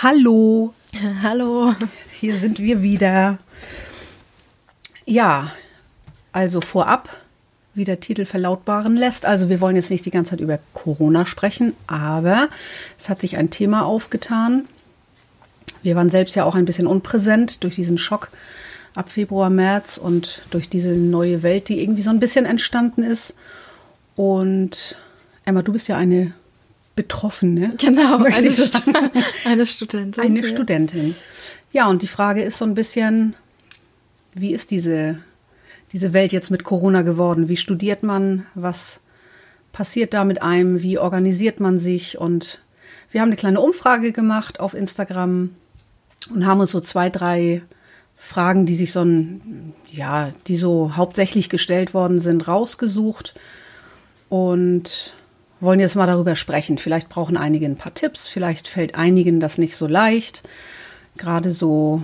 Hallo, 0.00 0.74
Hallo. 1.22 1.74
hier 2.20 2.36
sind 2.36 2.60
wir 2.60 2.82
wieder. 2.82 3.38
Ja, 5.06 5.50
also 6.30 6.60
vorab, 6.60 7.08
wie 7.74 7.82
der 7.82 7.98
Titel 7.98 8.24
verlautbaren 8.24 8.96
lässt. 8.96 9.26
Also 9.26 9.48
wir 9.48 9.60
wollen 9.60 9.74
jetzt 9.74 9.90
nicht 9.90 10.06
die 10.06 10.12
ganze 10.12 10.30
Zeit 10.30 10.40
über 10.40 10.60
Corona 10.72 11.26
sprechen, 11.26 11.72
aber 11.88 12.48
es 12.96 13.08
hat 13.08 13.20
sich 13.20 13.38
ein 13.38 13.50
Thema 13.50 13.86
aufgetan. 13.86 14.68
Wir 15.82 15.96
waren 15.96 16.10
selbst 16.10 16.36
ja 16.36 16.44
auch 16.44 16.54
ein 16.54 16.64
bisschen 16.64 16.86
unpräsent 16.86 17.64
durch 17.64 17.74
diesen 17.74 17.98
Schock 17.98 18.30
ab 18.94 19.10
Februar, 19.10 19.50
März 19.50 19.98
und 19.98 20.42
durch 20.50 20.68
diese 20.68 20.90
neue 20.90 21.42
Welt, 21.42 21.68
die 21.68 21.82
irgendwie 21.82 22.02
so 22.02 22.10
ein 22.10 22.20
bisschen 22.20 22.46
entstanden 22.46 23.02
ist. 23.02 23.34
Und 24.14 24.96
Emma, 25.44 25.62
du 25.62 25.72
bist 25.72 25.88
ja 25.88 25.96
eine 25.96 26.34
Betroffene. 26.98 27.74
Genau, 27.78 28.24
eine, 28.24 28.50
sagen. 28.50 28.92
eine 29.44 29.66
Studentin. 29.66 30.20
Eine 30.20 30.40
ja. 30.40 30.46
Studentin. 30.48 31.14
Ja, 31.70 31.86
und 31.86 32.02
die 32.02 32.08
Frage 32.08 32.42
ist 32.42 32.58
so 32.58 32.64
ein 32.64 32.74
bisschen, 32.74 33.34
wie 34.34 34.52
ist 34.52 34.72
diese, 34.72 35.20
diese 35.92 36.12
Welt 36.12 36.32
jetzt 36.32 36.50
mit 36.50 36.64
Corona 36.64 37.02
geworden? 37.02 37.48
Wie 37.48 37.56
studiert 37.56 38.02
man? 38.02 38.46
Was 38.56 38.98
passiert 39.70 40.12
da 40.12 40.24
mit 40.24 40.42
einem? 40.42 40.82
Wie 40.82 40.98
organisiert 40.98 41.60
man 41.60 41.78
sich? 41.78 42.18
Und 42.18 42.62
wir 43.12 43.20
haben 43.20 43.28
eine 43.28 43.36
kleine 43.36 43.60
Umfrage 43.60 44.10
gemacht 44.10 44.58
auf 44.58 44.74
Instagram 44.74 45.50
und 46.34 46.46
haben 46.46 46.58
uns 46.58 46.72
so 46.72 46.80
zwei, 46.80 47.10
drei 47.10 47.62
Fragen, 48.16 48.66
die 48.66 48.74
sich 48.74 48.90
so 48.90 49.04
ein, 49.04 49.72
ja, 49.86 50.30
die 50.48 50.56
so 50.56 50.96
hauptsächlich 50.96 51.48
gestellt 51.48 51.94
worden 51.94 52.18
sind, 52.18 52.48
rausgesucht 52.48 53.36
und 54.28 55.14
wollen 55.60 55.80
jetzt 55.80 55.96
mal 55.96 56.06
darüber 56.06 56.36
sprechen. 56.36 56.78
Vielleicht 56.78 57.08
brauchen 57.08 57.36
einige 57.36 57.66
ein 57.66 57.76
paar 57.76 57.94
Tipps, 57.94 58.28
vielleicht 58.28 58.68
fällt 58.68 58.94
einigen 58.94 59.40
das 59.40 59.58
nicht 59.58 59.76
so 59.76 59.86
leicht. 59.86 60.42
Gerade 61.16 61.50
so, 61.50 62.02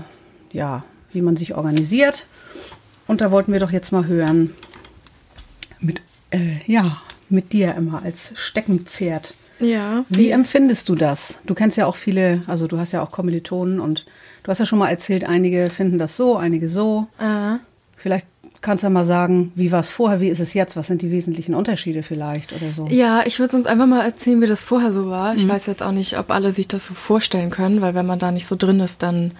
ja, 0.52 0.84
wie 1.12 1.22
man 1.22 1.36
sich 1.36 1.54
organisiert. 1.54 2.26
Und 3.06 3.20
da 3.20 3.30
wollten 3.30 3.52
wir 3.52 3.60
doch 3.60 3.70
jetzt 3.70 3.92
mal 3.92 4.06
hören 4.06 4.54
mit, 5.80 6.00
äh, 6.30 6.58
ja, 6.66 7.00
mit 7.28 7.52
dir 7.52 7.74
immer 7.74 8.02
als 8.02 8.32
Steckenpferd. 8.34 9.34
Ja. 9.60 10.04
Wie 10.08 10.30
empfindest 10.30 10.88
du 10.88 10.96
das? 10.96 11.38
Du 11.46 11.54
kennst 11.54 11.76
ja 11.76 11.86
auch 11.86 11.96
viele, 11.96 12.42
also 12.48 12.66
du 12.66 12.78
hast 12.78 12.92
ja 12.92 13.02
auch 13.02 13.12
Kommilitonen 13.12 13.78
und 13.78 14.04
du 14.42 14.48
hast 14.48 14.58
ja 14.58 14.66
schon 14.66 14.80
mal 14.80 14.88
erzählt, 14.88 15.24
einige 15.24 15.70
finden 15.70 15.98
das 15.98 16.16
so, 16.16 16.36
einige 16.36 16.68
so. 16.68 17.06
Äh, 17.18 17.58
Vielleicht 18.04 18.26
kannst 18.64 18.82
du 18.82 18.86
ja 18.86 18.90
mal 18.90 19.04
sagen, 19.04 19.52
wie 19.54 19.70
war 19.70 19.80
es 19.80 19.90
vorher, 19.90 20.20
wie 20.20 20.28
ist 20.28 20.40
es 20.40 20.54
jetzt, 20.54 20.76
was 20.76 20.86
sind 20.86 21.02
die 21.02 21.10
wesentlichen 21.10 21.54
Unterschiede 21.54 22.02
vielleicht 22.02 22.52
oder 22.52 22.72
so. 22.72 22.86
ja, 22.88 23.24
ich 23.26 23.38
würde 23.38 23.56
uns 23.56 23.66
einfach 23.66 23.86
mal 23.86 24.04
erzählen, 24.04 24.40
wie 24.40 24.46
das 24.46 24.64
vorher 24.64 24.92
so 24.92 25.08
war. 25.08 25.36
Ich 25.36 25.46
weiß 25.46 25.66
jetzt 25.66 25.82
auch 25.82 25.92
nicht, 25.92 26.18
ob 26.18 26.30
alle 26.30 26.50
sich 26.50 26.66
das 26.66 26.86
so 26.86 26.94
vorstellen 26.94 27.50
können, 27.50 27.82
weil 27.82 27.94
wenn 27.94 28.06
man 28.06 28.18
da 28.18 28.32
nicht 28.32 28.46
so 28.46 28.56
drin 28.56 28.80
ist, 28.80 29.02
dann 29.02 29.32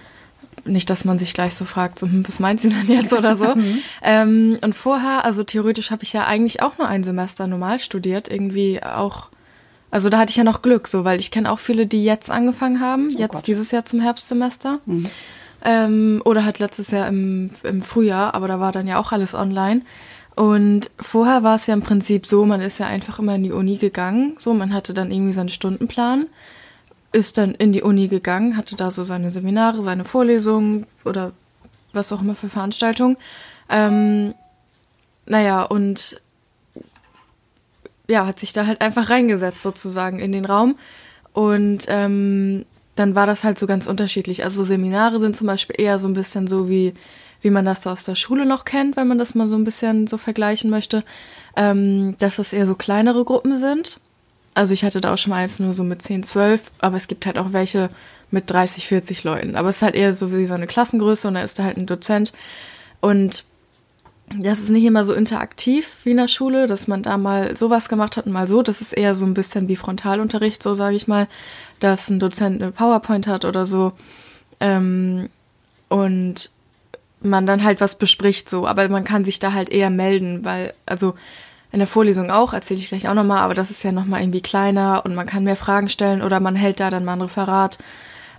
nicht, 0.63 0.89
dass 0.89 1.05
man 1.05 1.19
sich 1.19 1.33
gleich 1.33 1.55
so 1.55 1.65
fragt, 1.65 1.99
so, 1.99 2.07
hm, 2.07 2.23
was 2.27 2.39
meint 2.39 2.61
sie 2.61 2.69
denn 2.69 2.87
jetzt 2.87 3.13
oder 3.13 3.35
so. 3.35 3.55
ähm, 4.03 4.57
und 4.61 4.73
vorher, 4.73 5.25
also 5.25 5.43
theoretisch 5.43 5.91
habe 5.91 6.03
ich 6.03 6.13
ja 6.13 6.25
eigentlich 6.25 6.61
auch 6.61 6.77
nur 6.77 6.87
ein 6.87 7.03
Semester 7.03 7.47
normal 7.47 7.79
studiert, 7.79 8.29
irgendwie 8.29 8.81
auch. 8.81 9.29
Also 9.91 10.09
da 10.09 10.19
hatte 10.19 10.29
ich 10.31 10.37
ja 10.37 10.43
noch 10.43 10.61
Glück, 10.61 10.87
so, 10.87 11.03
weil 11.03 11.19
ich 11.19 11.31
kenne 11.31 11.51
auch 11.51 11.59
viele, 11.59 11.87
die 11.87 12.03
jetzt 12.03 12.29
angefangen 12.29 12.79
haben, 12.79 13.09
jetzt 13.09 13.31
Gott. 13.31 13.47
dieses 13.47 13.71
Jahr 13.71 13.85
zum 13.85 14.01
Herbstsemester. 14.01 14.79
Ähm, 15.65 16.21
oder 16.23 16.45
halt 16.45 16.59
letztes 16.59 16.91
Jahr 16.91 17.07
im, 17.07 17.49
im 17.63 17.81
Frühjahr, 17.81 18.35
aber 18.35 18.47
da 18.47 18.59
war 18.59 18.71
dann 18.71 18.87
ja 18.87 18.99
auch 18.99 19.11
alles 19.11 19.33
online. 19.33 19.81
Und 20.35 20.91
vorher 20.99 21.43
war 21.43 21.55
es 21.55 21.65
ja 21.65 21.73
im 21.73 21.81
Prinzip 21.81 22.27
so, 22.27 22.45
man 22.45 22.61
ist 22.61 22.77
ja 22.77 22.87
einfach 22.87 23.19
immer 23.19 23.35
in 23.35 23.43
die 23.43 23.51
Uni 23.51 23.77
gegangen. 23.77 24.35
So, 24.37 24.53
man 24.53 24.73
hatte 24.73 24.93
dann 24.93 25.11
irgendwie 25.11 25.33
seinen 25.33 25.49
Stundenplan, 25.49 26.27
ist 27.13 27.37
dann 27.37 27.55
in 27.55 27.71
die 27.73 27.81
Uni 27.81 28.09
gegangen, 28.09 28.57
hatte 28.57 28.75
da 28.75 28.91
so 28.91 29.03
seine 29.03 29.31
Seminare, 29.31 29.81
seine 29.81 30.03
Vorlesungen 30.05 30.85
oder 31.03 31.31
was 31.93 32.11
auch 32.11 32.21
immer 32.21 32.35
für 32.35 32.49
Veranstaltungen. 32.49 33.17
Ähm, 33.69 34.35
naja, 35.25 35.63
und 35.63 36.21
ja, 38.07 38.27
hat 38.27 38.39
sich 38.39 38.53
da 38.53 38.67
halt 38.67 38.81
einfach 38.81 39.09
reingesetzt 39.09 39.61
sozusagen 39.63 40.19
in 40.19 40.31
den 40.31 40.45
Raum. 40.45 40.77
Und 41.33 41.85
ähm, 41.87 42.65
dann 42.95 43.15
war 43.15 43.27
das 43.27 43.43
halt 43.43 43.59
so 43.59 43.67
ganz 43.67 43.87
unterschiedlich. 43.87 44.43
Also 44.43 44.63
Seminare 44.63 45.19
sind 45.19 45.35
zum 45.35 45.47
Beispiel 45.47 45.75
eher 45.79 45.99
so 45.99 46.07
ein 46.07 46.13
bisschen 46.13 46.47
so 46.47 46.69
wie, 46.69 46.93
wie 47.41 47.49
man 47.49 47.65
das 47.65 47.83
so 47.83 47.89
aus 47.89 48.05
der 48.05 48.15
Schule 48.15 48.45
noch 48.45 48.65
kennt, 48.65 48.95
wenn 48.97 49.07
man 49.07 49.17
das 49.17 49.35
mal 49.35 49.47
so 49.47 49.55
ein 49.55 49.63
bisschen 49.63 50.07
so 50.07 50.17
vergleichen 50.17 50.69
möchte, 50.69 51.03
ähm, 51.55 52.15
dass 52.19 52.37
das 52.37 52.53
eher 52.53 52.67
so 52.67 52.75
kleinere 52.75 53.25
Gruppen 53.25 53.59
sind. 53.59 53.99
Also 54.53 54.73
ich 54.73 54.85
hatte 54.85 55.01
da 55.01 55.13
auch 55.13 55.17
schon 55.17 55.31
mal 55.31 55.43
eins 55.43 55.59
nur 55.59 55.73
so 55.73 55.83
mit 55.83 56.01
10, 56.01 56.23
12, 56.23 56.71
aber 56.79 56.95
es 56.95 57.09
gibt 57.09 57.25
halt 57.25 57.37
auch 57.37 57.51
welche 57.51 57.89
mit 58.31 58.49
30, 58.49 58.87
40 58.87 59.23
Leuten. 59.25 59.55
Aber 59.55 59.69
es 59.69 59.77
ist 59.77 59.81
halt 59.81 59.95
eher 59.95 60.13
so 60.13 60.31
wie 60.33 60.45
so 60.45 60.53
eine 60.53 60.67
Klassengröße 60.67 61.27
und 61.27 61.33
da 61.33 61.43
ist 61.43 61.59
da 61.59 61.63
halt 61.63 61.77
ein 61.77 61.85
Dozent. 61.85 62.31
Und 63.01 63.43
das 64.33 64.59
ist 64.59 64.71
nicht 64.71 64.85
immer 64.85 65.05
so 65.05 65.13
interaktiv 65.13 65.97
wie 66.03 66.11
in 66.11 66.17
der 66.17 66.27
Schule, 66.27 66.65
dass 66.65 66.87
man 66.87 67.03
da 67.03 67.17
mal 67.17 67.55
sowas 67.55 67.89
gemacht 67.89 68.17
hat 68.17 68.25
und 68.25 68.31
mal 68.31 68.47
so. 68.47 68.63
Das 68.63 68.81
ist 68.81 68.93
eher 68.93 69.13
so 69.13 69.25
ein 69.25 69.35
bisschen 69.35 69.67
wie 69.67 69.75
Frontalunterricht, 69.75 70.63
so 70.63 70.73
sage 70.73 70.95
ich 70.95 71.07
mal, 71.07 71.27
dass 71.79 72.09
ein 72.09 72.19
Dozent 72.19 72.61
eine 72.61 72.71
PowerPoint 72.71 73.27
hat 73.27 73.45
oder 73.45 73.65
so. 73.65 73.93
Ähm, 74.59 75.29
und 75.89 76.49
man 77.21 77.45
dann 77.45 77.63
halt 77.63 77.81
was 77.81 77.97
bespricht 77.97 78.49
so, 78.49 78.67
aber 78.67 78.87
man 78.89 79.03
kann 79.03 79.25
sich 79.25 79.39
da 79.39 79.53
halt 79.53 79.69
eher 79.69 79.89
melden, 79.89 80.45
weil, 80.45 80.73
also 80.85 81.15
in 81.71 81.79
der 81.79 81.87
Vorlesung 81.87 82.31
auch, 82.31 82.53
erzähle 82.53 82.79
ich 82.79 82.89
gleich 82.89 83.09
auch 83.09 83.13
nochmal, 83.13 83.39
aber 83.39 83.53
das 83.53 83.71
ist 83.71 83.83
ja 83.83 83.91
nochmal 83.91 84.21
irgendwie 84.21 84.41
kleiner 84.41 85.01
und 85.03 85.15
man 85.15 85.25
kann 85.25 85.43
mehr 85.43 85.55
Fragen 85.55 85.89
stellen 85.89 86.21
oder 86.21 86.39
man 86.39 86.55
hält 86.55 86.79
da 86.79 86.89
dann 86.89 87.03
mal 87.03 87.13
ein 87.13 87.21
Referat 87.21 87.79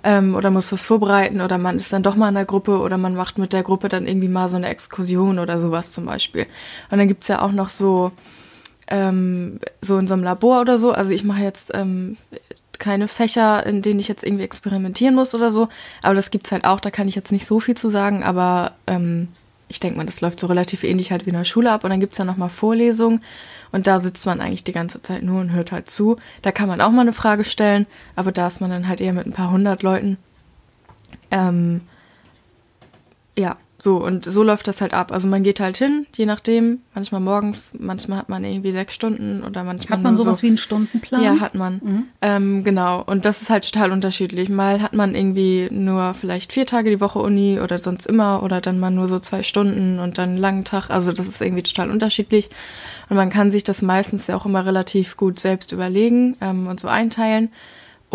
ähm, 0.05 0.35
oder 0.35 0.51
muss 0.51 0.73
was 0.73 0.87
vorbereiten 0.87 1.41
oder 1.41 1.59
man 1.59 1.77
ist 1.77 1.93
dann 1.93 2.03
doch 2.03 2.17
mal 2.17 2.29
in 2.29 2.35
der 2.35 2.45
Gruppe 2.45 2.79
oder 2.79 2.97
man 2.97 3.15
macht 3.15 3.39
mit 3.39 3.53
der 3.53 3.63
Gruppe 3.63 3.89
dann 3.89 4.07
irgendwie 4.07 4.29
mal 4.29 4.49
so 4.49 4.57
eine 4.57 4.69
Exkursion 4.69 5.39
oder 5.39 5.59
sowas 5.59 5.91
zum 5.91 6.07
Beispiel. 6.07 6.47
Und 6.91 6.99
dann 6.99 7.09
gibt's 7.09 7.29
ja 7.29 7.43
auch 7.43 7.53
noch 7.53 7.69
so, 7.69 8.13
ähm, 8.89 9.61
so 9.83 9.99
in 9.99 10.07
so 10.07 10.15
einem 10.15 10.23
Labor 10.23 10.61
oder 10.61 10.79
so, 10.79 10.93
also 10.93 11.13
ich 11.13 11.25
mache 11.25 11.43
jetzt 11.43 11.73
ähm, 11.75 12.17
keine 12.79 13.09
Fächer, 13.09 13.65
in 13.67 13.83
denen 13.83 14.01
ich 14.01 14.09
jetzt 14.09 14.25
irgendwie 14.25 14.45
experimentieren 14.45 15.15
muss 15.15 15.35
oder 15.35 15.51
so, 15.51 15.69
aber 16.03 16.15
das 16.15 16.31
gibt's 16.31 16.53
halt 16.53 16.65
auch, 16.65 16.81
da 16.81 16.91
kann 16.91 17.09
ich 17.09 17.15
jetzt 17.15 17.33
nicht 17.33 17.47
so 17.47 17.61
viel 17.61 17.77
zu 17.77 17.89
sagen, 17.89 18.23
aber 18.23 18.73
ähm, 18.87 19.29
ich 19.69 19.81
denke 19.81 19.97
mal, 19.99 20.07
das 20.07 20.21
läuft 20.21 20.39
so 20.39 20.47
relativ 20.47 20.85
ähnlich 20.85 21.11
halt 21.11 21.27
wie 21.27 21.31
in 21.31 21.37
der 21.37 21.45
Schule 21.45 21.73
ab. 21.73 21.83
Und 21.83 21.91
dann 21.91 22.01
gibt's 22.01 22.19
ja 22.19 22.25
nochmal 22.25 22.49
Vorlesungen. 22.49 23.23
Und 23.73 23.87
da 23.87 23.99
sitzt 23.99 24.25
man 24.27 24.41
eigentlich 24.41 24.65
die 24.65 24.73
ganze 24.73 25.03
Zeit 25.03 25.23
nur 25.23 25.41
und 25.41 25.53
hört 25.53 25.73
halt 25.73 25.91
zu. 25.91 26.17
Da 26.43 26.53
kann 26.53 26.69
man 26.69 26.81
auch 26.81 26.91
mal 26.91 27.01
eine 27.01 27.13
Frage 27.13 27.45
stellen, 27.45 27.87
aber 28.15 28.31
da 28.31 28.47
ist 28.47 28.61
man 28.61 28.71
dann 28.71 28.87
halt 28.87 29.01
eher 29.01 29.13
mit 29.13 29.27
ein 29.27 29.33
paar 29.33 29.51
hundert 29.51 29.83
Leuten. 29.83 30.19
Ähm, 31.31 31.81
ja, 33.37 33.57
so 33.87 34.03
und 34.03 34.25
so 34.25 34.43
läuft 34.43 34.67
das 34.67 34.81
halt 34.81 34.93
ab. 34.93 35.13
Also 35.13 35.29
man 35.29 35.45
geht 35.45 35.61
halt 35.61 35.77
hin, 35.77 36.07
je 36.17 36.27
nachdem, 36.27 36.81
manchmal 36.93 37.21
morgens, 37.21 37.71
manchmal 37.79 38.19
hat 38.19 38.29
man 38.29 38.43
irgendwie 38.43 38.73
sechs 38.73 38.97
Stunden 38.97 39.45
oder 39.45 39.63
manchmal 39.63 39.99
Hat 39.99 40.03
man 40.03 40.17
sowas 40.17 40.39
so, 40.39 40.43
wie 40.43 40.49
einen 40.49 40.57
Stundenplan? 40.57 41.23
ja, 41.23 41.39
hat 41.39 41.55
man. 41.55 42.09
Ähm, 42.21 42.65
genau. 42.65 43.01
Und 43.07 43.27
das 43.27 43.43
ist 43.43 43.49
halt 43.49 43.71
total 43.71 43.93
unterschiedlich. 43.93 44.49
Mal 44.49 44.83
hat 44.83 44.93
man 44.93 45.15
irgendwie 45.15 45.69
nur 45.71 46.15
vielleicht 46.15 46.53
vier 46.53 46.67
Tage 46.67 46.91
die 46.91 47.01
Woche 47.01 47.21
Uni 47.21 47.61
oder 47.61 47.79
sonst 47.79 48.07
immer 48.07 48.43
oder 48.43 48.61
dann 48.61 48.81
mal 48.81 48.91
nur 48.91 49.07
so 49.07 49.21
zwei 49.21 49.45
Stunden 49.45 50.01
und 50.01 50.19
dann 50.19 50.31
einen 50.31 50.39
langen 50.39 50.65
Tag. 50.65 50.91
Also 50.91 51.13
das 51.13 51.29
ist 51.29 51.41
irgendwie 51.41 51.63
total 51.63 51.89
unterschiedlich. 51.89 52.51
Und 53.09 53.15
man 53.15 53.31
kann 53.31 53.53
sich 53.53 53.63
das 53.63 53.83
meistens 53.83 54.27
ja 54.27 54.35
auch 54.35 54.47
immer 54.47 54.67
relativ 54.67 55.17
gut 55.17 55.39
selbst 55.39 55.71
überlegen 55.71 56.37
ähm, 56.41 56.67
und 56.67 56.81
so 56.81 56.89
einteilen. 56.89 57.51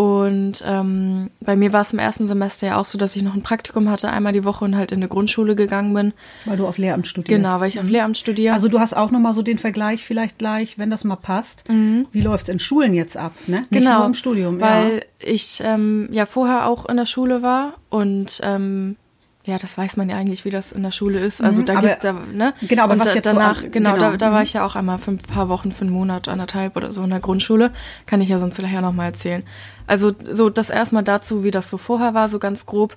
Und 0.02 0.64
ähm, 0.66 1.30
bei 1.40 1.54
mir 1.54 1.72
war 1.72 1.82
es 1.82 1.92
im 1.92 2.00
ersten 2.00 2.26
Semester 2.26 2.66
ja 2.66 2.76
auch 2.76 2.84
so, 2.84 2.98
dass 2.98 3.14
ich 3.14 3.22
noch 3.22 3.34
ein 3.34 3.42
Praktikum 3.44 3.88
hatte, 3.88 4.10
einmal 4.10 4.32
die 4.32 4.44
Woche 4.44 4.64
und 4.64 4.76
halt 4.76 4.90
in 4.90 4.98
eine 4.98 5.06
Grundschule 5.06 5.54
gegangen 5.54 5.94
bin. 5.94 6.12
Weil 6.44 6.56
du 6.56 6.66
auf 6.66 6.76
Lehramt 6.76 7.06
studierst. 7.06 7.40
Genau, 7.40 7.60
weil 7.60 7.68
ich 7.68 7.78
auf 7.78 7.88
Lehramt 7.88 8.16
studiere. 8.16 8.52
Also 8.52 8.66
du 8.66 8.80
hast 8.80 8.96
auch 8.96 9.12
nochmal 9.12 9.32
so 9.32 9.42
den 9.42 9.58
Vergleich 9.58 10.04
vielleicht 10.04 10.38
gleich, 10.38 10.76
wenn 10.76 10.90
das 10.90 11.04
mal 11.04 11.14
passt. 11.14 11.62
Wie 11.68 12.20
läuft's 12.20 12.48
in 12.48 12.58
Schulen 12.58 12.94
jetzt 12.94 13.16
ab, 13.16 13.32
ne? 13.46 13.58
Nicht 13.58 13.70
genau, 13.70 13.98
nur 13.98 14.06
im 14.06 14.14
Studium. 14.14 14.60
weil 14.60 14.94
ja. 14.96 15.28
ich 15.32 15.62
ähm, 15.64 16.08
ja 16.10 16.26
vorher 16.26 16.66
auch 16.66 16.86
in 16.86 16.96
der 16.96 17.06
Schule 17.06 17.42
war 17.42 17.74
und 17.88 18.40
ähm, 18.42 18.96
ja, 19.44 19.58
das 19.58 19.76
weiß 19.76 19.96
man 19.96 20.08
ja 20.08 20.16
eigentlich, 20.16 20.44
wie 20.44 20.50
das 20.50 20.70
in 20.72 20.82
der 20.84 20.92
Schule 20.92 21.18
ist. 21.18 21.42
Also 21.42 21.62
Mhm, 21.62 21.66
da 21.66 21.80
gibt 21.80 22.04
da, 22.04 22.12
ne? 22.12 22.54
genau, 22.62 22.84
aber 22.84 22.92
und 22.92 23.00
was 23.00 23.08
da, 23.08 23.14
jetzt 23.14 23.28
so 23.28 23.34
danach, 23.34 23.62
an- 23.64 23.72
genau, 23.72 23.94
genau, 23.94 24.10
da, 24.12 24.16
da 24.16 24.30
war 24.30 24.38
mhm. 24.38 24.44
ich 24.44 24.52
ja 24.52 24.64
auch 24.64 24.76
einmal 24.76 24.98
für 24.98 25.10
ein 25.10 25.18
paar 25.18 25.48
Wochen, 25.48 25.72
für 25.72 25.82
einen 25.82 25.90
Monat, 25.90 26.28
anderthalb 26.28 26.76
oder 26.76 26.92
so 26.92 27.02
in 27.02 27.10
der 27.10 27.18
Grundschule. 27.20 27.72
Kann 28.06 28.20
ich 28.20 28.28
ja 28.28 28.38
sonst 28.38 28.60
nachher 28.62 28.80
nochmal 28.82 29.06
erzählen. 29.06 29.42
Also 29.86 30.12
so 30.30 30.48
das 30.48 30.70
erstmal 30.70 31.02
dazu, 31.02 31.42
wie 31.44 31.50
das 31.50 31.68
so 31.70 31.76
vorher 31.76 32.14
war, 32.14 32.28
so 32.28 32.38
ganz 32.38 32.66
grob. 32.66 32.96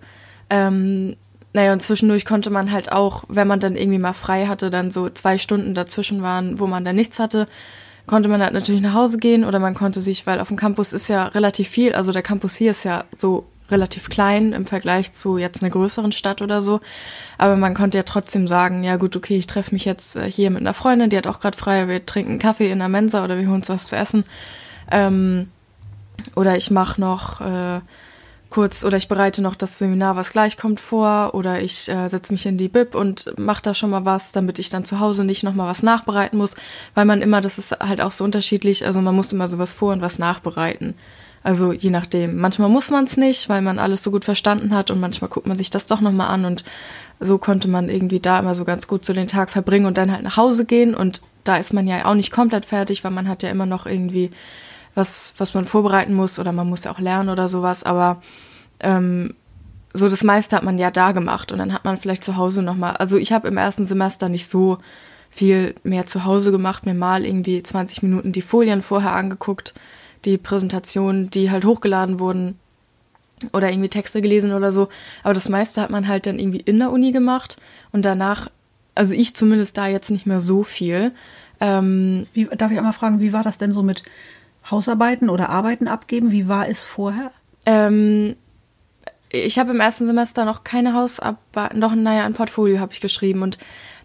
Ähm, 0.50 1.16
naja, 1.54 1.74
und 1.74 1.82
zwischendurch 1.82 2.26
konnte 2.26 2.50
man 2.50 2.72
halt 2.72 2.92
auch, 2.92 3.24
wenn 3.28 3.48
man 3.48 3.60
dann 3.60 3.76
irgendwie 3.76 3.98
mal 3.98 4.14
frei 4.14 4.46
hatte, 4.48 4.70
dann 4.70 4.92
so 4.92 5.10
zwei 5.10 5.38
Stunden 5.38 5.74
dazwischen 5.74 6.22
waren, 6.22 6.60
wo 6.60 6.68
man 6.68 6.84
dann 6.86 6.96
nichts 6.96 7.18
hatte, 7.18 7.48
konnte 8.08 8.30
man 8.30 8.42
halt 8.44 8.54
natürlich 8.54 8.82
nach 8.82 8.94
Hause 8.94 9.18
gehen 9.18 9.44
oder 9.46 9.58
man 9.60 9.74
konnte 9.74 10.00
sich, 10.02 10.28
weil 10.28 10.40
auf 10.40 10.50
dem 10.50 10.58
Campus 10.58 10.94
ist 10.94 11.08
ja 11.08 11.26
relativ 11.28 11.70
viel, 11.70 11.94
also 11.94 12.12
der 12.12 12.22
Campus 12.22 12.56
hier 12.56 12.72
ist 12.72 12.84
ja 12.84 13.06
so 13.18 13.46
relativ 13.70 14.10
klein 14.10 14.54
im 14.54 14.66
Vergleich 14.66 15.14
zu 15.14 15.38
jetzt 15.38 15.64
einer 15.64 15.72
größeren 15.72 16.12
Stadt 16.12 16.42
oder 16.42 16.62
so. 16.62 16.82
Aber 17.38 17.56
man 17.56 17.74
konnte 17.74 17.98
ja 17.98 18.04
trotzdem 18.04 18.48
sagen, 18.48 18.84
ja 18.84 18.98
gut, 18.98 19.16
okay, 19.16 19.38
ich 19.38 19.48
treffe 19.48 19.74
mich 19.74 19.86
jetzt 19.86 20.16
äh, 20.16 20.30
hier 20.30 20.52
mit 20.52 20.62
einer 20.62 20.74
Freundin, 20.74 21.10
die 21.10 21.18
hat 21.18 21.28
auch 21.28 21.40
gerade 21.40 21.58
frei, 21.58 21.88
wir 21.88 22.06
trinken 22.06 22.40
Kaffee 22.40 22.72
in 22.72 22.80
der 22.80 22.90
Mensa 22.90 23.24
oder 23.24 23.38
wir 23.38 23.46
holen 23.46 23.58
uns 23.58 23.70
was 23.70 23.88
zu 23.88 23.96
essen. 23.96 24.24
Ähm, 24.92 25.50
oder 26.36 26.56
ich 26.56 26.72
mache 26.72 27.02
noch 27.02 27.42
äh, 27.42 27.82
kurz 28.50 28.84
oder 28.84 28.98
ich 28.98 29.08
bereite 29.08 29.42
noch 29.42 29.56
das 29.56 29.78
Seminar, 29.78 30.16
was 30.16 30.32
gleich 30.32 30.56
kommt, 30.58 30.80
vor 30.80 31.32
oder 31.34 31.62
ich 31.62 31.90
äh, 31.90 32.08
setze 32.08 32.32
mich 32.32 32.46
in 32.46 32.58
die 32.58 32.70
Bib 32.70 32.96
und 32.96 33.38
mache 33.38 33.62
da 33.62 33.74
schon 33.74 33.90
mal 33.90 34.06
was, 34.06 34.32
damit 34.32 34.60
ich 34.60 34.70
dann 34.70 34.86
zu 34.86 35.00
Hause 35.00 35.26
nicht 35.26 35.44
noch 35.44 35.54
mal 35.54 35.68
was 35.68 35.84
nachbereiten 35.84 36.38
muss, 36.38 36.56
weil 36.94 37.06
man 37.06 37.22
immer, 37.22 37.42
das 37.42 37.58
ist 37.58 37.80
halt 37.80 38.00
auch 38.00 38.12
so 38.12 38.24
unterschiedlich, 38.24 38.86
also 38.86 39.02
man 39.02 39.16
muss 39.16 39.34
immer 39.34 39.48
sowas 39.48 39.74
vor 39.74 39.92
und 39.92 40.02
was 40.02 40.20
nachbereiten. 40.20 40.96
Also 41.46 41.74
je 41.74 41.92
nachdem. 41.92 42.38
Manchmal 42.38 42.70
muss 42.70 42.90
man 42.90 43.04
es 43.04 43.18
nicht, 43.18 43.50
weil 43.50 43.62
man 43.62 43.78
alles 43.78 44.02
so 44.02 44.10
gut 44.10 44.26
verstanden 44.26 44.74
hat 44.74 44.90
und 44.90 45.00
manchmal 45.00 45.30
guckt 45.30 45.46
man 45.46 45.56
sich 45.56 45.70
das 45.70 45.86
doch 45.86 46.02
noch 46.02 46.12
mal 46.12 46.26
an 46.26 46.44
und 46.44 46.66
so 47.20 47.38
konnte 47.38 47.68
man 47.68 47.88
irgendwie 47.88 48.20
da 48.20 48.40
immer 48.40 48.56
so 48.56 48.66
ganz 48.66 48.88
gut 48.88 49.06
so 49.06 49.14
den 49.14 49.28
Tag 49.28 49.52
verbringen 49.52 49.86
und 49.86 49.96
dann 49.96 50.12
halt 50.12 50.24
nach 50.24 50.38
Hause 50.38 50.66
gehen 50.66 50.96
und 50.96 51.22
da 51.44 51.58
ist 51.58 51.72
man 51.72 51.88
ja 51.88 52.04
auch 52.06 52.16
nicht 52.16 52.32
komplett 52.32 52.66
fertig, 52.66 53.04
weil 53.04 53.12
man 53.12 53.28
hat 53.28 53.44
ja 53.44 53.50
immer 53.50 53.68
noch 53.68 53.86
irgendwie 53.86 54.32
was, 54.96 55.36
was 55.38 55.54
man 55.54 55.66
vorbereiten 55.66 56.16
muss 56.16 56.40
oder 56.40 56.52
man 56.52 56.68
muss 56.68 56.86
ja 56.86 56.92
auch 56.92 56.98
lernen 57.00 57.30
oder 57.30 57.48
sowas, 57.48 57.84
aber 57.84 58.24
ähm, 58.80 59.36
so 59.94 60.10
das 60.10 60.24
meiste 60.24 60.56
hat 60.56 60.64
man 60.64 60.80
ja 60.80 60.90
da 60.90 61.12
gemacht 61.12 61.52
und 61.52 61.60
dann 61.60 61.74
hat 61.74 61.86
man 61.86 62.00
vielleicht 62.00 62.24
zu 62.24 62.38
Hause 62.38 62.64
nochmal, 62.64 62.98
also 62.98 63.18
ich 63.18 63.32
habe 63.32 63.48
im 63.48 63.58
ersten 63.58 63.86
Semester 63.86 64.30
nicht 64.30 64.50
so 64.50 64.80
viel 65.30 65.76
mehr 65.84 66.08
zu 66.08 66.26
Hause 66.26 66.52
gemacht, 66.52 66.88
mir 66.88 66.96
mal 66.96 67.24
irgendwie 67.24 67.62
20 67.62 68.02
Minuten 68.02 68.32
die 68.32 68.42
Folien 68.42 68.82
vorher 68.82 69.14
angeguckt, 69.14 69.76
die 70.25 70.38
Präsentationen, 70.38 71.30
die 71.30 71.51
halt 71.51 71.66
hochgeladen 71.66 72.19
wurden 72.19 72.60
oder 73.54 73.69
irgendwie 73.69 73.89
Texte 73.89 74.22
gelesen 74.22 74.54
oder 74.54 74.72
so, 74.72 74.89
aber 75.24 75.33
das 75.33 75.50
meiste 75.50 75.81
hat 75.81 75.89
man 75.89 76.07
halt 76.07 76.25
dann 76.25 76.39
irgendwie 76.39 76.62
in 76.62 76.80
der 76.80 76.92
Uni 76.92 77.12
gemacht 77.12 77.57
und 77.92 78.06
danach, 78.06 78.50
also 78.95 79.13
ich 79.13 79.36
zumindest 79.36 79.77
da 79.77 79.88
jetzt 79.88 80.10
nicht 80.10 80.25
mehr 80.25 80.39
so 80.39 80.63
viel. 80.63 81.12
Ähm, 81.60 82.27
wie, 82.33 82.45
darf 82.45 82.72
ich 82.72 82.77
einmal 82.77 82.94
fragen, 82.94 83.19
wie 83.19 83.33
war 83.33 83.44
das 83.44 83.57
denn 83.57 83.72
so 83.72 83.83
mit 83.83 84.04
Hausarbeiten 84.69 85.30
oder 85.30 85.50
Arbeiten 85.50 85.88
abgeben? 85.88 86.31
Wie 86.31 86.48
war 86.48 86.68
es 86.68 86.83
vorher? 86.83 87.31
Ähm, 87.66 88.36
ich 89.30 89.60
habe 89.60 89.72
im 89.72 89.80
ersten 89.80 90.06
Semester 90.06 90.45
noch 90.45 90.63
keine 90.63 90.94
Hausarbeit, 90.94 91.75
noch 91.75 91.94
naja, 91.95 92.25
ein 92.25 92.33
Portfolio 92.33 92.80
habe 92.80 92.94
ich 92.94 93.01
geschrieben 93.01 93.42
und 93.42 93.57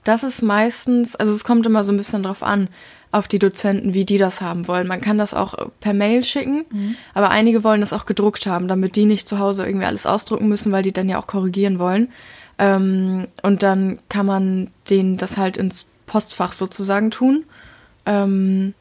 das 0.04 0.22
ist 0.22 0.42
meistens, 0.42 1.14
also 1.14 1.32
es 1.32 1.44
kommt 1.44 1.66
immer 1.66 1.84
so 1.84 1.92
ein 1.92 1.98
bisschen 1.98 2.22
drauf 2.22 2.42
an, 2.42 2.68
auf 3.12 3.26
die 3.26 3.38
Dozenten, 3.38 3.92
wie 3.92 4.04
die 4.04 4.18
das 4.18 4.40
haben 4.40 4.68
wollen. 4.68 4.86
Man 4.86 5.00
kann 5.00 5.18
das 5.18 5.34
auch 5.34 5.54
per 5.80 5.94
Mail 5.94 6.22
schicken, 6.24 6.64
mhm. 6.70 6.96
aber 7.12 7.30
einige 7.30 7.64
wollen 7.64 7.80
das 7.80 7.92
auch 7.92 8.06
gedruckt 8.06 8.46
haben, 8.46 8.68
damit 8.68 8.96
die 8.96 9.04
nicht 9.04 9.28
zu 9.28 9.38
Hause 9.38 9.66
irgendwie 9.66 9.86
alles 9.86 10.06
ausdrucken 10.06 10.48
müssen, 10.48 10.70
weil 10.70 10.82
die 10.82 10.92
dann 10.92 11.08
ja 11.08 11.18
auch 11.18 11.26
korrigieren 11.26 11.78
wollen. 11.78 12.08
Ähm, 12.58 13.26
und 13.42 13.62
dann 13.62 13.98
kann 14.08 14.26
man 14.26 14.68
denen 14.88 15.16
das 15.16 15.36
halt 15.36 15.56
ins 15.56 15.86
Postfach 16.06 16.52
sozusagen 16.52 17.10
tun. 17.10 17.44
Ähm, 18.06 18.74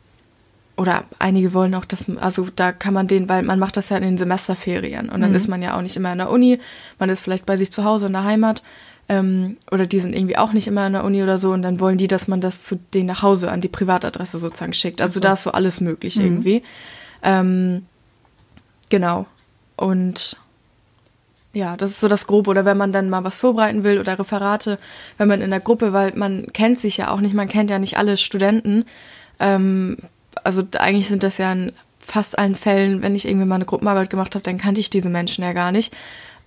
oder 0.77 1.03
einige 1.17 1.53
wollen 1.53 1.75
auch 1.75 1.85
das, 1.85 2.05
also 2.19 2.47
da 2.55 2.71
kann 2.71 2.93
man 2.93 3.07
den, 3.07 3.27
weil 3.27 3.43
man 3.43 3.59
macht 3.59 3.75
das 3.75 3.89
ja 3.89 3.97
in 3.97 4.03
den 4.03 4.17
Semesterferien 4.17 5.09
und 5.09 5.19
dann 5.19 5.31
mhm. 5.31 5.35
ist 5.35 5.49
man 5.49 5.61
ja 5.61 5.75
auch 5.75 5.81
nicht 5.81 5.97
immer 5.97 6.13
in 6.13 6.19
der 6.19 6.29
Uni, 6.29 6.57
man 6.99 7.09
ist 7.09 7.21
vielleicht 7.21 7.45
bei 7.45 7.57
sich 7.57 7.69
zu 7.69 7.83
Hause 7.83 8.05
in 8.05 8.13
der 8.13 8.23
Heimat 8.23 8.63
ähm, 9.09 9.57
oder 9.71 9.87
die 9.87 9.99
sind 9.99 10.15
irgendwie 10.15 10.37
auch 10.37 10.53
nicht 10.53 10.67
immer 10.67 10.85
in 10.87 10.93
der 10.93 11.03
Uni 11.03 11.21
oder 11.23 11.37
so 11.37 11.51
und 11.51 11.63
dann 11.63 11.79
wollen 11.79 11.97
die, 11.97 12.07
dass 12.07 12.27
man 12.27 12.41
das 12.41 12.63
zu 12.63 12.77
denen 12.93 13.07
nach 13.07 13.23
Hause 13.23 13.51
an 13.51 13.59
die 13.59 13.67
Privatadresse 13.67 14.37
sozusagen 14.37 14.73
schickt. 14.73 15.01
Also 15.01 15.19
okay. 15.19 15.27
da 15.27 15.33
ist 15.33 15.43
so 15.43 15.51
alles 15.51 15.81
möglich 15.81 16.15
mhm. 16.15 16.23
irgendwie. 16.23 16.63
Ähm, 17.23 17.85
genau. 18.89 19.25
Und 19.75 20.37
ja, 21.53 21.75
das 21.75 21.91
ist 21.91 21.99
so 21.99 22.07
das 22.07 22.27
Grobe. 22.27 22.51
Oder 22.51 22.65
wenn 22.65 22.77
man 22.77 22.93
dann 22.93 23.09
mal 23.09 23.23
was 23.23 23.39
vorbereiten 23.39 23.83
will 23.83 23.99
oder 23.99 24.19
Referate, 24.19 24.77
wenn 25.17 25.27
man 25.27 25.41
in 25.41 25.49
der 25.49 25.59
Gruppe, 25.59 25.91
weil 25.91 26.13
man 26.15 26.53
kennt 26.53 26.79
sich 26.79 26.97
ja 26.97 27.09
auch 27.09 27.19
nicht, 27.19 27.33
man 27.33 27.47
kennt 27.47 27.71
ja 27.71 27.79
nicht 27.79 27.97
alle 27.97 28.15
Studenten, 28.17 28.85
ähm, 29.39 29.97
also 30.43 30.63
eigentlich 30.77 31.07
sind 31.07 31.23
das 31.23 31.39
ja 31.39 31.51
in 31.51 31.73
fast 31.99 32.37
allen 32.37 32.55
Fällen, 32.55 33.01
wenn 33.01 33.15
ich 33.15 33.27
irgendwie 33.27 33.45
mal 33.45 33.55
eine 33.55 33.65
Gruppenarbeit 33.65 34.09
gemacht 34.09 34.35
habe, 34.35 34.43
dann 34.43 34.57
kannte 34.57 34.79
ich 34.79 34.89
diese 34.89 35.09
Menschen 35.09 35.43
ja 35.43 35.53
gar 35.53 35.71
nicht. 35.71 35.93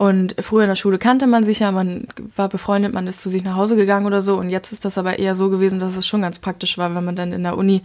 Und 0.02 0.34
früher 0.40 0.64
in 0.64 0.68
der 0.68 0.74
Schule 0.74 0.98
kannte 0.98 1.28
man 1.28 1.44
sich 1.44 1.60
ja, 1.60 1.70
man 1.70 2.08
war 2.34 2.48
befreundet, 2.48 2.92
man 2.92 3.06
ist 3.06 3.22
zu 3.22 3.30
sich 3.30 3.44
nach 3.44 3.54
Hause 3.54 3.76
gegangen 3.76 4.04
oder 4.04 4.20
so. 4.20 4.36
Und 4.36 4.50
jetzt 4.50 4.72
ist 4.72 4.84
das 4.84 4.98
aber 4.98 5.20
eher 5.20 5.36
so 5.36 5.48
gewesen, 5.48 5.78
dass 5.78 5.96
es 5.96 6.08
schon 6.08 6.22
ganz 6.22 6.40
praktisch 6.40 6.76
war, 6.76 6.92
wenn 6.96 7.04
man 7.04 7.14
dann 7.14 7.32
in 7.32 7.44
der 7.44 7.56
Uni, 7.56 7.82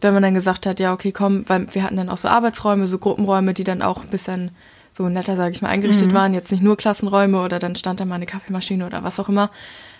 wenn 0.00 0.14
man 0.14 0.22
dann 0.22 0.32
gesagt 0.32 0.64
hat, 0.64 0.80
ja, 0.80 0.94
okay, 0.94 1.12
komm, 1.12 1.44
weil 1.48 1.66
wir 1.74 1.82
hatten 1.82 1.98
dann 1.98 2.08
auch 2.08 2.16
so 2.16 2.28
Arbeitsräume, 2.28 2.88
so 2.88 2.96
Gruppenräume, 2.96 3.52
die 3.52 3.64
dann 3.64 3.82
auch 3.82 4.00
ein 4.02 4.08
bisschen 4.08 4.52
so 4.92 5.10
netter, 5.10 5.36
sage 5.36 5.50
ich 5.50 5.60
mal, 5.60 5.68
eingerichtet 5.68 6.08
mhm. 6.08 6.14
waren. 6.14 6.32
Jetzt 6.32 6.50
nicht 6.52 6.62
nur 6.62 6.78
Klassenräume 6.78 7.42
oder 7.42 7.58
dann 7.58 7.76
stand 7.76 8.00
da 8.00 8.06
mal 8.06 8.14
eine 8.14 8.24
Kaffeemaschine 8.24 8.86
oder 8.86 9.04
was 9.04 9.20
auch 9.20 9.28
immer. 9.28 9.50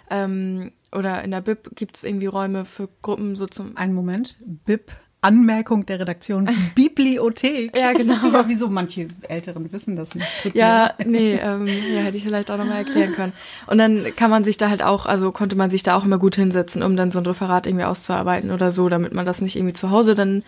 Ähm, 0.08 0.72
oder 0.90 1.22
in 1.22 1.32
der 1.32 1.42
BIP 1.42 1.76
gibt 1.76 1.98
es 1.98 2.04
irgendwie 2.04 2.28
Räume 2.28 2.64
für 2.64 2.88
Gruppen 3.02 3.36
so 3.36 3.46
zum. 3.46 3.76
Einen 3.76 3.92
Moment. 3.92 4.38
BIP 4.40 4.90
Anmerkung 5.22 5.86
der 5.86 6.00
Redaktion 6.00 6.48
Bibliothek. 6.74 7.76
ja, 7.76 7.92
genau. 7.92 8.26
ja, 8.32 8.44
wieso 8.46 8.68
manche 8.68 9.08
Älteren 9.28 9.72
wissen 9.72 9.96
das 9.96 10.14
nicht. 10.14 10.28
Tut 10.42 10.54
ja, 10.54 10.92
nee, 11.06 11.34
ähm, 11.34 11.66
ja, 11.66 12.00
hätte 12.00 12.16
ich 12.16 12.24
vielleicht 12.24 12.50
auch 12.50 12.58
nochmal 12.58 12.78
erklären 12.78 13.14
können. 13.14 13.32
Und 13.66 13.78
dann 13.78 14.14
kann 14.16 14.30
man 14.30 14.44
sich 14.44 14.56
da 14.56 14.68
halt 14.68 14.82
auch, 14.82 15.06
also 15.06 15.32
konnte 15.32 15.56
man 15.56 15.70
sich 15.70 15.82
da 15.82 15.96
auch 15.96 16.04
immer 16.04 16.18
gut 16.18 16.34
hinsetzen, 16.34 16.82
um 16.82 16.96
dann 16.96 17.12
so 17.12 17.20
ein 17.20 17.26
Referat 17.26 17.66
irgendwie 17.66 17.84
auszuarbeiten 17.84 18.50
oder 18.50 18.72
so, 18.72 18.88
damit 18.88 19.14
man 19.14 19.24
das 19.24 19.40
nicht 19.40 19.56
irgendwie 19.56 19.74
zu 19.74 19.90
Hause 19.90 20.14
dann 20.14 20.42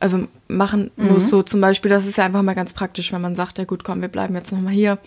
also 0.00 0.26
machen 0.48 0.90
muss. 0.96 1.24
Mhm. 1.24 1.28
So 1.28 1.42
zum 1.44 1.60
Beispiel, 1.60 1.90
das 1.90 2.06
ist 2.06 2.18
ja 2.18 2.24
einfach 2.24 2.42
mal 2.42 2.54
ganz 2.54 2.72
praktisch, 2.72 3.12
wenn 3.12 3.20
man 3.20 3.36
sagt, 3.36 3.58
ja 3.58 3.64
gut, 3.64 3.84
komm, 3.84 4.00
wir 4.00 4.08
bleiben 4.08 4.34
jetzt 4.34 4.52
nochmal 4.52 4.72
hier. 4.72 4.98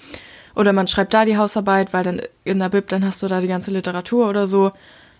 Oder 0.55 0.71
man 0.71 0.87
schreibt 0.87 1.13
da 1.13 1.25
die 1.25 1.35
Hausarbeit, 1.35 1.91
weil 1.91 2.03
dann 2.03 2.21
in 2.45 2.59
der 2.59 2.69
Bib, 2.69 2.87
dann 2.87 3.03
hast 3.03 3.21
du 3.21 3.27
da 3.27 3.41
die 3.41 3.47
ganze 3.47 3.71
Literatur 3.71 4.29
oder 4.29 4.47
so. 4.47 4.71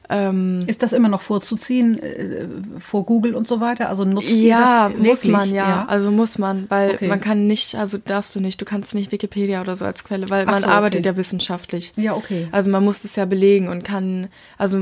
Ähm, 0.10 0.63
ist 0.68 0.84
das 0.84 0.94
immer 0.94 1.10
noch 1.10 1.22
vorzuziehen 1.22 2.02
äh, 2.02 2.48
vor 2.80 3.06
Google 3.06 3.36
und 3.36 3.48
so 3.48 3.60
weiter? 3.60 3.90
Also 3.90 4.06
nutzt 4.06 4.30
ja, 4.30 4.88
ihr 4.88 4.96
das 4.98 5.07
muss 5.07 5.25
man 5.25 5.50
ja. 5.50 5.68
ja. 5.68 5.86
Also 5.88 6.12
muss 6.12 6.38
man, 6.38 6.66
weil 6.69 6.92
okay. 6.92 7.07
man 7.07 7.22
kann 7.22 7.48
nicht, 7.48 7.75
also 7.75 7.98
darfst 7.98 8.36
du 8.36 8.40
nicht, 8.40 8.62
du 8.62 8.66
kannst 8.66 8.94
nicht 8.94 9.12
Wikipedia 9.12 9.62
oder 9.62 9.75
so 9.75 9.86
als 9.86 10.04
Quelle, 10.04 10.30
weil 10.30 10.46
Ach 10.48 10.52
man 10.52 10.62
so, 10.62 10.68
arbeitet 10.68 11.02
okay. 11.02 11.10
ja 11.10 11.18
wissenschaftlich. 11.18 11.94
Ja, 11.96 12.16
okay. 12.16 12.48
Also 12.52 12.69
man 12.69 12.84
muss 12.84 13.02
das 13.02 13.16
ja 13.16 13.25
belegen 13.25 13.68
und 13.68 13.84
kann, 13.84 14.28
also 14.57 14.80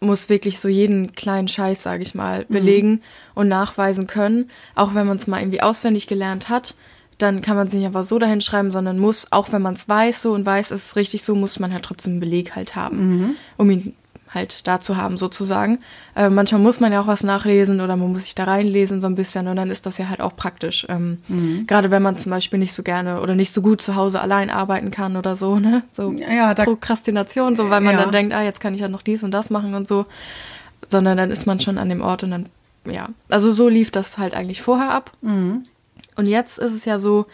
muss 0.00 0.28
wirklich 0.28 0.60
so 0.60 0.68
jeden 0.68 1.14
kleinen 1.14 1.48
Scheiß, 1.48 1.82
sage 1.82 2.02
ich 2.02 2.14
mal, 2.14 2.44
mhm. 2.48 2.52
belegen 2.52 2.90
mhm. 2.90 3.00
und 3.34 3.48
nachweisen 3.48 4.06
können, 4.06 4.50
auch 4.74 4.94
wenn 4.94 5.06
man 5.06 5.16
es 5.16 5.26
mal 5.26 5.40
irgendwie 5.40 5.62
auswendig 5.62 6.06
gelernt 6.06 6.48
hat 6.48 6.74
dann 7.18 7.40
kann 7.40 7.56
man 7.56 7.66
es 7.66 7.72
nicht 7.72 7.86
einfach 7.86 8.02
so 8.02 8.18
dahin 8.18 8.42
schreiben, 8.42 8.70
sondern 8.70 8.98
muss, 8.98 9.32
auch 9.32 9.50
wenn 9.50 9.62
man 9.62 9.72
es 9.72 9.88
weiß 9.88 10.20
so 10.20 10.32
und 10.32 10.44
weiß, 10.44 10.70
es 10.70 10.88
ist 10.88 10.96
richtig 10.96 11.24
so, 11.24 11.34
muss 11.34 11.58
man 11.58 11.72
halt 11.72 11.82
trotzdem 11.82 12.14
einen 12.14 12.20
Beleg 12.20 12.54
halt 12.54 12.76
haben, 12.76 12.98
mhm. 12.98 13.36
um 13.56 13.70
ihn 13.70 13.94
halt 14.36 14.68
da 14.68 14.78
zu 14.80 14.96
haben 14.96 15.16
sozusagen. 15.16 15.80
Äh, 16.14 16.30
manchmal 16.30 16.60
muss 16.60 16.78
man 16.78 16.92
ja 16.92 17.00
auch 17.00 17.06
was 17.08 17.24
nachlesen 17.24 17.80
oder 17.80 17.96
man 17.96 18.12
muss 18.12 18.24
sich 18.24 18.36
da 18.36 18.44
reinlesen 18.44 19.00
so 19.00 19.08
ein 19.08 19.16
bisschen 19.16 19.48
und 19.48 19.56
dann 19.56 19.70
ist 19.70 19.86
das 19.86 19.98
ja 19.98 20.08
halt 20.08 20.20
auch 20.20 20.36
praktisch. 20.36 20.86
Ähm, 20.88 21.18
mhm. 21.26 21.66
Gerade 21.66 21.90
wenn 21.90 22.02
man 22.02 22.16
zum 22.16 22.30
Beispiel 22.30 22.60
nicht 22.60 22.72
so 22.72 22.84
gerne 22.84 23.20
oder 23.20 23.34
nicht 23.34 23.50
so 23.50 23.62
gut 23.62 23.82
zu 23.82 23.96
Hause 23.96 24.20
allein 24.20 24.50
arbeiten 24.50 24.92
kann 24.92 25.16
oder 25.16 25.34
so, 25.34 25.58
ne? 25.58 25.82
So 25.90 26.12
ja, 26.12 26.54
da, 26.54 26.64
Prokrastination, 26.64 27.56
so 27.56 27.70
weil 27.70 27.80
man 27.80 27.94
ja. 27.94 28.02
dann 28.02 28.12
denkt, 28.12 28.32
ah, 28.32 28.42
jetzt 28.42 28.60
kann 28.60 28.74
ich 28.74 28.80
ja 28.80 28.88
noch 28.88 29.02
dies 29.02 29.24
und 29.24 29.32
das 29.32 29.50
machen 29.50 29.74
und 29.74 29.88
so. 29.88 30.06
Sondern 30.88 31.16
dann 31.16 31.32
ist 31.32 31.46
man 31.46 31.58
schon 31.58 31.78
an 31.78 31.88
dem 31.88 32.02
Ort 32.02 32.22
und 32.22 32.30
dann, 32.30 32.46
ja. 32.84 33.08
Also 33.28 33.50
so 33.50 33.68
lief 33.68 33.90
das 33.90 34.18
halt 34.18 34.34
eigentlich 34.34 34.62
vorher 34.62 34.90
ab. 34.90 35.10
Mhm. 35.22 35.64
Und 36.14 36.26
jetzt 36.26 36.58
ist 36.58 36.74
es 36.74 36.84
ja 36.84 36.98
so, 36.98 37.26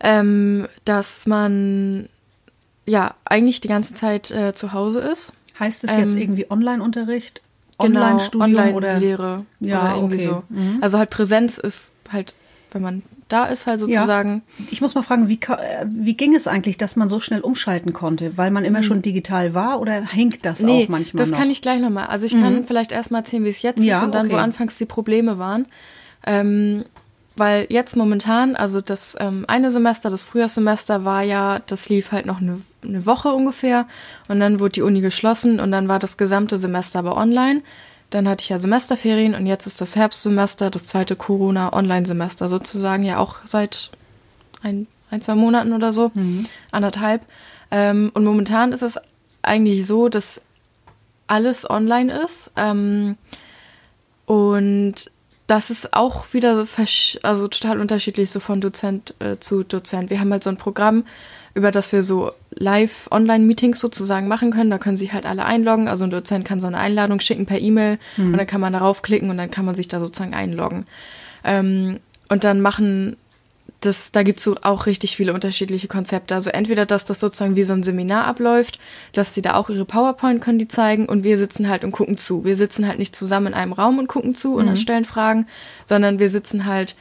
ähm, 0.00 0.68
dass 0.84 1.26
man 1.26 2.08
ja 2.84 3.14
eigentlich 3.24 3.60
die 3.60 3.68
ganze 3.68 3.94
Zeit 3.94 4.30
äh, 4.30 4.54
zu 4.54 4.72
Hause 4.72 5.00
ist 5.00 5.32
Heißt 5.58 5.84
es 5.84 5.92
ähm, 5.92 6.00
jetzt 6.00 6.16
irgendwie 6.16 6.50
Online-Unterricht? 6.50 7.42
Genau, 7.78 8.00
Online-Studium 8.00 8.50
genau, 8.50 8.62
Online 8.62 8.76
oder 8.76 8.98
Lehre 8.98 9.46
ja, 9.60 9.80
oder 9.80 9.94
irgendwie 9.96 10.16
okay. 10.16 10.24
so. 10.24 10.42
Mhm. 10.48 10.78
Also 10.80 10.98
halt 10.98 11.10
Präsenz 11.10 11.58
ist 11.58 11.90
halt, 12.10 12.34
wenn 12.70 12.82
man 12.82 13.02
da 13.32 13.46
ist 13.46 13.66
halt 13.66 13.80
sozusagen. 13.80 14.42
Ja. 14.58 14.64
Ich 14.70 14.80
muss 14.80 14.94
mal 14.94 15.02
fragen, 15.02 15.28
wie, 15.28 15.40
äh, 15.40 15.86
wie 15.86 16.14
ging 16.14 16.34
es 16.34 16.46
eigentlich, 16.46 16.76
dass 16.76 16.96
man 16.96 17.08
so 17.08 17.18
schnell 17.18 17.40
umschalten 17.40 17.92
konnte? 17.92 18.36
Weil 18.36 18.50
man 18.50 18.64
immer 18.64 18.80
mhm. 18.80 18.84
schon 18.84 19.02
digital 19.02 19.54
war 19.54 19.80
oder 19.80 20.02
hängt 20.04 20.44
das 20.44 20.60
nee, 20.60 20.84
auch 20.84 20.88
manchmal 20.88 21.22
das 21.22 21.30
noch? 21.30 21.38
Kann 21.38 21.50
ich 21.50 21.62
gleich 21.62 21.80
nochmal. 21.80 22.06
Also 22.06 22.26
ich 22.26 22.34
mhm. 22.34 22.42
kann 22.42 22.64
vielleicht 22.66 22.92
erstmal 22.92 23.22
erzählen, 23.22 23.44
wie 23.44 23.50
es 23.50 23.62
jetzt 23.62 23.80
ja, 23.80 23.98
ist 23.98 24.04
und 24.04 24.14
dann, 24.14 24.26
okay. 24.26 24.34
wo 24.34 24.38
anfangs 24.38 24.76
die 24.76 24.84
Probleme 24.84 25.38
waren. 25.38 25.66
Ähm, 26.26 26.84
weil 27.36 27.66
jetzt 27.70 27.96
momentan, 27.96 28.56
also 28.56 28.80
das 28.80 29.16
ähm, 29.18 29.44
eine 29.48 29.70
Semester, 29.70 30.10
das 30.10 30.24
Frühjahrssemester 30.24 31.04
war 31.04 31.22
ja, 31.22 31.60
das 31.66 31.88
lief 31.88 32.12
halt 32.12 32.26
noch 32.26 32.40
eine, 32.40 32.60
eine 32.82 33.06
Woche 33.06 33.32
ungefähr 33.32 33.86
und 34.28 34.40
dann 34.40 34.60
wurde 34.60 34.72
die 34.72 34.82
Uni 34.82 35.00
geschlossen 35.00 35.60
und 35.60 35.72
dann 35.72 35.88
war 35.88 35.98
das 35.98 36.16
gesamte 36.16 36.56
Semester 36.56 36.98
aber 36.98 37.16
online. 37.16 37.62
Dann 38.10 38.28
hatte 38.28 38.42
ich 38.42 38.50
ja 38.50 38.58
Semesterferien 38.58 39.34
und 39.34 39.46
jetzt 39.46 39.66
ist 39.66 39.80
das 39.80 39.96
Herbstsemester, 39.96 40.70
das 40.70 40.86
zweite 40.86 41.16
Corona-Online-Semester 41.16 42.48
sozusagen, 42.48 43.04
ja 43.04 43.16
auch 43.16 43.36
seit 43.44 43.90
ein, 44.62 44.86
ein 45.10 45.22
zwei 45.22 45.34
Monaten 45.34 45.72
oder 45.72 45.92
so, 45.92 46.10
mhm. 46.12 46.46
anderthalb. 46.70 47.22
Ähm, 47.70 48.10
und 48.12 48.24
momentan 48.24 48.72
ist 48.72 48.82
es 48.82 48.98
eigentlich 49.40 49.86
so, 49.86 50.10
dass 50.10 50.42
alles 51.26 51.68
online 51.68 52.12
ist. 52.20 52.50
Ähm, 52.56 53.16
und 54.26 55.10
das 55.52 55.68
ist 55.68 55.92
auch 55.92 56.32
wieder 56.32 56.66
also 57.22 57.46
total 57.46 57.78
unterschiedlich 57.78 58.30
so 58.30 58.40
von 58.40 58.62
Dozent 58.62 59.14
äh, 59.18 59.36
zu 59.38 59.64
Dozent. 59.64 60.08
Wir 60.08 60.18
haben 60.18 60.32
halt 60.32 60.42
so 60.42 60.48
ein 60.48 60.56
Programm, 60.56 61.04
über 61.52 61.70
das 61.70 61.92
wir 61.92 62.02
so 62.02 62.32
live 62.54 63.06
Online-Meetings 63.10 63.78
sozusagen 63.78 64.28
machen 64.28 64.50
können. 64.50 64.70
Da 64.70 64.78
können 64.78 64.96
sich 64.96 65.12
halt 65.12 65.26
alle 65.26 65.44
einloggen. 65.44 65.88
Also 65.88 66.04
ein 66.04 66.10
Dozent 66.10 66.46
kann 66.46 66.58
so 66.58 66.68
eine 66.68 66.78
Einladung 66.78 67.20
schicken 67.20 67.44
per 67.44 67.60
E-Mail 67.60 67.98
mhm. 68.16 68.32
und 68.32 68.38
dann 68.38 68.46
kann 68.46 68.62
man 68.62 68.72
darauf 68.72 69.02
klicken 69.02 69.28
und 69.28 69.36
dann 69.36 69.50
kann 69.50 69.66
man 69.66 69.74
sich 69.74 69.88
da 69.88 70.00
sozusagen 70.00 70.32
einloggen. 70.32 70.86
Ähm, 71.44 72.00
und 72.30 72.44
dann 72.44 72.62
machen 72.62 73.18
das, 73.80 74.12
da 74.12 74.22
gibt's 74.22 74.44
so 74.44 74.56
auch 74.62 74.86
richtig 74.86 75.16
viele 75.16 75.34
unterschiedliche 75.34 75.88
Konzepte. 75.88 76.34
Also 76.36 76.50
entweder, 76.50 76.86
dass 76.86 77.04
das 77.04 77.18
sozusagen 77.18 77.56
wie 77.56 77.64
so 77.64 77.72
ein 77.72 77.82
Seminar 77.82 78.26
abläuft, 78.26 78.78
dass 79.12 79.34
sie 79.34 79.42
da 79.42 79.54
auch 79.54 79.70
ihre 79.70 79.84
PowerPoint 79.84 80.40
können 80.40 80.60
die 80.60 80.68
zeigen 80.68 81.06
und 81.06 81.24
wir 81.24 81.36
sitzen 81.36 81.68
halt 81.68 81.82
und 81.82 81.90
gucken 81.90 82.16
zu. 82.16 82.44
Wir 82.44 82.56
sitzen 82.56 82.86
halt 82.86 82.98
nicht 83.00 83.16
zusammen 83.16 83.48
in 83.48 83.54
einem 83.54 83.72
Raum 83.72 83.98
und 83.98 84.06
gucken 84.06 84.34
zu 84.36 84.54
und 84.54 84.66
Mhm. 84.70 84.76
stellen 84.76 85.04
Fragen, 85.04 85.46
sondern 85.84 86.20
wir 86.20 86.30
sitzen 86.30 86.64
halt 86.66 86.94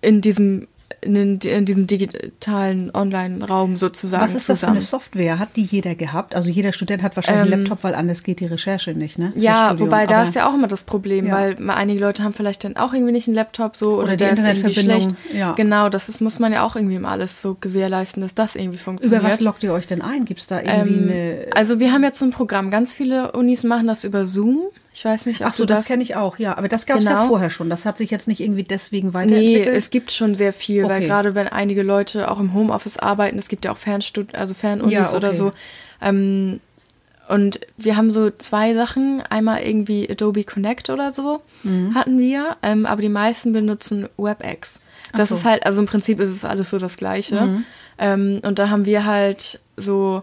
in 0.00 0.20
diesem 0.20 0.66
in, 1.02 1.38
diesem 1.38 1.86
digitalen 1.86 2.90
Online-Raum 2.94 3.76
sozusagen 3.76 4.22
Was 4.22 4.34
ist 4.34 4.48
das 4.48 4.60
für 4.60 4.66
zusammen. 4.66 4.76
eine 4.78 4.84
Software? 4.84 5.38
Hat 5.38 5.56
die 5.56 5.62
jeder 5.62 5.94
gehabt? 5.94 6.34
Also 6.34 6.50
jeder 6.50 6.72
Student 6.72 7.02
hat 7.02 7.16
wahrscheinlich 7.16 7.42
einen 7.44 7.52
Ähm, 7.52 7.58
Laptop, 7.60 7.84
weil 7.84 7.94
anders 7.94 8.22
geht 8.22 8.40
die 8.40 8.46
Recherche 8.46 8.92
nicht, 8.92 9.18
ne? 9.18 9.32
Ja, 9.36 9.78
wobei 9.80 10.06
da 10.06 10.22
ist 10.24 10.34
ja 10.34 10.48
auch 10.48 10.54
immer 10.54 10.68
das 10.68 10.82
Problem, 10.84 11.26
Ja. 11.26 11.34
weil 11.36 11.56
mal 11.58 11.74
einige 11.74 12.00
Leute 12.00 12.22
haben 12.22 12.34
vielleicht 12.34 12.64
dann 12.64 12.76
auch 12.76 12.92
irgendwie 12.92 13.12
nicht 13.12 13.28
einen 13.28 13.34
Laptop 13.34 13.76
so 13.76 13.94
oder, 13.94 14.04
Oder 14.04 14.16
die 14.16 14.24
Internetverbindung, 14.24 15.00
schlecht. 15.00 15.14
ja. 15.34 15.52
Genau, 15.52 15.88
das 15.88 16.08
ist, 16.08 16.20
muss 16.20 16.38
man 16.38 16.52
ja 16.52 16.64
auch 16.64 16.76
irgendwie 16.76 16.96
immer 16.96 17.08
alles 17.10 17.40
so 17.42 17.56
gewährleisten, 17.60 18.22
dass 18.22 18.34
das 18.34 18.54
irgendwie 18.56 18.76
Über 18.76 18.84
funktioniert. 18.84 19.24
was 19.32 19.40
lockt 19.40 19.62
ihr 19.62 19.72
euch 19.72 19.86
denn 19.86 20.02
ein? 20.02 20.24
Gibt 20.24 20.40
es 20.40 20.46
da 20.46 20.60
irgendwie 20.60 20.94
Ähm, 20.94 21.10
eine. 21.10 21.46
also 21.54 21.80
wir 21.80 21.92
haben 21.92 22.04
jetzt 22.04 22.18
so 22.18 22.26
ein 22.26 22.30
Programm. 22.30 22.70
Ganz 22.70 22.92
viele 22.92 23.32
Unis 23.32 23.64
machen 23.64 23.86
das 23.86 24.04
über 24.04 24.24
Zoom. 24.24 24.60
Ich 24.92 25.04
weiß 25.04 25.26
nicht, 25.26 25.40
ob 25.42 25.46
Ach 25.48 25.54
so, 25.54 25.64
das, 25.66 25.80
das 25.80 25.86
kenne 25.86 26.02
ich 26.02 26.16
auch, 26.16 26.38
ja. 26.38 26.58
Aber 26.58 26.66
das 26.68 26.84
gab 26.84 26.98
es 26.98 27.04
ja 27.04 27.12
Genau. 27.14 27.28
vorher 27.28 27.48
schon. 27.50 27.70
Das 27.70 27.86
hat 27.86 27.96
sich 27.98 28.10
jetzt 28.10 28.26
nicht 28.26 28.40
irgendwie 28.40 28.64
deswegen 28.64 29.08
Nee, 29.08 29.14
weiterentwickelt. 29.14 29.76
es 29.76 29.90
gibt 29.90 30.10
schon 30.10 30.34
sehr 30.34 30.52
viel, 30.52 30.82
weil 30.84 30.98
Okay. 30.98 31.06
gerade 31.06 31.34
wenn 31.36 31.46
einige 31.48 31.82
Leute 31.84 32.30
auch 32.30 32.40
im 32.40 32.52
Homeoffice 32.54 32.98
arbeiten, 32.98 33.38
es 33.38 33.48
gibt 33.48 33.64
ja 33.64 33.72
auch 33.72 33.76
Fernstud 33.78 34.34
also 34.34 34.54
Fernunis 34.54 34.92
Ja, 34.92 35.06
okay. 35.06 35.16
oder 35.16 35.32
so. 35.32 35.52
Ähm, 36.02 36.58
und 37.28 37.60
wir 37.76 37.96
haben 37.96 38.10
so 38.10 38.30
zwei 38.30 38.74
Sachen. 38.74 39.22
Einmal 39.30 39.62
irgendwie 39.62 40.10
Adobe 40.10 40.42
Connect 40.42 40.90
oder 40.90 41.12
so 41.12 41.40
Mhm. 41.62 41.94
hatten 41.94 42.18
wir, 42.18 42.56
ähm, 42.64 42.84
aber 42.86 43.00
die 43.02 43.08
meisten 43.08 43.52
benutzen 43.52 44.08
WebEx. 44.16 44.80
Das 45.12 45.28
so. 45.28 45.36
Mhm. 45.36 45.40
ist 45.40 45.44
halt, 45.46 45.66
also 45.66 45.80
im 45.80 45.86
Prinzip 45.86 46.18
ist 46.18 46.30
es 46.30 46.44
alles 46.44 46.70
so 46.70 46.78
das 46.78 46.96
Gleiche. 46.96 47.62
Ähm, 47.98 48.40
und 48.44 48.58
da 48.58 48.70
haben 48.70 48.86
wir 48.86 49.04
halt 49.04 49.60
so, 49.76 50.22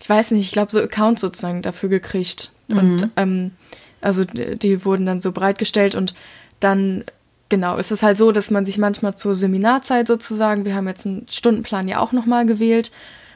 ich 0.00 0.10
weiß 0.10 0.32
nicht, 0.32 0.46
ich 0.46 0.52
glaube 0.52 0.72
so 0.72 0.80
Accounts 0.80 1.20
sozusagen 1.20 1.62
dafür 1.62 1.88
gekriegt. 1.88 2.50
Mhm. 2.66 2.78
Und 2.78 3.08
ähm, 3.16 3.50
also 4.00 4.24
die, 4.24 4.84
wurden 4.84 5.06
dann 5.06 5.20
so 5.20 5.32
bereitgestellt 5.32 5.94
und 5.94 6.14
dann 6.60 7.04
Genau, 7.50 7.78
es 7.78 7.90
ist 7.90 8.02
halt 8.02 8.18
so, 8.18 8.30
dass 8.30 8.50
man 8.50 8.66
sich 8.66 8.76
manchmal 8.76 9.14
zur 9.14 9.34
Seminarzeit 9.34 10.06
sozusagen, 10.06 10.66
wir 10.66 10.74
haben 10.74 10.86
jetzt 10.86 11.06
einen 11.06 11.26
Stundenplan 11.30 11.88
ja 11.88 11.98
auch 11.98 12.12
nochmal 12.12 12.44
gewählt, 12.44 12.92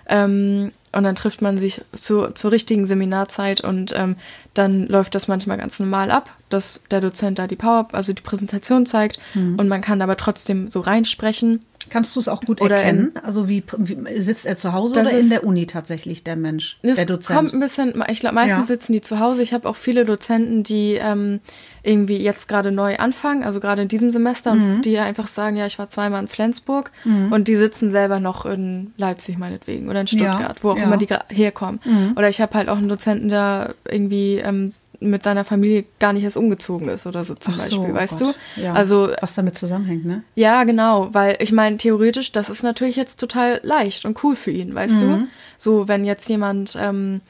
ähm, 0.06 0.72
und 0.94 1.04
dann 1.04 1.14
trifft 1.14 1.40
man 1.40 1.56
sich 1.56 1.80
zu, 1.94 2.32
zur 2.32 2.52
richtigen 2.52 2.84
Seminarzeit 2.84 3.62
und 3.62 3.94
ähm, 3.96 4.16
dann 4.52 4.86
läuft 4.86 5.14
das 5.14 5.26
manchmal 5.26 5.56
ganz 5.56 5.80
normal 5.80 6.10
ab, 6.10 6.28
dass 6.50 6.82
der 6.90 7.00
Dozent 7.00 7.38
da 7.38 7.46
die 7.46 7.56
Power, 7.56 7.88
also 7.92 8.12
die 8.12 8.20
Präsentation 8.20 8.84
zeigt 8.84 9.18
und 9.56 9.68
man 9.68 9.80
kann 9.80 10.02
aber 10.02 10.18
trotzdem 10.18 10.68
so 10.68 10.80
reinsprechen. 10.80 11.64
Kannst 11.90 12.14
du 12.16 12.20
es 12.20 12.28
auch 12.28 12.40
gut 12.42 12.60
Oder 12.60 12.76
erkennen? 12.76 13.12
also 13.22 13.48
wie, 13.48 13.62
wie 13.78 14.20
sitzt 14.20 14.46
er 14.46 14.56
zu 14.56 14.72
Hause 14.72 15.00
oder 15.00 15.10
in 15.10 15.16
ist- 15.18 15.30
der 15.32 15.44
Uni 15.44 15.66
tatsächlich, 15.66 16.22
der 16.24 16.36
Mensch, 16.36 16.78
der 16.82 17.04
Dozent? 17.04 17.38
kommt 17.38 17.52
ein 17.54 17.60
bisschen, 17.60 18.02
ich 18.10 18.20
glaube, 18.20 18.34
meistens 18.36 18.58
Ja. 18.60 18.64
sitzen 18.74 18.92
die 18.92 19.00
zu 19.00 19.18
Hause. 19.20 19.42
Ich 19.42 19.52
habe 19.52 19.68
auch 19.68 19.76
viele 19.76 20.04
Dozenten, 20.04 20.62
die 20.62 20.94
ähm, 20.94 21.40
irgendwie 21.82 22.16
jetzt 22.18 22.48
gerade 22.48 22.70
neu 22.72 22.96
anfangen, 22.96 23.42
also 23.42 23.58
gerade 23.60 23.82
in 23.82 23.88
diesem 23.88 24.10
Semester, 24.10 24.54
Mhm. 24.54 24.74
und 24.76 24.82
die 24.84 24.98
einfach 24.98 25.28
sagen, 25.28 25.56
ja, 25.56 25.66
ich 25.66 25.78
war 25.78 25.88
zweimal 25.88 26.22
in 26.22 26.28
Flensburg 26.28 26.90
und 27.30 27.48
die 27.48 27.56
sitzen 27.56 27.90
selber 27.90 28.20
noch 28.20 28.46
in 28.46 28.92
Leipzig 28.96 29.38
meinetwegen 29.38 29.88
oder 29.88 30.00
in 30.02 30.06
Ja, 30.06 30.34
Stuttgart, 30.34 30.62
wo 30.64 30.70
auch 30.70 30.76
ja. 30.78 30.84
immer 30.84 30.96
die 30.96 31.08
herkommen. 31.30 31.80
Oder 32.16 32.28
ich 32.28 32.40
habe 32.40 32.54
halt 32.54 32.68
auch 32.68 32.76
einen 32.78 32.88
Dozenten, 32.88 33.28
der 33.28 33.74
irgendwie 33.90 34.36
ähm, 34.36 34.72
mit 35.10 35.22
seiner 35.22 35.44
Familie 35.44 35.84
gar 35.98 36.12
nicht 36.12 36.24
erst 36.24 36.36
umgezogen 36.36 36.88
ist 36.88 37.06
oder 37.06 37.24
so 37.24 37.34
zum 37.34 37.54
Ach 37.56 37.60
so, 37.60 37.76
Beispiel, 37.80 37.92
oh 37.92 37.96
weißt 37.96 38.18
Gott. 38.18 38.34
du? 38.56 38.62
Ja. 38.62 38.72
Also 38.72 39.10
Was 39.20 39.34
damit 39.34 39.56
zusammenhängt, 39.56 40.04
ne? 40.04 40.22
ja, 40.34 40.64
genau, 40.64 41.08
weil 41.12 41.36
ich 41.40 41.52
meine, 41.52 41.76
theoretisch, 41.76 42.32
das 42.32 42.50
ist 42.50 42.62
natürlich 42.62 42.96
jetzt 42.96 43.18
total 43.20 43.60
leicht 43.62 44.04
und 44.04 44.22
cool 44.24 44.36
für 44.36 44.50
ihn, 44.50 44.74
weißt 44.74 45.00
du? 45.00 45.26
So, 45.56 45.88
wenn 45.88 46.04
jetzt 46.04 46.28
jemand, 46.28 46.76
ähm, 46.80 47.20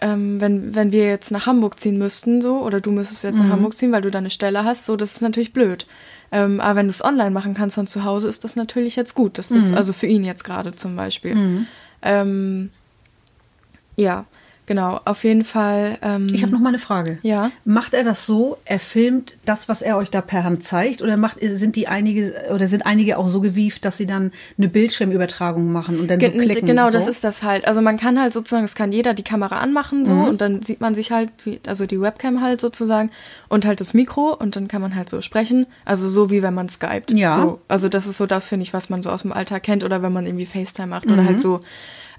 ähm, 0.00 0.40
wenn, 0.40 0.74
wenn 0.74 0.92
wir 0.92 1.06
jetzt 1.06 1.30
nach 1.30 1.46
Hamburg 1.46 1.78
ziehen 1.78 1.98
müssten, 1.98 2.42
so, 2.42 2.60
oder 2.60 2.80
du 2.80 2.90
müsstest 2.90 3.24
jetzt 3.24 3.38
nach 3.38 3.48
Hamburg 3.48 3.74
ziehen, 3.74 3.92
weil 3.92 4.02
du 4.02 4.10
da 4.10 4.18
eine 4.18 4.30
Stelle 4.30 4.64
hast, 4.64 4.86
so, 4.86 4.96
das 4.96 5.12
ist 5.12 5.22
natürlich 5.22 5.52
blöd. 5.52 5.86
Ähm, 6.32 6.60
aber 6.60 6.76
wenn 6.76 6.86
du 6.86 6.90
es 6.90 7.04
online 7.04 7.30
machen 7.30 7.54
kannst 7.54 7.76
von 7.76 7.86
zu 7.86 8.04
Hause, 8.04 8.28
ist 8.28 8.42
das 8.44 8.56
natürlich 8.56 8.96
jetzt 8.96 9.14
gut. 9.14 9.38
Das 9.38 9.50
ist 9.50 9.72
also 9.72 9.92
für 9.92 10.06
ihn 10.06 10.24
jetzt 10.24 10.42
gerade 10.42 10.74
zum 10.74 10.96
Beispiel. 10.96 11.66
Ähm, 12.02 12.70
ja, 13.96 14.26
genau, 14.66 15.00
auf 15.04 15.24
jeden 15.24 15.44
Fall. 15.44 15.98
Ähm, 16.02 16.28
Ich 16.32 16.42
habe 16.42 16.52
noch 16.52 16.60
mal 16.60 16.68
eine 16.70 16.78
Frage. 16.78 17.18
Ja. 17.22 17.50
Macht 17.64 17.94
er 17.94 18.04
das 18.04 18.26
so? 18.26 18.58
Er 18.64 18.78
filmt 18.80 19.36
das, 19.44 19.68
was 19.68 19.82
er 19.82 19.96
euch 19.96 20.10
da 20.10 20.20
per 20.20 20.44
Hand 20.44 20.64
zeigt, 20.64 21.02
oder 21.02 21.16
macht 21.16 21.38
sind 21.40 21.76
die 21.76 21.88
einige 21.88 22.34
oder 22.54 22.66
sind 22.66 22.86
einige 22.86 23.18
auch 23.18 23.26
so 23.26 23.40
gewieft, 23.40 23.84
dass 23.84 23.96
sie 23.96 24.06
dann 24.06 24.32
eine 24.58 24.68
Bildschirmübertragung 24.68 25.70
machen 25.72 25.98
und 26.00 26.08
dann 26.10 26.20
so 26.20 26.28
Ge- 26.28 26.38
klicken? 26.38 26.66
Genau, 26.66 26.86
so? 26.88 26.92
das 26.98 27.06
ist 27.08 27.24
das 27.24 27.42
halt. 27.42 27.66
Also 27.66 27.80
man 27.80 27.96
kann 27.96 28.20
halt 28.20 28.32
sozusagen, 28.32 28.64
es 28.64 28.74
kann 28.74 28.92
jeder 28.92 29.14
die 29.14 29.22
Kamera 29.24 29.58
anmachen 29.58 30.06
so 30.06 30.12
und 30.14 30.40
dann 30.40 30.62
sieht 30.62 30.80
man 30.80 30.94
sich 30.94 31.10
halt, 31.10 31.30
wie, 31.44 31.60
also 31.66 31.86
die 31.86 32.00
Webcam 32.00 32.40
halt 32.40 32.60
sozusagen 32.60 33.10
und 33.48 33.66
halt 33.66 33.80
das 33.80 33.94
Mikro 33.94 34.32
und 34.34 34.56
dann 34.56 34.68
kann 34.68 34.80
man 34.82 34.94
halt 34.94 35.10
so 35.10 35.20
sprechen. 35.20 35.66
Also 35.84 36.08
so 36.10 36.30
wie 36.30 36.42
wenn 36.42 36.54
man 36.54 36.68
skypt. 36.68 37.12
Ja. 37.12 37.30
So, 37.32 37.60
also 37.68 37.88
das 37.88 38.06
ist 38.06 38.18
so 38.18 38.26
das, 38.26 38.46
finde 38.48 38.62
ich, 38.64 38.72
was 38.72 38.90
man 38.90 39.02
so 39.02 39.10
aus 39.10 39.22
dem 39.22 39.32
Alltag 39.32 39.62
kennt 39.62 39.84
oder 39.84 40.02
wenn 40.02 40.12
man 40.12 40.26
irgendwie 40.26 40.46
FaceTime 40.46 40.88
macht 40.88 41.10
oder 41.10 41.24
halt 41.24 41.40
so. 41.40 41.60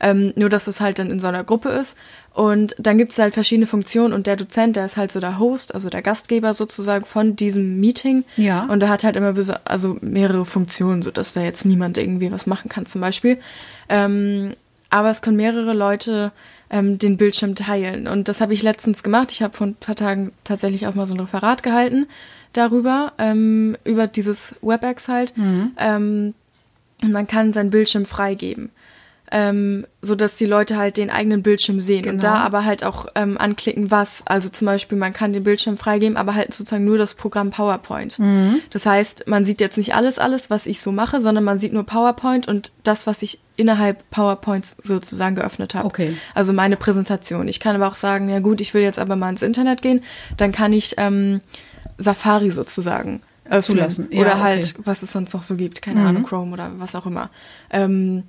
Ähm, 0.01 0.33
nur, 0.35 0.49
dass 0.49 0.67
es 0.67 0.81
halt 0.81 0.99
dann 0.99 1.09
in 1.09 1.19
so 1.21 1.27
einer 1.27 1.43
Gruppe 1.45 1.69
ist. 1.69 1.95
Und 2.35 2.75
dann 2.77 2.97
gibt 2.97 3.13
es 3.13 3.17
halt 3.17 3.33
verschiedene 3.33 3.65
Funktionen 3.65 4.13
und 4.13 4.27
der 4.27 4.35
Dozent, 4.35 4.75
der 4.75 4.85
ist 4.85 4.97
halt 4.97 5.09
so 5.09 5.21
der 5.21 5.39
Host, 5.39 5.73
also 5.73 5.89
der 5.89 6.01
Gastgeber 6.01 6.53
sozusagen 6.53 7.05
von 7.05 7.37
diesem 7.37 7.79
Meeting. 7.79 8.25
Ja. 8.35 8.65
Und 8.65 8.81
der 8.81 8.89
hat 8.89 9.05
halt 9.05 9.15
immer 9.15 9.33
also 9.63 9.97
mehrere 10.01 10.45
Funktionen, 10.45 11.01
sodass 11.01 11.31
da 11.31 11.41
jetzt 11.41 11.65
niemand 11.65 11.97
irgendwie 11.97 12.29
was 12.33 12.45
machen 12.45 12.67
kann 12.67 12.85
zum 12.85 12.99
Beispiel. 12.99 13.39
Ähm, 13.87 14.51
aber 14.89 15.11
es 15.11 15.21
können 15.21 15.37
mehrere 15.37 15.73
Leute 15.73 16.33
ähm, 16.69 16.99
den 16.99 17.15
Bildschirm 17.15 17.55
teilen. 17.55 18.05
Und 18.05 18.27
das 18.27 18.41
habe 18.41 18.53
ich 18.53 18.63
letztens 18.63 19.01
gemacht. 19.01 19.31
Ich 19.31 19.41
habe 19.41 19.55
vor 19.55 19.67
ein 19.67 19.75
paar 19.75 19.95
Tagen 19.95 20.33
tatsächlich 20.43 20.87
auch 20.87 20.93
mal 20.93 21.05
so 21.05 21.15
ein 21.15 21.21
Referat 21.21 21.63
gehalten 21.63 22.05
darüber, 22.51 23.13
ähm, 23.17 23.77
über 23.85 24.07
dieses 24.07 24.55
WebEx 24.61 25.07
halt. 25.07 25.33
Ähm, 25.77 26.33
und 27.01 27.11
man 27.13 27.27
kann 27.27 27.53
seinen 27.53 27.69
Bildschirm 27.69 28.05
freigeben. 28.05 28.71
Ähm, 29.31 29.87
so 30.03 30.13
dass 30.13 30.35
die 30.35 30.45
Leute 30.45 30.77
halt 30.77 30.97
den 30.97 31.09
eigenen 31.09 31.41
Bildschirm 31.41 31.81
sehen 31.81 32.05
und 32.05 32.19
Genau. 32.19 32.21
da 32.21 32.35
aber 32.35 32.63
halt 32.63 32.83
auch 32.83 33.07
ähm, 33.15 33.39
anklicken, 33.39 33.89
was. 33.89 34.21
Also 34.25 34.49
zum 34.49 34.65
Beispiel, 34.67 34.97
man 34.99 35.13
kann 35.13 35.33
den 35.33 35.43
Bildschirm 35.43 35.77
freigeben, 35.77 36.15
aber 36.15 36.35
halt 36.35 36.53
sozusagen 36.53 36.85
nur 36.85 36.99
das 36.99 37.15
Programm 37.15 37.49
PowerPoint. 37.49 38.19
Das 38.69 38.85
heißt, 38.85 39.27
man 39.27 39.43
sieht 39.43 39.61
jetzt 39.61 39.77
nicht 39.77 39.95
alles, 39.95 40.19
alles, 40.19 40.51
was 40.51 40.67
ich 40.67 40.79
so 40.79 40.91
mache, 40.91 41.19
sondern 41.21 41.43
man 41.43 41.57
sieht 41.57 41.73
nur 41.73 41.85
PowerPoint 41.85 42.47
und 42.47 42.71
das, 42.83 43.07
was 43.07 43.23
ich 43.23 43.39
innerhalb 43.55 44.07
PowerPoints 44.11 44.75
sozusagen 44.83 45.35
geöffnet 45.35 45.73
habe. 45.73 45.85
Okay. 45.87 46.15
Also 46.35 46.53
meine 46.53 46.77
Präsentation. 46.77 47.47
Ich 47.47 47.59
kann 47.59 47.75
aber 47.75 47.87
auch 47.87 47.95
sagen, 47.95 48.29
ja 48.29 48.39
gut, 48.39 48.61
ich 48.61 48.75
will 48.75 48.83
jetzt 48.83 48.99
aber 48.99 49.15
mal 49.15 49.29
ins 49.29 49.41
Internet 49.41 49.81
gehen, 49.81 50.03
dann 50.37 50.51
kann 50.51 50.71
ich 50.71 50.93
ähm, 50.97 51.41
Safari 51.97 52.51
sozusagen 52.51 53.21
öffnen. 53.49 53.77
Zulassen. 53.77 54.07
Ja, 54.11 54.21
Oder 54.21 54.29
okay. 54.31 54.37
Mhm. 54.39 54.43
halt, 54.43 54.75
was 54.85 55.01
es 55.03 55.11
sonst 55.13 55.33
noch 55.33 55.43
so 55.43 55.55
gibt, 55.55 55.81
keine 55.81 56.01
Ahnung, 56.05 56.23
Chrome 56.23 56.51
oder 56.53 56.71
was 56.77 56.95
auch 56.95 57.05
immer. 57.05 57.29
Ähm, 57.71 58.23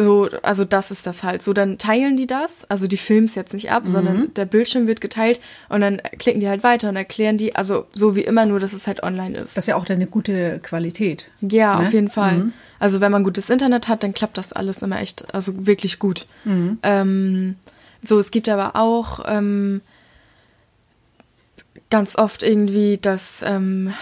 so, 0.00 0.28
also 0.42 0.64
das 0.64 0.90
ist 0.92 1.06
das 1.06 1.24
halt. 1.24 1.42
So, 1.42 1.52
dann 1.52 1.76
teilen 1.76 2.16
die 2.16 2.26
das, 2.28 2.64
also 2.70 2.86
die 2.86 2.96
filmen 2.96 3.26
es 3.26 3.34
jetzt 3.34 3.52
nicht 3.52 3.70
ab, 3.72 3.84
Mhm. 3.84 3.90
sondern 3.90 4.34
der 4.34 4.44
Bildschirm 4.44 4.86
wird 4.86 5.00
geteilt 5.00 5.40
und 5.68 5.80
dann 5.80 6.00
klicken 6.18 6.40
die 6.40 6.48
halt 6.48 6.62
weiter 6.62 6.88
und 6.88 6.96
erklären 6.96 7.36
die, 7.36 7.56
also 7.56 7.86
so 7.92 8.14
wie 8.14 8.20
immer, 8.22 8.46
nur 8.46 8.60
dass 8.60 8.72
es 8.72 8.86
halt 8.86 9.02
online 9.02 9.36
ist. 9.38 9.56
Das 9.56 9.64
ist 9.64 9.68
ja 9.68 9.76
auch 9.76 9.84
dann 9.84 9.96
eine 9.96 10.06
gute 10.06 10.60
Qualität. 10.60 11.28
Ja, 11.40 11.80
Ne? 11.80 11.86
auf 11.88 11.92
jeden 11.92 12.10
Fall. 12.10 12.52
Also 12.78 13.00
wenn 13.00 13.10
man 13.10 13.24
gutes 13.24 13.50
Internet 13.50 13.88
hat, 13.88 14.02
dann 14.04 14.14
klappt 14.14 14.38
das 14.38 14.52
alles 14.52 14.82
immer 14.82 15.00
echt, 15.00 15.34
also 15.34 15.66
wirklich 15.66 15.98
gut. 15.98 16.26
Ähm, 16.82 17.56
so, 18.06 18.18
es 18.20 18.30
gibt 18.30 18.48
aber 18.48 18.76
auch 18.76 19.24
ähm, 19.26 19.80
ganz 21.90 22.16
oft 22.16 22.42
irgendwie, 22.42 22.98
dass 22.98 23.42
ähm, 23.44 23.92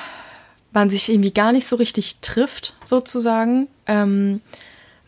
man 0.73 0.91
sich 0.91 1.09
irgendwie 1.09 1.33
gar 1.33 1.53
nicht 1.53 1.67
so 1.67 1.77
richtig 1.77 2.19
trifft, 2.21 2.75
sozusagen. 2.85 3.69
Ähm, 3.87 4.41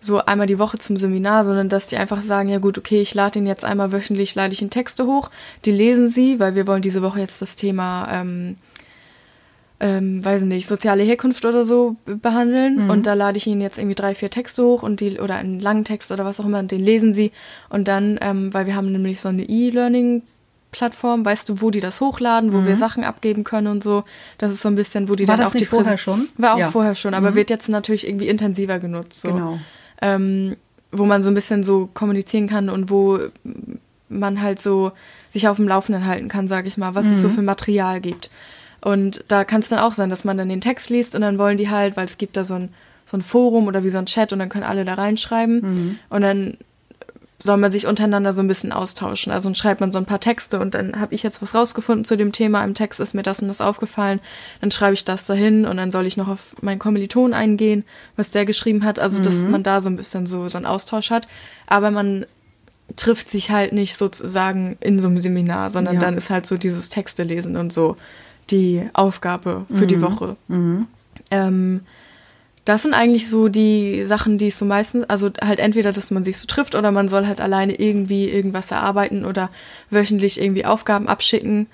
so 0.00 0.24
einmal 0.24 0.46
die 0.46 0.58
Woche 0.58 0.78
zum 0.78 0.96
Seminar, 0.96 1.44
sondern 1.44 1.68
dass 1.68 1.86
die 1.88 1.96
einfach 1.96 2.20
sagen, 2.20 2.48
ja 2.48 2.58
gut, 2.58 2.78
okay, 2.78 3.00
ich 3.00 3.14
lade 3.14 3.38
ihn 3.38 3.46
jetzt 3.46 3.64
einmal 3.64 3.90
wöchentlich, 3.92 4.34
lade 4.34 4.52
ich 4.52 4.62
ihn 4.62 4.70
Texte 4.70 5.06
hoch, 5.06 5.30
die 5.64 5.72
lesen 5.72 6.08
sie, 6.08 6.38
weil 6.38 6.54
wir 6.54 6.66
wollen 6.66 6.82
diese 6.82 7.02
Woche 7.02 7.18
jetzt 7.20 7.42
das 7.42 7.56
Thema 7.56 8.08
ähm, 8.12 8.56
ähm, 9.80 10.24
weiß 10.24 10.42
nicht, 10.42 10.66
soziale 10.68 11.04
Herkunft 11.04 11.44
oder 11.44 11.62
so 11.62 11.94
be- 12.04 12.16
behandeln. 12.16 12.90
Und 12.90 13.06
da 13.06 13.14
lade 13.14 13.38
ich 13.38 13.46
ihnen 13.46 13.60
jetzt 13.60 13.78
irgendwie 13.78 13.94
drei, 13.94 14.14
vier 14.16 14.28
Texte 14.28 14.64
hoch 14.64 14.82
und 14.82 15.00
die, 15.00 15.20
oder 15.20 15.36
einen 15.36 15.60
langen 15.60 15.84
Text 15.84 16.10
oder 16.10 16.24
was 16.24 16.40
auch 16.40 16.44
immer, 16.46 16.58
und 16.58 16.72
den 16.72 16.80
lesen 16.80 17.14
sie. 17.14 17.30
Und 17.68 17.86
dann, 17.86 18.18
ähm, 18.20 18.52
weil 18.52 18.66
wir 18.66 18.74
haben 18.74 18.90
nämlich 18.90 19.20
so 19.20 19.28
eine 19.28 19.44
E-Learning-Plattform, 19.48 21.24
weißt 21.24 21.48
du, 21.48 21.60
wo 21.60 21.70
die 21.70 21.78
das 21.78 22.00
hochladen, 22.00 22.52
wo 22.52 22.64
wir 22.66 22.76
Sachen 22.76 23.04
abgeben 23.04 23.44
können 23.44 23.68
und 23.68 23.84
so. 23.84 24.02
Das 24.38 24.52
ist 24.52 24.62
so 24.62 24.68
ein 24.68 24.74
bisschen, 24.74 25.08
wo 25.08 25.14
die 25.14 25.28
War 25.28 25.36
dann 25.36 25.44
das 25.44 25.54
auch 25.54 25.58
die 25.58 25.64
vorher 25.64 25.96
schon? 25.96 26.28
War 26.36 26.54
auch 26.54 26.58
Ja. 26.58 26.70
vorher 26.72 26.96
schon, 26.96 27.14
aber 27.14 27.36
wird 27.36 27.48
jetzt 27.48 27.68
natürlich 27.68 28.06
irgendwie 28.06 28.26
intensiver 28.28 28.80
genutzt. 28.80 29.20
So. 29.20 29.28
Genau. 29.32 29.58
Ähm, 30.00 30.56
wo 30.90 31.04
man 31.04 31.22
so 31.22 31.30
ein 31.30 31.34
bisschen 31.34 31.64
so 31.64 31.88
kommunizieren 31.92 32.48
kann 32.48 32.70
und 32.70 32.88
wo 32.90 33.18
man 34.08 34.40
halt 34.40 34.60
so 34.60 34.92
sich 35.30 35.48
auf 35.48 35.56
dem 35.56 35.68
Laufenden 35.68 36.06
halten 36.06 36.28
kann, 36.28 36.48
sage 36.48 36.68
ich 36.68 36.78
mal, 36.78 36.94
was 36.94 37.06
es 37.06 37.20
so 37.20 37.28
für 37.28 37.42
Material 37.42 38.00
gibt. 38.00 38.30
Und 38.80 39.24
da 39.28 39.44
kann 39.44 39.60
es 39.60 39.68
dann 39.68 39.80
auch 39.80 39.92
sein, 39.92 40.08
dass 40.08 40.24
man 40.24 40.38
dann 40.38 40.48
den 40.48 40.60
Text 40.60 40.88
liest 40.88 41.14
und 41.14 41.20
dann 41.20 41.38
wollen 41.38 41.58
die 41.58 41.68
halt, 41.68 41.96
weil 41.96 42.06
es 42.06 42.16
gibt 42.16 42.36
da 42.36 42.44
so 42.44 42.54
ein, 42.54 42.70
so 43.04 43.16
ein 43.16 43.22
Forum 43.22 43.66
oder 43.66 43.84
wie 43.84 43.90
so 43.90 43.98
ein 43.98 44.06
Chat 44.06 44.32
und 44.32 44.38
dann 44.38 44.48
können 44.48 44.64
alle 44.64 44.84
da 44.84 44.94
reinschreiben. 44.94 45.60
Mhm. 45.60 45.98
Und 46.08 46.22
dann 46.22 46.56
soll 47.40 47.56
man 47.56 47.70
sich 47.70 47.86
untereinander 47.86 48.32
so 48.32 48.42
ein 48.42 48.48
bisschen 48.48 48.72
austauschen. 48.72 49.30
Also 49.32 49.48
dann 49.48 49.54
schreibt 49.54 49.80
man 49.80 49.92
so 49.92 49.98
ein 49.98 50.06
paar 50.06 50.18
Texte 50.18 50.58
und 50.58 50.74
dann 50.74 51.00
habe 51.00 51.14
ich 51.14 51.22
jetzt 51.22 51.40
was 51.40 51.54
rausgefunden 51.54 52.04
zu 52.04 52.16
dem 52.16 52.32
Thema. 52.32 52.64
Im 52.64 52.74
Text 52.74 52.98
ist 52.98 53.14
mir 53.14 53.22
das 53.22 53.40
und 53.40 53.46
das 53.48 53.60
aufgefallen. 53.60 54.18
Dann 54.60 54.72
schreibe 54.72 54.94
ich 54.94 55.04
das 55.04 55.24
dahin 55.26 55.64
und 55.64 55.76
dann 55.76 55.92
soll 55.92 56.06
ich 56.06 56.16
noch 56.16 56.26
auf 56.26 56.56
meinen 56.62 56.80
Kommiliton 56.80 57.34
eingehen, 57.34 57.84
was 58.16 58.32
der 58.32 58.44
geschrieben 58.44 58.84
hat. 58.84 58.98
Also 58.98 59.22
dass 59.22 59.44
Mhm. 59.44 59.52
man 59.52 59.62
da 59.62 59.80
so 59.80 59.88
ein 59.88 59.96
bisschen 59.96 60.26
so, 60.26 60.48
so 60.48 60.58
einen 60.58 60.66
Austausch 60.66 61.10
hat. 61.12 61.28
Aber 61.68 61.92
man 61.92 62.26
trifft 62.96 63.30
sich 63.30 63.50
halt 63.52 63.72
nicht 63.72 63.96
sozusagen 63.96 64.76
in 64.80 64.98
so 64.98 65.06
einem 65.06 65.18
Seminar, 65.18 65.70
sondern 65.70 65.94
Ja. 65.94 66.00
dann 66.00 66.16
ist 66.16 66.30
halt 66.30 66.46
so 66.46 66.56
dieses 66.56 66.88
Texte 66.88 67.22
lesen 67.22 67.56
und 67.56 67.72
so 67.72 67.96
die 68.50 68.88
Aufgabe 68.94 69.66
für 69.72 69.86
die 69.86 70.00
Woche. 70.00 70.36
Ähm, 71.30 71.80
das 72.68 72.82
sind 72.82 72.92
eigentlich 72.92 73.28
so 73.30 73.48
die 73.48 74.04
Sachen, 74.04 74.36
die 74.36 74.48
es 74.48 74.58
so 74.58 74.66
meistens, 74.66 75.08
also 75.08 75.30
halt 75.40 75.58
entweder, 75.58 75.92
dass 75.92 76.10
man 76.10 76.22
sich 76.22 76.36
so 76.36 76.46
trifft 76.46 76.74
oder 76.74 76.92
man 76.92 77.08
soll 77.08 77.26
halt 77.26 77.40
alleine 77.40 77.74
irgendwie 77.74 78.28
irgendwas 78.28 78.70
erarbeiten 78.70 79.24
oder 79.24 79.48
wöchentlich 79.90 80.40
irgendwie 80.40 80.66
Aufgaben 80.66 81.08
abschicken, 81.08 81.66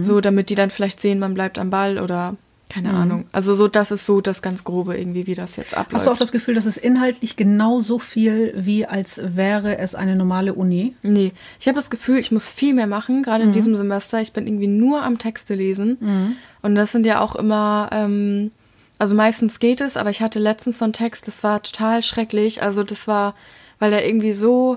so 0.00 0.20
damit 0.20 0.50
die 0.50 0.56
dann 0.56 0.70
vielleicht 0.70 1.00
sehen, 1.00 1.18
man 1.20 1.34
bleibt 1.34 1.58
am 1.58 1.70
Ball 1.70 1.98
oder 1.98 2.34
keine 2.68 2.90
Ahnung. 2.90 3.24
Also 3.32 3.54
so, 3.54 3.66
das 3.66 3.90
ist 3.90 4.06
so 4.06 4.20
das 4.20 4.42
ganz 4.42 4.62
Grobe 4.62 4.96
irgendwie, 4.96 5.26
wie 5.26 5.34
das 5.34 5.56
jetzt 5.56 5.74
abläuft. 5.76 5.94
Hast 5.94 6.06
du 6.06 6.10
auch 6.12 6.18
das 6.18 6.30
Gefühl, 6.32 6.54
dass 6.54 6.66
es 6.66 6.76
inhaltlich 6.76 7.36
genauso 7.36 7.98
viel 7.98 8.52
wie 8.56 8.86
als 8.86 9.20
wäre 9.24 9.78
es 9.78 9.94
eine 9.94 10.14
normale 10.14 10.54
Uni? 10.54 10.94
Nee, 11.02 11.32
ich 11.58 11.66
habe 11.66 11.76
das 11.76 11.90
Gefühl, 11.90 12.18
ich 12.18 12.30
muss 12.30 12.48
viel 12.48 12.74
mehr 12.74 12.86
machen, 12.86 13.22
gerade 13.22 13.42
in 13.44 13.52
diesem 13.52 13.74
Semester. 13.74 14.20
Ich 14.20 14.32
bin 14.32 14.46
irgendwie 14.46 14.68
nur 14.68 15.02
am 15.02 15.18
Texte 15.18 15.54
lesen. 15.54 16.36
Und 16.62 16.74
das 16.76 16.92
sind 16.92 17.06
ja 17.06 17.20
auch 17.20 17.34
immer, 17.34 17.90
ähm, 17.92 18.52
also 19.00 19.16
meistens 19.16 19.60
geht 19.60 19.80
es, 19.80 19.96
aber 19.96 20.10
ich 20.10 20.20
hatte 20.20 20.38
letztens 20.38 20.78
so 20.78 20.84
einen 20.84 20.92
Text, 20.92 21.26
das 21.26 21.42
war 21.42 21.62
total 21.62 22.02
schrecklich. 22.02 22.62
Also 22.62 22.84
das 22.84 23.08
war, 23.08 23.34
weil 23.78 23.90
der 23.90 24.06
irgendwie 24.06 24.34
so, 24.34 24.76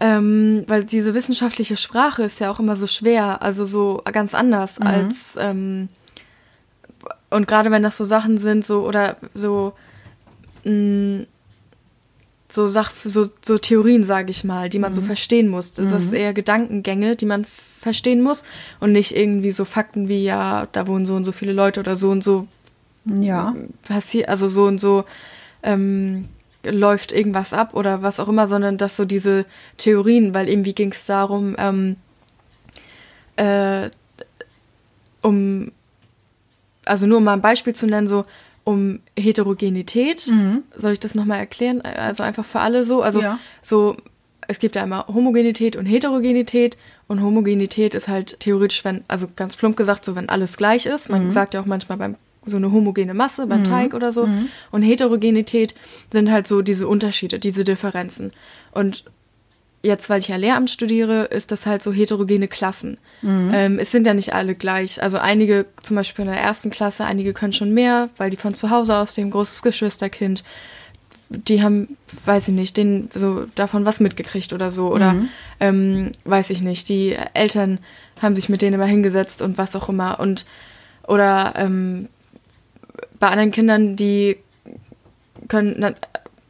ähm, 0.00 0.62
weil 0.68 0.84
diese 0.84 1.12
wissenschaftliche 1.12 1.76
Sprache 1.76 2.22
ist 2.22 2.38
ja 2.38 2.52
auch 2.52 2.60
immer 2.60 2.76
so 2.76 2.86
schwer, 2.86 3.42
also 3.42 3.64
so 3.64 4.00
ganz 4.12 4.32
anders 4.32 4.80
als, 4.80 5.36
ähm, 5.40 5.88
und 7.30 7.48
gerade 7.48 7.72
wenn 7.72 7.82
das 7.82 7.98
so 7.98 8.04
Sachen 8.04 8.38
sind, 8.38 8.64
so, 8.64 8.86
oder 8.86 9.16
so, 9.34 9.72
mh, 10.62 11.24
so 12.48 12.68
Sach 12.68 12.92
so, 13.04 13.26
so 13.44 13.58
Theorien, 13.58 14.04
sage 14.04 14.30
ich 14.30 14.44
mal, 14.44 14.68
die 14.68 14.78
man 14.78 14.94
so 14.94 15.00
verstehen 15.02 15.48
muss. 15.48 15.72
Das 15.72 15.90
ist 15.90 16.12
eher 16.12 16.32
Gedankengänge, 16.34 17.16
die 17.16 17.24
man 17.24 17.44
verstehen 17.46 18.22
muss 18.22 18.44
und 18.78 18.92
nicht 18.92 19.16
irgendwie 19.16 19.50
so 19.50 19.64
Fakten 19.64 20.08
wie 20.08 20.22
ja, 20.22 20.68
da 20.70 20.86
wohnen 20.86 21.06
so 21.06 21.16
und 21.16 21.24
so 21.24 21.32
viele 21.32 21.54
Leute 21.54 21.80
oder 21.80 21.96
so 21.96 22.10
und 22.10 22.22
so 22.22 22.46
Ja. 23.04 23.54
passiert, 23.82 24.28
also 24.28 24.48
so 24.48 24.64
und 24.64 24.80
so 24.80 25.04
ähm, 25.62 26.26
läuft 26.64 27.12
irgendwas 27.12 27.52
ab 27.52 27.74
oder 27.74 28.02
was 28.02 28.20
auch 28.20 28.28
immer, 28.28 28.46
sondern 28.46 28.78
dass 28.78 28.96
so 28.96 29.04
diese 29.04 29.44
Theorien, 29.76 30.34
weil 30.34 30.48
irgendwie 30.48 30.74
ging 30.74 30.92
es 30.92 31.06
darum, 31.06 31.56
ähm, 31.58 31.96
äh, 33.36 33.90
um, 35.22 35.72
also 36.84 37.06
nur 37.06 37.18
um 37.18 37.24
mal 37.24 37.32
ein 37.34 37.40
Beispiel 37.40 37.74
zu 37.74 37.86
nennen, 37.86 38.08
so 38.08 38.24
um 38.64 39.00
Heterogenität. 39.18 40.20
Soll 40.76 40.92
ich 40.92 41.00
das 41.00 41.14
nochmal 41.14 41.38
erklären? 41.38 41.80
Also 41.80 42.22
einfach 42.22 42.44
für 42.44 42.60
alle 42.60 42.84
so. 42.84 43.02
Also 43.02 43.20
Ja. 43.20 43.38
so, 43.62 43.96
es 44.48 44.58
gibt 44.58 44.76
ja 44.76 44.84
immer 44.84 45.06
Homogenität 45.08 45.76
und 45.76 45.86
Heterogenität. 45.86 46.76
Und 47.08 47.22
Homogenität 47.22 47.94
ist 47.94 48.08
halt 48.08 48.38
theoretisch, 48.40 48.84
wenn, 48.84 49.04
also 49.08 49.28
ganz 49.34 49.56
plump 49.56 49.76
gesagt, 49.76 50.04
so 50.04 50.14
wenn 50.16 50.28
alles 50.28 50.56
gleich 50.56 50.86
ist. 50.86 51.08
Man 51.08 51.30
sagt 51.30 51.54
ja 51.54 51.60
auch 51.60 51.66
manchmal 51.66 51.98
beim 51.98 52.16
so 52.44 52.56
eine 52.56 52.72
homogene 52.72 53.14
Masse 53.14 53.46
beim 53.46 53.62
Teig 53.64 53.94
oder 53.94 54.10
so. 54.12 54.24
Und 54.70 54.82
Heterogenität 54.82 55.74
sind 56.12 56.30
halt 56.30 56.46
so 56.48 56.62
diese 56.62 56.88
Unterschiede, 56.88 57.38
diese 57.38 57.64
Differenzen. 57.64 58.32
Und 58.72 59.04
jetzt, 59.82 60.08
weil 60.10 60.20
ich 60.20 60.28
ja 60.28 60.36
Lehramt 60.36 60.70
studiere, 60.70 61.24
ist 61.24 61.50
das 61.50 61.66
halt 61.66 61.82
so 61.82 61.92
heterogene 61.92 62.48
Klassen. 62.48 62.98
Ähm, 63.54 63.78
es 63.78 63.90
sind 63.90 64.06
ja 64.06 64.14
nicht 64.14 64.32
alle 64.34 64.54
gleich. 64.54 65.02
Also 65.02 65.18
einige, 65.18 65.66
zum 65.82 65.96
Beispiel 65.96 66.24
in 66.24 66.30
der 66.30 66.40
ersten 66.40 66.70
Klasse, 66.70 67.04
einige 67.04 67.32
können 67.32 67.52
schon 67.52 67.74
mehr, 67.74 68.10
weil 68.16 68.30
die 68.30 68.36
von 68.36 68.54
zu 68.54 68.70
Hause 68.70 68.96
aus, 68.96 69.14
dem 69.14 69.30
großes 69.30 69.62
Geschwisterkind, 69.62 70.44
die 71.28 71.62
haben, 71.62 71.96
weiß 72.26 72.48
ich 72.48 72.54
nicht, 72.54 72.76
den 72.76 73.08
so 73.14 73.46
davon 73.54 73.84
was 73.84 74.00
mitgekriegt 74.00 74.52
oder 74.52 74.70
so. 74.70 74.92
Oder 74.92 75.14
ähm, 75.60 76.12
weiß 76.24 76.50
ich 76.50 76.60
nicht, 76.60 76.88
die 76.88 77.16
Eltern 77.34 77.78
haben 78.20 78.36
sich 78.36 78.48
mit 78.48 78.62
denen 78.62 78.74
immer 78.74 78.86
hingesetzt 78.86 79.42
und 79.42 79.58
was 79.58 79.74
auch 79.74 79.88
immer. 79.88 80.20
Und 80.20 80.44
oder 81.08 81.54
ähm, 81.56 82.08
bei 83.18 83.28
anderen 83.28 83.50
Kindern, 83.50 83.96
die 83.96 84.36
können 85.48 85.94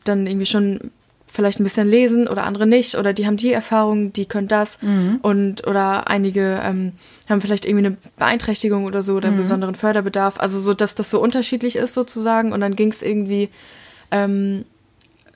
dann 0.05 0.27
irgendwie 0.27 0.47
schon 0.47 0.91
vielleicht 1.27 1.61
ein 1.61 1.65
bisschen 1.65 1.89
lesen 1.89 2.29
oder 2.29 2.45
andere 2.45 2.67
nicht 2.67 2.95
oder 2.95 3.15
die 3.15 3.27
haben 3.27 3.39
die 3.39 3.53
Erfahrung, 3.53 4.13
die 4.13 4.27
können 4.27 4.49
das. 4.49 4.79
Und 5.23 5.67
oder 5.67 6.09
einige 6.09 6.61
ähm, 6.63 6.93
haben 7.29 7.41
vielleicht 7.41 7.65
irgendwie 7.65 7.87
eine 7.87 7.97
Beeinträchtigung 8.19 8.85
oder 8.85 9.03
so 9.03 9.15
oder 9.15 9.29
einen 9.29 9.39
besonderen 9.39 9.75
Förderbedarf. 9.75 10.39
Also 10.39 10.61
so, 10.61 10.75
dass 10.75 10.95
das 10.95 11.11
so 11.11 11.21
unterschiedlich 11.21 11.77
ist 11.77 11.95
sozusagen. 11.95 12.53
Und 12.53 12.61
dann 12.61 12.77
ging 12.77 12.91
es 12.91 13.03
irgendwie 13.03 13.49
ähm, 14.11 14.67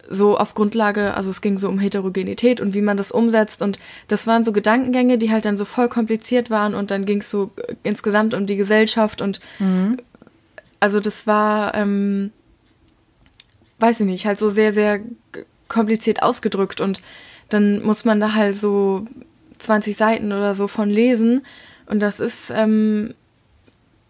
so 0.09 0.37
auf 0.39 0.55
Grundlage, 0.55 1.15
also 1.15 1.31
es 1.31 1.41
ging 1.41 1.59
so 1.59 1.69
um 1.69 1.79
Heterogenität 1.79 2.61
und 2.61 2.75
wie 2.75 2.83
man 2.83 2.97
das 2.97 3.11
umsetzt. 3.11 3.63
Und 3.63 3.79
das 4.07 4.27
waren 4.27 4.45
so 4.45 4.53
Gedankengänge, 4.53 5.17
die 5.19 5.31
halt 5.31 5.47
dann 5.47 5.57
so 5.57 5.65
voll 5.65 5.89
kompliziert 5.89 6.51
waren. 6.51 6.75
Und 6.75 6.91
dann 6.91 7.07
ging 7.07 7.21
es 7.21 7.31
so 7.31 7.51
insgesamt 7.83 8.35
um 8.35 8.47
die 8.47 8.57
Gesellschaft 8.57 9.23
und 9.23 9.41
also 10.81 11.01
das 11.01 11.27
war, 11.27 11.75
ähm, 11.75 12.33
weiß 13.79 14.01
ich 14.01 14.07
nicht, 14.07 14.27
halt 14.27 14.39
so 14.39 14.51
sehr, 14.51 14.73
sehr 14.73 15.01
kompliziert 15.69 16.23
ausgedrückt 16.23 16.81
und 16.81 17.03
dann 17.49 17.83
muss 17.83 18.05
man 18.05 18.21
da 18.21 18.35
halt 18.35 18.57
so 18.57 19.07
20 19.59 19.97
Seiten 19.97 20.33
oder 20.33 20.55
so 20.55 20.69
von 20.69 20.91
lesen 20.91 21.43
und 21.87 22.01
das 22.01 22.21
ist, 22.21 22.51
ähm, 22.51 23.15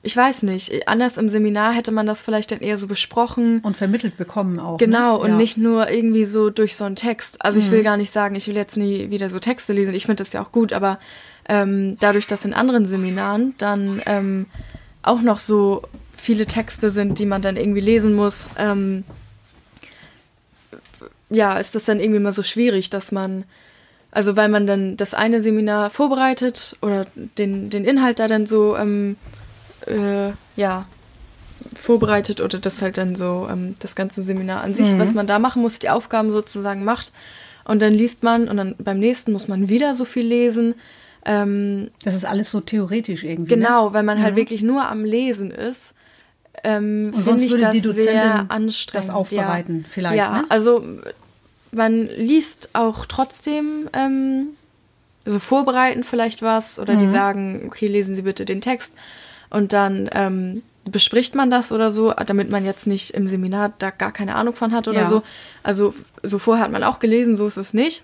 ich 0.02 0.16
weiß 0.16 0.44
nicht, 0.44 0.86
anders 0.88 1.16
im 1.16 1.28
Seminar 1.28 1.72
hätte 1.72 1.90
man 1.90 2.06
das 2.06 2.22
vielleicht 2.22 2.52
dann 2.52 2.60
eher 2.60 2.76
so 2.76 2.86
besprochen. 2.86 3.58
Und 3.58 3.76
vermittelt 3.76 4.16
bekommen 4.16 4.60
auch. 4.60 4.78
Genau, 4.78 5.16
ne? 5.16 5.18
und 5.18 5.30
ja. 5.30 5.36
nicht 5.36 5.56
nur 5.56 5.90
irgendwie 5.90 6.26
so 6.26 6.48
durch 6.48 6.76
so 6.76 6.84
einen 6.84 6.94
Text. 6.94 7.44
Also 7.44 7.58
ich 7.58 7.72
will 7.72 7.82
gar 7.82 7.96
nicht 7.96 8.12
sagen, 8.12 8.36
ich 8.36 8.46
will 8.46 8.54
jetzt 8.54 8.76
nie 8.76 9.10
wieder 9.10 9.28
so 9.30 9.40
Texte 9.40 9.72
lesen. 9.72 9.94
Ich 9.94 10.06
finde 10.06 10.22
das 10.22 10.32
ja 10.32 10.42
auch 10.42 10.52
gut, 10.52 10.72
aber 10.72 11.00
ähm, 11.48 11.96
dadurch, 11.98 12.28
dass 12.28 12.44
in 12.44 12.54
anderen 12.54 12.86
Seminaren 12.86 13.54
dann 13.58 14.00
ähm, 14.06 14.46
auch 15.02 15.22
noch 15.22 15.40
so 15.40 15.82
viele 16.16 16.46
Texte 16.46 16.90
sind, 16.90 17.18
die 17.18 17.26
man 17.26 17.42
dann 17.42 17.56
irgendwie 17.56 17.80
lesen 17.80 18.14
muss, 18.14 18.50
ähm, 18.58 19.04
ja, 21.30 21.58
ist 21.58 21.74
das 21.74 21.84
dann 21.84 22.00
irgendwie 22.00 22.20
mal 22.20 22.32
so 22.32 22.42
schwierig, 22.42 22.90
dass 22.90 23.12
man, 23.12 23.44
also 24.10 24.36
weil 24.36 24.48
man 24.48 24.66
dann 24.66 24.96
das 24.96 25.12
eine 25.14 25.42
Seminar 25.42 25.90
vorbereitet 25.90 26.76
oder 26.82 27.06
den, 27.38 27.70
den 27.70 27.84
Inhalt 27.84 28.18
da 28.18 28.28
dann 28.28 28.46
so, 28.46 28.76
ähm, 28.76 29.16
äh, 29.86 30.30
ja, 30.56 30.86
vorbereitet 31.74 32.40
oder 32.40 32.58
das 32.58 32.80
halt 32.80 32.96
dann 32.96 33.16
so 33.16 33.48
ähm, 33.50 33.74
das 33.80 33.96
ganze 33.96 34.22
Seminar 34.22 34.62
an 34.62 34.74
sich, 34.74 34.96
was 34.98 35.14
man 35.14 35.26
da 35.26 35.38
machen 35.38 35.62
muss, 35.62 35.78
die 35.78 35.90
Aufgaben 35.90 36.32
sozusagen 36.32 36.84
macht. 36.84 37.12
Und 37.64 37.82
dann 37.82 37.92
liest 37.92 38.22
man 38.22 38.48
und 38.48 38.56
dann 38.56 38.76
beim 38.78 38.98
nächsten 39.00 39.32
muss 39.32 39.48
man 39.48 39.68
wieder 39.68 39.92
so 39.94 40.04
viel 40.04 40.24
lesen. 40.24 40.74
Ähm, 41.24 41.90
Das 42.04 42.14
ist 42.14 42.24
alles 42.24 42.52
so 42.52 42.60
theoretisch 42.60 43.24
irgendwie. 43.24 43.56
Ne? 43.56 43.62
genau, 43.62 43.92
weil 43.92 44.04
man 44.04 44.22
halt 44.22 44.36
wirklich 44.36 44.62
nur 44.62 44.88
am 44.88 45.04
Lesen 45.04 45.50
ist. 45.50 45.94
Ähm, 46.68 47.12
Und 47.14 47.22
finde 47.22 47.44
ich 47.44 47.82
das 47.82 47.94
sehr 47.94 48.46
anstrengend. 48.50 49.08
das 49.08 49.14
aufbereiten 49.14 49.80
ja. 49.82 49.88
vielleicht, 49.88 50.16
Ja, 50.18 50.38
ne? 50.38 50.44
also 50.48 50.84
man 51.70 52.08
liest 52.16 52.70
auch 52.72 53.06
trotzdem 53.06 53.88
ähm, 53.92 54.48
so 55.24 55.38
vorbereiten 55.38 56.02
vielleicht 56.02 56.42
was 56.42 56.78
oder 56.80 56.94
Mhm. 56.94 56.98
die 56.98 57.06
sagen, 57.06 57.62
okay, 57.66 57.86
lesen 57.86 58.14
Sie 58.16 58.22
bitte 58.22 58.44
den 58.44 58.60
Text 58.60 58.94
und 59.50 59.72
dann 59.72 60.08
ähm, 60.12 60.62
bespricht 60.84 61.34
man 61.34 61.50
das 61.50 61.70
oder 61.72 61.90
so, 61.90 62.12
damit 62.26 62.50
man 62.50 62.64
jetzt 62.64 62.86
nicht 62.86 63.10
im 63.12 63.28
Seminar 63.28 63.72
da 63.78 63.90
gar 63.90 64.12
keine 64.12 64.34
Ahnung 64.34 64.54
von 64.54 64.72
hat 64.72 64.88
oder 64.88 65.00
Ja. 65.02 65.06
so. 65.08 65.22
Also 65.62 65.94
so 66.22 66.38
vorher 66.38 66.64
hat 66.64 66.72
man 66.72 66.82
auch 66.84 66.98
gelesen, 66.98 67.36
so 67.36 67.46
ist 67.46 67.56
es 67.56 67.74
nicht. 67.74 68.02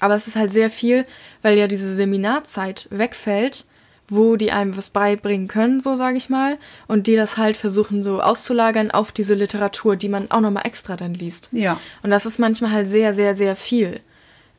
Aber 0.00 0.14
es 0.16 0.26
ist 0.26 0.36
halt 0.36 0.52
sehr 0.52 0.68
viel, 0.70 1.06
weil 1.42 1.56
ja 1.56 1.68
diese 1.68 1.94
Seminarzeit 1.94 2.88
wegfällt, 2.90 3.66
wo 4.08 4.36
die 4.36 4.52
einem 4.52 4.76
was 4.76 4.90
beibringen 4.90 5.48
können, 5.48 5.80
so 5.80 5.94
sage 5.96 6.16
ich 6.16 6.28
mal, 6.28 6.58
und 6.86 7.06
die 7.06 7.16
das 7.16 7.36
halt 7.36 7.56
versuchen 7.56 8.02
so 8.02 8.20
auszulagern 8.20 8.90
auf 8.90 9.10
diese 9.12 9.34
Literatur, 9.34 9.96
die 9.96 10.08
man 10.08 10.30
auch 10.30 10.40
nochmal 10.40 10.66
extra 10.66 10.96
dann 10.96 11.14
liest. 11.14 11.48
Ja. 11.52 11.78
Und 12.02 12.10
das 12.10 12.24
ist 12.26 12.38
manchmal 12.38 12.70
halt 12.72 12.88
sehr, 12.88 13.14
sehr, 13.14 13.36
sehr 13.36 13.56
viel. 13.56 14.00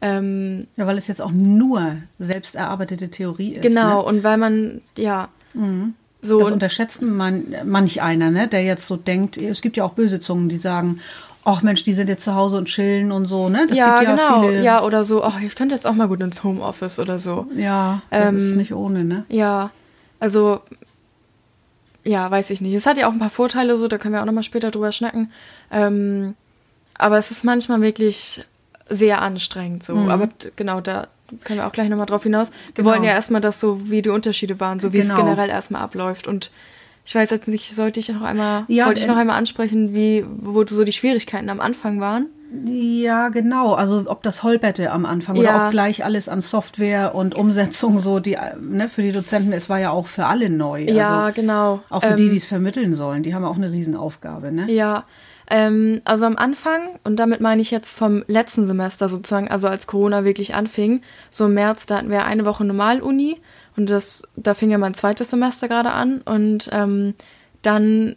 Ähm, 0.01 0.67
Ja, 0.75 0.85
weil 0.85 0.97
es 0.97 1.07
jetzt 1.07 1.21
auch 1.21 1.31
nur 1.31 1.97
selbst 2.19 2.55
erarbeitete 2.55 3.09
Theorie 3.09 3.55
ist. 3.55 3.61
genau, 3.63 4.01
Ne? 4.01 4.05
und 4.07 4.23
weil 4.23 4.37
man, 4.37 4.81
ja, 4.97 5.29
so 6.21 6.39
Das 6.39 6.51
unterschätzt 6.51 7.01
man, 7.01 7.55
manch 7.65 8.01
einer, 8.01 8.29
ne, 8.31 8.47
der 8.47 8.63
jetzt 8.63 8.85
so 8.85 8.95
denkt, 8.95 9.37
es 9.37 9.61
gibt 9.61 9.77
ja 9.77 9.83
auch 9.85 9.93
böse 9.93 10.19
Zungen, 10.19 10.49
die 10.49 10.57
sagen, 10.57 10.99
ach 11.47 11.61
Mensch, 11.61 11.83
die 11.83 11.93
sind 11.93 12.09
jetzt 12.09 12.23
zu 12.23 12.35
Hause 12.35 12.57
und 12.57 12.65
chillen 12.65 13.11
und 13.11 13.25
so, 13.25 13.47
ne? 13.47 13.67
Das 13.69 13.77
ja, 13.77 13.99
gibt 13.99 14.09
ja 14.09 14.15
genau, 14.15 14.41
viele. 14.41 14.63
ja, 14.63 14.83
oder 14.83 15.05
so, 15.05 15.25
oh, 15.25 15.31
ich 15.41 15.55
könnte 15.55 15.73
jetzt 15.73 15.87
auch 15.87 15.93
mal 15.93 16.07
gut 16.07 16.19
ins 16.19 16.43
Homeoffice 16.43 16.99
oder 16.99 17.19
so. 17.19 17.47
Ja, 17.55 18.01
das 18.09 18.31
Ähm, 18.31 18.35
ist 18.35 18.55
nicht 18.55 18.73
ohne, 18.73 19.05
ne? 19.05 19.25
Ja, 19.29 19.71
also 20.19 20.59
ja, 22.03 22.29
weiß 22.29 22.49
ich 22.49 22.59
nicht. 22.59 22.73
Es 22.73 22.85
hat 22.85 22.97
ja 22.97 23.07
auch 23.07 23.13
ein 23.13 23.19
paar 23.19 23.29
Vorteile 23.29 23.77
so, 23.77 23.87
da 23.87 23.97
können 23.97 24.13
wir 24.13 24.21
auch 24.21 24.25
nochmal 24.25 24.43
später 24.43 24.71
drüber 24.71 24.91
schnacken. 24.91 25.31
Ähm, 25.71 26.35
aber 26.97 27.17
es 27.17 27.31
ist 27.31 27.45
manchmal 27.45 27.81
wirklich 27.81 28.43
sehr 28.89 29.21
anstrengend 29.21 29.83
so. 29.83 29.95
Mhm. 29.95 30.09
Aber 30.09 30.29
genau, 30.55 30.81
da 30.81 31.07
können 31.43 31.59
wir 31.59 31.67
auch 31.67 31.73
gleich 31.73 31.89
nochmal 31.89 32.05
drauf 32.07 32.23
hinaus. 32.23 32.51
Wir 32.75 32.83
genau. 32.83 32.89
wollen 32.89 33.03
ja 33.03 33.11
erstmal 33.11 33.41
das 33.41 33.61
so, 33.61 33.89
wie 33.89 34.01
die 34.01 34.09
Unterschiede 34.09 34.59
waren, 34.59 34.79
so 34.79 34.91
wie 34.91 34.99
genau. 34.99 35.13
es 35.13 35.19
generell 35.19 35.49
erstmal 35.49 35.81
abläuft. 35.81 36.27
Und 36.27 36.51
ich 37.07 37.15
weiß 37.15 37.29
jetzt 37.29 37.47
nicht, 37.47 37.73
sollte 37.73 38.01
ich 38.01 38.09
noch 38.09 38.21
einmal, 38.21 38.65
ja, 38.67 38.85
wollte 38.85 38.99
ich 38.99 39.07
noch 39.07 39.15
einmal 39.15 39.37
ansprechen, 39.37 39.95
wie, 39.95 40.25
wo 40.27 40.65
so 40.67 40.83
die 40.83 40.91
Schwierigkeiten 40.91 41.49
am 41.49 41.61
Anfang 41.61 42.01
waren? 42.01 42.25
Ja, 42.65 43.29
genau. 43.29 43.75
Also 43.75 44.03
ob 44.07 44.23
das 44.23 44.43
Holperte 44.43 44.91
am 44.91 45.05
Anfang 45.05 45.37
ja. 45.37 45.41
oder 45.41 45.65
ob 45.65 45.71
gleich 45.71 46.03
alles 46.03 46.27
an 46.27 46.41
Software 46.41 47.15
und 47.15 47.33
Umsetzung 47.33 47.99
so 47.99 48.19
die 48.19 48.37
ne, 48.59 48.89
für 48.89 49.03
die 49.03 49.13
Dozenten, 49.13 49.53
es 49.53 49.69
war 49.69 49.79
ja 49.79 49.91
auch 49.91 50.07
für 50.07 50.25
alle 50.25 50.49
neu. 50.49 50.81
Ja, 50.81 51.25
also 51.25 51.41
genau. 51.41 51.79
Auch 51.89 52.03
für 52.03 52.09
ähm, 52.09 52.17
die, 52.17 52.29
die 52.29 52.37
es 52.37 52.45
vermitteln 52.45 52.93
sollen, 52.93 53.23
die 53.23 53.33
haben 53.33 53.45
auch 53.45 53.55
eine 53.55 53.71
Riesenaufgabe, 53.71 54.51
ne? 54.51 54.69
Ja. 54.69 55.05
Ähm, 55.49 56.01
also 56.03 56.25
am 56.25 56.35
Anfang, 56.35 56.99
und 57.05 57.17
damit 57.17 57.39
meine 57.39 57.61
ich 57.61 57.71
jetzt 57.71 57.97
vom 57.97 58.25
letzten 58.27 58.67
Semester 58.67 59.07
sozusagen, 59.07 59.47
also 59.47 59.69
als 59.69 59.87
Corona 59.87 60.25
wirklich 60.25 60.55
anfing, 60.55 61.01
so 61.29 61.45
im 61.45 61.53
März, 61.53 61.85
da 61.85 61.97
hatten 61.97 62.09
wir 62.09 62.25
eine 62.25 62.45
Woche 62.45 62.65
Normaluni 62.65 63.37
und 63.77 63.89
das, 63.89 64.27
da 64.35 64.53
fing 64.53 64.71
ja 64.71 64.77
mein 64.77 64.95
zweites 64.95 65.29
Semester 65.29 65.67
gerade 65.67 65.91
an 65.91 66.21
und 66.21 66.69
ähm, 66.71 67.13
dann 67.61 68.15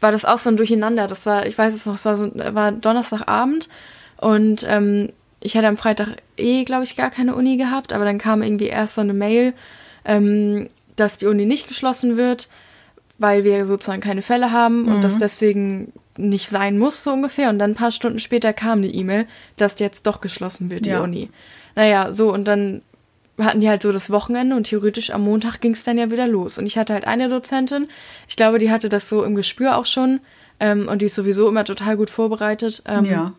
war 0.00 0.10
das 0.10 0.24
auch 0.24 0.38
so 0.38 0.50
ein 0.50 0.56
Durcheinander. 0.56 1.06
Das 1.06 1.26
war, 1.26 1.46
ich 1.46 1.56
weiß 1.56 1.74
es 1.74 1.86
noch, 1.86 1.94
es 1.94 2.04
war, 2.04 2.16
so, 2.16 2.30
war 2.34 2.72
Donnerstagabend 2.72 3.68
und 4.16 4.66
ähm, 4.68 5.10
ich 5.40 5.56
hatte 5.56 5.68
am 5.68 5.76
Freitag 5.76 6.16
eh, 6.36 6.64
glaube 6.64 6.84
ich, 6.84 6.96
gar 6.96 7.10
keine 7.10 7.34
Uni 7.34 7.56
gehabt, 7.56 7.92
aber 7.92 8.04
dann 8.04 8.18
kam 8.18 8.42
irgendwie 8.42 8.66
erst 8.66 8.94
so 8.94 9.00
eine 9.00 9.14
Mail, 9.14 9.54
ähm, 10.04 10.68
dass 10.96 11.18
die 11.18 11.26
Uni 11.26 11.46
nicht 11.46 11.68
geschlossen 11.68 12.16
wird, 12.16 12.48
weil 13.18 13.44
wir 13.44 13.64
sozusagen 13.64 14.00
keine 14.00 14.22
Fälle 14.22 14.50
haben 14.50 14.82
mhm. 14.82 14.88
und 14.88 15.04
das 15.04 15.18
deswegen 15.18 15.92
nicht 16.16 16.48
sein 16.48 16.78
muss, 16.78 17.04
so 17.04 17.12
ungefähr. 17.12 17.50
Und 17.50 17.58
dann 17.58 17.72
ein 17.72 17.76
paar 17.76 17.92
Stunden 17.92 18.18
später 18.18 18.52
kam 18.52 18.78
eine 18.78 18.88
E-Mail, 18.88 19.26
dass 19.56 19.78
jetzt 19.78 20.06
doch 20.06 20.20
geschlossen 20.20 20.70
wird, 20.70 20.86
die 20.86 20.90
ja. 20.90 21.02
Uni. 21.02 21.30
Naja, 21.74 22.12
so, 22.12 22.32
und 22.32 22.46
dann 22.46 22.82
hatten 23.38 23.60
die 23.60 23.68
halt 23.68 23.82
so 23.82 23.92
das 23.92 24.10
Wochenende 24.10 24.56
und 24.56 24.64
theoretisch 24.64 25.10
am 25.10 25.22
Montag 25.22 25.60
ging 25.60 25.72
es 25.72 25.84
dann 25.84 25.98
ja 25.98 26.10
wieder 26.10 26.26
los. 26.26 26.58
Und 26.58 26.66
ich 26.66 26.78
hatte 26.78 26.92
halt 26.92 27.06
eine 27.06 27.28
Dozentin, 27.28 27.88
ich 28.28 28.36
glaube, 28.36 28.58
die 28.58 28.70
hatte 28.70 28.88
das 28.88 29.08
so 29.08 29.24
im 29.24 29.34
Gespür 29.34 29.76
auch 29.76 29.86
schon 29.86 30.20
ähm, 30.60 30.88
und 30.88 31.00
die 31.02 31.06
ist 31.06 31.14
sowieso 31.14 31.48
immer 31.48 31.64
total 31.64 31.96
gut 31.96 32.10
vorbereitet. 32.10 32.82
Ähm, 32.86 33.04
ja. 33.04 33.32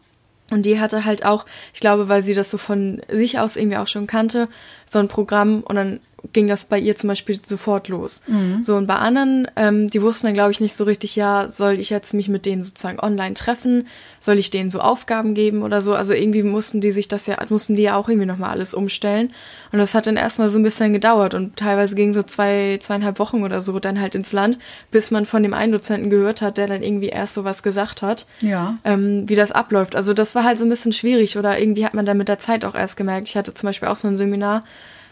Und 0.51 0.65
die 0.65 0.79
hatte 0.79 1.05
halt 1.05 1.25
auch, 1.25 1.45
ich 1.73 1.79
glaube, 1.79 2.09
weil 2.09 2.21
sie 2.21 2.33
das 2.33 2.51
so 2.51 2.57
von 2.57 3.01
sich 3.09 3.39
aus 3.39 3.55
irgendwie 3.55 3.77
auch 3.77 3.87
schon 3.87 4.07
kannte, 4.07 4.49
so 4.85 4.99
ein 4.99 5.07
Programm 5.07 5.61
und 5.61 5.75
dann 5.75 5.99
ging 6.31 6.47
das 6.47 6.65
bei 6.65 6.79
ihr 6.79 6.95
zum 6.95 7.09
Beispiel 7.09 7.37
sofort 7.43 7.89
los. 7.89 8.21
Mhm. 8.27 8.63
So 8.63 8.77
und 8.77 8.87
bei 8.87 8.95
anderen, 8.95 9.47
ähm, 9.57 9.89
die 9.89 10.01
wussten 10.01 10.27
dann, 10.27 10.33
glaube 10.33 10.51
ich, 10.51 10.61
nicht 10.61 10.73
so 10.73 10.85
richtig, 10.85 11.17
ja, 11.17 11.49
soll 11.49 11.73
ich 11.73 11.89
jetzt 11.89 12.13
mich 12.13 12.29
mit 12.29 12.45
denen 12.45 12.63
sozusagen 12.63 12.99
online 12.99 13.33
treffen? 13.33 13.87
Soll 14.21 14.39
ich 14.39 14.49
denen 14.49 14.69
so 14.69 14.79
Aufgaben 14.79 15.33
geben 15.33 15.63
oder 15.63 15.81
so? 15.81 15.93
Also 15.93 16.13
irgendwie 16.13 16.43
mussten 16.43 16.79
die 16.79 16.91
sich 16.91 17.09
das 17.09 17.27
ja, 17.27 17.37
mussten 17.49 17.75
die 17.75 17.83
ja 17.83 17.97
auch 17.97 18.07
irgendwie 18.07 18.25
nochmal 18.25 18.51
alles 18.51 18.73
umstellen. 18.73 19.33
Und 19.73 19.79
das 19.79 19.93
hat 19.93 20.07
dann 20.07 20.15
erstmal 20.15 20.49
so 20.49 20.57
ein 20.57 20.63
bisschen 20.63 20.93
gedauert 20.93 21.33
und 21.33 21.57
teilweise 21.57 21.95
ging 21.95 22.13
so 22.13 22.23
zwei, 22.23 22.77
zweieinhalb 22.79 23.19
Wochen 23.19 23.43
oder 23.43 23.59
so 23.59 23.79
dann 23.79 23.99
halt 23.99 24.15
ins 24.15 24.31
Land, 24.31 24.59
bis 24.91 25.11
man 25.11 25.25
von 25.25 25.43
dem 25.43 25.53
einen 25.53 25.73
Dozenten 25.73 26.09
gehört 26.09 26.41
hat, 26.41 26.57
der 26.57 26.67
dann 26.67 26.83
irgendwie 26.83 27.09
erst 27.09 27.33
so 27.33 27.43
was 27.43 27.63
gesagt 27.63 28.01
hat, 28.01 28.27
ja. 28.41 28.77
ähm, 28.85 29.27
wie 29.27 29.35
das 29.35 29.51
abläuft. 29.51 29.95
Also 29.95 30.13
das 30.13 30.35
war 30.35 30.45
halt 30.45 30.57
so 30.57 30.65
ein 30.65 30.69
bisschen 30.69 30.93
schwierig 30.93 31.37
oder 31.37 31.59
irgendwie 31.59 31.85
hat 31.85 31.93
man 31.93 32.05
dann 32.05 32.17
mit 32.17 32.29
der 32.29 32.39
Zeit 32.39 32.63
auch 32.63 32.75
erst 32.75 32.95
gemerkt. 32.95 33.27
Ich 33.27 33.35
hatte 33.35 33.53
zum 33.53 33.67
Beispiel 33.67 33.89
auch 33.89 33.97
so 33.97 34.07
ein 34.07 34.15
Seminar, 34.15 34.63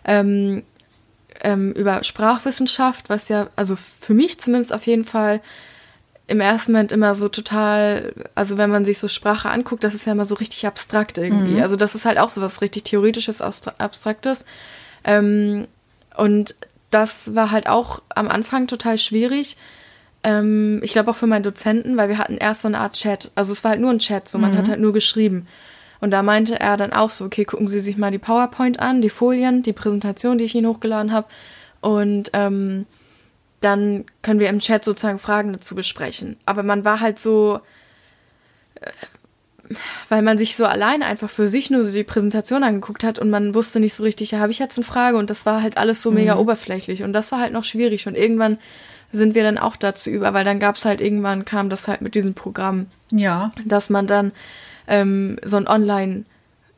ähm, 0.06 0.64
ähm, 1.42 1.72
über 1.74 2.04
Sprachwissenschaft, 2.04 3.10
was 3.10 3.30
ja, 3.30 3.48
also 3.56 3.76
für 3.76 4.14
mich 4.14 4.40
zumindest 4.40 4.74
auf 4.74 4.86
jeden 4.86 5.06
Fall 5.06 5.42
im 6.28 6.40
ersten 6.40 6.72
Moment 6.72 6.92
immer 6.92 7.14
so 7.16 7.28
total, 7.28 8.14
also 8.36 8.58
wenn 8.58 8.70
man 8.70 8.86
sich 8.86 9.00
so 9.00 9.08
Sprache 9.08 9.50
anguckt, 9.50 9.84
das 9.84 9.94
ist 9.94 10.06
ja 10.06 10.14
immer 10.14 10.26
so 10.26 10.36
richtig 10.36 10.66
abstrakt 10.66 11.18
irgendwie. 11.18 11.56
Mhm. 11.56 11.62
Also 11.62 11.76
das 11.76 11.94
ist 11.94 12.06
halt 12.06 12.18
auch 12.18 12.30
so 12.30 12.42
was 12.42 12.62
richtig 12.62 12.84
Theoretisches, 12.84 13.42
Abstraktes. 13.42 14.46
Ähm, 15.04 15.68
und 16.16 16.56
das 16.90 17.36
war 17.36 17.52
halt 17.52 17.68
auch 17.68 18.02
am 18.10 18.30
Anfang 18.30 18.68
total 18.68 18.98
schwierig. 18.98 19.58
Ähm, 20.24 20.80
ich 20.84 20.92
glaube 20.92 21.12
auch 21.12 21.16
für 21.16 21.28
meinen 21.28 21.44
Dozenten, 21.44 21.98
weil 21.98 22.10
wir 22.10 22.18
hatten 22.18 22.38
erst 22.38 22.62
so 22.62 22.68
eine 22.68 22.80
Art 22.80 22.94
Chat. 22.94 23.32
Also 23.36 23.52
es 23.52 23.64
war 23.64 23.72
halt 23.72 23.82
nur 23.82 23.92
ein 23.92 24.00
Chat, 24.00 24.30
so 24.30 24.38
man 24.38 24.54
mhm. 24.54 24.58
hat 24.58 24.70
halt 24.70 24.80
nur 24.80 24.94
geschrieben. 24.94 25.48
Und 26.02 26.12
da 26.12 26.24
meinte 26.24 26.60
er 26.60 26.78
dann 26.78 26.94
auch 26.94 27.12
so, 27.12 27.26
okay, 27.26 27.46
gucken 27.46 27.68
Sie 27.68 27.80
sich 27.80 27.96
mal 27.96 28.12
die 28.12 28.18
PowerPoint 28.18 28.80
an, 28.80 29.02
die 29.02 29.10
Folien, 29.10 29.64
die 29.64 29.72
Präsentation, 29.72 30.40
die 30.40 30.46
ich 30.46 30.56
Ihnen 30.56 30.68
hochgeladen 30.68 31.14
habe. 31.14 31.28
Und 31.80 32.32
ähm, 32.34 32.88
dann 33.62 34.06
können 34.24 34.40
wir 34.40 34.50
im 34.50 34.60
Chat 34.60 34.84
sozusagen 34.84 35.20
Fragen 35.20 35.54
dazu 35.54 35.76
besprechen. 35.76 36.38
Aber 36.46 36.64
man 36.64 36.84
war 36.84 37.00
halt 37.00 37.20
so, 37.20 37.60
äh, 38.82 38.90
weil 40.10 40.24
man 40.24 40.40
sich 40.40 40.58
so 40.58 40.66
allein 40.66 41.04
einfach 41.04 41.30
für 41.30 41.48
sich 41.48 41.70
nur 41.70 41.86
so 41.86 41.92
die 41.92 42.04
Präsentation 42.04 42.64
angeguckt 42.64 43.04
hat 43.04 43.20
und 43.20 43.30
man 43.30 43.54
wusste 43.54 43.80
nicht 43.80 43.94
so 43.94 44.04
richtig, 44.04 44.32
ja, 44.32 44.40
habe 44.40 44.52
ich 44.52 44.60
jetzt 44.60 44.78
eine 44.78 44.86
Frage? 44.86 45.18
Und 45.18 45.30
das 45.30 45.46
war 45.46 45.62
halt 45.62 45.78
alles 45.78 46.02
so 46.02 46.10
mhm. 46.10 46.18
mega 46.18 46.38
oberflächlich. 46.38 47.04
Und 47.04 47.14
das 47.14 47.32
war 47.32 47.40
halt 47.40 47.54
noch 47.54 47.64
schwierig. 47.64 48.08
Und 48.08 48.18
irgendwann 48.18 48.58
sind 49.12 49.36
wir 49.36 49.44
dann 49.44 49.60
auch 49.60 49.76
dazu 49.76 50.10
über, 50.10 50.34
weil 50.34 50.46
dann 50.46 50.60
gab 50.60 50.78
es 50.78 50.86
halt 50.86 51.00
irgendwann, 51.00 51.46
kam 51.46 51.70
das 51.70 51.88
halt 51.88 52.02
mit 52.02 52.16
diesem 52.16 52.34
Programm. 52.34 52.88
Ja. 53.12 53.52
Dass 53.66 53.92
man 53.92 54.08
dann 54.08 54.32
ähm, 54.88 55.38
so 55.44 55.58
ein 55.58 55.68
Online- 55.68 56.26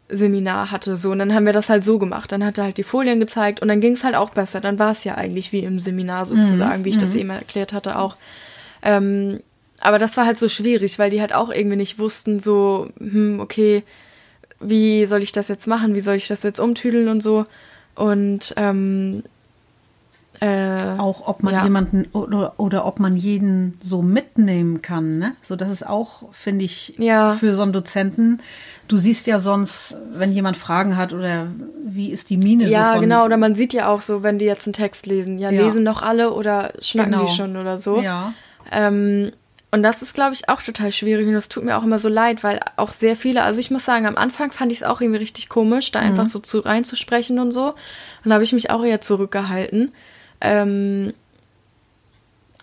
Seminar 0.10 0.72
hatte, 0.72 0.96
so. 0.96 1.12
Und 1.12 1.20
dann 1.20 1.34
haben 1.34 1.46
wir 1.46 1.54
das 1.54 1.70
halt 1.70 1.84
so 1.84 1.98
gemacht. 1.98 2.32
Dann 2.32 2.44
hat 2.46 2.58
er 2.58 2.66
halt 2.66 2.78
die 2.78 2.84
Folien 2.84 3.20
gezeigt 3.20 3.62
und 3.62 3.68
dann 3.68 3.82
ging 3.82 3.94
es 3.94 4.04
halt 4.04 4.16
auch 4.16 4.30
besser. 4.30 4.62
Dann 4.62 4.80
war 4.80 4.92
es 4.92 5.04
ja 5.04 5.16
eigentlich 5.16 5.52
wie 5.52 5.60
im 5.60 5.80
Seminar 5.80 6.26
sozusagen, 6.26 6.82
mhm. 6.82 6.86
wie 6.86 6.90
ich 6.90 6.98
das 6.98 7.14
mhm. 7.14 7.20
eben 7.20 7.30
erklärt 7.32 7.74
hatte 7.74 7.98
auch. 7.98 8.16
Ähm, 8.82 9.40
aber 9.80 10.00
das 10.00 10.16
war 10.16 10.26
halt 10.26 10.40
so 10.40 10.48
schwierig, 10.48 11.00
weil 11.00 11.10
die 11.10 11.20
halt 11.20 11.34
auch 11.34 11.52
irgendwie 11.52 11.78
nicht 11.78 12.00
wussten, 12.00 12.40
so, 12.40 12.90
hm, 13.00 13.40
okay, 13.40 13.84
wie 14.60 15.06
soll 15.06 15.24
ich 15.24 15.32
das 15.32 15.48
jetzt 15.50 15.68
machen? 15.68 15.96
Wie 15.96 16.00
soll 16.00 16.16
ich 16.16 16.28
das 16.28 16.44
jetzt 16.44 16.60
umtüdeln 16.60 17.10
und 17.10 17.22
so? 17.22 17.46
Und 17.96 18.54
ähm, 18.56 19.24
äh, 20.44 21.00
auch 21.00 21.26
ob 21.28 21.42
man 21.42 21.54
ja. 21.54 21.64
jemanden 21.64 22.06
oder, 22.12 22.56
oder 22.58 22.86
ob 22.86 23.00
man 23.00 23.16
jeden 23.16 23.80
so 23.82 24.02
mitnehmen 24.02 24.82
kann, 24.82 25.18
ne? 25.18 25.36
So 25.42 25.56
das 25.56 25.72
ist 25.72 25.88
auch, 25.88 26.24
finde 26.34 26.66
ich, 26.66 26.96
ja. 26.98 27.34
für 27.36 27.54
so 27.54 27.64
einen 27.64 27.72
Dozenten. 27.72 28.42
Du 28.90 28.98
siehst 28.98 29.26
ja 29.26 29.40
sonst, 29.40 29.96
wenn 30.12 30.34
jemand 30.34 30.58
Fragen 30.58 30.98
hat 30.98 31.14
oder 31.14 31.48
wie 31.86 32.12
ist 32.12 32.30
die 32.30 32.36
Mine 32.36 32.64
ja, 32.64 32.90
so 32.90 32.96
Ja, 32.96 33.00
genau, 33.00 33.24
oder 33.24 33.38
man 33.38 33.56
sieht 33.56 33.72
ja 33.74 33.88
auch 33.88 34.02
so, 34.02 34.22
wenn 34.22 34.38
die 34.38 34.46
jetzt 34.46 34.68
einen 34.68 34.74
Text 34.74 35.06
lesen, 35.06 35.40
ja, 35.40 35.50
ja. 35.50 35.66
lesen 35.66 35.84
noch 35.84 36.02
alle 36.02 36.34
oder 36.34 36.74
schnacken 36.82 37.14
genau. 37.14 37.26
die 37.26 37.32
schon 37.32 37.56
oder 37.56 37.78
so. 37.78 38.02
Ja. 38.02 38.34
Ähm, 38.70 39.32
und 39.72 39.82
das 39.82 40.02
ist, 40.02 40.14
glaube 40.14 40.34
ich, 40.34 40.50
auch 40.50 40.62
total 40.62 40.92
schwierig 40.92 41.26
und 41.26 41.34
das 41.34 41.48
tut 41.48 41.64
mir 41.64 41.78
auch 41.78 41.84
immer 41.84 42.00
so 42.00 42.10
leid, 42.10 42.44
weil 42.44 42.60
auch 42.76 42.92
sehr 42.92 43.16
viele, 43.16 43.44
also 43.44 43.62
ich 43.62 43.72
muss 43.72 43.86
sagen, 43.86 44.06
am 44.06 44.18
Anfang 44.18 44.52
fand 44.52 44.74
ich 44.74 44.80
es 44.80 44.84
auch 44.84 45.00
irgendwie 45.00 45.20
richtig 45.20 45.48
komisch, 45.48 45.92
da 45.92 46.02
mhm. 46.02 46.08
einfach 46.08 46.26
so 46.26 46.40
zu 46.40 46.60
reinzusprechen 46.60 47.40
und 47.40 47.54
so. 47.54 47.70
Und 47.70 47.76
da 48.26 48.34
habe 48.34 48.44
ich 48.44 48.54
mich 48.54 48.70
auch 48.70 48.84
eher 48.84 49.00
zurückgehalten. 49.00 49.94
Ähm, 50.44 51.14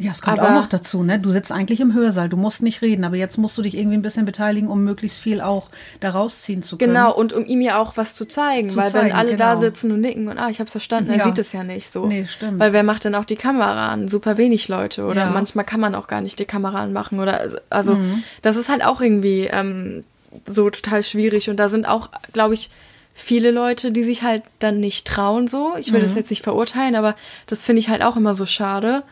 ja, 0.00 0.12
es 0.12 0.22
kommt 0.22 0.38
aber, 0.38 0.48
auch 0.48 0.62
noch 0.62 0.66
dazu, 0.66 1.02
ne? 1.02 1.18
Du 1.18 1.30
sitzt 1.30 1.52
eigentlich 1.52 1.80
im 1.80 1.92
Hörsaal, 1.92 2.30
du 2.30 2.38
musst 2.38 2.62
nicht 2.62 2.80
reden, 2.80 3.04
aber 3.04 3.16
jetzt 3.16 3.36
musst 3.36 3.58
du 3.58 3.62
dich 3.62 3.76
irgendwie 3.76 3.98
ein 3.98 4.02
bisschen 4.02 4.24
beteiligen, 4.24 4.68
um 4.68 4.82
möglichst 4.82 5.18
viel 5.18 5.42
auch 5.42 5.68
daraus 6.00 6.40
ziehen 6.40 6.62
zu 6.62 6.78
können. 6.78 6.94
Genau, 6.94 7.14
und 7.14 7.34
um 7.34 7.44
ihm 7.44 7.60
ja 7.60 7.78
auch 7.78 7.98
was 7.98 8.14
zu 8.14 8.26
zeigen, 8.26 8.70
zu 8.70 8.76
weil 8.76 8.88
zeigen, 8.88 9.08
wenn 9.08 9.16
alle 9.16 9.32
genau. 9.32 9.44
da 9.44 9.56
sitzen 9.58 9.92
und 9.92 10.00
nicken 10.00 10.28
und 10.28 10.38
ah, 10.38 10.48
ich 10.48 10.58
hab's 10.58 10.72
verstanden, 10.72 11.10
ja. 11.10 11.18
er 11.18 11.24
sieht 11.26 11.38
es 11.38 11.52
ja 11.52 11.64
nicht 11.64 11.92
so. 11.92 12.06
Nee, 12.06 12.26
stimmt. 12.26 12.58
Weil 12.58 12.72
wer 12.72 12.82
macht 12.82 13.04
denn 13.04 13.14
auch 13.14 13.26
die 13.26 13.36
Kamera 13.36 13.90
an? 13.90 14.08
Super 14.08 14.38
wenig 14.38 14.68
Leute 14.68 15.04
oder 15.04 15.24
ja. 15.24 15.30
manchmal 15.30 15.66
kann 15.66 15.80
man 15.80 15.94
auch 15.94 16.06
gar 16.06 16.22
nicht 16.22 16.38
die 16.38 16.46
Kamera 16.46 16.80
anmachen 16.80 17.20
oder 17.20 17.50
also 17.68 17.96
mhm. 17.96 18.22
das 18.40 18.56
ist 18.56 18.70
halt 18.70 18.82
auch 18.82 19.02
irgendwie 19.02 19.50
ähm, 19.52 20.04
so 20.46 20.70
total 20.70 21.02
schwierig 21.02 21.50
und 21.50 21.58
da 21.58 21.68
sind 21.68 21.86
auch, 21.86 22.08
glaube 22.32 22.54
ich, 22.54 22.70
viele 23.14 23.50
Leute, 23.50 23.92
die 23.92 24.04
sich 24.04 24.22
halt 24.22 24.42
dann 24.58 24.80
nicht 24.80 25.06
trauen 25.06 25.48
so. 25.48 25.74
Ich 25.78 25.92
will 25.92 26.00
mhm. 26.00 26.04
das 26.04 26.14
jetzt 26.14 26.30
nicht 26.30 26.42
verurteilen, 26.42 26.96
aber 26.96 27.16
das 27.46 27.64
finde 27.64 27.80
ich 27.80 27.88
halt 27.88 28.02
auch 28.02 28.16
immer 28.16 28.34
so 28.34 28.46
schade. 28.46 29.02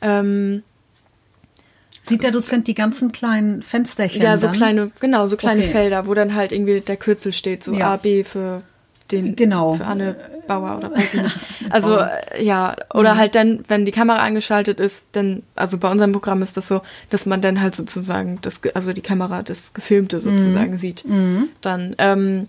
Ähm, 0.00 0.62
Sieht 2.02 2.22
der 2.22 2.30
Dozent 2.30 2.68
die 2.68 2.74
ganzen 2.74 3.10
kleinen 3.10 3.62
Fensterchen? 3.62 4.22
Ja, 4.22 4.38
so 4.38 4.46
dann? 4.46 4.56
kleine, 4.56 4.90
genau, 5.00 5.26
so 5.26 5.36
kleine 5.36 5.62
okay. 5.62 5.72
Felder, 5.72 6.06
wo 6.06 6.14
dann 6.14 6.34
halt 6.36 6.52
irgendwie 6.52 6.80
der 6.80 6.96
Kürzel 6.96 7.32
steht, 7.32 7.64
so 7.64 7.72
ja. 7.72 7.94
A, 7.94 7.96
B 7.96 8.22
für 8.22 8.62
den, 9.10 9.34
genau. 9.34 9.74
für 9.74 9.84
Anne 9.84 10.16
Bauer 10.46 10.78
oder 10.78 10.92
weiß 10.92 11.14
ich 11.14 11.22
nicht. 11.22 11.36
Also, 11.70 11.98
ja, 12.38 12.76
oder 12.94 13.14
mhm. 13.14 13.18
halt 13.18 13.34
dann, 13.34 13.64
wenn 13.66 13.84
die 13.84 13.92
Kamera 13.92 14.18
angeschaltet 14.18 14.78
ist, 14.78 15.08
dann, 15.12 15.42
also 15.56 15.78
bei 15.78 15.90
unserem 15.90 16.12
Programm 16.12 16.42
ist 16.42 16.56
das 16.56 16.68
so, 16.68 16.80
dass 17.10 17.26
man 17.26 17.40
dann 17.40 17.60
halt 17.60 17.74
sozusagen 17.74 18.38
das, 18.42 18.60
also 18.74 18.92
die 18.92 19.00
Kamera, 19.00 19.42
das 19.42 19.74
Gefilmte 19.74 20.20
sozusagen 20.20 20.72
mhm. 20.72 20.76
sieht. 20.76 21.04
Mhm. 21.04 21.48
Dann, 21.60 21.96
ähm, 21.98 22.48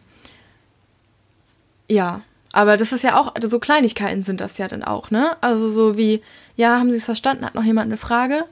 ja, 1.89 2.21
aber 2.53 2.77
das 2.77 2.91
ist 2.91 3.03
ja 3.03 3.19
auch, 3.19 3.35
also 3.35 3.47
so 3.47 3.59
Kleinigkeiten 3.59 4.23
sind 4.23 4.41
das 4.41 4.57
ja 4.57 4.67
dann 4.67 4.83
auch, 4.83 5.11
ne? 5.11 5.35
Also 5.41 5.69
so 5.69 5.97
wie, 5.97 6.21
ja, 6.55 6.79
haben 6.79 6.91
Sie 6.91 6.97
es 6.97 7.05
verstanden? 7.05 7.45
Hat 7.45 7.55
noch 7.55 7.63
jemand 7.63 7.87
eine 7.87 7.97
Frage? 7.97 8.45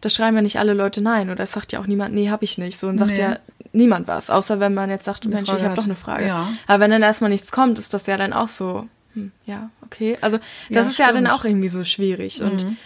Da 0.00 0.10
schreiben 0.10 0.36
ja 0.36 0.42
nicht 0.42 0.58
alle 0.58 0.74
Leute 0.74 1.00
nein 1.00 1.30
oder 1.30 1.44
es 1.44 1.52
sagt 1.52 1.72
ja 1.72 1.80
auch 1.80 1.86
niemand, 1.86 2.14
nee, 2.14 2.28
hab 2.28 2.42
ich 2.42 2.58
nicht. 2.58 2.78
So 2.78 2.88
und 2.88 2.98
sagt 2.98 3.12
nee. 3.12 3.20
ja 3.20 3.38
niemand 3.72 4.08
was, 4.08 4.30
außer 4.30 4.60
wenn 4.60 4.74
man 4.74 4.90
jetzt 4.90 5.04
sagt, 5.04 5.24
eine 5.24 5.34
Mensch, 5.34 5.48
Frage 5.48 5.62
ich 5.62 5.66
habe 5.66 5.76
doch 5.76 5.84
eine 5.84 5.96
Frage. 5.96 6.26
Ja. 6.26 6.48
Aber 6.66 6.80
wenn 6.80 6.90
dann 6.90 7.02
erstmal 7.02 7.30
nichts 7.30 7.52
kommt, 7.52 7.78
ist 7.78 7.94
das 7.94 8.06
ja 8.06 8.16
dann 8.16 8.32
auch 8.32 8.48
so, 8.48 8.88
hm, 9.14 9.32
ja, 9.46 9.70
okay. 9.82 10.18
Also 10.20 10.38
das 10.38 10.46
ja, 10.68 10.80
ist 10.82 10.94
stimmt. 10.94 11.08
ja 11.08 11.12
dann 11.14 11.26
auch 11.26 11.44
irgendwie 11.44 11.68
so 11.68 11.84
schwierig. 11.84 12.42
Und 12.42 12.64
mhm. 12.64 12.76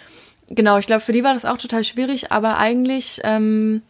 genau, 0.49 0.77
ich 0.77 0.87
glaube, 0.87 1.01
für 1.01 1.11
die 1.11 1.23
war 1.23 1.33
das 1.33 1.45
auch 1.45 1.57
total 1.57 1.83
schwierig, 1.83 2.31
aber 2.31 2.57
eigentlich 2.57 3.19
ähm, 3.23 3.81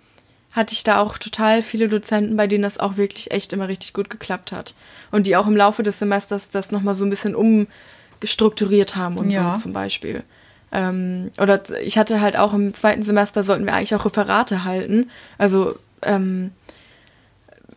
hatte 0.51 0.73
ich 0.73 0.83
da 0.83 0.99
auch 0.99 1.17
total 1.17 1.63
viele 1.63 1.87
Dozenten, 1.87 2.35
bei 2.35 2.47
denen 2.47 2.63
das 2.63 2.77
auch 2.77 2.97
wirklich 2.97 3.31
echt 3.31 3.53
immer 3.53 3.67
richtig 3.67 3.93
gut 3.93 4.09
geklappt 4.09 4.51
hat. 4.51 4.73
Und 5.11 5.27
die 5.27 5.35
auch 5.37 5.47
im 5.47 5.55
Laufe 5.55 5.83
des 5.83 5.99
Semesters 5.99 6.49
das 6.49 6.71
nochmal 6.71 6.95
so 6.95 7.05
ein 7.05 7.09
bisschen 7.09 7.35
umgestrukturiert 7.35 8.95
haben 8.95 9.17
und 9.17 9.29
Ja. 9.29 9.55
so 9.55 9.63
zum 9.63 9.73
Beispiel. 9.73 10.23
Ähm, 10.73 11.31
oder 11.39 11.61
ich 11.83 11.97
hatte 11.97 12.21
halt 12.21 12.37
auch 12.37 12.53
im 12.53 12.73
zweiten 12.73 13.03
Semester 13.03 13.43
sollten 13.43 13.65
wir 13.65 13.73
eigentlich 13.73 13.95
auch 13.95 14.05
Referate 14.05 14.63
halten. 14.63 15.09
Also 15.37 15.75
ähm, 16.01 16.51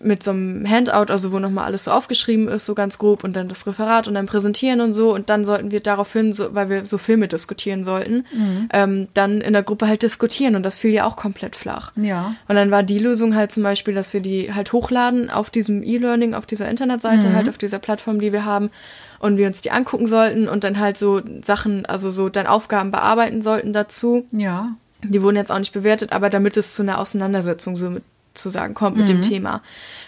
mit 0.05 0.23
so 0.23 0.31
einem 0.31 0.69
Handout, 0.69 1.13
also 1.13 1.33
wo 1.33 1.39
nochmal 1.39 1.65
alles 1.65 1.85
so 1.85 1.91
aufgeschrieben 1.91 2.49
ist, 2.49 2.67
so 2.67 2.75
ganz 2.75 2.99
grob 2.99 3.25
und 3.25 3.35
dann 3.35 3.49
das 3.49 3.67
Referat 3.67 4.07
und 4.09 4.15
dann 4.15 4.27
präsentieren 4.27 4.81
und 4.81 4.93
so 4.93 5.15
und 5.15 5.31
dann 5.31 5.45
sollten 5.45 5.71
wir 5.71 5.81
daraufhin, 5.81 6.33
so, 6.33 6.55
weil 6.55 6.69
wir 6.69 6.87
so 6.87 6.99
Filme 6.99 7.29
diskutieren 7.29 7.85
sollten, 7.85 8.27
ähm, 8.73 9.09
dann 9.15 9.41
in 9.41 9.53
der 9.53 9.63
Gruppe 9.63 9.89
halt 9.89 10.03
diskutieren 10.03 10.57
und 10.57 10.63
das 10.63 10.79
fiel 10.79 10.93
ja 10.93 11.07
auch 11.07 11.17
komplett 11.17 11.57
flach. 11.57 11.93
Ja. 11.97 12.35
Und 12.49 12.57
dann 12.57 12.71
war 12.71 12.83
die 12.83 12.99
Lösung 12.99 13.35
halt 13.35 13.53
zum 13.53 13.63
Beispiel, 13.63 13.95
dass 13.95 14.13
wir 14.13 14.21
die 14.21 14.53
halt 14.55 14.73
hochladen 14.73 15.31
auf 15.31 15.51
diesem 15.51 15.83
E-Learning, 15.83 16.35
auf 16.35 16.47
dieser 16.47 16.69
Internetseite, 16.69 17.33
halt 17.33 17.49
auf 17.49 17.59
dieser 17.59 17.79
Plattform, 17.79 18.21
die 18.21 18.33
wir 18.33 18.45
haben 18.45 18.71
und 19.19 19.39
wir 19.39 19.47
uns 19.47 19.63
die 19.63 19.71
angucken 19.71 20.07
sollten 20.07 20.49
und 20.49 20.65
dann 20.65 20.79
halt 20.79 20.99
so 20.99 21.23
Sachen, 21.43 21.87
also 21.87 22.11
so 22.11 22.29
dann 22.29 22.47
Aufgaben 22.47 22.91
bearbeiten 22.91 23.43
sollten 23.43 23.73
dazu. 23.73 24.27
Ja. 24.33 24.71
Die 25.03 25.23
wurden 25.23 25.37
jetzt 25.37 25.53
auch 25.53 25.59
nicht 25.59 25.73
bewertet, 25.73 26.13
aber 26.13 26.31
damit 26.31 26.57
es 26.57 26.75
zu 26.75 26.83
einer 26.83 26.99
Auseinandersetzung 26.99 27.77
so 27.77 27.91
mit, 27.91 28.03
zu 28.35 28.49
sagen 28.49 28.75
kommt 28.75 28.97
mit 28.97 29.09
dem 29.09 29.23
Thema. 29.23 29.63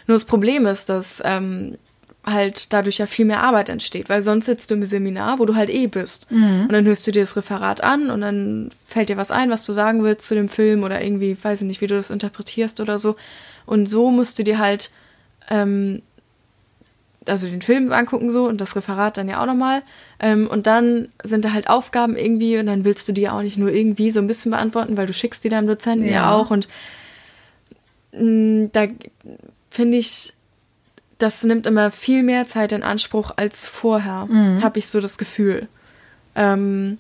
Nur 0.06 0.16
das 0.16 0.24
Problem 0.24 0.66
ist, 0.66 0.88
dass 0.88 1.22
ähm, 1.24 1.78
halt 2.24 2.72
dadurch 2.72 2.98
ja 2.98 3.06
viel 3.06 3.24
mehr 3.24 3.42
Arbeit 3.42 3.68
entsteht, 3.68 4.08
weil 4.08 4.22
sonst 4.22 4.46
sitzt 4.46 4.70
du 4.70 4.74
im 4.74 4.84
Seminar, 4.84 5.38
wo 5.38 5.44
du 5.44 5.54
halt 5.54 5.70
eh 5.70 5.86
bist. 5.86 6.26
Und 6.64 6.72
dann 6.72 6.84
hörst 6.84 7.06
du 7.06 7.12
dir 7.12 7.22
das 7.22 7.36
Referat 7.36 7.84
an 7.84 8.10
und 8.10 8.20
dann 8.20 8.70
fällt 8.84 9.08
dir 9.10 9.16
was 9.16 9.30
ein, 9.30 9.48
was 9.50 9.64
du 9.64 9.72
sagen 9.72 10.02
willst 10.02 10.26
zu 10.26 10.34
dem 10.34 10.48
Film 10.48 10.82
oder 10.82 11.02
irgendwie, 11.02 11.36
weiß 11.40 11.60
ich 11.60 11.66
nicht, 11.68 11.80
wie 11.80 11.86
du 11.86 11.94
das 11.94 12.10
interpretierst 12.10 12.80
oder 12.80 12.98
so. 12.98 13.14
Und 13.64 13.88
so 13.88 14.10
musst 14.10 14.38
du 14.38 14.42
dir 14.42 14.58
halt 14.58 14.90
ähm, 15.50 16.02
also 17.28 17.48
den 17.48 17.62
Film 17.62 17.92
angucken 17.92 18.30
so 18.30 18.46
und 18.46 18.60
das 18.60 18.76
Referat 18.76 19.16
dann 19.16 19.28
ja 19.28 19.40
auch 19.42 19.46
nochmal. 19.46 19.82
Ähm, 20.20 20.46
und 20.48 20.66
dann 20.66 21.08
sind 21.24 21.44
da 21.44 21.52
halt 21.52 21.68
Aufgaben 21.68 22.16
irgendwie 22.16 22.58
und 22.58 22.66
dann 22.66 22.84
willst 22.84 23.08
du 23.08 23.12
die 23.12 23.22
ja 23.22 23.36
auch 23.36 23.42
nicht 23.42 23.56
nur 23.58 23.72
irgendwie 23.72 24.10
so 24.10 24.20
ein 24.20 24.26
bisschen 24.26 24.50
beantworten, 24.52 24.96
weil 24.96 25.06
du 25.06 25.12
schickst 25.12 25.42
die 25.44 25.48
deinem 25.48 25.66
Dozenten 25.66 26.06
ja, 26.06 26.12
Ja. 26.12 26.32
auch. 26.32 26.50
Und 26.50 26.68
da 28.72 28.87
finde 29.70 29.98
ich, 29.98 30.33
das 31.18 31.42
nimmt 31.44 31.66
immer 31.66 31.90
viel 31.90 32.22
mehr 32.22 32.46
Zeit 32.46 32.72
in 32.72 32.83
Anspruch 32.83 33.31
als 33.37 33.68
vorher, 33.68 34.26
Mhm. 34.26 34.62
habe 34.62 34.79
ich 34.79 34.87
so 34.88 35.00
das 35.00 35.18
Gefühl. 35.18 35.68
Ähm, 36.35 36.98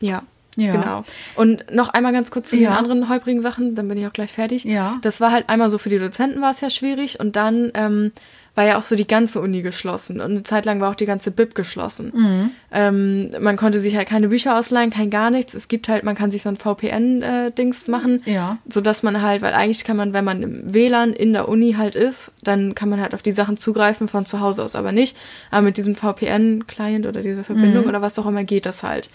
ja. 0.00 0.22
Ja. 0.56 0.72
Genau. 0.72 1.04
Und 1.36 1.72
noch 1.72 1.88
einmal 1.90 2.12
ganz 2.12 2.30
kurz 2.32 2.50
zu 2.50 2.56
Ja. 2.56 2.70
den 2.70 2.76
anderen 2.78 3.08
holprigen 3.08 3.42
Sachen, 3.42 3.76
dann 3.76 3.86
bin 3.86 3.96
ich 3.96 4.06
auch 4.08 4.12
gleich 4.12 4.32
fertig. 4.32 4.64
Ja. 4.64 4.98
Das 5.02 5.20
war 5.20 5.30
halt 5.30 5.48
einmal 5.48 5.70
so 5.70 5.78
für 5.78 5.88
die 5.88 5.98
Dozenten 6.00 6.40
war 6.40 6.50
es 6.50 6.60
ja 6.60 6.68
schwierig 6.70 7.20
und 7.20 7.36
dann 7.36 7.70
ähm, 7.74 8.10
war 8.58 8.64
ja 8.66 8.76
auch 8.76 8.82
so 8.82 8.96
die 8.96 9.06
ganze 9.06 9.40
Uni 9.40 9.62
geschlossen 9.62 10.20
und 10.20 10.30
eine 10.32 10.42
Zeit 10.42 10.64
lang 10.66 10.80
war 10.80 10.90
auch 10.90 10.96
die 10.96 11.06
ganze 11.06 11.30
Bib 11.30 11.54
geschlossen. 11.54 12.10
Mhm. 12.12 12.50
Ähm, 12.72 13.30
man 13.40 13.56
konnte 13.56 13.78
sich 13.78 13.94
halt 13.96 14.08
keine 14.08 14.26
Bücher 14.28 14.58
ausleihen, 14.58 14.90
kein 14.90 15.10
gar 15.10 15.30
nichts. 15.30 15.54
Es 15.54 15.68
gibt 15.68 15.88
halt, 15.88 16.02
man 16.02 16.16
kann 16.16 16.32
sich 16.32 16.42
so 16.42 16.48
ein 16.48 16.56
VPN-Dings 16.56 17.88
machen, 17.88 18.20
Ja. 18.26 18.58
so 18.68 18.80
dass 18.80 19.02
man 19.02 19.22
halt, 19.22 19.42
weil 19.42 19.54
eigentlich 19.54 19.84
kann 19.84 19.96
man, 19.96 20.12
wenn 20.12 20.24
man 20.24 20.42
im 20.42 20.74
WLAN 20.74 21.12
in 21.12 21.32
der 21.32 21.48
Uni 21.48 21.74
halt 21.74 21.94
ist, 21.94 22.30
dann 22.42 22.74
kann 22.74 22.88
man 22.88 23.00
halt 23.00 23.14
auf 23.14 23.22
die 23.22 23.32
Sachen 23.32 23.56
zugreifen 23.56 24.08
von 24.08 24.26
zu 24.26 24.40
Hause 24.40 24.64
aus, 24.64 24.74
aber 24.76 24.92
nicht. 24.92 25.16
Aber 25.50 25.62
mit 25.62 25.76
diesem 25.76 25.94
VPN-Client 25.94 27.06
oder 27.06 27.22
dieser 27.22 27.44
Verbindung 27.44 27.84
Mhm. 27.84 27.88
oder 27.88 28.02
was 28.02 28.18
auch 28.18 28.26
immer 28.26 28.44
geht 28.44 28.66
das 28.66 28.82
halt. 28.82 29.08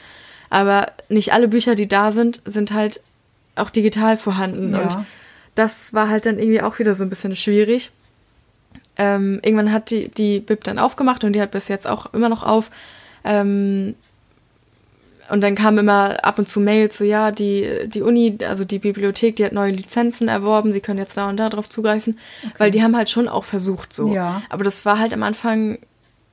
Aber 0.50 0.88
nicht 1.10 1.34
alle 1.34 1.48
Bücher, 1.48 1.76
die 1.76 1.88
da 1.88 2.12
sind, 2.12 2.42
sind 2.46 2.74
halt 2.74 3.02
auch 3.56 3.70
digital 3.70 4.18
vorhanden. 4.18 4.74
Ja. 4.74 4.82
Und 4.84 4.98
das 5.56 5.72
war 5.92 6.10
halt 6.10 6.26
dann 6.26 6.40
irgendwie 6.40 6.62
auch 6.62 6.80
wieder 6.80 6.94
so 6.94 7.04
ein 7.04 7.10
bisschen 7.10 7.36
schwierig. 7.36 7.92
Ähm, 8.98 9.40
irgendwann 9.44 9.72
hat 9.72 9.90
die, 9.90 10.10
die 10.10 10.40
Bib 10.40 10.64
dann 10.64 10.80
aufgemacht 10.80 11.24
und 11.24 11.34
die 11.34 11.42
hat 11.42 11.52
bis 11.52 11.68
jetzt 11.68 11.88
auch 11.88 12.14
immer 12.14 12.30
noch 12.30 12.44
auf. 12.44 12.70
Ähm, 13.24 13.96
und 15.30 15.42
dann 15.42 15.56
kamen 15.56 15.80
immer 15.80 16.24
ab 16.24 16.38
und 16.38 16.50
zu 16.50 16.60
Mails, 16.60 16.98
so 16.98 17.04
ja, 17.04 17.32
die, 17.32 17.68
die 17.88 18.02
Uni, 18.02 18.38
also 18.48 18.66
die 18.66 18.80
Bibliothek, 18.80 19.38
die 19.38 19.46
hat 19.46 19.54
neue 19.54 19.72
Lizenzen 19.72 20.28
erworben, 20.28 20.74
sie 20.74 20.82
können 20.82 21.00
jetzt 21.00 21.18
da 21.18 21.30
und 21.30 21.38
da 21.38 21.50
drauf 21.50 21.70
zugreifen, 21.70 22.20
weil 22.58 22.72
die 22.72 22.84
haben 22.84 22.96
halt 22.96 23.10
schon 23.10 23.28
auch 23.28 23.46
versucht 23.46 23.94
so. 23.94 24.14
Ja. 24.14 24.44
Aber 24.50 24.64
das 24.64 24.86
war 24.86 25.00
halt 25.00 25.14
am 25.14 25.24
Anfang 25.24 25.80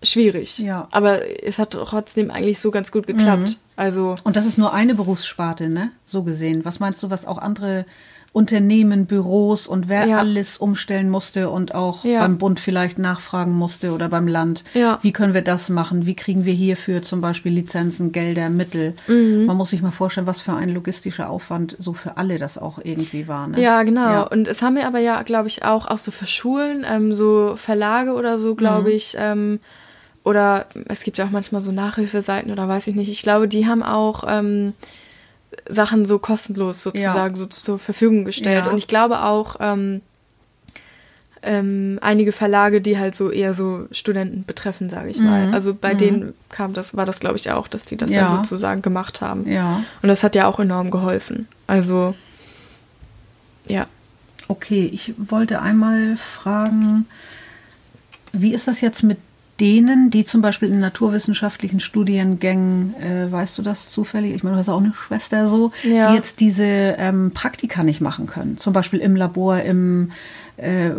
schwierig. 0.03 0.59
Ja. 0.59 0.88
Aber 0.90 1.20
es 1.44 1.59
hat 1.59 1.70
trotzdem 1.70 2.31
eigentlich 2.31 2.59
so 2.59 2.70
ganz 2.70 2.90
gut 2.90 3.07
geklappt. 3.07 3.57
Also 3.77 4.16
Und 4.25 4.37
das 4.37 4.46
ist 4.46 4.59
nur 4.59 4.73
eine 4.75 4.94
Berufssparte, 4.94 5.68
ne? 5.68 5.92
So 6.05 6.23
gesehen. 6.23 6.64
Was 6.64 6.81
meinst 6.81 7.03
du, 7.03 7.11
was 7.11 7.27
auch 7.27 7.38
andere 7.38 7.87
Unternehmen, 8.33 9.07
Büros 9.07 9.66
und 9.66 9.88
wer 9.88 10.07
Ja. 10.07 10.19
alles 10.19 10.57
umstellen 10.57 11.11
musste 11.11 11.51
und 11.51 11.75
auch 11.75 12.05
Ja. 12.05 12.21
beim 12.21 12.38
Bund 12.38 12.61
vielleicht 12.61 12.97
nachfragen 12.97 13.53
musste 13.53 13.93
oder 13.93 14.09
beim 14.09 14.29
Land? 14.29 14.62
Ja. 14.73 15.01
Wie 15.03 15.11
können 15.12 15.35
wir 15.35 15.43
das 15.43 15.69
machen? 15.69 16.07
Wie 16.07 16.14
kriegen 16.14 16.45
wir 16.45 16.53
hierfür 16.53 17.03
zum 17.03 17.21
Beispiel 17.21 17.53
Lizenzen, 17.53 18.12
Gelder, 18.12 18.49
Mittel? 18.49 18.95
Mhm. 19.09 19.47
Man 19.47 19.57
muss 19.57 19.71
sich 19.71 19.83
mal 19.83 19.90
vorstellen, 19.90 20.29
was 20.29 20.40
für 20.40 20.55
ein 20.55 20.69
logistischer 20.73 21.29
Aufwand 21.29 21.77
so 21.81 21.93
für 21.93 22.19
alle 22.19 22.38
das 22.38 22.57
auch 22.57 22.79
irgendwie 22.83 23.27
war. 23.27 23.49
Ne? 23.49 23.61
Ja, 23.61 23.83
genau. 23.83 24.29
Und 24.29 24.47
es 24.47 24.62
haben 24.62 24.77
wir 24.77 24.87
aber 24.87 25.01
ja, 25.01 25.23
glaube 25.23 25.49
ich, 25.49 25.64
auch, 25.64 25.87
auch 25.87 25.99
so 25.99 26.12
für 26.12 26.27
Schulen, 26.27 26.87
ähm, 26.88 27.12
so 27.12 27.55
Verlage 27.57 28.12
oder 28.14 28.38
so, 28.38 28.55
glaube 28.55 28.93
ich, 28.93 29.16
ähm, 29.19 29.59
oder 30.23 30.66
es 30.87 31.03
gibt 31.03 31.19
ja 31.19 31.25
auch 31.25 31.31
manchmal 31.31 31.62
so 31.62 31.73
Nachhilfeseiten 31.73 32.53
oder 32.53 32.69
weiß 32.69 32.87
ich 32.87 32.95
nicht. 32.95 33.11
Ich 33.11 33.23
glaube, 33.23 33.49
die 33.49 33.66
haben 33.66 33.83
auch 33.83 34.23
ähm, 34.29 34.75
Sachen 35.69 36.05
so 36.05 36.19
kostenlos 36.19 36.83
sozusagen 36.83 37.35
so 37.35 37.47
zur 37.47 37.79
Verfügung 37.79 38.25
gestellt. 38.25 38.67
Ja. 38.67 38.71
Und 38.71 38.79
ich 38.79 38.87
glaube 38.87 39.23
auch 39.23 39.57
ähm, 39.61 40.01
ähm, 41.43 41.99
einige 42.03 42.33
Verlage, 42.33 42.81
die 42.81 42.99
halt 42.99 43.15
so 43.17 43.31
eher 43.31 43.55
so 43.55 43.87
Studenten 43.93 44.45
betreffen, 44.45 44.91
sage 44.91 45.09
ich 45.09 45.21
mal. 45.21 45.53
Also 45.55 45.75
bei 45.75 45.95
denen 45.95 46.35
kam 46.51 46.75
das, 46.75 46.97
war 46.97 47.07
das, 47.07 47.21
glaube 47.21 47.37
ich, 47.37 47.51
auch, 47.51 47.67
dass 47.67 47.85
die 47.85 47.97
das 47.97 48.11
Ja. 48.11 48.29
dann 48.29 48.37
sozusagen 48.37 48.83
gemacht 48.83 49.21
haben. 49.21 49.51
Ja. 49.51 49.83
Und 50.03 50.09
das 50.09 50.23
hat 50.23 50.35
ja 50.35 50.47
auch 50.47 50.61
enorm 50.61 50.91
geholfen. 50.91 51.49
Also 51.67 52.15
ja. 53.67 53.87
Okay, 54.49 54.91
ich 54.93 55.15
wollte 55.17 55.63
einmal 55.63 56.17
fragen, 56.17 57.07
wie 58.33 58.53
ist 58.53 58.69
das 58.69 58.81
jetzt 58.81 59.03
mit 59.03 59.19
denen, 59.61 60.11
die 60.11 60.25
zum 60.25 60.40
Beispiel 60.42 60.68
in 60.70 60.81
naturwissenschaftlichen 60.81 61.81
Studiengängen, 61.81 62.94
äh, 63.01 63.31
weißt 63.31 63.59
du 63.59 63.62
das 63.62 63.90
zufällig? 63.90 64.35
Ich 64.35 64.42
meine, 64.42 64.55
du 64.57 64.61
hast 64.61 64.68
auch 64.68 64.81
eine 64.81 64.92
Schwester 64.94 65.46
so, 65.46 65.73
Ja. 65.85 66.11
die 66.11 66.16
jetzt 66.16 66.40
diese 66.40 66.64
ähm, 66.64 67.33
Praktika 67.35 67.83
nicht 67.83 68.01
machen 68.01 68.27
können. 68.27 68.59
Zum 68.59 68.73
Beispiel 68.73 69.01
im 69.01 69.16
Labor, 69.16 69.61
im 69.61 70.12
äh, 70.57 70.90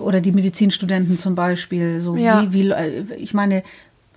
oder, 0.00 0.20
die 0.20 0.32
Medizinstudenten 0.32 1.18
zum 1.18 1.34
Beispiel. 1.34 2.00
So 2.00 2.16
Ja. 2.16 2.42
wie, 2.42 2.52
wie, 2.52 2.70
äh, 2.70 3.04
ich 3.16 3.34
meine, 3.34 3.62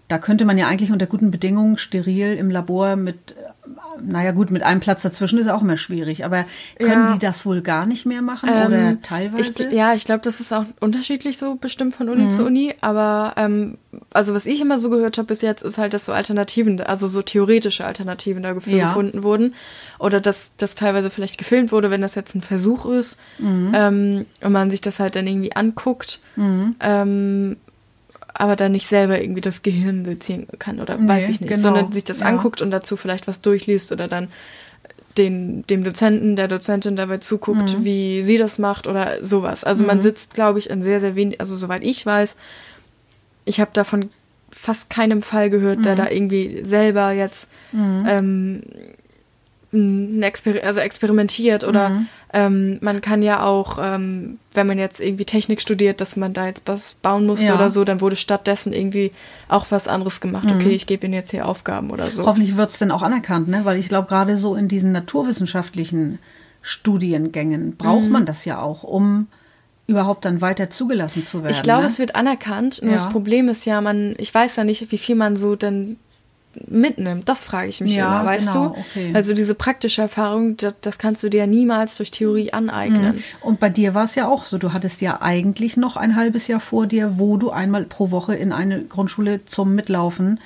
da 0.07 0.17
könnte 0.17 0.45
man 0.45 0.57
ja 0.57 0.67
eigentlich 0.67 0.91
unter 0.91 1.05
guten 1.05 1.31
Bedingungen 1.31 1.77
steril 1.77 2.33
im 2.33 2.49
Labor 2.49 2.95
mit, 2.95 3.35
naja 4.01 4.31
gut, 4.31 4.51
mit 4.51 4.63
einem 4.63 4.79
Platz 4.79 5.01
dazwischen 5.03 5.37
ist 5.39 5.47
auch 5.47 5.61
immer 5.61 5.77
schwierig, 5.77 6.25
aber 6.25 6.45
können 6.77 7.07
Ja. 7.07 7.13
die 7.13 7.19
das 7.19 7.45
wohl 7.45 7.61
gar 7.61 7.85
nicht 7.85 8.05
mehr 8.05 8.21
machen 8.21 8.49
Ähm, 8.51 8.67
oder 8.67 9.01
teilweise? 9.01 9.63
Ich, 9.67 9.71
ja, 9.73 9.93
ich 9.93 10.05
glaube, 10.05 10.21
das 10.21 10.39
ist 10.39 10.51
auch 10.53 10.65
unterschiedlich 10.79 11.37
so 11.37 11.55
bestimmt 11.55 11.95
von 11.95 12.09
Uni 12.09 12.29
zu 12.29 12.45
Uni. 12.45 12.73
Aber 12.81 13.33
ähm, 13.37 13.77
also 14.13 14.33
was 14.33 14.45
ich 14.45 14.61
immer 14.61 14.79
so 14.79 14.89
gehört 14.89 15.17
habe 15.17 15.27
bis 15.27 15.41
jetzt, 15.41 15.61
ist 15.63 15.77
halt, 15.77 15.93
dass 15.93 16.05
so 16.05 16.13
Alternativen, 16.13 16.81
also 16.81 17.07
so 17.07 17.21
theoretische 17.21 17.85
Alternativen 17.85 18.43
dafür 18.43 18.73
Ja. 18.73 18.87
gefunden 18.89 19.23
wurden. 19.23 19.53
Oder 19.99 20.21
dass 20.21 20.55
das 20.57 20.75
teilweise 20.75 21.09
vielleicht 21.09 21.37
gefilmt 21.37 21.71
wurde, 21.71 21.91
wenn 21.91 22.01
das 22.01 22.15
jetzt 22.15 22.35
ein 22.35 22.41
Versuch 22.41 22.85
ist 22.85 23.19
ähm, 23.39 24.25
und 24.43 24.51
man 24.51 24.71
sich 24.71 24.81
das 24.81 24.99
halt 24.99 25.15
dann 25.15 25.27
irgendwie 25.27 25.55
anguckt. 25.55 26.19
Ähm, 26.37 27.57
aber 28.33 28.55
dann 28.55 28.71
nicht 28.71 28.87
selber 28.87 29.21
irgendwie 29.21 29.41
das 29.41 29.61
Gehirn 29.61 30.05
sezieren 30.05 30.47
kann 30.59 30.79
oder 30.79 30.97
Nee, 30.97 31.07
weiß 31.07 31.29
ich 31.29 31.41
nicht, 31.41 31.49
genau. 31.49 31.63
sondern 31.69 31.91
sich 31.91 32.03
das 32.03 32.19
Ja. 32.19 32.25
anguckt 32.27 32.61
und 32.61 32.71
dazu 32.71 32.97
vielleicht 32.97 33.27
was 33.27 33.41
durchliest 33.41 33.91
oder 33.91 34.07
dann 34.07 34.29
den, 35.17 35.65
dem 35.67 35.83
Dozenten, 35.83 36.35
der 36.37 36.47
Dozentin 36.47 36.95
dabei 36.95 37.17
zuguckt, 37.17 37.77
Mhm. 37.79 37.83
wie 37.85 38.21
sie 38.21 38.37
das 38.37 38.59
macht 38.59 38.87
oder 38.87 39.23
sowas. 39.23 39.63
Also 39.65 39.83
man 39.83 40.01
sitzt, 40.01 40.33
glaube 40.33 40.59
ich, 40.59 40.69
in 40.69 40.81
sehr, 40.81 40.99
sehr 41.01 41.15
wenig, 41.15 41.39
also 41.41 41.55
soweit 41.55 41.83
ich 41.83 42.05
weiß, 42.05 42.37
ich 43.43 43.59
habe 43.59 43.71
davon 43.73 44.09
fast 44.51 44.89
keinem 44.89 45.21
Fall 45.21 45.49
gehört, 45.49 45.79
Mhm. 45.79 45.83
der 45.83 45.95
da 45.95 46.09
irgendwie 46.09 46.63
selber 46.63 47.11
jetzt 47.11 47.47
ähm, 47.73 48.03
ein 48.05 48.63
Exper 49.73 50.55
also 50.63 50.79
experimentiert 50.81 51.63
oder 51.63 51.89
Mhm. 51.89 52.07
ähm, 52.33 52.77
man 52.81 52.99
kann 52.99 53.21
ja 53.21 53.43
auch, 53.43 53.77
ähm, 53.81 54.37
wenn 54.53 54.67
man 54.67 54.77
jetzt 54.77 54.99
irgendwie 54.99 55.23
Technik 55.23 55.61
studiert, 55.61 56.01
dass 56.01 56.17
man 56.17 56.33
da 56.33 56.45
jetzt 56.47 56.63
was 56.65 56.93
bauen 56.95 57.25
musste 57.25 57.47
Ja. 57.47 57.55
oder 57.55 57.69
so, 57.69 57.85
dann 57.85 58.01
wurde 58.01 58.17
stattdessen 58.17 58.73
irgendwie 58.73 59.11
auch 59.47 59.67
was 59.69 59.87
anderes 59.87 60.19
gemacht. 60.19 60.51
Okay, 60.51 60.71
ich 60.71 60.87
gebe 60.87 61.05
ihnen 61.05 61.13
jetzt 61.13 61.31
hier 61.31 61.47
Aufgaben 61.47 61.89
oder 61.89 62.11
so. 62.11 62.25
Hoffentlich 62.25 62.57
wird 62.57 62.71
es 62.71 62.79
dann 62.79 62.91
auch 62.91 63.01
anerkannt, 63.01 63.47
ne? 63.47 63.61
Weil 63.63 63.77
ich 63.79 63.87
glaube, 63.87 64.09
gerade 64.09 64.37
so 64.37 64.55
in 64.55 64.67
diesen 64.67 64.91
naturwissenschaftlichen 64.91 66.19
Studiengängen 66.61 67.75
braucht 67.77 68.05
Mhm. 68.05 68.11
man 68.11 68.25
das 68.25 68.45
ja 68.45 68.61
auch, 68.61 68.83
um 68.83 69.27
überhaupt 69.87 70.25
dann 70.25 70.41
weiter 70.41 70.69
zugelassen 70.69 71.25
zu 71.25 71.43
werden. 71.43 71.51
Ich 71.53 71.63
glaube, 71.63 71.81
ne? 71.81 71.87
es 71.87 71.99
wird 71.99 72.15
anerkannt. 72.15 72.79
Nur 72.81 72.91
Ja. 72.91 72.97
das 72.97 73.09
Problem 73.09 73.49
ist 73.49 73.65
ja, 73.65 73.81
man, 73.81 74.15
ich 74.17 74.33
weiß 74.33 74.55
ja 74.55 74.63
nicht, 74.63 74.91
wie 74.91 74.97
viel 74.97 75.15
man 75.15 75.35
so 75.37 75.55
dann 75.55 75.97
mitnimmt, 76.67 77.29
das 77.29 77.45
frage 77.45 77.69
ich 77.69 77.81
mich 77.81 77.95
Ja, 77.95 78.07
immer, 78.21 78.25
weißt 78.25 78.51
genau, 78.51 78.67
du? 78.69 78.79
okay. 78.79 79.11
Also 79.13 79.33
diese 79.33 79.55
praktische 79.55 80.01
Erfahrung, 80.01 80.57
das, 80.57 80.73
das 80.81 80.97
kannst 80.97 81.23
du 81.23 81.29
dir 81.29 81.47
niemals 81.47 81.97
durch 81.97 82.11
Theorie 82.11 82.53
aneignen. 82.53 83.23
Und 83.41 83.59
bei 83.59 83.69
dir 83.69 83.93
war 83.93 84.03
es 84.05 84.15
ja 84.15 84.27
auch 84.27 84.43
so. 84.43 84.57
Du 84.57 84.73
hattest 84.73 85.01
ja 85.01 85.21
eigentlich 85.21 85.77
noch 85.77 85.97
ein 85.97 86.15
halbes 86.15 86.47
Jahr 86.47 86.59
vor 86.59 86.87
dir, 86.87 87.19
wo 87.19 87.37
du 87.37 87.51
einmal 87.51 87.85
pro 87.85 88.11
Woche 88.11 88.35
in 88.35 88.51
eine 88.51 88.83
Grundschule 88.83 89.45
zum 89.45 89.75
Mitlaufen 89.75 90.39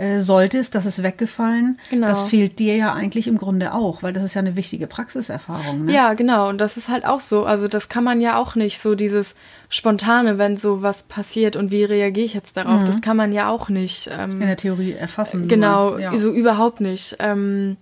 äh, 0.00 0.20
solltest. 0.20 0.74
Das 0.74 0.86
ist 0.86 1.02
weggefallen. 1.02 1.78
Genau. 1.90 2.06
Das 2.08 2.22
fehlt 2.22 2.58
dir 2.58 2.74
ja 2.76 2.92
eigentlich 2.94 3.26
im 3.26 3.36
Grunde 3.36 3.74
auch, 3.74 4.02
weil 4.02 4.12
das 4.12 4.24
ist 4.24 4.34
ja 4.34 4.38
eine 4.40 4.56
wichtige 4.56 4.86
Praxiserfahrung. 4.86 5.84
Ne? 5.84 5.92
Ja, 5.92 6.14
genau. 6.14 6.48
Und 6.48 6.58
das 6.58 6.76
ist 6.76 6.88
halt 6.88 7.04
auch 7.04 7.20
so. 7.20 7.44
Also 7.44 7.68
das 7.68 7.88
kann 7.88 8.02
man 8.04 8.20
ja 8.20 8.38
auch 8.38 8.54
nicht 8.54 8.80
so 8.80 8.94
dieses 8.94 9.34
spontane, 9.68 10.38
wenn 10.38 10.56
so 10.56 10.80
was 10.82 11.02
passiert 11.02 11.54
und 11.56 11.70
wie 11.70 11.84
reagiere 11.84 12.24
ich 12.26 12.34
jetzt 12.34 12.56
darauf, 12.56 12.84
das 12.84 13.02
kann 13.02 13.16
man 13.16 13.32
ja 13.32 13.50
auch 13.50 13.68
nicht. 13.68 14.10
Ähm, 14.18 14.40
In 14.40 14.46
der 14.46 14.56
Theorie 14.56 14.92
erfassen. 14.92 15.48
Genau, 15.48 15.98
ja. 15.98 16.16
so 16.16 16.30
überhaupt 16.32 16.80
nicht. 16.80 17.16
Ähm, 17.20 17.76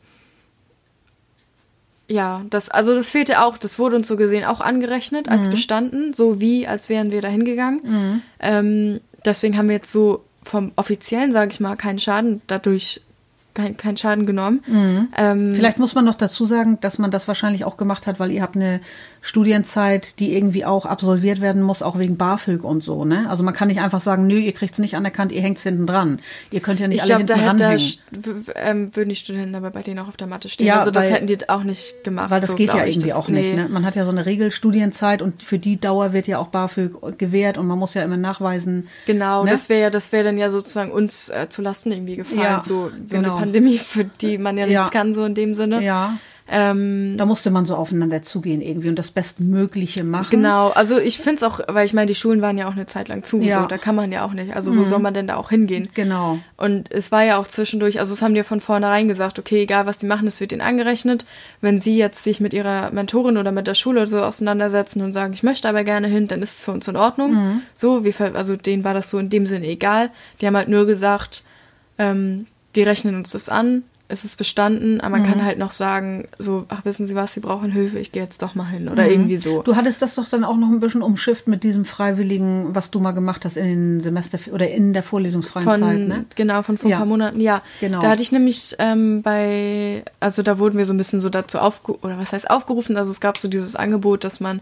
ja, 2.11 2.43
das, 2.49 2.71
also 2.71 2.95
das 2.95 3.11
fehlte 3.11 3.43
auch, 3.43 3.59
das 3.59 3.79
wurde 3.79 3.97
uns 3.97 4.09
so 4.09 4.17
gesehen 4.17 4.45
auch 4.45 4.61
angerechnet 4.61 5.27
Mhm. 5.27 5.33
als 5.33 5.49
bestanden, 5.51 6.13
so 6.15 6.41
wie 6.41 6.67
als 6.67 6.89
wären 6.89 7.13
wir 7.13 7.21
da 7.21 7.29
hingegangen. 7.29 8.23
Ähm, 8.41 9.01
deswegen 9.25 9.57
haben 9.59 9.69
wir 9.69 9.77
jetzt 9.77 9.93
so 9.93 10.25
vom 10.49 10.73
offiziellen, 10.77 11.33
sage 11.33 11.51
ich 11.53 11.61
mal, 11.61 11.77
keinen 11.77 11.99
Schaden 11.99 12.41
dadurch, 12.47 13.01
kein, 13.55 13.77
keinen 13.77 13.97
Schaden 13.97 14.25
genommen. 14.25 14.63
Ähm, 15.17 15.55
Vielleicht 15.55 15.79
muss 15.79 15.95
man 15.95 16.05
noch 16.05 16.15
dazu 16.15 16.45
sagen, 16.47 16.79
dass 16.81 16.99
man 16.99 17.11
das 17.11 17.29
wahrscheinlich 17.29 17.65
auch 17.65 17.77
gemacht 17.77 18.07
hat, 18.07 18.19
weil 18.19 18.31
ihr 18.31 18.43
habt 18.43 18.57
eine 18.57 18.81
Studienzeit, 19.21 20.19
die 20.21 20.35
irgendwie 20.35 20.65
auch 20.65 20.85
absolviert 20.87 21.41
werden 21.41 21.63
muss, 21.63 21.83
auch 21.83 21.99
wegen 21.99 22.17
BAföG 22.17 22.65
und 22.65 22.83
so. 22.83 23.05
Ne? 23.05 23.27
Also 23.29 23.43
man 23.43 23.55
kann 23.55 23.69
nicht 23.69 23.81
einfach 23.81 24.01
sagen, 24.01 24.27
nö, 24.27 24.37
ihr 24.37 24.53
kriegt 24.53 24.73
es 24.73 24.79
nicht 24.79 24.97
anerkannt, 24.97 25.33
ihr 25.33 25.43
hängt 25.43 25.59
es 25.59 25.63
hinten 25.63 25.87
dran. 25.87 26.19
Ihr 26.51 26.61
könnt 26.61 26.81
ja 26.81 26.89
nicht 26.89 26.97
ich 26.99 27.03
alle 27.15 27.25
glaube, 27.25 27.41
da, 27.59 27.71
hinten 27.71 27.99
w- 28.11 28.53
ähm, 28.57 28.91
würden 28.95 29.09
die 29.11 29.17
Studenten 29.17 29.55
aber 29.55 29.71
bei 29.71 29.83
denen 29.83 29.99
auch 30.01 30.09
auf 30.09 30.17
der 30.17 30.27
Matte 30.27 30.49
stehen. 30.49 30.67
Ja, 30.67 30.79
also 30.79 30.91
das 30.91 31.05
weil- 31.05 31.13
hätten 31.13 31.27
die 31.27 31.49
auch 31.49 31.63
nicht 31.63 32.03
gemacht. 32.05 32.31
Weil 32.31 32.41
das 32.41 32.51
so 32.51 32.57
geht 32.57 32.69
ja 32.69 32.75
glaub 32.75 32.87
ich. 32.87 32.95
irgendwie 32.97 33.09
Das- 33.09 33.17
auch 33.19 33.29
nicht. 33.29 33.55
nee. 33.55 33.63
Ne? 33.63 33.69
Man 33.69 33.85
hat 33.85 33.97
ja 33.97 34.05
so 34.05 34.11
eine 34.11 34.27
Regelstudienzeit 34.27 35.23
und 35.23 35.43
für 35.43 35.59
die 35.59 35.79
Dauer 35.81 36.13
wird 36.13 36.27
ja 36.27 36.39
auch 36.39 36.49
BAföG 36.49 37.19
gewährt 37.19 37.59
und 37.59 37.67
man 37.67 37.79
muss 37.79 37.95
ja 37.95 38.03
immer 38.03 38.17
nachweisen. 38.17 38.89
Genau, 39.07 39.45
Ne? 39.45 39.51
das 39.51 39.69
wäre 39.69 39.83
ja, 39.83 39.91
das 39.91 40.13
wäre 40.13 40.25
dann 40.25 40.39
ja 40.39 40.51
sozusagen 40.51 40.91
uns 40.91 41.29
äh, 41.29 41.49
zu 41.49 41.63
Lasten 41.63 41.93
irgendwie 41.93 42.17
gefallen. 42.17 42.41
Ja, 42.41 42.63
so 42.67 42.89
so 42.89 42.91
genau. 43.09 43.33
eine 43.37 43.41
Pandemie, 43.41 43.79
für 43.79 44.05
die 44.05 44.39
man 44.39 44.57
ja 44.57 44.65
nichts 44.67 44.75
Ja. 44.75 44.89
kann, 44.91 45.15
so 45.15 45.25
in 45.25 45.35
dem 45.35 45.55
Sinne. 45.55 45.83
Ja, 45.83 46.15
Ähm, 46.51 47.17
da 47.19 47.27
musste 47.27 47.51
man 47.51 47.67
so 47.67 47.77
aufeinander 47.77 48.23
zugehen 48.23 48.63
irgendwie 48.63 48.89
und 48.89 48.99
das 48.99 49.11
Bestmögliche 49.11 50.03
machen. 50.03 50.31
genau, 50.31 50.71
also 50.71 50.99
ich 50.99 51.19
finde 51.19 51.35
es 51.37 51.43
auch, 51.43 51.61
weil 51.69 51.85
ich 51.85 51.93
meine, 51.93 52.07
die 52.07 52.15
Schulen 52.15 52.41
waren 52.41 52.57
ja 52.57 52.69
auch 52.69 52.73
eine 52.73 52.87
Zeit 52.87 53.09
lang 53.09 53.23
zu, 53.23 53.39
Ja. 53.41 53.59
Mhm. 53.59 53.63
so, 53.65 53.69
da 53.69 53.77
kann 53.77 53.95
man 53.95 54.11
ja 54.13 54.25
auch 54.25 54.33
nicht. 54.33 54.57
Also 54.57 54.75
wo 54.75 54.85
soll 54.85 54.99
man 54.99 55.13
denn 55.13 55.27
da 55.27 55.37
auch 55.37 55.51
hingehen? 55.51 55.89
Genau. 55.93 56.39
Und 56.57 56.91
es 56.91 57.13
war 57.13 57.23
ja 57.23 57.37
auch 57.39 57.47
zwischendurch, 57.47 58.01
also 58.01 58.15
es 58.15 58.23
haben 58.23 58.33
die 58.33 58.39
ja 58.39 58.45
von 58.45 58.63
vornherein 58.63 59.09
gesagt, 59.09 59.39
okay, 59.39 59.63
egal 59.63 59.85
was 59.85 59.99
die 59.99 60.07
machen, 60.07 60.27
es 60.27 60.41
wird 60.41 60.53
ihnen 60.53 60.63
angerechnet. 60.63 61.27
Wenn 61.61 61.81
sie 61.83 61.99
jetzt 61.99 62.25
sich 62.25 62.41
mit 62.41 62.55
ihrer 62.55 62.91
Mentorin 62.93 63.37
oder 63.37 63.53
mit 63.53 63.67
der 63.67 63.75
Schule 63.75 64.01
oder 64.01 64.09
so 64.09 64.23
auseinandersetzen 64.23 65.03
und 65.03 65.13
sagen, 65.13 65.35
ich 65.35 65.43
möchte 65.43 65.69
aber 65.69 65.85
gerne 65.85 66.09
hin, 66.09 66.29
dann 66.29 66.41
ist 66.41 66.59
es 66.59 66.65
für 66.65 66.73
uns 66.73 66.89
in 66.89 66.97
Ordnung. 66.97 67.33
Mhm. 67.35 67.63
So, 67.75 68.05
wir, 68.05 68.15
also 68.35 68.57
denen 68.57 68.85
war 68.85 68.95
das 68.95 69.11
so 69.11 69.19
in 69.19 69.29
dem 69.29 69.45
Sinne 69.45 69.67
egal. 69.67 70.11
Die 70.41 70.47
haben 70.47 70.57
halt 70.57 70.69
nur 70.69 70.87
gesagt, 70.87 71.45
ähm, 71.99 72.47
die 72.75 72.83
rechnen 72.85 73.17
uns 73.17 73.33
das 73.33 73.49
an, 73.51 73.83
es 74.11 74.25
ist 74.25 74.39
bestanden, 74.39 75.01
aber 75.03 75.11
man 75.19 75.21
Mhm. 75.23 75.27
kann 75.27 75.45
halt 75.45 75.59
noch 75.59 75.73
sagen, 75.73 76.29
so, 76.39 76.65
ach, 76.69 76.85
wissen 76.87 77.07
Sie 77.07 77.15
was, 77.15 77.35
Sie 77.35 77.41
brauchen 77.41 77.71
Hilfe, 77.71 77.99
ich 77.99 78.11
gehe 78.11 78.23
jetzt 78.23 78.41
doch 78.41 78.55
mal 78.55 78.65
hin 78.65 78.89
oder 78.89 79.03
Mhm. 79.05 79.11
irgendwie 79.11 79.37
so. 79.37 79.61
Du 79.63 79.77
hattest 79.77 80.01
das 80.01 80.15
doch 80.15 80.29
dann 80.31 80.45
auch 80.45 80.57
noch 80.57 80.69
ein 80.69 80.81
bisschen 80.81 81.03
umschifft 81.03 81.47
mit 81.47 81.63
diesem 81.63 81.85
Freiwilligen, 81.85 82.75
was 82.75 82.91
du 82.91 83.01
mal 83.01 83.13
gemacht 83.13 83.45
hast 83.45 83.59
in 83.59 83.67
den 83.67 84.01
Semester 84.01 84.39
oder 84.51 84.71
in 84.71 84.95
der 84.95 85.03
vorlesungsfreien 85.03 85.65
von, 85.69 85.81
Zeit, 85.81 86.07
ne? 86.07 86.25
Genau, 86.37 86.63
von 86.63 86.79
vor 86.79 86.89
Ja. 86.91 86.97
ein 86.97 87.01
paar 87.01 87.07
Monaten, 87.07 87.39
ja. 87.41 87.61
Genau. 87.81 88.01
Da 88.01 88.09
hatte 88.11 88.23
ich 88.23 88.33
nämlich 88.33 88.75
ähm, 88.79 89.21
bei, 89.23 90.03
also 90.21 90.43
da 90.43 90.59
wurden 90.59 90.79
wir 90.79 90.87
so 90.87 90.95
ein 90.95 90.97
bisschen 90.99 91.21
so 91.21 91.29
dazu 91.29 91.59
aufgerufen, 91.59 92.03
oder 92.05 92.19
was 92.19 92.33
heißt 92.33 92.49
aufgerufen, 92.51 92.97
also 92.97 93.11
es 93.11 93.21
gab 93.21 93.37
so 93.37 93.47
dieses 93.49 93.77
Angebot, 93.77 94.25
dass 94.25 94.41
man, 94.41 94.61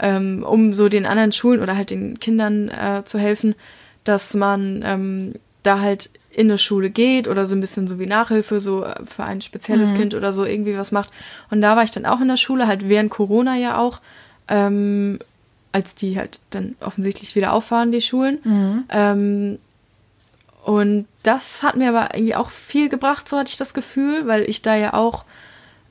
ähm, 0.00 0.42
um 0.42 0.74
so 0.74 0.88
den 0.88 1.06
anderen 1.06 1.30
Schulen 1.30 1.60
oder 1.60 1.76
halt 1.76 1.90
den 1.90 2.18
Kindern 2.18 2.68
äh, 2.70 3.04
zu 3.04 3.20
helfen, 3.20 3.54
dass 4.02 4.34
man 4.34 4.82
ähm, 4.84 5.34
da 5.62 5.78
halt 5.80 6.10
in 6.32 6.48
eine 6.48 6.58
Schule 6.58 6.90
geht 6.90 7.26
oder 7.28 7.46
so 7.46 7.54
ein 7.54 7.60
bisschen 7.60 7.88
so 7.88 7.98
wie 7.98 8.06
Nachhilfe, 8.06 8.60
so 8.60 8.84
äh, 8.84 8.94
für 9.04 9.24
ein 9.24 9.40
spezielles 9.40 9.90
Kind 9.96 10.14
oder 10.14 10.32
so 10.32 10.44
irgendwie 10.44 10.76
was 10.78 10.92
macht. 10.92 11.10
Und 11.50 11.60
da 11.60 11.76
war 11.76 11.82
ich 11.82 11.90
dann 11.90 12.06
auch 12.06 12.20
in 12.20 12.28
der 12.28 12.36
Schule, 12.36 12.66
halt 12.66 12.88
während 12.88 13.10
Corona 13.10 13.56
ja 13.56 13.78
auch, 13.78 14.00
ähm, 14.48 15.18
als 15.72 15.94
die 15.94 16.16
halt 16.18 16.40
dann 16.50 16.76
offensichtlich 16.80 17.34
wieder 17.34 17.52
auffahren, 17.52 17.92
die 17.92 18.00
Schulen. 18.00 18.38
Ähm, 18.90 19.58
und 20.64 21.06
das 21.22 21.62
hat 21.62 21.76
mir 21.76 21.88
aber 21.88 22.14
irgendwie 22.14 22.34
auch 22.34 22.50
viel 22.50 22.88
gebracht, 22.88 23.28
so 23.28 23.38
hatte 23.38 23.50
ich 23.50 23.56
das 23.56 23.74
Gefühl, 23.74 24.26
weil 24.26 24.42
ich 24.48 24.62
da 24.62 24.76
ja 24.76 24.94
auch 24.94 25.24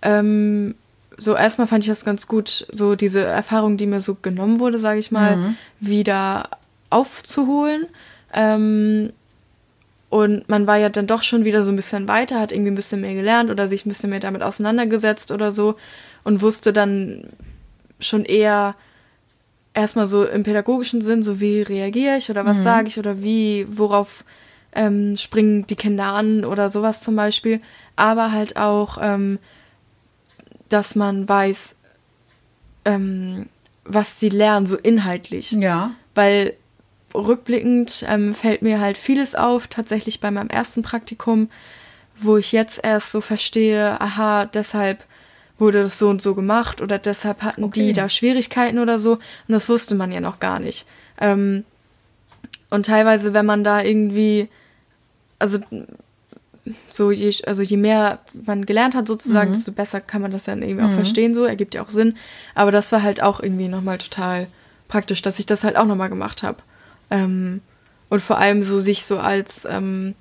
ähm, 0.02 0.75
so 1.17 1.36
erstmal 1.36 1.67
fand 1.67 1.84
ich 1.84 1.89
das 1.89 2.06
ganz 2.06 2.28
gut, 2.28 2.65
so 2.71 2.95
diese 2.95 3.23
Erfahrung, 3.23 3.75
die 3.75 3.86
mir 3.88 3.99
so 3.99 4.15
genommen 4.15 4.60
wurde, 4.60 4.80
sage 4.80 4.99
ich 4.99 5.12
mal, 5.12 5.38
wieder 5.82 6.49
aufzuholen. 6.89 7.88
Ähm, 8.34 9.12
und 10.10 10.50
man 10.50 10.65
war 10.67 10.78
ja 10.78 10.89
dann 10.89 11.08
doch 11.08 11.22
schon 11.22 11.45
wieder 11.45 11.63
so 11.63 11.72
ein 11.72 11.76
bisschen 11.76 12.08
weiter, 12.08 12.39
hat 12.39 12.52
irgendwie 12.52 12.72
ein 12.72 12.76
bisschen 12.76 13.02
mehr 13.02 13.13
gelernt 13.13 13.50
oder 13.52 13.67
sich 13.67 13.86
ein 13.86 13.89
bisschen 13.89 14.10
mehr 14.10 14.19
damit 14.19 14.41
auseinandergesetzt 14.41 15.32
oder 15.32 15.52
so 15.52 15.76
und 16.24 16.41
wusste 16.41 16.74
dann 16.74 17.30
schon 18.00 18.26
eher 18.26 18.76
erstmal 19.74 20.08
so 20.08 20.26
im 20.26 20.43
pädagogischen 20.43 21.02
Sinn, 21.02 21.22
so 21.22 21.39
wie 21.39 21.62
reagiere 21.62 22.17
ich 22.17 22.30
oder 22.30 22.45
was 22.45 22.63
sage 22.63 22.88
ich 22.88 22.98
oder 22.98 23.22
wie, 23.22 23.65
worauf 23.69 24.24
ähm, 24.74 25.15
springen 25.15 25.65
die 25.67 25.76
Kinder 25.76 26.06
an 26.06 26.43
oder 26.43 26.69
sowas 26.69 27.02
zum 27.02 27.15
Beispiel. 27.15 27.62
Aber 27.95 28.32
halt 28.32 28.58
auch, 28.58 28.98
ähm, 29.02 29.39
dass 30.69 30.95
man 30.95 31.28
weiß, 31.28 31.76
ähm, 32.86 33.48
was 33.86 34.19
sie 34.19 34.30
lernen, 34.30 34.67
so 34.67 34.78
inhaltlich 34.78 35.52
Ja. 35.52 35.91
weil 36.15 36.54
rückblickend 37.13 38.06
ähm, 38.08 38.34
fällt 38.36 38.62
mir 38.62 38.80
halt 38.80 38.98
vieles 38.98 39.36
auf, 39.36 39.67
tatsächlich 39.67 40.19
bei 40.19 40.32
meinem 40.32 40.50
ersten 40.50 40.82
Praktikum, 40.84 41.50
wo 42.15 42.38
ich 42.38 42.52
jetzt 42.52 42.80
erst 42.84 43.12
so 43.12 43.22
verstehe, 43.22 44.00
aha, 44.00 44.45
deshalb 44.45 45.04
wurde 45.58 45.84
das 45.84 46.00
so 46.00 46.10
und 46.10 46.22
so 46.22 46.36
gemacht 46.36 46.82
oder 46.82 46.98
deshalb 47.00 47.41
hatten 47.41 47.63
Okay. 47.63 47.88
die 47.88 47.93
da 47.93 48.08
Schwierigkeiten 48.10 48.80
oder 48.80 48.98
so 49.00 49.13
und 49.13 49.22
das 49.48 49.67
wusste 49.69 49.95
man 49.95 50.12
ja 50.12 50.19
noch 50.22 50.39
gar 50.39 50.60
nicht. 50.60 50.86
Ähm, 51.19 51.65
und 52.69 52.86
teilweise, 52.86 53.34
wenn 53.34 53.45
man 53.45 53.63
da 53.63 53.82
irgendwie, 53.82 54.48
also 55.39 55.60
so 56.91 57.12
je, 57.12 57.34
also 57.48 57.62
je 57.63 57.78
mehr 57.78 58.19
man 58.45 58.65
gelernt 58.65 58.95
hat 58.95 59.08
sozusagen, 59.08 59.54
desto 59.54 59.72
besser 59.72 60.02
kann 60.02 60.22
man 60.22 60.32
das 60.32 60.43
dann 60.43 60.62
irgendwie 60.62 60.84
auch 60.86 60.91
verstehen, 60.91 61.34
so, 61.34 61.45
ergibt 61.45 61.74
ja 61.74 61.82
auch 61.82 61.89
Sinn. 61.89 62.15
Aber 62.54 62.72
das 62.72 62.91
war 62.91 63.02
halt 63.02 63.24
auch 63.24 63.39
irgendwie 63.39 63.67
nochmal 63.67 63.98
total 63.98 64.48
praktisch, 64.88 65.22
dass 65.22 65.39
ich 65.39 65.45
das 65.45 65.63
halt 65.63 65.78
auch 65.78 65.86
nochmal 65.86 66.10
gemacht 66.10 66.43
habe. 66.43 66.58
Ähm, 67.12 67.62
und 68.10 68.22
vor 68.22 68.38
allem 68.38 68.63
so 68.63 68.80
sich 68.80 69.06
so 69.06 69.19
als 69.19 69.67
ähm, 69.69 70.15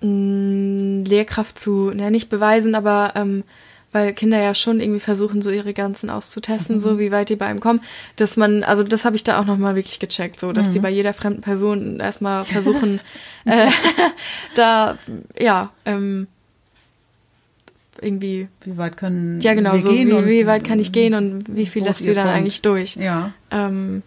Lehrkraft 0.00 1.58
zu, 1.58 1.92
naja, 1.94 2.10
nicht 2.10 2.28
beweisen, 2.28 2.74
aber 2.74 3.12
ähm, 3.16 3.44
weil 3.90 4.12
Kinder 4.12 4.40
ja 4.40 4.54
schon 4.54 4.80
irgendwie 4.80 5.00
versuchen, 5.00 5.40
so 5.40 5.50
ihre 5.50 5.72
Grenzen 5.72 6.10
auszutesten, 6.10 6.78
so 6.78 6.98
wie 6.98 7.10
weit 7.10 7.30
die 7.30 7.36
bei 7.36 7.46
einem 7.46 7.60
kommen, 7.60 7.80
dass 8.16 8.36
man, 8.36 8.62
also 8.62 8.82
das 8.84 9.04
habe 9.04 9.16
ich 9.16 9.24
da 9.24 9.40
auch 9.40 9.46
nochmal 9.46 9.76
wirklich 9.76 9.98
gecheckt, 9.98 10.38
so, 10.38 10.52
dass 10.52 10.70
die 10.70 10.78
bei 10.78 10.90
jeder 10.90 11.14
fremden 11.14 11.40
Person 11.40 11.98
erstmal 11.98 12.44
versuchen, 12.44 13.00
äh, 13.44 13.70
da, 14.54 14.98
ja, 15.38 15.72
ähm, 15.84 16.26
irgendwie, 18.00 18.48
Wie 18.64 18.76
weit 18.76 18.96
können 18.96 19.40
ja 19.40 19.54
genau, 19.54 19.72
wir 19.72 19.80
so 19.80 19.90
gehen 19.90 20.24
wie, 20.24 20.28
wie 20.28 20.46
weit 20.46 20.62
kann 20.62 20.78
ich 20.78 20.92
gehen 20.92 21.14
und 21.14 21.44
wie 21.48 21.66
viel 21.66 21.82
lässt 21.82 22.00
sie 22.00 22.14
dann 22.14 22.26
Punkt? 22.26 22.38
eigentlich 22.38 22.62
durch. 22.62 22.94
Ja. 22.94 23.32
Ähm, 23.50 24.02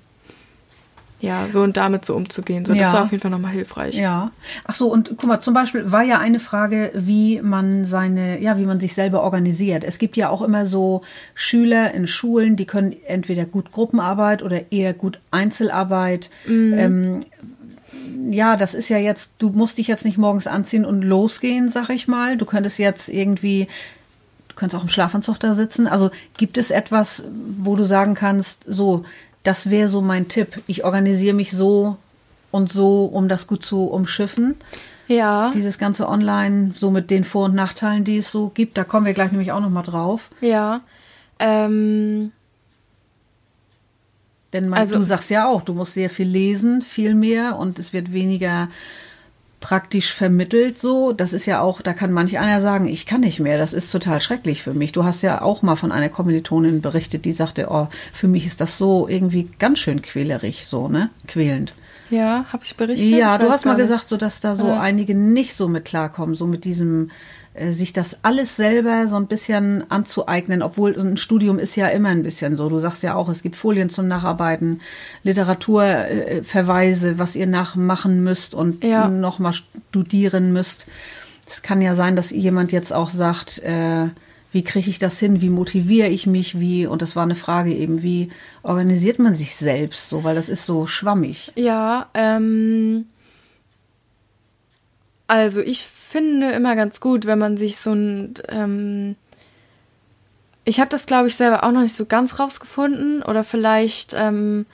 ja, 1.22 1.48
so 1.50 1.62
und 1.62 1.78
damit 1.78 2.04
so 2.04 2.16
umzugehen. 2.16 2.66
So, 2.66 2.74
das 2.74 2.88
Ja. 2.88 2.94
war 2.94 3.04
auf 3.04 3.12
jeden 3.12 3.22
Fall 3.22 3.32
nochmal 3.32 3.52
hilfreich. 3.52 3.96
Ja. 3.98 4.32
Ach 4.66 4.74
so, 4.74 4.92
und 4.92 5.10
guck 5.18 5.26
mal, 5.28 5.40
zum 5.40 5.54
Beispiel 5.54 5.92
war 5.92 6.02
ja 6.04 6.18
eine 6.20 6.40
Frage, 6.40 6.92
wie 6.96 7.40
man 7.42 7.86
seine, 7.86 8.42
ja, 8.42 8.58
wie 8.58 8.66
man 8.66 8.80
sich 8.80 8.94
selber 8.96 9.22
organisiert. 9.24 9.84
Es 9.84 10.00
gibt 10.00 10.18
ja 10.18 10.30
auch 10.30 10.42
immer 10.42 10.66
so 10.66 11.04
Schüler 11.36 11.94
in 11.94 12.08
Schulen, 12.08 12.56
die 12.56 12.66
können 12.66 12.96
entweder 13.06 13.46
gut 13.46 13.72
Gruppenarbeit 13.72 14.42
oder 14.42 14.72
eher 14.72 14.94
gut 14.94 15.20
Einzelarbeit. 15.30 16.30
Ähm, 16.48 17.22
ja, 18.30 18.56
das 18.58 18.74
ist 18.74 18.90
ja 18.90 18.98
jetzt, 18.98 19.34
du 19.38 19.50
musst 19.50 19.78
dich 19.78 19.88
jetzt 19.88 20.06
nicht 20.06 20.18
morgens 20.18 20.48
anziehen 20.48 20.86
und 20.86 21.02
losgehen, 21.04 21.70
sag 21.70 21.90
ich 21.90 22.08
mal. 22.08 22.38
Du 22.38 22.46
könntest 22.46 22.80
jetzt 22.80 23.10
irgendwie, 23.10 23.68
du 24.48 24.56
könntest 24.56 24.80
auch 24.80 24.84
im 24.84 24.90
Schlafanzug 24.90 25.40
da 25.40 25.54
sitzen. 25.54 25.88
Also 25.88 26.10
gibt 26.38 26.58
es 26.58 26.72
etwas, 26.72 27.26
wo 27.60 27.76
du 27.76 27.84
sagen 27.86 28.14
kannst, 28.16 28.64
so, 28.68 29.06
das 29.44 29.70
wäre 29.70 29.88
so 29.90 30.02
mein 30.02 30.28
Tipp. 30.28 30.62
Ich 30.68 30.84
organisiere 30.84 31.34
mich 31.36 31.52
so 31.52 31.98
und 32.52 32.72
so, 32.72 33.06
um 33.06 33.28
das 33.28 33.48
gut 33.48 33.66
zu 33.66 33.86
umschiffen. 33.86 34.56
Ja, 35.08 35.52
Dieses 35.54 35.78
ganze 35.78 36.08
Online, 36.08 36.74
so 36.78 36.90
mit 36.92 37.10
den 37.12 37.24
Vor- 37.26 37.46
und 37.46 37.56
Nachteilen, 37.56 38.04
die 38.06 38.18
es 38.20 38.32
so 38.32 38.50
gibt, 38.54 38.78
da 38.78 38.84
kommen 38.86 39.06
wir 39.06 39.14
gleich 39.14 39.32
nämlich 39.32 39.52
auch 39.52 39.60
noch 39.62 39.70
mal 39.70 39.82
drauf. 39.84 40.30
ja. 40.42 40.82
Ähm, 41.40 42.32
Denn 44.54 44.70
man, 44.70 44.80
Also- 44.80 44.98
du 44.98 45.04
sagst 45.04 45.30
ja 45.32 45.48
auch, 45.48 45.62
du 45.64 45.74
musst 45.74 45.94
sehr 45.94 46.10
viel 46.10 46.28
lesen, 46.28 46.82
viel 46.82 47.16
mehr 47.16 47.58
und 47.58 47.80
es 47.80 47.94
wird 47.94 48.12
weniger 48.14 48.68
praktisch 49.62 50.12
vermittelt 50.14 50.78
so. 50.78 51.14
Das 51.14 51.32
ist 51.32 51.46
ja 51.46 51.62
auch, 51.62 51.82
da 51.82 51.94
kann 51.94 52.12
manch 52.12 52.38
einer 52.38 52.60
sagen, 52.60 52.88
ich 52.88 53.06
kann 53.06 53.22
nicht 53.22 53.40
mehr, 53.40 53.58
das 53.58 53.72
ist 53.72 53.92
total 53.92 54.20
schrecklich 54.20 54.62
für 54.64 54.74
mich. 54.74 54.92
Du 54.92 55.06
hast 55.06 55.22
ja 55.22 55.42
auch 55.42 55.62
mal 55.62 55.78
von 55.78 55.92
einer 55.94 56.10
Kommilitonin 56.10 56.82
berichtet, 56.82 57.24
die 57.24 57.32
sagte, 57.32 57.68
oh, 57.70 57.88
für 58.12 58.28
mich 58.28 58.46
ist 58.46 58.60
das 58.60 58.78
so 58.78 59.08
irgendwie 59.08 59.50
ganz 59.60 59.80
schön 59.80 60.02
quälerig, 60.02 60.66
so, 60.68 60.90
ne? 60.90 61.10
Quälend. 61.28 61.74
Ja, 62.10 62.44
habe 62.52 62.64
ich 62.66 62.76
berichtet? 62.76 63.08
Ja, 63.10 63.36
ich 63.36 63.42
du 63.42 63.50
hast 63.50 63.64
mal 63.64 63.76
nicht. 63.76 63.84
gesagt, 63.84 64.10
so 64.10 64.18
dass 64.18 64.42
da 64.42 64.54
so 64.54 64.68
Ja. 64.68 64.82
einige 64.82 65.16
nicht 65.16 65.56
so 65.56 65.70
mit 65.70 65.86
klarkommen, 65.86 66.36
so 66.36 66.46
mit 66.46 66.66
diesem 66.66 67.10
sich 67.70 67.92
das 67.92 68.18
alles 68.22 68.56
selber 68.56 69.10
so 69.10 69.18
ein 69.18 69.28
bisschen 69.28 69.90
anzueignen, 69.92 70.62
obwohl 70.62 70.98
ein 70.98 71.18
Studium 71.18 71.60
ist 71.60 71.76
ja 71.76 71.88
immer 71.88 72.08
ein 72.10 72.24
bisschen 72.24 72.56
so. 72.56 72.70
Du 72.70 72.80
sagst 72.80 73.04
ja 73.04 73.16
auch, 73.16 73.28
es 73.28 73.44
gibt 73.44 73.58
Folien 73.58 73.90
zum 73.90 74.08
Nacharbeiten, 74.08 74.80
Literaturverweise, 75.24 77.10
äh, 77.10 77.20
was 77.20 77.36
ihr 77.36 77.48
nachmachen 77.48 78.24
müsst 78.24 78.54
und 78.54 78.84
Ja. 78.86 79.10
noch 79.10 79.40
mal 79.40 79.52
studieren 79.54 80.54
müsst. 80.54 80.88
Es 81.46 81.62
kann 81.62 81.82
ja 81.82 81.96
sein, 81.96 82.16
dass 82.16 82.30
jemand 82.32 82.72
jetzt 82.72 82.94
auch 82.94 83.10
sagt, 83.10 83.60
äh, 83.60 84.08
wie 84.54 84.64
kriege 84.64 84.90
ich 84.90 85.00
das 85.00 85.20
hin, 85.20 85.42
wie 85.42 85.50
motiviere 85.50 86.08
ich 86.08 86.28
mich, 86.28 86.58
wie, 86.60 86.86
und 86.86 87.02
das 87.02 87.16
war 87.18 87.24
eine 87.24 87.36
Frage 87.36 87.74
eben, 87.74 88.02
wie 88.02 88.30
organisiert 88.64 89.20
man 89.20 89.36
sich 89.36 89.56
selbst 89.58 90.10
so, 90.10 90.24
weil 90.24 90.36
das 90.36 90.48
ist 90.48 90.66
so 90.66 90.88
schwammig. 90.88 91.52
Ja, 91.56 92.10
ähm, 92.14 93.06
also 95.28 95.62
ich 95.62 95.88
finde 96.12 96.52
immer 96.52 96.76
ganz 96.76 97.00
gut, 97.00 97.26
wenn 97.26 97.40
man 97.40 97.58
sich 97.58 97.78
so 97.78 97.94
ein, 97.94 98.34
ähm, 98.50 99.16
ich 100.66 100.80
habe 100.80 100.90
das 100.90 101.06
glaube 101.06 101.28
ich 101.30 101.36
selber 101.36 101.64
auch 101.64 101.72
noch 101.72 101.82
nicht 101.82 101.96
so 101.96 102.06
ganz 102.06 102.38
rausgefunden 102.38 103.24
oder 103.24 103.44
vielleicht 103.44 104.14
ähm, 104.18 104.66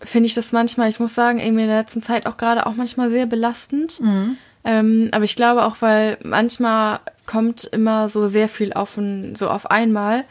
finde 0.00 0.26
ich 0.26 0.34
das 0.34 0.52
manchmal, 0.52 0.88
ich 0.88 1.00
muss 1.00 1.14
sagen, 1.14 1.38
irgendwie 1.38 1.62
in 1.62 1.68
der 1.68 1.78
letzten 1.78 2.02
Zeit 2.02 2.26
auch 2.26 2.36
gerade 2.36 2.66
auch 2.66 2.74
manchmal 2.74 3.10
sehr 3.10 3.26
belastend. 3.26 4.00
Ähm, 4.64 5.08
aber 5.12 5.24
ich 5.24 5.34
glaube 5.34 5.64
auch, 5.64 5.76
weil 5.80 6.18
manchmal 6.22 7.00
kommt 7.26 7.64
immer 7.64 8.08
so 8.08 8.28
sehr 8.28 8.48
viel 8.48 8.72
auf, 8.72 8.96
ein, 8.96 9.34
so 9.34 9.50
auf 9.50 9.70
einmal, 9.70 10.24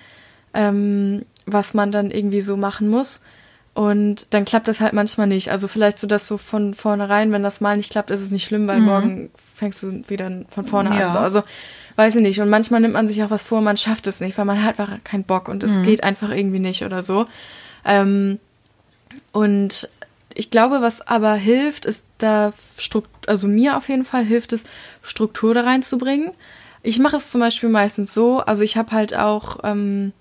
ähm, 0.54 1.26
was 1.46 1.74
man 1.74 1.92
dann 1.92 2.12
irgendwie 2.12 2.42
so 2.42 2.56
machen 2.56 2.88
muss. 2.88 3.24
Und 3.74 4.34
dann 4.34 4.46
klappt 4.46 4.68
das 4.68 4.82
halt 4.82 4.94
manchmal 4.94 5.28
nicht. 5.28 5.52
Also 5.52 5.68
vielleicht 5.68 6.00
so, 6.00 6.08
dass 6.08 6.28
so 6.28 6.38
von 6.38 6.74
vornherein, 6.74 7.32
wenn 7.32 7.44
das 7.44 7.62
mal 7.62 7.78
nicht 7.78 7.90
klappt, 7.90 8.12
ist 8.12 8.22
es 8.22 8.32
nicht 8.32 8.46
schlimm, 8.46 8.68
weil 8.68 8.80
morgen 8.80 9.32
fängst 9.62 9.84
du 9.84 10.02
wieder 10.08 10.32
von 10.50 10.66
vorne 10.66 10.90
Ja. 10.98 11.06
an. 11.06 11.12
So. 11.12 11.20
Also 11.20 11.44
weiß 11.96 12.16
ich 12.16 12.22
nicht. 12.22 12.42
Und 12.42 12.50
manchmal 12.50 12.82
nimmt 12.82 12.96
man 12.96 13.08
sich 13.08 13.22
auch 13.24 13.30
was 13.30 13.46
vor, 13.46 13.62
man 13.62 13.78
schafft 13.78 14.08
es 14.08 14.20
nicht, 14.20 14.36
weil 14.40 14.46
man 14.46 14.64
hat 14.64 14.80
einfach 14.80 15.04
keinen 15.04 15.24
Bock 15.24 15.48
und 15.48 15.62
es 15.62 15.84
geht 15.84 16.04
einfach 16.04 16.32
irgendwie 16.32 16.58
nicht 16.58 16.84
oder 16.84 17.04
so. 17.04 17.28
Ähm, 17.86 18.40
und 19.32 19.88
ich 20.34 20.50
glaube, 20.50 20.82
was 20.82 21.06
aber 21.08 21.36
hilft, 21.36 21.86
ist 21.86 22.06
da 22.18 22.54
Strukt 22.76 23.30
also 23.30 23.48
mir 23.48 23.78
auf 23.78 23.88
jeden 23.88 24.04
Fall 24.04 24.26
hilft 24.26 24.52
es, 24.52 24.64
Struktur 25.04 25.54
da 25.54 25.62
reinzubringen. 25.62 26.32
Ich 26.82 26.98
mache 26.98 27.18
es 27.18 27.30
zum 27.30 27.40
Beispiel 27.42 27.70
meistens 27.70 28.16
so, 28.16 28.40
also 28.40 28.64
ich 28.64 28.78
habe 28.78 28.92
halt 28.94 29.16
auch, 29.16 29.60
ähm, 29.64 30.12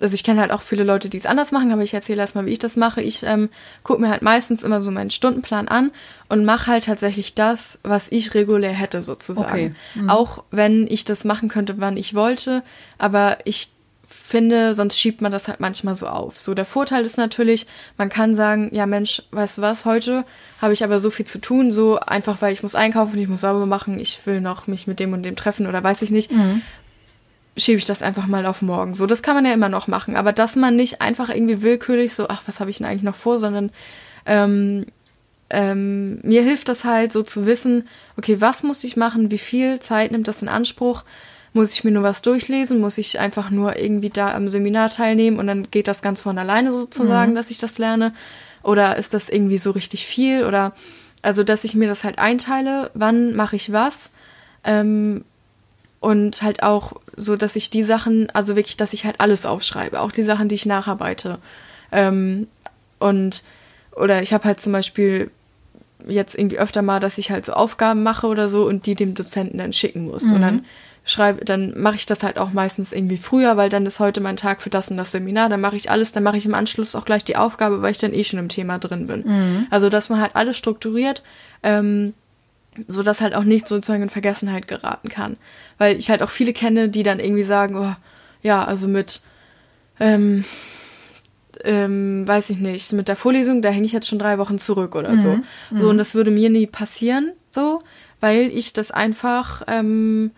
also 0.00 0.14
ich 0.14 0.24
kenne 0.24 0.40
halt 0.40 0.50
auch 0.50 0.62
viele 0.62 0.84
Leute, 0.84 1.08
die 1.08 1.16
es 1.16 1.26
anders 1.26 1.52
machen, 1.52 1.72
aber 1.72 1.82
ich 1.82 1.94
erzähle 1.94 2.20
erstmal, 2.20 2.46
wie 2.46 2.52
ich 2.52 2.58
das 2.58 2.76
mache. 2.76 3.00
Ich 3.00 3.22
ähm, 3.22 3.48
gucke 3.82 4.00
mir 4.00 4.10
halt 4.10 4.22
meistens 4.22 4.62
immer 4.62 4.80
so 4.80 4.90
meinen 4.90 5.10
Stundenplan 5.10 5.68
an 5.68 5.90
und 6.28 6.44
mache 6.44 6.70
halt 6.70 6.84
tatsächlich 6.84 7.34
das, 7.34 7.78
was 7.82 8.06
ich 8.10 8.34
regulär 8.34 8.72
hätte 8.72 9.02
sozusagen. 9.02 9.76
Okay. 9.94 10.08
Auch 10.08 10.44
wenn 10.50 10.86
ich 10.86 11.04
das 11.04 11.24
machen 11.24 11.48
könnte, 11.48 11.76
wann 11.78 11.96
ich 11.96 12.14
wollte, 12.14 12.62
aber 12.98 13.38
ich 13.44 13.70
finde, 14.06 14.74
sonst 14.74 14.98
schiebt 14.98 15.20
man 15.20 15.32
das 15.32 15.48
halt 15.48 15.60
manchmal 15.60 15.96
so 15.96 16.06
auf. 16.06 16.38
So, 16.38 16.54
der 16.54 16.64
Vorteil 16.64 17.04
ist 17.04 17.16
natürlich, 17.16 17.66
man 17.96 18.08
kann 18.08 18.36
sagen, 18.36 18.70
ja 18.72 18.86
Mensch, 18.86 19.22
weißt 19.30 19.58
du 19.58 19.62
was, 19.62 19.84
heute 19.84 20.24
habe 20.60 20.72
ich 20.72 20.84
aber 20.84 21.00
so 21.00 21.10
viel 21.10 21.26
zu 21.26 21.40
tun, 21.40 21.72
so 21.72 21.98
einfach, 21.98 22.42
weil 22.42 22.52
ich 22.52 22.62
muss 22.62 22.74
einkaufen, 22.74 23.18
ich 23.18 23.28
muss 23.28 23.40
sauber 23.40 23.66
machen, 23.66 23.98
ich 23.98 24.24
will 24.26 24.40
noch 24.40 24.66
mich 24.66 24.86
mit 24.86 25.00
dem 25.00 25.12
und 25.12 25.22
dem 25.22 25.36
treffen 25.36 25.66
oder 25.66 25.82
weiß 25.82 26.02
ich 26.02 26.10
nicht, 26.10 26.30
schiebe 27.56 27.78
ich 27.78 27.86
das 27.86 28.02
einfach 28.02 28.26
mal 28.26 28.46
auf 28.46 28.62
morgen. 28.62 28.94
So, 28.94 29.06
das 29.06 29.22
kann 29.22 29.34
man 29.34 29.46
ja 29.46 29.52
immer 29.52 29.68
noch 29.68 29.88
machen, 29.88 30.16
aber 30.16 30.32
dass 30.32 30.56
man 30.56 30.76
nicht 30.76 31.00
einfach 31.00 31.30
irgendwie 31.30 31.62
willkürlich 31.62 32.14
so, 32.14 32.28
ach, 32.28 32.42
was 32.46 32.60
habe 32.60 32.70
ich 32.70 32.78
denn 32.78 32.86
eigentlich 32.86 33.02
noch 33.02 33.14
vor, 33.14 33.38
sondern 33.38 33.70
ähm, 34.26 34.86
ähm, 35.48 36.20
mir 36.22 36.42
hilft 36.42 36.68
das 36.68 36.84
halt 36.84 37.12
so 37.12 37.22
zu 37.22 37.46
wissen, 37.46 37.88
okay, 38.16 38.40
was 38.40 38.62
muss 38.62 38.84
ich 38.84 38.96
machen, 38.96 39.30
wie 39.30 39.38
viel 39.38 39.80
Zeit 39.80 40.10
nimmt 40.10 40.28
das 40.28 40.42
in 40.42 40.48
Anspruch, 40.48 41.04
muss 41.52 41.72
ich 41.72 41.84
mir 41.84 41.92
nur 41.92 42.02
was 42.02 42.22
durchlesen, 42.22 42.80
muss 42.80 42.98
ich 42.98 43.18
einfach 43.18 43.50
nur 43.50 43.78
irgendwie 43.78 44.10
da 44.10 44.34
am 44.34 44.48
Seminar 44.48 44.90
teilnehmen 44.90 45.38
und 45.38 45.46
dann 45.46 45.70
geht 45.70 45.88
das 45.88 46.02
ganz 46.02 46.22
von 46.22 46.38
alleine 46.38 46.72
sozusagen, 46.72 47.34
dass 47.34 47.50
ich 47.50 47.58
das 47.58 47.78
lerne? 47.78 48.12
Oder 48.62 48.96
ist 48.96 49.14
das 49.14 49.28
irgendwie 49.28 49.58
so 49.58 49.70
richtig 49.70 50.06
viel? 50.06 50.44
Oder 50.44 50.72
also, 51.22 51.44
dass 51.44 51.64
ich 51.64 51.74
mir 51.74 51.88
das 51.88 52.04
halt 52.04 52.18
einteile, 52.18 52.90
wann 52.94 53.34
mache 53.34 53.56
ich 53.56 53.72
was? 53.72 54.10
Ähm, 54.64 55.24
und 56.06 56.40
halt 56.40 56.62
auch 56.62 56.92
so, 57.16 57.34
dass 57.34 57.56
ich 57.56 57.68
die 57.68 57.82
Sachen, 57.82 58.30
also 58.30 58.54
wirklich, 58.54 58.76
dass 58.76 58.92
ich 58.92 59.04
halt 59.04 59.16
alles 59.18 59.44
aufschreibe, 59.44 60.00
auch 60.00 60.12
die 60.12 60.22
Sachen, 60.22 60.48
die 60.48 60.54
ich 60.54 60.64
nacharbeite. 60.64 61.38
Ähm, 61.90 62.46
und, 63.00 63.42
oder 63.90 64.22
ich 64.22 64.32
habe 64.32 64.44
halt 64.44 64.60
zum 64.60 64.70
Beispiel 64.72 65.32
jetzt 66.06 66.36
irgendwie 66.36 66.60
öfter 66.60 66.82
mal, 66.82 67.00
dass 67.00 67.18
ich 67.18 67.32
halt 67.32 67.44
so 67.44 67.54
Aufgaben 67.54 68.04
mache 68.04 68.28
oder 68.28 68.48
so 68.48 68.68
und 68.68 68.86
die 68.86 68.94
dem 68.94 69.14
Dozenten 69.14 69.58
dann 69.58 69.72
schicken 69.72 70.04
muss. 70.04 70.30
Und 70.30 70.42
dann 70.42 70.64
schreibe, 71.04 71.44
dann 71.44 71.76
mache 71.76 71.96
ich 71.96 72.06
das 72.06 72.22
halt 72.22 72.38
auch 72.38 72.52
meistens 72.52 72.92
irgendwie 72.92 73.16
früher, 73.16 73.56
weil 73.56 73.68
dann 73.68 73.84
ist 73.84 73.98
heute 73.98 74.20
mein 74.20 74.36
Tag 74.36 74.62
für 74.62 74.70
das 74.70 74.88
und 74.92 74.98
das 74.98 75.10
Seminar, 75.10 75.48
dann 75.48 75.60
mache 75.60 75.74
ich 75.74 75.90
alles, 75.90 76.12
dann 76.12 76.22
mache 76.22 76.36
ich 76.36 76.46
im 76.46 76.54
Anschluss 76.54 76.94
auch 76.94 77.04
gleich 77.04 77.24
die 77.24 77.34
Aufgabe, 77.34 77.82
weil 77.82 77.90
ich 77.90 77.98
dann 77.98 78.14
eh 78.14 78.22
schon 78.22 78.38
im 78.38 78.48
Thema 78.48 78.78
drin 78.78 79.08
bin. 79.08 79.24
Also, 79.70 79.88
dass 79.90 80.08
man 80.08 80.20
halt 80.20 80.36
alles 80.36 80.56
strukturiert, 80.56 81.24
ähm, 81.64 82.14
so 82.88 83.02
dass 83.02 83.20
halt 83.20 83.34
auch 83.34 83.44
nicht 83.44 83.68
sozusagen 83.68 84.02
in 84.02 84.10
Vergessenheit 84.10 84.68
geraten 84.68 85.08
kann. 85.08 85.36
Weil 85.78 85.98
ich 85.98 86.10
halt 86.10 86.22
auch 86.22 86.30
viele 86.30 86.52
kenne, 86.52 86.88
die 86.88 87.02
dann 87.02 87.20
irgendwie 87.20 87.42
sagen, 87.42 87.76
oh, 87.76 87.94
ja, 88.42 88.64
also 88.64 88.88
mit, 88.88 89.22
ähm, 90.00 90.44
ähm, 91.64 92.26
weiß 92.26 92.50
ich 92.50 92.58
nicht, 92.58 92.92
mit 92.92 93.08
der 93.08 93.16
Vorlesung, 93.16 93.62
da 93.62 93.70
hänge 93.70 93.86
ich 93.86 93.92
jetzt 93.92 94.08
schon 94.08 94.18
drei 94.18 94.38
Wochen 94.38 94.58
zurück 94.58 94.94
oder 94.94 95.16
so. 95.16 95.38
So, 95.80 95.88
und 95.88 95.98
das 95.98 96.14
würde 96.14 96.30
mir 96.30 96.50
nie 96.50 96.66
passieren, 96.66 97.32
so, 97.50 97.82
weil 98.20 98.50
ich 98.54 98.72
das 98.72 98.90
einfach, 98.90 99.62
ähm, 99.66 100.30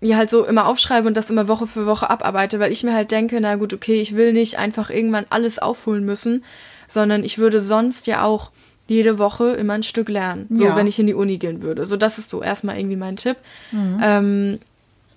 mir 0.00 0.16
halt 0.16 0.30
so 0.30 0.44
immer 0.44 0.66
aufschreibe 0.66 1.08
und 1.08 1.16
das 1.16 1.30
immer 1.30 1.48
Woche 1.48 1.66
für 1.66 1.86
Woche 1.86 2.08
abarbeite, 2.08 2.60
weil 2.60 2.70
ich 2.70 2.84
mir 2.84 2.94
halt 2.94 3.10
denke, 3.10 3.40
na 3.40 3.56
gut, 3.56 3.74
okay, 3.74 4.00
ich 4.00 4.14
will 4.14 4.32
nicht 4.32 4.58
einfach 4.58 4.90
irgendwann 4.90 5.26
alles 5.30 5.58
aufholen 5.58 6.04
müssen, 6.04 6.44
sondern 6.86 7.24
ich 7.24 7.38
würde 7.38 7.60
sonst 7.60 8.06
ja 8.06 8.22
auch 8.22 8.52
jede 8.88 9.18
Woche 9.18 9.52
immer 9.52 9.74
ein 9.74 9.82
Stück 9.84 10.08
lernen, 10.08 10.46
so 10.50 10.64
Ja. 10.64 10.76
wenn 10.76 10.86
ich 10.88 10.98
in 10.98 11.06
die 11.06 11.14
Uni 11.14 11.36
gehen 11.38 11.62
würde. 11.62 11.86
So, 11.86 11.96
das 11.96 12.18
ist 12.18 12.28
so 12.30 12.42
erstmal 12.42 12.76
irgendwie 12.78 12.96
mein 12.96 13.16
Tipp. 13.16 13.36
Ähm, 13.72 14.58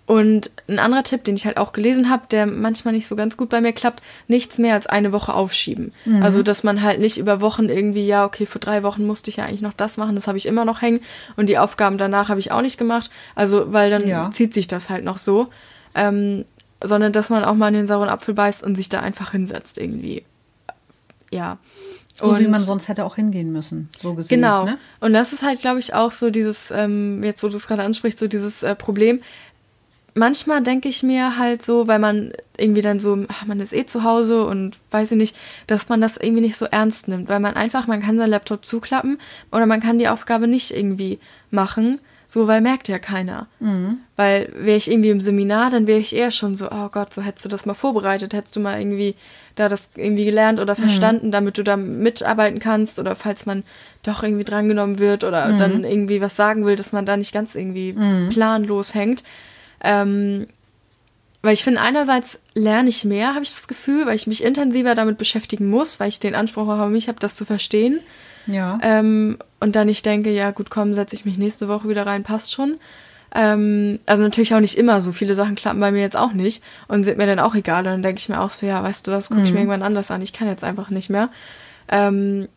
und 0.08 0.52
ein 0.68 0.80
anderer 0.80 1.04
Tipp, 1.04 1.24
den 1.24 1.36
ich 1.36 1.46
halt 1.46 1.56
auch 1.56 1.72
gelesen 1.72 2.10
habe, 2.10 2.24
der 2.32 2.46
manchmal 2.46 2.94
nicht 2.94 3.08
so 3.08 3.16
ganz 3.16 3.38
gut 3.38 3.48
bei 3.50 3.62
mir 3.62 3.72
klappt, 3.72 4.02
nichts 4.28 4.58
mehr 4.58 4.74
als 4.74 4.86
eine 4.88 5.14
Woche 5.14 5.34
aufschieben. 5.34 5.94
Also, 6.22 6.44
dass 6.44 6.64
man 6.64 6.82
halt 6.82 7.00
nicht 7.00 7.18
über 7.18 7.40
Wochen 7.40 7.70
irgendwie, 7.70 8.06
ja, 8.06 8.26
okay, 8.26 8.46
vor 8.46 8.60
drei 8.60 8.84
Wochen 8.84 9.06
musste 9.08 9.30
ich 9.30 9.38
ja 9.38 9.46
eigentlich 9.46 9.62
noch 9.62 9.72
das 9.74 9.96
machen, 9.96 10.16
das 10.16 10.28
habe 10.28 10.38
ich 10.38 10.48
immer 10.48 10.66
noch 10.66 10.82
hängen 10.82 11.00
und 11.38 11.48
die 11.48 11.58
Aufgaben 11.58 11.98
danach 11.98 12.28
habe 12.28 12.42
ich 12.42 12.52
auch 12.52 12.62
nicht 12.62 12.78
gemacht. 12.78 13.10
Also, 13.36 13.72
weil 13.72 13.90
dann 13.90 14.06
Ja. 14.06 14.32
zieht 14.32 14.54
sich 14.54 14.68
das 14.68 14.90
halt 14.90 15.06
noch 15.06 15.18
so. 15.18 15.48
Ähm, 15.96 16.44
sondern 16.84 17.14
dass 17.14 17.30
man 17.30 17.46
auch 17.46 17.54
mal 17.54 17.68
in 17.70 17.76
den 17.76 17.88
sauren 17.88 18.10
Apfel 18.10 18.34
beißt 18.34 18.64
und 18.64 18.76
sich 18.76 18.90
da 18.90 19.00
einfach 19.02 19.32
hinsetzt 19.32 19.78
irgendwie. 19.78 20.24
Ja. 21.32 21.58
So 22.22 22.38
wie 22.40 22.46
Und- 22.46 22.52
man 22.52 22.60
sonst 22.62 22.88
hätte 22.88 23.06
auch 23.06 23.16
hingehen 23.16 23.52
müssen, 23.52 23.90
so 24.02 24.14
gesehen. 24.14 24.38
Genau. 24.42 24.66
Ne? 24.66 24.78
Und 25.00 25.14
das 25.14 25.34
ist 25.34 25.44
halt, 25.44 25.60
glaube 25.60 25.80
ich, 25.80 25.94
auch 25.94 26.12
so 26.12 26.30
dieses, 26.30 26.72
ähm, 26.72 27.24
jetzt 27.24 27.44
wo 27.44 27.48
du 27.50 27.58
es 27.58 27.68
gerade 27.68 27.84
ansprichst, 27.84 28.20
so 28.20 28.28
dieses 28.28 28.64
äh, 28.64 28.76
Problem. 28.76 29.20
Manchmal 30.14 30.62
denke 30.62 30.90
ich 30.90 31.04
mir 31.04 31.38
halt 31.38 31.64
so, 31.64 31.88
weil 31.88 31.98
man 32.00 32.34
irgendwie 32.58 32.82
dann 32.82 33.00
so, 33.00 33.18
ach, 33.30 33.46
man 33.46 33.62
ist 33.62 33.72
eh 33.74 33.86
zu 33.86 34.04
Hause 34.04 34.44
und 34.46 34.78
weiß 34.92 35.12
ich 35.14 35.18
nicht, 35.18 35.38
dass 35.68 35.88
man 35.88 36.02
das 36.02 36.18
irgendwie 36.18 36.42
nicht 36.42 36.58
so 36.58 36.66
ernst 36.66 37.08
nimmt, 37.08 37.30
weil 37.30 37.40
man 37.40 37.54
einfach, 37.56 37.88
man 37.88 38.02
kann 38.02 38.18
seinen 38.18 38.30
Laptop 38.30 38.66
zuklappen 38.66 39.20
oder 39.54 39.66
man 39.66 39.80
kann 39.80 40.00
die 40.00 40.10
Aufgabe 40.10 40.48
nicht 40.50 40.72
irgendwie 40.76 41.18
machen, 41.50 42.02
so, 42.28 42.46
weil 42.48 42.60
merkt 42.60 42.90
ja 42.90 43.00
keiner. 43.00 43.48
Weil 44.18 44.52
wäre 44.54 44.78
ich 44.78 44.92
irgendwie 44.92 45.10
im 45.12 45.22
Seminar, 45.22 45.70
dann 45.70 45.88
wäre 45.88 46.00
ich 46.00 46.14
eher 46.14 46.32
schon 46.32 46.56
so, 46.58 46.70
oh 46.70 46.90
Gott, 46.90 47.14
so 47.14 47.22
hättest 47.22 47.46
du 47.46 47.50
das 47.50 47.66
mal 47.66 47.74
vorbereitet, 47.74 48.34
hättest 48.34 48.58
du 48.58 48.60
mal 48.60 48.80
irgendwie 48.80 49.16
da 49.56 49.70
das 49.70 49.92
irgendwie 49.96 50.26
gelernt 50.26 50.60
oder 50.60 50.76
verstanden, 50.76 51.32
damit 51.32 51.58
du 51.58 51.64
da 51.64 51.78
mitarbeiten 51.78 52.60
kannst 52.60 53.00
oder 53.00 53.16
falls 53.16 53.46
man 53.46 53.64
doch 54.04 54.24
irgendwie 54.24 54.44
drangenommen 54.44 55.00
wird 55.00 55.24
oder 55.24 55.52
dann 55.58 55.84
irgendwie 55.84 56.22
was 56.22 56.36
sagen 56.36 56.66
will, 56.66 56.76
dass 56.76 56.94
man 56.94 57.06
da 57.06 57.18
nicht 57.18 57.34
ganz 57.34 57.56
irgendwie 57.56 57.96
planlos 58.30 58.96
hängt. 58.96 59.24
Ähm, 59.84 60.48
weil 61.42 61.54
ich 61.56 61.64
finde, 61.64 61.82
einerseits 61.82 62.40
lerne 62.54 62.90
ich 62.90 63.04
mehr, 63.04 63.34
habe 63.34 63.44
ich 63.44 63.54
das 63.54 63.68
Gefühl, 63.68 64.06
weil 64.06 64.16
ich 64.16 64.28
mich 64.28 64.44
intensiver 64.44 64.94
damit 64.94 65.18
beschäftigen 65.18 65.70
muss, 65.70 66.00
weil 66.00 66.10
ich 66.10 66.20
den 66.20 66.36
Anspruch 66.36 66.68
habe, 66.68 66.92
mich 66.92 67.08
habe, 67.08 67.20
das 67.20 67.36
zu 67.36 67.46
verstehen. 67.46 68.00
Ja. 68.46 68.80
Ähm, 68.82 69.38
und 69.60 69.76
dann 69.76 69.90
ich 69.90 70.04
denke, 70.04 70.32
ja 70.32 70.52
gut, 70.52 70.70
komm, 70.70 70.94
setze 70.94 71.16
ich 71.16 71.26
mich 71.26 71.38
nächste 71.38 71.68
Woche 71.68 71.90
wieder 71.90 72.06
rein, 72.06 72.24
passt 72.24 72.52
schon. 72.52 72.78
Ähm, 73.34 74.00
also 74.06 74.24
natürlich 74.24 74.54
auch 74.54 74.60
nicht 74.60 74.78
immer, 74.78 75.02
so 75.02 75.12
viele 75.12 75.36
Sachen 75.36 75.56
klappen 75.56 75.80
bei 75.80 75.92
mir 75.92 76.02
jetzt 76.02 76.18
auch 76.18 76.34
nicht 76.34 76.64
und 76.88 77.04
sind 77.04 77.18
mir 77.18 77.28
dann 77.28 77.40
auch 77.40 77.56
egal. 77.56 77.80
Und 77.80 77.92
dann 77.92 78.04
denke 78.04 78.20
ich 78.20 78.30
mir 78.30 78.42
auch 78.42 78.50
so, 78.50 78.66
ja, 78.66 78.84
weißt 78.84 79.08
du 79.08 79.12
was, 79.12 79.30
gucke 79.30 79.44
ich 79.44 79.54
mir 79.54 79.60
irgendwann 79.60 79.84
anders 79.84 80.12
an, 80.12 80.22
ich 80.22 80.34
kann 80.34 80.48
jetzt 80.48 80.64
einfach 80.64 80.90
nicht 80.90 81.10
mehr. 81.10 81.30
Ähm, 81.88 82.48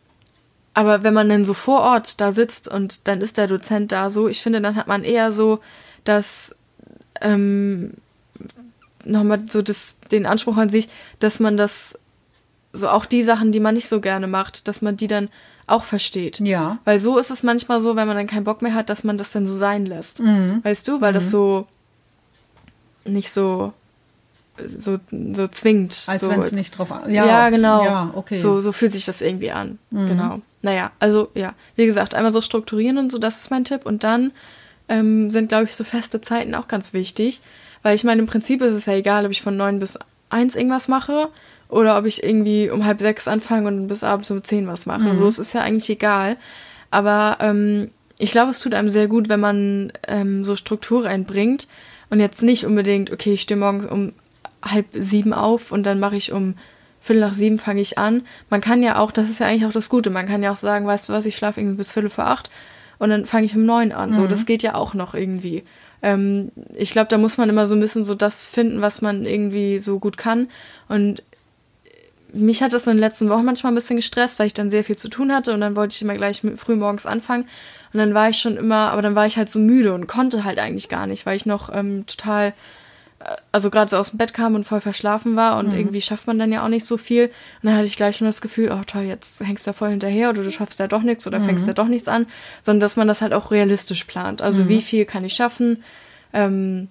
aber 0.75 1.05
wenn 1.05 1.14
man 1.14 1.29
dann 1.29 1.45
so 1.45 1.55
vor 1.55 1.81
Ort 1.81 2.20
da 2.20 2.33
sitzt 2.33 2.66
und 2.66 3.07
dann 3.07 3.20
ist 3.20 3.39
der 3.39 3.47
Dozent 3.47 3.93
da 3.93 4.11
so, 4.11 4.27
ich 4.27 4.43
finde, 4.43 4.61
dann 4.61 4.75
hat 4.75 4.89
man 4.89 5.05
eher 5.05 5.31
so 5.31 5.61
das, 6.03 6.55
ähm, 7.20 7.95
nochmal 9.05 9.45
so 9.49 9.62
das, 9.62 9.99
den 10.11 10.27
Anspruch 10.27 10.57
an 10.57 10.68
sich, 10.68 10.89
dass 11.20 11.39
man 11.39 11.57
das, 11.57 11.97
so 12.72 12.89
auch 12.89 13.07
die 13.07 13.22
Sachen, 13.22 13.53
die 13.53 13.61
man 13.61 13.77
nicht 13.77 13.89
so 13.89 14.01
gerne 14.01 14.27
macht, 14.27 14.66
dass 14.66 14.83
man 14.83 14.97
die 14.97 15.07
dann 15.07 15.29
auch 15.66 15.84
versteht. 15.84 16.40
Ja. 16.40 16.78
Weil 16.84 17.00
so 17.00 17.18
ist 17.18 17.30
es 17.30 17.42
manchmal 17.42 17.80
so, 17.80 17.96
wenn 17.96 18.06
man 18.06 18.16
dann 18.16 18.26
keinen 18.26 18.44
Bock 18.44 18.62
mehr 18.62 18.74
hat, 18.74 18.90
dass 18.90 19.04
man 19.04 19.18
das 19.18 19.32
dann 19.32 19.46
so 19.46 19.54
sein 19.54 19.86
lässt. 19.86 20.20
Weißt 20.64 20.86
du? 20.88 21.00
Weil 21.00 21.12
das 21.12 21.30
so 21.30 21.66
nicht 23.04 23.30
so 23.30 23.72
so, 24.78 24.98
so 25.10 25.48
zwingt. 25.48 26.04
Als 26.06 26.20
so, 26.20 26.30
wenn 26.30 26.40
es 26.40 26.52
nicht 26.52 26.78
drauf 26.78 26.92
an. 26.92 27.12
Ja, 27.12 27.50
genau. 27.50 27.84
Ja, 27.84 28.10
okay. 28.14 28.36
So, 28.36 28.60
so 28.60 28.72
fühlt 28.72 28.92
sich 28.92 29.04
das 29.04 29.20
irgendwie 29.20 29.50
an. 29.50 29.78
Genau. 29.90 30.40
Naja, 30.62 30.92
also 30.98 31.28
ja, 31.34 31.54
wie 31.76 31.86
gesagt, 31.86 32.14
einmal 32.14 32.32
so 32.32 32.40
strukturieren 32.40 32.98
und 32.98 33.10
so, 33.10 33.18
das 33.18 33.40
ist 33.40 33.50
mein 33.50 33.64
Tipp. 33.64 33.84
Und 33.84 34.04
dann 34.04 34.32
ähm, 34.88 35.30
sind, 35.30 35.48
glaube 35.48 35.64
ich, 35.64 35.74
so 35.76 35.84
feste 35.84 36.20
Zeiten 36.20 36.54
auch 36.54 36.68
ganz 36.68 36.92
wichtig. 36.92 37.42
Weil 37.82 37.96
ich 37.96 38.04
meine, 38.04 38.20
im 38.20 38.26
Prinzip 38.26 38.62
ist 38.62 38.72
es 38.72 38.86
ja 38.86 38.94
egal, 38.94 39.26
ob 39.26 39.32
ich 39.32 39.42
von 39.42 39.56
neun 39.56 39.78
bis 39.78 39.98
eins 40.30 40.56
irgendwas 40.56 40.88
mache 40.88 41.28
oder 41.75 41.99
ob 41.99 42.07
ich 42.07 42.22
irgendwie 42.22 42.70
um 42.70 42.85
halb 42.85 43.01
sechs 43.01 43.27
anfange 43.27 43.66
und 43.66 43.89
bis 43.89 44.05
abends 44.05 44.31
um 44.31 44.45
zehn 44.45 44.68
was 44.68 44.87
mache. 44.87 45.16
So, 45.16 45.27
es 45.27 45.41
ist 45.41 45.55
ja 45.55 45.61
eigentlich 45.62 45.91
egal. 45.91 46.37
Aber 46.93 47.39
ähm, 47.41 47.91
ich 48.16 48.31
glaube, 48.31 48.53
es 48.53 48.61
tut 48.61 48.75
einem 48.75 48.91
sehr 48.91 49.09
gut, 49.09 49.29
wenn 49.29 49.41
man 49.41 49.93
ähm, 50.07 50.45
so 50.45 50.55
Struktur 50.55 51.05
reinbringt 51.05 51.66
und 52.11 52.20
jetzt 52.20 52.43
nicht 52.43 52.64
unbedingt, 52.64 53.11
okay, 53.11 53.33
ich 53.33 53.43
stehe 53.43 53.59
morgens 53.59 53.87
um 53.87 54.12
halb 54.62 54.87
sieben 54.93 55.33
auf 55.33 55.72
und 55.72 55.85
dann 55.85 55.99
mache 55.99 56.14
ich 56.14 56.31
um 56.31 56.55
Viertel 57.01 57.20
nach 57.20 57.33
sieben 57.33 57.59
fange 57.59 57.81
ich 57.81 57.99
an. 57.99 58.22
Man 58.51 58.61
kann 58.61 58.85
ja 58.85 58.99
auch, 59.01 59.11
das 59.11 59.29
ist 59.29 59.41
ja 59.41 59.47
eigentlich 59.49 59.66
auch 59.66 59.72
das 59.72 59.89
Gute, 59.89 60.11
man 60.11 60.27
kann 60.27 60.45
ja 60.45 60.53
auch 60.53 60.57
sagen, 60.57 60.87
weißt 60.87 61.09
du 61.09 61.12
was, 61.12 61.27
ich 61.27 61.37
schlafe 61.37 61.61
irgendwie 61.61 61.79
bis 61.79 61.91
Viertel 61.91 62.09
vor 62.09 62.27
acht 62.27 62.51
und 62.99 63.11
dann 63.11 63.27
fange 63.27 63.47
ich 63.47 63.57
um 63.57 63.66
neun 63.66 63.91
an. 63.91 64.14
So, 64.14 64.29
das 64.29 64.47
geht 64.47 64.62
ja 64.62 64.77
auch 64.77 64.95
noch 64.95 65.14
irgendwie. 65.14 65.64
Ähm, 66.03 66.53
ich 66.72 66.93
glaube, 66.93 67.09
da 67.09 67.18
muss 67.18 67.37
man 67.37 67.49
immer 67.49 67.66
so 67.66 67.75
ein 67.75 67.81
bisschen 67.81 68.05
so 68.05 68.14
das 68.14 68.47
finden, 68.47 68.81
was 68.81 69.03
man 69.03 69.27
irgendwie 69.27 69.81
so 69.81 69.99
gut 69.99 70.16
kann. 70.16 70.49
Und 70.89 71.25
mich 72.35 72.62
hat 72.62 72.72
das 72.72 72.85
so 72.85 72.91
in 72.91 72.97
den 72.97 73.03
letzten 73.03 73.30
Wochen 73.30 73.45
manchmal 73.45 73.72
ein 73.72 73.76
bisschen 73.76 73.97
gestresst, 73.97 74.39
weil 74.39 74.47
ich 74.47 74.55
dann 74.55 74.70
sehr 74.70 74.85
viel 74.85 74.97
zu 74.97 75.09
tun 75.09 75.32
hatte 75.32 75.55
und 75.55 75.61
dann 75.61 75.76
wollte 75.76 75.95
ich 75.95 76.03
immer 76.03 76.14
gleich 76.14 76.43
früh 76.57 76.76
morgens 76.76 77.07
anfangen. 77.07 77.45
Und 77.93 77.99
dann 77.99 78.14
war 78.14 78.28
ich 78.28 78.39
schon 78.39 78.57
immer, 78.57 78.91
aber 78.91 79.03
dann 79.03 79.14
war 79.14 79.26
ich 79.26 79.37
halt 79.37 79.51
so 79.51 79.59
müde 79.59 79.95
und 79.95 80.07
konnte 80.07 80.45
halt 80.45 80.59
eigentlich 80.59 80.89
gar 80.89 81.07
nicht, 81.07 81.26
weil 81.26 81.37
ich 81.37 81.47
noch 81.47 81.70
ähm, 81.72 82.07
total, 82.07 82.49
äh, 83.20 83.24
also 83.53 83.70
gerade 83.70 83.91
so 83.91 83.97
aus 83.97 84.11
dem 84.11 84.18
Bett 84.18 84.35
kam 84.35 84.55
und 84.55 84.64
voll 84.64 84.80
verschlafen 84.80 85.37
war 85.37 85.59
und 85.59 85.72
irgendwie 85.72 86.01
schafft 86.01 86.26
man 86.26 86.39
dann 86.39 86.51
ja 86.51 86.64
auch 86.64 86.68
nicht 86.68 86.87
so 86.87 86.97
viel. 86.97 87.26
Und 87.26 87.68
dann 87.68 87.74
hatte 87.74 87.87
ich 87.87 87.97
gleich 87.97 88.16
schon 88.16 88.26
das 88.26 88.41
Gefühl, 88.41 88.72
oh 88.72 88.82
toll, 88.85 89.03
jetzt 89.03 89.41
hängst 89.41 89.66
du 89.66 89.70
da 89.70 89.74
voll 89.74 89.91
hinterher 89.91 90.30
oder 90.30 90.43
du 90.43 90.51
schaffst 90.51 90.80
da 90.80 90.89
doch 90.89 91.03
nichts 91.03 91.26
oder 91.26 91.41
fängst 91.41 91.68
da 91.68 91.72
doch 91.72 91.89
nichts 91.89 92.09
an, 92.09 92.26
sondern 92.62 92.80
dass 92.80 92.97
man 92.97 93.07
das 93.07 93.22
halt 93.22 93.32
auch 93.32 93.51
realistisch 93.51 94.05
plant. 94.05 94.43
Also 94.43 94.68
wie 94.68 94.82
viel 94.82 95.05
kann 95.05 95.24
ich 95.24 95.35
schaffen? 95.35 95.85
Ähm, 96.32 96.89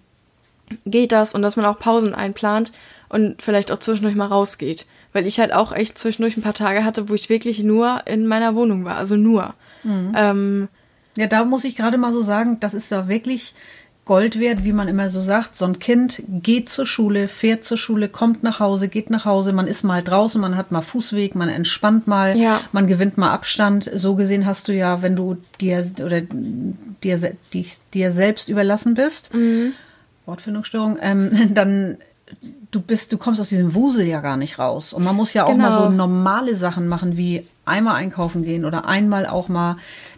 geht 0.86 1.12
das? 1.12 1.36
Und 1.36 1.42
dass 1.42 1.56
man 1.58 1.66
auch 1.66 1.80
Pausen 1.80 2.16
einplant 2.16 2.72
und 3.10 3.42
vielleicht 3.42 3.72
auch 3.72 3.78
zwischendurch 3.78 4.16
mal 4.16 4.28
rausgeht. 4.28 4.88
Weil 5.14 5.26
ich 5.28 5.40
halt 5.40 5.54
auch 5.54 5.72
echt 5.72 5.98
zwischendurch 5.98 6.36
ein 6.38 6.42
paar 6.44 6.54
Tage 6.56 6.84
hatte, 6.84 7.08
wo 7.10 7.14
ich 7.14 7.30
wirklich 7.30 7.64
nur 7.64 8.02
in 8.08 8.26
meiner 8.28 8.56
Wohnung 8.56 8.84
war. 8.86 8.98
Also 8.98 9.16
nur. 9.16 9.54
Ähm, 9.86 10.68
Ja, 11.16 11.28
da 11.28 11.46
muss 11.46 11.64
ich 11.64 11.76
gerade 11.76 11.98
mal 12.00 12.12
so 12.14 12.24
sagen, 12.24 12.58
das 12.60 12.74
ist 12.74 12.92
da 12.92 13.08
wirklich 13.08 13.54
Gold 14.06 14.38
wert, 14.40 14.66
wie 14.66 14.74
man 14.74 14.88
immer 14.90 15.10
so 15.10 15.22
sagt. 15.22 15.56
So 15.56 15.64
ein 15.66 15.78
Kind 15.80 16.24
geht 16.28 16.68
zur 16.70 16.86
Schule, 16.86 17.28
fährt 17.30 17.64
zur 17.64 17.78
Schule, 17.78 18.10
kommt 18.10 18.44
nach 18.44 18.60
Hause, 18.60 18.88
geht 18.90 19.10
nach 19.10 19.24
Hause, 19.24 19.54
man 19.54 19.68
ist 19.68 19.84
mal 19.84 20.02
draußen, 20.04 20.42
man 20.42 20.58
hat 20.58 20.72
mal 20.72 20.82
Fußweg, 20.82 21.36
man 21.36 21.48
entspannt 21.50 22.06
mal, 22.08 22.36
Ja. 22.36 22.60
man 22.74 22.88
gewinnt 22.88 23.18
mal 23.18 23.32
Abstand. 23.32 23.90
So 23.94 24.16
gesehen 24.16 24.46
hast 24.46 24.68
du 24.68 24.74
ja, 24.74 25.02
wenn 25.02 25.16
du 25.16 25.38
dir 25.62 25.86
oder 26.04 26.20
dir, 26.22 27.36
dich, 27.54 27.78
dir 27.94 28.12
selbst 28.12 28.50
überlassen 28.50 28.94
bist, 28.96 29.30
Wortfindungsstörung, 30.26 30.98
ähm, 31.02 31.30
dann 31.54 31.98
du 32.72 32.82
bist, 32.82 33.12
du 33.14 33.18
kommst 33.18 33.40
aus 33.42 33.50
diesem 33.50 33.74
Wusel 33.76 34.06
ja 34.08 34.20
gar 34.22 34.38
nicht 34.38 34.60
raus. 34.60 34.94
Und 34.94 35.04
man 35.04 35.16
muss 35.16 35.34
ja 35.34 35.46
auch 35.46 35.56
mal 35.56 35.70
Genau. 35.70 35.84
so 35.84 35.90
normale 35.90 36.56
Sachen 36.56 36.88
machen, 36.88 37.18
wie 37.18 37.46
einmal 37.66 37.96
einkaufen 37.96 38.44
gehen 38.44 38.66
oder 38.66 38.86
einmal 38.86 39.26
auch 39.26 39.48
mal 39.50 39.78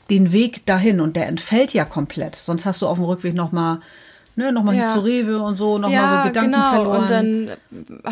den 0.09 0.31
Weg 0.31 0.65
dahin. 0.65 1.01
Und 1.01 1.15
der 1.15 1.27
entfällt 1.27 1.73
ja 1.73 1.85
komplett. 1.85 2.35
Sonst 2.35 2.65
hast 2.65 2.81
du 2.81 2.87
auf 2.87 2.97
dem 2.97 3.05
Rückweg 3.05 3.33
noch 3.33 3.51
mal, 3.51 3.79
ne, 4.35 4.51
noch 4.51 4.63
mal 4.63 4.75
Ja. 4.75 4.93
zu 4.93 4.99
Rewe 4.99 5.39
und 5.41 5.57
so, 5.57 5.77
noch 5.77 5.89
mal 5.89 5.93
ja, 5.93 6.21
so 6.23 6.27
Gedanken 6.29 6.51
genau. 6.51 6.69
verloren. 6.71 7.01
Und 7.01 7.09
dann 7.11 7.51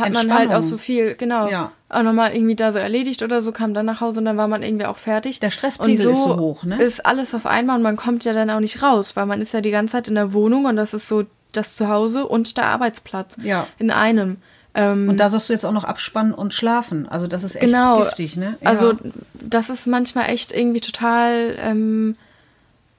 hat 0.02 0.14
man 0.14 0.34
halt 0.34 0.52
auch 0.54 0.62
so 0.62 0.78
viel, 0.78 1.16
genau, 1.16 1.48
Ja. 1.50 1.72
auch 1.90 2.04
nochmal 2.04 2.34
irgendwie 2.36 2.56
da 2.56 2.72
so 2.72 2.80
erledigt 2.80 3.22
oder 3.24 3.42
so, 3.42 3.52
kam 3.52 3.74
dann 3.74 3.86
nach 3.86 4.02
Hause 4.02 4.20
und 4.20 4.26
dann 4.26 4.38
war 4.38 4.48
man 4.48 4.64
irgendwie 4.64 4.86
auch 4.86 4.98
fertig. 4.98 5.40
Der 5.40 5.52
Stresspegel 5.52 6.08
und 6.08 6.14
ist 6.14 6.24
so 6.24 6.38
hoch, 6.38 6.64
ne? 6.64 6.82
Ist 6.82 7.06
alles 7.06 7.34
auf 7.36 7.46
einmal 7.46 7.78
und 7.78 7.84
man 7.84 7.96
kommt 7.98 8.24
ja 8.26 8.34
dann 8.34 8.50
auch 8.50 8.60
nicht 8.60 8.82
raus, 8.82 9.16
weil 9.16 9.26
man 9.26 9.42
ist 9.42 9.54
ja 9.54 9.62
die 9.62 9.72
ganze 9.72 9.94
Zeit 9.94 10.08
in 10.08 10.16
der 10.16 10.34
Wohnung 10.34 10.66
und 10.66 10.76
das 10.76 10.94
ist 10.94 11.08
so 11.08 11.24
das 11.54 11.76
Zuhause 11.76 12.28
und 12.28 12.58
der 12.58 12.66
Arbeitsplatz 12.66 13.38
Ja. 13.42 13.68
in 13.80 13.92
einem. 13.92 14.38
Ähm, 14.76 15.08
und 15.10 15.18
da 15.18 15.30
sollst 15.30 15.50
du 15.50 15.54
jetzt 15.54 15.66
auch 15.66 15.72
noch 15.72 15.84
abspannen 15.84 16.34
und 16.34 16.54
schlafen. 16.54 17.08
Also 17.08 17.28
das 17.28 17.44
ist 17.44 17.56
echt 17.56 17.66
genau. 17.66 18.00
giftig, 18.04 18.36
ne? 18.38 18.58
Ja. 18.62 18.70
Also 18.70 18.94
das 19.34 19.70
ist 19.70 19.88
manchmal 19.88 20.30
echt 20.30 20.52
irgendwie 20.52 20.82
total 20.82 21.56
ähm, 21.60 22.16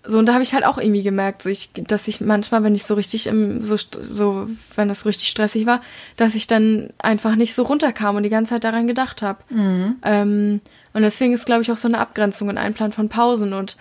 so 0.06 0.18
und 0.18 0.26
da 0.26 0.34
habe 0.34 0.42
ich 0.42 0.52
halt 0.52 0.66
auch 0.66 0.76
irgendwie 0.78 1.02
gemerkt, 1.02 1.42
so 1.42 1.48
ich, 1.48 1.70
dass 1.74 2.06
ich 2.08 2.20
manchmal, 2.20 2.62
wenn 2.62 2.74
ich 2.74 2.84
so 2.84 2.94
richtig 2.94 3.26
im 3.26 3.64
so 3.64 3.76
so 3.76 4.48
wenn 4.76 4.88
das 4.88 5.00
so 5.00 5.08
richtig 5.08 5.28
stressig 5.30 5.66
war, 5.66 5.80
dass 6.16 6.34
ich 6.34 6.46
dann 6.46 6.90
einfach 6.98 7.36
nicht 7.36 7.54
so 7.54 7.62
runterkam 7.62 8.16
und 8.16 8.22
die 8.22 8.28
ganze 8.28 8.50
Zeit 8.50 8.64
daran 8.64 8.86
gedacht 8.86 9.22
habe. 9.22 9.38
Mhm. 9.48 9.96
Ähm, 10.04 10.60
und 10.92 11.02
deswegen 11.02 11.32
ist 11.32 11.46
glaube 11.46 11.62
ich 11.62 11.72
auch 11.72 11.76
so 11.76 11.88
eine 11.88 11.98
Abgrenzung 11.98 12.48
und 12.48 12.58
Einplan 12.58 12.92
von 12.92 13.08
Pausen 13.08 13.52
und 13.54 13.76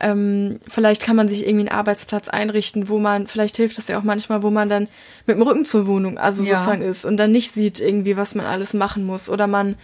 ähm, 0.00 0.60
vielleicht 0.68 1.02
kann 1.02 1.16
man 1.16 1.28
sich 1.28 1.46
irgendwie 1.46 1.68
einen 1.68 1.78
Arbeitsplatz 1.78 2.28
einrichten, 2.28 2.88
wo 2.88 2.98
man, 2.98 3.26
vielleicht 3.26 3.56
hilft 3.56 3.78
es 3.78 3.88
ja 3.88 3.98
auch 3.98 4.02
manchmal, 4.02 4.42
wo 4.42 4.50
man 4.50 4.68
dann 4.68 4.88
mit 5.26 5.36
dem 5.36 5.42
Rücken 5.42 5.64
zur 5.64 5.86
Wohnung, 5.86 6.18
also 6.18 6.42
Ja. 6.42 6.54
sozusagen 6.60 6.82
ist 6.82 7.04
und 7.04 7.16
dann 7.16 7.32
nicht 7.32 7.52
sieht 7.52 7.80
irgendwie, 7.80 8.16
was 8.16 8.34
man 8.34 8.46
alles 8.46 8.74
machen 8.74 9.04
muss. 9.04 9.30
Oder 9.30 9.46
man 9.46 9.76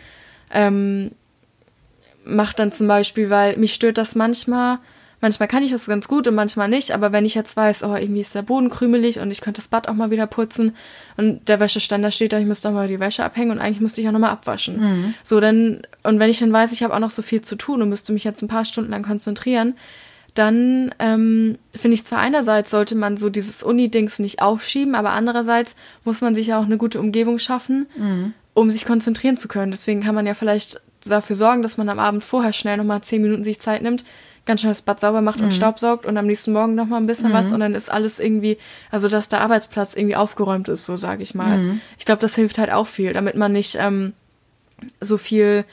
ähm, 0.53 1.13
macht 2.25 2.59
dann 2.59 2.73
zum 2.73 2.87
Beispiel, 2.89 3.31
weil 3.31 3.57
mich 3.57 3.75
stört 3.75 3.99
das 3.99 4.15
manchmal, 4.15 4.79
manchmal 5.21 5.49
kann 5.49 5.63
ich 5.63 5.71
das 5.71 5.87
ganz 5.87 6.09
gut 6.09 6.27
und 6.29 6.35
manchmal 6.35 6.69
nicht, 6.69 6.91
aber 6.93 7.13
wenn 7.13 7.25
ich 7.25 7.35
jetzt 7.35 7.57
weiß, 7.57 7.83
oh, 7.85 7.95
irgendwie 7.97 8.21
ist 8.21 8.35
der 8.35 8.43
Boden 8.43 8.71
krümelig 8.71 9.19
und 9.21 9.31
ich 9.31 9.41
könnte 9.41 9.61
das 9.61 9.69
Bad 9.69 9.89
auch 9.89 9.95
mal 9.95 10.11
wieder 10.11 10.27
putzen 10.27 10.75
und 11.17 11.49
der 11.49 11.59
Wäscheständer 11.61 12.11
steht 12.11 12.33
da, 12.33 12.39
ich 12.39 12.47
müsste 12.47 12.69
auch 12.69 12.73
mal 12.73 12.89
die 12.89 13.01
Wäsche 13.01 13.25
abhängen 13.25 13.53
und 13.53 13.61
eigentlich 13.61 13.81
müsste 13.81 14.01
ich 14.01 14.09
auch 14.09 14.13
nochmal 14.13 14.31
abwaschen. 14.31 15.15
So, 15.23 15.41
dann, 15.41 15.83
und 16.03 16.19
wenn 16.19 16.29
ich 16.31 16.39
dann 16.41 16.53
weiß, 16.53 16.73
ich 16.73 16.83
habe 16.83 16.93
auch 16.95 16.99
noch 16.99 17.11
so 17.11 17.23
viel 17.23 17.41
zu 17.43 17.57
tun 17.57 17.83
und 17.83 17.89
müsste 17.89 18.13
mich 18.13 18.25
jetzt 18.25 18.43
ein 18.43 18.49
paar 18.49 18.65
Stunden 18.65 18.91
lang 18.91 19.03
konzentrieren, 19.05 19.75
dann 20.35 20.95
ähm, 20.99 21.59
finde 21.77 21.95
ich 21.95 22.05
zwar 22.05 22.19
einerseits 22.19 22.71
sollte 22.71 22.95
man 22.95 23.17
so 23.19 23.29
dieses 23.29 23.63
Uni-Dings 23.63 24.19
nicht 24.19 24.41
aufschieben, 24.41 24.95
aber 24.95 25.11
andererseits 25.11 25.77
muss 26.05 26.21
man 26.23 26.35
sich 26.35 26.47
ja 26.49 26.59
auch 26.59 26.65
eine 26.65 26.79
gute 26.79 27.01
Umgebung 27.01 27.39
schaffen, 27.39 27.87
um 28.55 28.71
sich 28.71 28.85
konzentrieren 28.87 29.37
zu 29.37 29.49
können. 29.49 29.73
Deswegen 29.73 30.03
kann 30.03 30.15
man 30.15 30.27
ja 30.27 30.35
vielleicht 30.35 30.81
dafür 31.05 31.37
sorgen, 31.37 31.63
dass 31.63 31.77
man 31.77 31.89
am 31.89 31.99
Abend 31.99 32.23
vorher 32.25 32.53
schnell 32.53 32.77
nochmal 32.79 33.03
zehn 33.03 33.21
Minuten 33.21 33.45
sich 33.45 33.61
Zeit 33.61 33.83
nimmt, 33.83 34.05
ganz 34.47 34.61
schnell 34.61 34.71
das 34.71 34.83
Bad 34.83 35.01
sauber 35.01 35.21
macht 35.21 35.41
und 35.41 35.53
staubsaugt 35.53 36.07
und 36.07 36.17
am 36.17 36.27
nächsten 36.27 36.53
Morgen 36.53 36.75
nochmal 36.75 37.01
ein 37.01 37.07
bisschen 37.07 37.33
was 37.33 37.53
und 37.55 37.61
dann 37.61 37.75
ist 37.75 37.91
alles 37.91 38.19
irgendwie, 38.19 38.57
also 38.91 39.09
dass 39.09 39.29
der 39.29 39.41
Arbeitsplatz 39.43 39.95
irgendwie 39.95 40.17
aufgeräumt 40.17 40.69
ist, 40.69 40.87
so 40.87 40.97
sage 40.97 41.23
ich 41.23 41.35
mal. 41.35 41.59
Ich 41.99 42.05
glaube, 42.07 42.21
das 42.21 42.35
hilft 42.37 42.59
halt 42.59 42.73
auch 42.73 42.87
viel, 42.87 43.13
damit 43.13 43.37
man 43.37 43.53
nicht 43.53 43.77
ähm, 43.79 44.15
so 45.01 45.19
viel 45.19 45.65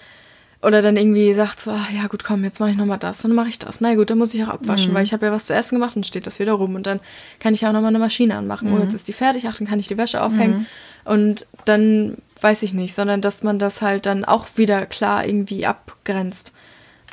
oder 0.62 0.82
dann 0.82 0.97
irgendwie 0.97 1.34
sagt 1.34 1.62
so, 1.62 1.72
ah, 1.72 1.88
ja 1.95 2.07
gut, 2.07 2.24
komm, 2.24 2.43
jetzt 2.43 2.60
mache 2.60 2.72
ich 2.72 2.76
nochmal 2.78 2.97
das, 2.97 3.22
dann 3.22 3.34
mache 3.34 3.47
ich 3.47 3.60
das. 3.60 3.80
Na 3.80 3.95
gut, 3.95 4.10
dann 4.10 4.18
muss 4.18 4.34
ich 4.34 4.43
auch 4.43 4.49
abwaschen, 4.49 4.93
weil 4.93 5.03
ich 5.03 5.14
habe 5.14 5.26
ja 5.28 5.32
was 5.32 5.45
zu 5.45 5.53
essen 5.53 5.76
gemacht 5.76 5.95
und 5.95 6.05
steht 6.05 6.28
das 6.28 6.39
wieder 6.39 6.51
rum 6.53 6.76
und 6.76 6.86
dann 6.86 6.99
kann 7.39 7.53
ich 7.53 7.66
auch 7.66 7.72
nochmal 7.72 7.89
eine 7.89 7.99
Maschine 7.99 8.36
anmachen. 8.36 8.74
Oh, 8.74 8.84
jetzt 8.84 8.93
ist 8.93 9.07
die 9.07 9.14
fertig, 9.14 9.47
ach, 9.47 9.57
dann 9.57 9.68
kann 9.68 9.80
ich 9.80 9.88
die 9.88 9.97
Wäsche 9.97 10.22
aufhängen 10.22 10.66
und 11.05 11.47
dann 11.66 12.18
weiß 12.41 12.64
ich 12.64 12.74
nicht, 12.74 12.93
sondern 12.93 13.22
dass 13.22 13.41
man 13.43 13.57
das 13.57 13.82
halt 13.82 14.05
dann 14.05 14.26
auch 14.26 14.47
wieder 14.57 14.86
klar 14.86 15.26
irgendwie 15.26 15.66
abgrenzt. 15.66 16.51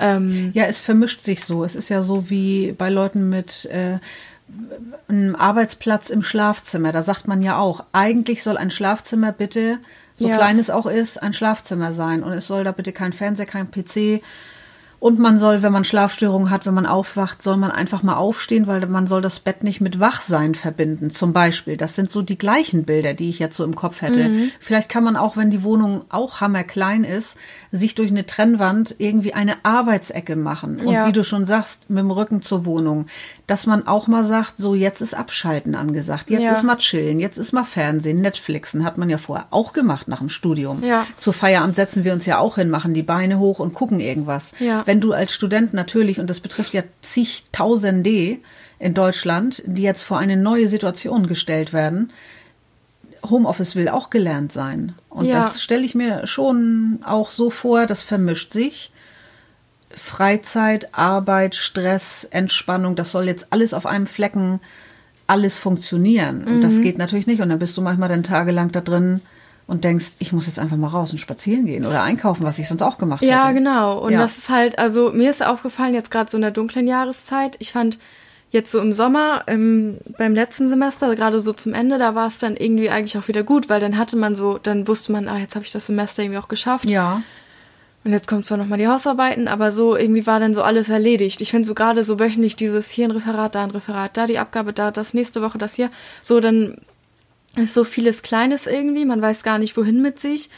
Ähm, 0.00 0.50
Ja, 0.54 0.64
es 0.64 0.80
vermischt 0.80 1.22
sich 1.22 1.44
so. 1.44 1.64
Es 1.64 1.74
ist 1.76 1.88
ja 1.88 2.02
so 2.02 2.28
wie 2.28 2.72
bei 2.72 2.90
Leuten 2.90 3.28
mit 3.28 3.64
äh, 3.66 3.98
einem 5.08 5.34
Arbeitsplatz 5.36 6.10
im 6.10 6.22
Schlafzimmer. 6.22 6.92
Da 6.92 7.02
sagt 7.02 7.28
man 7.28 7.42
ja 7.42 7.58
auch, 7.58 7.84
eigentlich 7.92 8.42
soll 8.42 8.56
ein 8.56 8.70
Schlafzimmer 8.70 9.32
bitte, 9.32 9.78
so 10.16 10.28
Ja. 10.28 10.36
klein 10.36 10.58
es 10.58 10.70
auch 10.70 10.86
ist, 10.86 11.22
ein 11.22 11.32
Schlafzimmer 11.32 11.92
sein. 11.92 12.22
Und 12.22 12.32
es 12.32 12.46
soll 12.46 12.64
da 12.64 12.72
bitte 12.72 12.92
kein 12.92 13.12
Fernseher, 13.12 13.46
kein 13.46 13.70
PC. 13.70 14.22
Und 14.98 15.18
man 15.18 15.38
soll, 15.38 15.62
wenn 15.62 15.72
man 15.74 15.84
Schlafstörungen 15.84 16.48
hat, 16.48 16.64
wenn 16.64 16.72
man 16.72 16.86
aufwacht, 16.86 17.42
soll 17.42 17.58
man 17.58 17.70
einfach 17.70 18.02
mal 18.02 18.14
aufstehen, 18.14 18.66
weil 18.66 18.84
man 18.86 19.06
soll 19.06 19.20
das 19.20 19.40
Bett 19.40 19.62
nicht 19.62 19.82
mit 19.82 20.00
Wachsein 20.00 20.54
verbinden, 20.54 21.10
zum 21.10 21.34
Beispiel. 21.34 21.76
Das 21.76 21.94
sind 21.94 22.10
so 22.10 22.22
die 22.22 22.38
gleichen 22.38 22.84
Bilder, 22.84 23.12
die 23.12 23.28
ich 23.28 23.38
jetzt 23.38 23.58
so 23.58 23.64
im 23.64 23.74
Kopf 23.74 24.00
hätte. 24.00 24.30
Vielleicht 24.58 24.88
kann 24.88 25.04
man 25.04 25.16
auch, 25.16 25.36
wenn 25.36 25.50
die 25.50 25.62
Wohnung 25.62 26.06
auch 26.08 26.40
hammerklein 26.40 27.04
ist, 27.04 27.36
sich 27.70 27.94
durch 27.94 28.10
eine 28.10 28.24
Trennwand 28.24 28.94
irgendwie 28.96 29.34
eine 29.34 29.56
Arbeitsecke 29.64 30.34
machen. 30.34 30.80
Und 30.80 30.94
Ja. 30.94 31.06
wie 31.06 31.12
du 31.12 31.24
schon 31.24 31.44
sagst, 31.44 31.90
mit 31.90 31.98
dem 31.98 32.10
Rücken 32.10 32.40
zur 32.40 32.64
Wohnung. 32.64 33.06
Dass 33.46 33.64
man 33.64 33.86
auch 33.86 34.08
mal 34.08 34.24
sagt, 34.24 34.56
so 34.56 34.74
jetzt 34.74 35.00
ist 35.00 35.14
Abschalten 35.14 35.76
angesagt. 35.76 36.30
Jetzt 36.30 36.42
Ja. 36.42 36.52
ist 36.52 36.64
mal 36.64 36.78
chillen, 36.78 37.20
jetzt 37.20 37.38
ist 37.38 37.52
mal 37.52 37.62
Fernsehen, 37.62 38.20
Netflixen. 38.20 38.84
Hat 38.84 38.98
man 38.98 39.08
ja 39.08 39.18
vorher 39.18 39.46
auch 39.50 39.72
gemacht 39.72 40.08
nach 40.08 40.18
dem 40.18 40.30
Studium. 40.30 40.82
Ja. 40.82 41.06
Zu 41.16 41.30
Feierabend 41.30 41.76
setzen 41.76 42.02
wir 42.02 42.12
uns 42.12 42.26
ja 42.26 42.38
auch 42.38 42.56
hin, 42.56 42.70
machen 42.70 42.92
die 42.92 43.04
Beine 43.04 43.38
hoch 43.38 43.60
und 43.60 43.72
gucken 43.72 44.00
irgendwas. 44.00 44.52
Ja. 44.58 44.82
Wenn 44.86 45.00
du 45.00 45.12
als 45.12 45.32
Student 45.32 45.74
natürlich, 45.74 46.18
und 46.18 46.28
das 46.28 46.40
betrifft 46.40 46.74
ja 46.74 46.82
zigtausende 47.02 48.38
in 48.78 48.94
Deutschland, 48.94 49.62
die 49.64 49.82
jetzt 49.82 50.02
vor 50.02 50.18
eine 50.18 50.36
neue 50.36 50.68
Situation 50.68 51.26
gestellt 51.28 51.72
werden, 51.72 52.12
Homeoffice 53.28 53.76
will 53.76 53.88
auch 53.88 54.10
gelernt 54.10 54.52
sein. 54.52 54.94
Und 55.08 55.26
Ja. 55.26 55.38
das 55.40 55.62
stelle 55.62 55.82
ich 55.84 55.94
mir 55.94 56.26
schon 56.26 56.98
auch 57.04 57.30
so 57.30 57.50
vor, 57.50 57.86
das 57.86 58.02
vermischt 58.02 58.52
sich. 58.52 58.90
Freizeit, 59.96 60.88
Arbeit, 60.92 61.54
Stress, 61.54 62.24
Entspannung, 62.30 62.94
das 62.96 63.12
soll 63.12 63.24
jetzt 63.26 63.48
alles 63.50 63.74
auf 63.74 63.86
einem 63.86 64.06
Flecken 64.06 64.60
alles 65.26 65.58
funktionieren. 65.58 66.44
Und 66.44 66.56
Mhm. 66.56 66.60
das 66.60 66.80
geht 66.80 66.98
natürlich 66.98 67.26
nicht. 67.26 67.40
Und 67.40 67.48
dann 67.48 67.58
bist 67.58 67.76
du 67.76 67.82
manchmal 67.82 68.08
dann 68.08 68.22
tagelang 68.22 68.70
da 68.70 68.80
drin 68.80 69.20
und 69.66 69.82
denkst, 69.82 70.12
ich 70.20 70.32
muss 70.32 70.46
jetzt 70.46 70.60
einfach 70.60 70.76
mal 70.76 70.86
raus 70.88 71.10
und 71.10 71.18
spazieren 71.18 71.66
gehen 71.66 71.84
oder 71.84 72.02
einkaufen, 72.02 72.44
was 72.44 72.58
ich 72.60 72.68
sonst 72.68 72.82
auch 72.82 72.98
gemacht 72.98 73.22
hätte. 73.22 73.32
Ja, 73.32 73.50
genau. 73.50 73.98
Und 73.98 74.12
Ja. 74.12 74.20
das 74.20 74.36
ist 74.38 74.48
halt, 74.48 74.78
also 74.78 75.10
mir 75.12 75.28
ist 75.30 75.44
aufgefallen, 75.44 75.94
jetzt 75.94 76.12
gerade 76.12 76.30
so 76.30 76.36
in 76.36 76.42
der 76.42 76.52
dunklen 76.52 76.86
Jahreszeit, 76.86 77.56
ich 77.58 77.72
fand 77.72 77.98
jetzt 78.52 78.70
so 78.70 78.78
im 78.80 78.92
Sommer, 78.92 79.42
im, 79.48 79.98
beim 80.16 80.34
letzten 80.34 80.68
Semester, 80.68 81.12
gerade 81.16 81.40
so 81.40 81.52
zum 81.52 81.74
Ende, 81.74 81.98
da 81.98 82.14
war 82.14 82.28
es 82.28 82.38
dann 82.38 82.56
irgendwie 82.56 82.88
eigentlich 82.90 83.18
auch 83.18 83.26
wieder 83.26 83.42
gut, 83.42 83.68
weil 83.68 83.80
dann 83.80 83.98
hatte 83.98 84.16
man 84.16 84.36
so, 84.36 84.58
dann 84.62 84.86
wusste 84.86 85.10
man, 85.10 85.26
ah, 85.26 85.38
jetzt 85.38 85.56
habe 85.56 85.64
ich 85.64 85.72
das 85.72 85.86
Semester 85.86 86.22
irgendwie 86.22 86.38
auch 86.38 86.46
geschafft. 86.48 86.84
Ja, 86.86 87.22
Und 88.06 88.12
jetzt 88.12 88.28
kommt 88.28 88.46
zwar 88.46 88.56
nochmal 88.56 88.78
die 88.78 88.86
Hausarbeiten, 88.86 89.48
aber 89.48 89.72
so 89.72 89.96
irgendwie 89.96 90.28
war 90.28 90.38
dann 90.38 90.54
so 90.54 90.62
alles 90.62 90.90
erledigt. 90.90 91.40
Ich 91.40 91.50
finde 91.50 91.66
so 91.66 91.74
gerade 91.74 92.04
so 92.04 92.20
wöchentlich 92.20 92.54
dieses 92.54 92.88
hier 92.88 93.08
ein 93.08 93.10
Referat, 93.10 93.56
da 93.56 93.64
ein 93.64 93.72
Referat, 93.72 94.16
da 94.16 94.28
die 94.28 94.38
Abgabe, 94.38 94.72
da 94.72 94.92
das 94.92 95.12
nächste 95.12 95.42
Woche, 95.42 95.58
das 95.58 95.74
hier. 95.74 95.90
So, 96.22 96.38
dann 96.38 96.76
ist 97.56 97.74
so 97.74 97.82
vieles 97.82 98.22
Kleines 98.22 98.68
irgendwie, 98.68 99.04
man 99.06 99.20
weiß 99.20 99.42
gar 99.42 99.58
nicht, 99.58 99.76
wohin 99.76 100.02
mit 100.02 100.20
sich. 100.20 100.50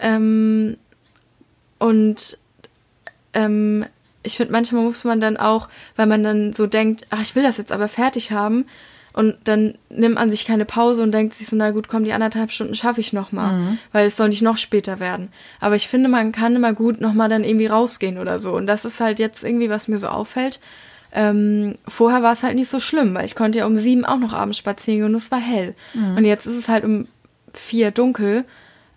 Ähm, 0.00 0.76
und 1.80 2.38
ähm, 3.32 3.86
ich 4.22 4.36
finde, 4.36 4.52
manchmal 4.52 4.84
muss 4.84 5.02
man 5.02 5.20
dann 5.20 5.36
auch, 5.36 5.68
weil 5.96 6.06
man 6.06 6.22
dann 6.22 6.52
so 6.52 6.68
denkt, 6.68 7.08
ach, 7.10 7.22
ich 7.22 7.34
will 7.34 7.42
das 7.42 7.56
jetzt 7.56 7.72
aber 7.72 7.88
fertig 7.88 8.30
haben. 8.30 8.66
Und 9.14 9.36
dann 9.44 9.74
nimmt 9.90 10.16
man 10.16 10.28
sich 10.28 10.44
keine 10.44 10.64
Pause 10.64 11.02
und 11.02 11.12
denkt 11.12 11.34
sich 11.34 11.46
so, 11.46 11.54
na 11.54 11.70
gut, 11.70 11.86
komm, 11.86 12.02
die 12.02 12.12
anderthalb 12.12 12.50
Stunden 12.50 12.74
schaffe 12.74 13.00
ich 13.00 13.12
noch 13.12 13.30
mal, 13.30 13.52
weil 13.92 14.08
es 14.08 14.16
soll 14.16 14.28
nicht 14.28 14.42
noch 14.42 14.56
später 14.56 14.98
werden. 14.98 15.28
Aber 15.60 15.76
ich 15.76 15.86
finde, 15.86 16.08
man 16.08 16.32
kann 16.32 16.56
immer 16.56 16.72
gut 16.72 17.00
noch 17.00 17.14
mal 17.14 17.28
dann 17.28 17.44
irgendwie 17.44 17.66
rausgehen 17.66 18.18
oder 18.18 18.40
so. 18.40 18.52
Und 18.52 18.66
das 18.66 18.84
ist 18.84 19.00
halt 19.00 19.20
jetzt 19.20 19.44
irgendwie, 19.44 19.70
was 19.70 19.86
mir 19.86 19.98
so 19.98 20.08
auffällt. 20.08 20.58
Ähm, 21.12 21.74
vorher 21.86 22.24
war 22.24 22.32
es 22.32 22.42
halt 22.42 22.56
nicht 22.56 22.68
so 22.68 22.80
schlimm, 22.80 23.14
weil 23.14 23.24
ich 23.24 23.36
konnte 23.36 23.60
ja 23.60 23.66
um 23.66 23.78
sieben 23.78 24.04
auch 24.04 24.18
noch 24.18 24.32
abends 24.32 24.58
spazieren 24.58 24.98
gehen 24.98 25.10
und 25.10 25.14
es 25.14 25.30
war 25.30 25.38
hell. 25.38 25.76
Und 26.16 26.24
jetzt 26.24 26.46
ist 26.46 26.58
es 26.58 26.68
halt 26.68 26.82
um 26.84 27.06
vier 27.52 27.92
dunkel. 27.92 28.44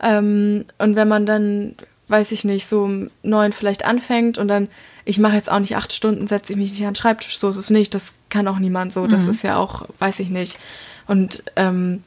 Ähm, 0.01 0.65
und 0.79 0.95
wenn 0.95 1.07
man 1.07 1.27
dann, 1.27 1.75
weiß 2.07 2.31
ich 2.31 2.43
nicht, 2.43 2.67
so 2.67 2.81
um 2.85 3.11
neun 3.21 3.53
vielleicht 3.53 3.85
anfängt 3.85 4.39
und 4.39 4.47
dann, 4.47 4.67
ich 5.07 5.19
mache 5.19 5.35
jetzt 5.35 5.49
auch 5.49 5.59
nicht 5.59 5.77
acht 5.77 5.93
Stunden, 5.93 6.27
setze 6.27 6.53
ich 6.53 6.57
mich 6.57 6.71
nicht 6.71 6.81
an 6.81 6.89
den 6.89 6.95
Schreibtisch, 6.95 7.39
so 7.39 7.49
ist 7.49 7.57
es 7.57 7.69
nicht. 7.69 7.95
Das 7.95 8.13
kann 8.29 8.47
auch 8.47 8.59
niemand 8.59 8.91
so. 8.91 9.07
Das 9.07 9.25
ist 9.25 9.41
ja 9.41 9.57
auch, 9.57 9.87
weiß 9.99 10.19
ich 10.19 10.29
nicht. 10.29 10.59
Und 11.07 11.43
ähm, 11.55 12.03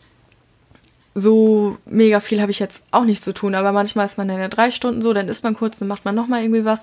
so 1.15 1.79
mega 1.87 2.21
viel 2.21 2.43
habe 2.43 2.51
ich 2.51 2.59
jetzt 2.59 2.83
auch 2.91 3.05
nicht 3.05 3.25
zu 3.25 3.33
tun, 3.33 3.55
aber 3.55 3.73
manchmal 3.73 4.05
ist 4.07 4.19
man 4.19 4.29
dann 4.29 4.39
ja 4.39 4.49
drei 4.49 4.71
Stunden 4.71 5.01
so, 5.01 5.13
dann 5.13 5.29
isst 5.29 5.43
man 5.43 5.57
kurz, 5.57 5.79
dann 5.79 5.89
macht 5.89 6.05
man 6.05 6.15
nochmal 6.15 6.43
irgendwie 6.43 6.65
was 6.65 6.83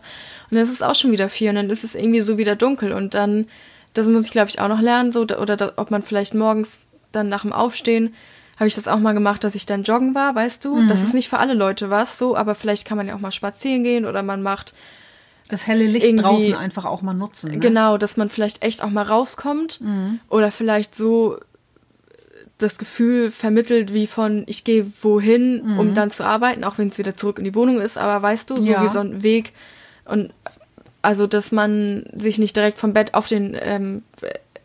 und 0.50 0.56
dann 0.56 0.64
ist 0.64 0.72
es 0.72 0.82
auch 0.82 0.96
schon 0.96 1.12
wieder 1.12 1.30
vier 1.30 1.52
und 1.52 1.56
dann 1.56 1.70
ist 1.70 1.84
es 1.84 1.96
irgendwie 1.96 2.22
so 2.22 2.38
wieder 2.38 2.56
dunkel 2.56 2.92
und 2.92 3.14
dann, 3.14 3.48
das 3.94 4.08
muss 4.08 4.26
ich 4.26 4.32
glaube 4.32 4.50
ich 4.50 4.60
auch 4.60 4.68
noch 4.68 4.82
lernen, 4.82 5.14
so, 5.14 5.22
oder 5.22 5.56
da, 5.56 5.72
ob 5.78 5.92
man 5.92 6.04
vielleicht 6.04 6.34
morgens 6.34 6.82
dann 7.14 7.30
nach 7.30 7.44
dem 7.44 7.54
Aufstehen, 7.54 8.14
habe 8.58 8.68
ich 8.68 8.76
das 8.76 8.90
auch 8.90 9.00
mal 9.00 9.14
gemacht, 9.14 9.46
dass 9.46 9.56
ich 9.56 9.66
dann 9.66 9.84
joggen 9.84 10.14
war, 10.14 10.36
weißt 10.36 10.66
du? 10.66 10.88
Das 10.90 11.04
ist 11.04 11.14
nicht 11.14 11.30
für 11.30 11.38
alle 11.38 11.54
Leute 11.54 11.90
was, 11.92 12.18
so, 12.18 12.36
aber 12.36 12.56
vielleicht 12.56 12.86
kann 12.86 12.98
man 12.98 13.08
ja 13.08 13.16
auch 13.16 13.20
mal 13.20 13.32
spazieren 13.32 13.84
gehen 13.84 14.06
oder 14.06 14.24
man 14.24 14.42
macht 14.42 14.74
das 15.48 15.68
helle 15.68 15.86
Licht 15.86 16.22
draußen 16.22 16.54
einfach 16.56 16.86
auch 16.86 17.02
mal 17.02 17.14
nutzen. 17.14 17.52
Ne? 17.52 17.60
Genau, 17.60 17.98
dass 17.98 18.18
man 18.18 18.30
vielleicht 18.30 18.64
echt 18.64 18.84
auch 18.84 18.90
mal 18.90 19.04
rauskommt 19.04 19.82
oder 20.30 20.52
vielleicht 20.52 20.96
so 20.96 21.38
das 22.58 22.80
Gefühl 22.80 23.30
vermittelt 23.32 23.94
wie 23.94 24.08
von 24.08 24.44
ich 24.48 24.64
gehe 24.64 24.92
wohin, 25.02 25.62
um 25.78 25.94
dann 25.94 26.10
zu 26.12 26.26
arbeiten, 26.26 26.64
auch 26.64 26.78
wenn 26.80 26.88
es 26.88 26.98
wieder 26.98 27.16
zurück 27.16 27.38
in 27.38 27.46
die 27.46 27.54
Wohnung 27.56 27.80
ist, 27.80 27.98
aber 27.98 28.22
weißt 28.22 28.50
du, 28.50 28.60
so 28.60 28.72
Ja. 28.72 28.84
wie 28.84 28.88
so 28.88 29.00
ein 29.00 29.22
Weg 29.24 29.54
und 30.06 30.32
also 31.04 31.28
dass 31.28 31.52
man 31.52 32.06
sich 32.16 32.38
nicht 32.40 32.56
direkt 32.56 32.80
vom 32.80 32.94
Bett 32.94 33.14
auf 33.14 33.28
den 33.28 33.56
ähm, 33.62 34.04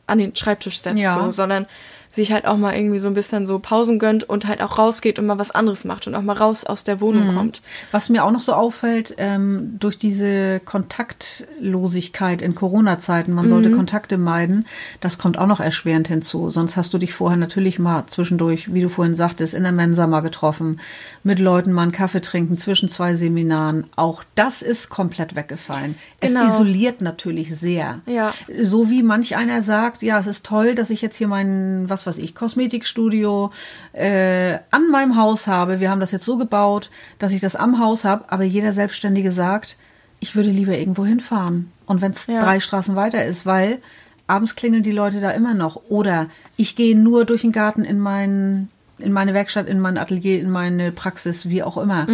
an 0.07 0.19
den 0.19 0.35
Schreibtisch 0.35 0.81
setzt, 0.81 0.97
Ja. 0.99 1.15
so, 1.15 1.31
sondern 1.31 1.67
sich 2.13 2.33
halt 2.33 2.47
auch 2.47 2.59
mal 2.59 2.75
irgendwie 2.75 2.99
so 2.99 3.09
ein 3.09 3.15
bisschen 3.15 3.47
so 3.47 3.59
Pausen 3.59 3.99
gönnt 3.99 4.25
und 4.25 4.47
halt 4.47 4.61
auch 4.61 4.79
rausgeht 4.79 5.19
und 5.19 5.27
mal 5.27 5.39
was 5.39 5.51
anderes 5.51 5.85
macht 5.85 6.07
und 6.07 6.15
auch 6.15 6.23
mal 6.23 6.37
raus 6.37 6.65
aus 6.65 6.85
der 6.85 7.01
Wohnung 7.01 7.35
kommt. 7.35 7.63
Was 7.91 8.11
mir 8.11 8.25
auch 8.25 8.31
noch 8.31 8.43
so 8.43 8.53
auffällt, 8.53 9.15
ähm, 9.17 9.77
durch 9.79 9.99
diese 9.99 10.61
Kontaktlosigkeit 10.61 12.43
in 12.43 12.55
Corona-Zeiten, 12.55 13.33
man 13.33 13.49
sollte 13.49 13.71
Kontakte 13.71 14.19
meiden, 14.19 14.67
das 15.01 15.19
kommt 15.19 15.39
auch 15.39 15.47
noch 15.47 15.61
erschwerend 15.61 16.09
hinzu. 16.09 16.51
Sonst 16.51 16.77
hast 16.77 16.93
du 16.93 16.99
dich 16.99 17.15
vorher 17.15 17.39
natürlich 17.39 17.79
mal 17.79 18.07
zwischendurch, 18.07 18.75
wie 18.75 18.83
du 18.83 18.89
vorhin 18.89 19.17
sagtest, 19.17 19.55
in 19.55 19.63
der 19.63 19.73
Mensa 19.73 20.07
mal 20.07 20.21
getroffen, 20.21 20.81
mit 21.23 21.39
Leuten 21.39 21.73
mal 21.73 21.83
einen 21.83 21.93
Kaffee 21.93 22.21
trinken 22.21 22.59
zwischen 22.59 22.89
zwei 22.89 23.15
Seminaren. 23.15 23.87
Auch 23.97 24.23
das 24.35 24.61
ist 24.61 24.91
komplett 24.91 25.35
weggefallen. 25.35 25.97
Genau. 26.21 26.45
Es 26.45 26.55
isoliert 26.55 27.01
natürlich 27.01 27.57
sehr. 27.57 28.01
Ja. 28.07 28.35
So 28.61 28.91
wie 28.91 29.03
manch 29.03 29.37
einer 29.37 29.63
sagt, 29.63 30.03
ja, 30.03 30.19
es 30.19 30.27
ist 30.27 30.45
toll, 30.45 30.75
dass 30.75 30.91
ich 30.91 31.01
jetzt 31.03 31.17
hier 31.17 31.29
mein, 31.29 31.89
was 31.89 32.02
weiß 32.07 32.19
ich, 32.19 32.35
Kosmetikstudio 32.35 33.51
äh, 33.93 34.59
an 34.71 34.91
meinem 34.91 35.17
Haus 35.17 35.47
habe. 35.47 35.81
Wir 35.81 35.91
haben 35.91 36.01
das 36.01 36.13
jetzt 36.13 36.25
so 36.25 36.37
gebaut, 36.37 36.91
dass 37.19 37.33
ich 37.33 37.41
das 37.41 37.57
am 37.57 37.79
Haus 37.79 38.05
habe, 38.05 38.25
aber 38.29 38.45
jeder 38.45 38.73
Selbstständige 38.73 39.33
sagt, 39.33 39.77
ich 40.21 40.37
würde 40.37 40.51
lieber 40.51 40.77
irgendwo 40.79 41.05
hinfahren. 41.05 41.71
Und 41.87 42.01
wenn 42.01 42.13
es 42.13 42.27
Ja. 42.27 42.41
drei 42.41 42.61
Straßen 42.61 42.95
weiter 42.97 43.25
ist, 43.25 43.45
weil 43.47 43.79
abends 44.27 44.55
klingeln 44.55 44.83
die 44.83 44.93
Leute 44.93 45.21
da 45.21 45.31
immer 45.31 45.55
noch. 45.55 45.83
Oder 45.89 46.29
ich 46.57 46.77
gehe 46.77 46.97
nur 46.97 47.25
durch 47.25 47.43
den 47.43 47.53
Garten 47.53 47.85
in 47.85 47.99
mein 47.99 48.69
in 48.99 49.11
meine 49.13 49.35
Werkstatt, 49.35 49.67
in 49.67 49.81
mein 49.81 49.99
Atelier, 49.99 50.39
in 50.39 50.49
meine 50.49 50.93
Praxis, 50.93 51.49
wie 51.49 51.65
auch 51.65 51.77
immer. 51.77 52.07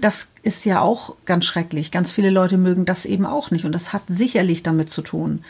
Das 0.00 0.28
ist 0.44 0.64
ja 0.64 0.80
auch 0.80 1.16
ganz 1.24 1.44
schrecklich. 1.44 1.90
Ganz 1.90 2.12
viele 2.12 2.30
Leute 2.30 2.56
mögen 2.56 2.84
das 2.84 3.04
eben 3.04 3.26
auch 3.26 3.50
nicht. 3.50 3.64
Und 3.64 3.72
das 3.72 3.92
hat 3.92 4.02
sicherlich 4.06 4.62
damit 4.62 4.88
zu 4.88 5.02
tun. 5.02 5.42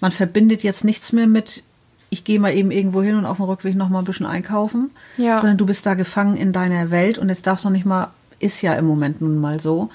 Man 0.00 0.10
verbindet 0.10 0.62
jetzt 0.62 0.84
nichts 0.84 1.12
mehr 1.12 1.26
mit, 1.26 1.64
ich 2.10 2.24
gehe 2.24 2.40
mal 2.40 2.54
eben 2.54 2.70
irgendwo 2.70 3.02
hin 3.02 3.14
und 3.16 3.26
auf 3.26 3.36
dem 3.36 3.46
Rückweg 3.46 3.74
noch 3.76 3.88
mal 3.88 3.98
ein 4.00 4.04
bisschen 4.04 4.26
einkaufen, 4.26 4.90
Ja. 5.16 5.38
sondern 5.40 5.58
du 5.58 5.66
bist 5.66 5.84
da 5.86 5.94
gefangen 5.94 6.36
in 6.36 6.52
deiner 6.52 6.90
Welt 6.90 7.18
und 7.18 7.28
jetzt 7.28 7.46
darfst 7.46 7.64
du 7.64 7.68
noch 7.68 7.74
nicht 7.76 7.86
mal, 7.86 8.08
ist 8.38 8.62
ja 8.62 8.74
im 8.74 8.86
Moment 8.86 9.20
nun 9.20 9.38
mal 9.38 9.60
so, 9.60 9.90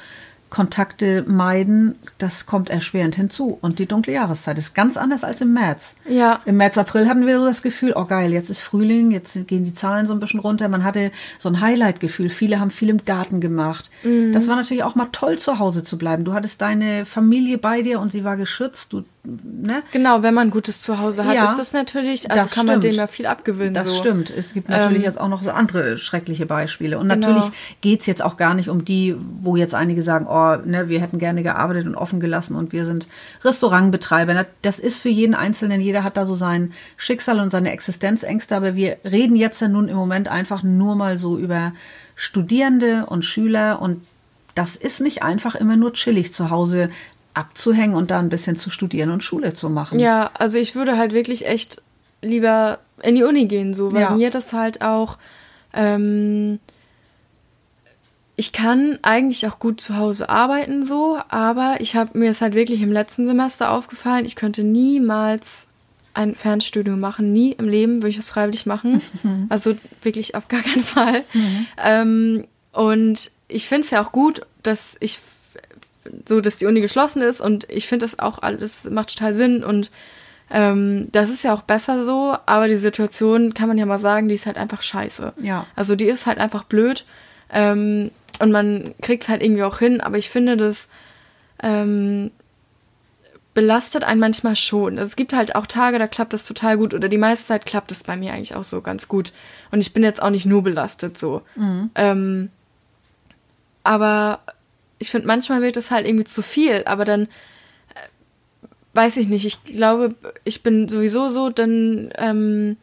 Kontakte 0.50 1.24
meiden, 1.28 1.96
das 2.20 2.46
kommt 2.46 2.70
erschwerend 2.70 3.16
hinzu. 3.16 3.58
Und 3.62 3.80
die 3.80 3.88
dunkle 3.88 4.14
Jahreszeit 4.14 4.56
ist 4.60 4.76
ganz 4.76 4.98
anders 4.98 5.24
als 5.24 5.42
im 5.42 5.52
März. 5.52 5.96
Ja. 6.08 6.42
Im 6.46 6.58
März, 6.58 6.78
April 6.78 7.10
hatten 7.10 7.26
wir 7.26 7.40
so 7.40 7.46
das 7.48 7.64
Gefühl, 7.64 7.94
oh 7.96 8.06
geil, 8.06 8.32
jetzt 8.32 8.52
ist 8.52 8.60
Frühling, 8.60 9.10
jetzt 9.10 9.48
gehen 9.48 9.64
die 9.64 9.74
Zahlen 9.74 10.06
so 10.06 10.14
ein 10.14 10.20
bisschen 10.20 10.40
runter. 10.40 10.70
Man 10.70 10.84
hatte 10.84 11.12
so 11.40 11.50
ein 11.50 11.60
Highlight-Gefühl. 11.60 12.30
Viele 12.30 12.60
haben 12.60 12.70
viel 12.70 12.90
im 12.90 13.04
Garten 13.04 13.42
gemacht. 13.42 13.90
Das 14.32 14.48
war 14.48 14.56
natürlich 14.56 14.84
auch 14.84 14.94
mal 14.94 15.08
toll, 15.12 15.40
zu 15.40 15.58
Hause 15.58 15.84
zu 15.84 15.98
bleiben. 15.98 16.24
Du 16.24 16.34
hattest 16.36 16.62
deine 16.62 17.06
Familie 17.06 17.58
bei 17.58 17.82
dir 17.82 18.00
und 18.00 18.12
sie 18.12 18.24
war 18.24 18.38
geschützt. 18.38 18.94
Du, 18.94 19.04
ne? 19.26 19.84
Genau, 19.92 20.22
wenn 20.22 20.34
man 20.34 20.48
ein 20.48 20.52
gutes 20.52 20.82
Zuhause 20.82 21.26
hat, 21.26 21.36
Ja, 21.36 21.52
ist 21.52 21.58
das 21.60 21.74
natürlich, 21.74 22.30
also 22.30 22.44
das 22.44 22.54
kann 22.54 22.66
man 22.66 22.82
dem 22.82 22.92
stimmt. 22.92 22.98
ja 22.98 23.08
viel 23.08 23.26
abgewinnen. 23.26 23.74
Das 23.74 23.88
so. 23.90 23.96
stimmt. 23.96 24.30
Es 24.30 24.54
gibt 24.54 24.70
natürlich 24.70 24.98
Ähm, 24.98 25.04
jetzt 25.04 25.20
auch 25.20 25.30
noch 25.30 25.42
so 25.44 25.52
andere 25.52 25.98
schreckliche 25.98 26.46
Beispiele. 26.46 27.00
Und 27.00 27.08
Genau. 27.10 27.28
natürlich 27.30 27.52
geht's 27.82 28.06
jetzt 28.06 28.22
auch 28.22 28.36
gar 28.38 28.54
nicht 28.54 28.70
um 28.70 28.84
die, 28.84 29.16
wo 29.42 29.56
jetzt 29.56 29.74
einige 29.74 30.04
sagen, 30.04 30.28
oh, 30.30 30.58
ne, 30.68 30.90
wir 30.90 31.00
hätten 31.00 31.20
gerne 31.20 31.42
gearbeitet 31.44 31.88
und 31.88 31.96
offen 31.96 32.20
gelassen 32.20 32.56
und 32.56 32.74
wir 32.74 32.86
sind 32.86 33.08
Restaurantbetreiber. 33.44 34.46
Das 34.62 34.80
ist 34.80 35.02
für 35.02 35.10
jeden 35.10 35.36
Einzelnen, 35.36 35.80
jeder 35.82 36.04
hat 36.04 36.18
da 36.18 36.26
so 36.26 36.36
sein 36.36 36.74
Schicksal 36.98 37.40
und 37.40 37.50
seine 37.52 37.72
Existenzängste. 37.72 38.56
Aber 38.56 38.76
wir 38.76 38.98
reden 39.06 39.36
jetzt 39.36 39.62
ja 39.62 39.68
nun 39.70 39.88
im 39.88 39.96
Moment 39.96 40.28
einfach 40.28 40.64
nur 40.64 40.96
mal 40.96 41.18
so 41.18 41.38
über 41.38 41.72
Studierende 42.16 43.06
und 43.08 43.24
Schüler. 43.24 43.82
Und 43.82 44.04
das 44.56 44.76
ist 44.76 45.02
nicht 45.02 45.24
einfach 45.24 45.56
immer 45.56 45.78
nur 45.78 45.94
chillig 45.94 46.34
zu 46.34 46.50
Hause 46.50 46.90
abzuhängen 47.34 47.96
und 47.96 48.12
da 48.12 48.20
ein 48.20 48.30
bisschen 48.30 48.58
zu 48.58 48.70
studieren 48.70 49.10
und 49.10 49.24
Schule 49.24 49.54
zu 49.54 49.70
machen. 49.70 50.00
Ja, 50.00 50.32
also 50.36 50.58
ich 50.58 50.76
würde 50.76 50.98
halt 50.98 51.14
wirklich 51.14 51.48
echt 51.48 51.82
lieber 52.22 52.80
in 53.02 53.16
die 53.16 53.24
Uni 53.24 53.46
gehen, 53.48 53.74
so, 53.74 53.92
weil 53.94 54.02
Ja. 54.02 54.10
mir 54.12 54.30
das 54.30 54.54
halt 54.54 54.82
auch, 54.82 55.18
ähm, 55.74 56.60
ich 58.36 58.52
kann 58.52 58.98
eigentlich 59.04 59.48
auch 59.48 59.60
gut 59.60 59.80
zu 59.80 59.96
Hause 59.98 60.30
arbeiten, 60.30 60.84
so, 60.84 61.20
aber 61.30 61.76
ich 61.80 61.96
habe 61.96 62.18
mir 62.18 62.32
ist 62.32 62.42
halt 62.42 62.56
wirklich 62.56 62.82
im 62.82 62.92
letzten 62.92 63.28
Semester 63.28 63.72
aufgefallen, 63.72 64.26
ich 64.26 64.36
könnte 64.36 64.64
niemals 64.64 65.68
ein 66.16 66.36
Fernstudium 66.36 67.00
machen, 67.00 67.34
nie 67.34 67.52
im 67.54 67.68
Leben 67.68 67.98
würde 67.98 68.10
ich 68.10 68.18
das 68.18 68.30
freiwillig 68.30 68.66
machen. 68.66 69.02
Also 69.50 69.76
wirklich 70.04 70.36
auf 70.36 70.48
gar 70.48 70.62
keinen 70.62 70.84
Fall. 70.84 71.24
Ähm, 71.84 72.46
und 72.72 73.32
ich 73.48 73.68
finde 73.68 73.86
es 73.86 73.92
ja 73.92 74.04
auch 74.04 74.12
gut, 74.12 74.42
dass 74.64 74.96
ich 75.00 75.20
so, 76.28 76.42
dass 76.42 76.58
die 76.58 76.66
Uni 76.66 76.82
geschlossen 76.82 77.22
ist 77.22 77.42
und 77.42 77.70
ich 77.70 77.88
finde 77.88 78.06
das 78.06 78.20
auch 78.20 78.40
alles 78.42 78.90
macht 78.90 79.16
total 79.16 79.34
Sinn 79.34 79.64
und 79.64 79.92
ähm, 80.52 81.08
das 81.12 81.30
ist 81.30 81.44
ja 81.44 81.54
auch 81.54 81.64
besser 81.64 82.06
so, 82.06 82.36
aber 82.46 82.68
die 82.68 82.78
Situation 82.78 83.54
kann 83.54 83.68
man 83.68 83.78
ja 83.78 83.86
mal 83.86 84.00
sagen, 84.00 84.28
die 84.28 84.36
ist 84.36 84.46
halt 84.46 84.58
einfach 84.58 84.82
scheiße. 84.82 85.34
Ja. 85.42 85.66
Also 85.76 85.96
die 85.96 86.06
ist 86.06 86.26
halt 86.26 86.38
einfach 86.38 86.64
blöd 86.64 87.06
ähm, 87.52 88.12
und 88.40 88.52
man 88.52 88.94
kriegt 89.02 89.24
es 89.24 89.30
halt 89.30 89.42
irgendwie 89.42 89.64
auch 89.64 89.80
hin, 89.80 90.02
aber 90.02 90.18
ich 90.18 90.30
finde 90.30 90.58
das, 90.58 90.88
ähm, 91.62 92.32
belastet 93.54 94.04
einen 94.04 94.20
manchmal 94.20 94.56
schon. 94.56 94.98
Also 94.98 95.08
es 95.08 95.16
gibt 95.16 95.34
halt 95.34 95.56
auch 95.56 95.68
Tage, 95.68 96.00
da 96.00 96.08
klappt 96.08 96.34
das 96.34 96.48
total 96.48 96.78
gut 96.78 96.94
oder 96.94 97.08
die 97.08 97.18
meiste 97.18 97.46
Zeit 97.46 97.66
klappt 97.66 97.92
es 97.92 98.04
bei 98.04 98.18
mir 98.18 98.34
eigentlich 98.34 98.56
auch 98.56 98.64
so 98.64 98.82
ganz 98.82 99.08
gut. 99.08 99.32
Und 99.72 99.80
ich 99.80 99.94
bin 99.94 100.04
jetzt 100.04 100.22
auch 100.22 100.32
nicht 100.32 100.46
nur 100.46 100.64
belastet 100.64 101.18
so. 101.18 101.44
Mhm. 101.56 101.92
Ähm, 101.96 102.50
aber 103.84 104.40
ich 105.04 105.12
finde, 105.12 105.28
manchmal 105.28 105.62
wird 105.62 105.78
es 105.78 105.92
halt 105.92 106.08
irgendwie 106.08 106.26
zu 106.26 106.42
viel, 106.42 106.84
aber 106.86 107.06
dann 107.06 107.24
äh, 107.24 107.28
weiß 108.94 109.18
ich 109.18 109.28
nicht. 109.28 109.46
Ich 109.46 109.64
glaube, 109.64 110.16
ich 110.46 110.64
bin 110.64 110.88
sowieso 110.88 111.30
so, 111.30 111.50
dann 111.50 112.12
ähm, 112.18 112.78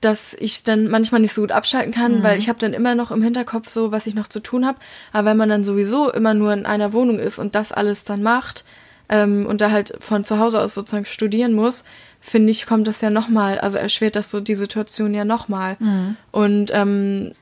dass 0.00 0.34
ich 0.34 0.64
dann 0.64 0.88
manchmal 0.88 1.20
nicht 1.20 1.32
so 1.32 1.40
gut 1.40 1.52
abschalten 1.52 1.92
kann, 1.92 2.18
mhm. 2.18 2.22
weil 2.22 2.38
ich 2.38 2.48
habe 2.48 2.58
dann 2.58 2.72
immer 2.72 2.94
noch 2.94 3.10
im 3.10 3.22
Hinterkopf 3.22 3.68
so, 3.68 3.92
was 3.92 4.06
ich 4.06 4.14
noch 4.14 4.28
zu 4.28 4.40
tun 4.40 4.66
habe. 4.66 4.78
Aber 5.12 5.30
wenn 5.30 5.36
man 5.36 5.48
dann 5.48 5.64
sowieso 5.64 6.10
immer 6.10 6.34
nur 6.34 6.52
in 6.52 6.66
einer 6.66 6.92
Wohnung 6.92 7.18
ist 7.18 7.38
und 7.38 7.54
das 7.54 7.72
alles 7.72 8.04
dann 8.04 8.22
macht 8.22 8.64
ähm, 9.08 9.46
und 9.46 9.60
da 9.60 9.70
halt 9.70 9.94
von 10.00 10.24
zu 10.24 10.38
Hause 10.38 10.60
aus 10.60 10.74
sozusagen 10.74 11.04
studieren 11.04 11.52
muss, 11.52 11.84
finde 12.20 12.52
ich, 12.52 12.66
kommt 12.66 12.86
das 12.86 13.00
ja 13.00 13.10
nochmal, 13.10 13.58
also 13.58 13.78
erschwert 13.78 14.16
das 14.16 14.30
so 14.30 14.40
die 14.40 14.54
Situation 14.54 15.12
ja 15.12 15.24
nochmal. 15.24 15.76
Mhm. 15.80 16.16
Und 16.30 16.70
ähm, 16.72 17.32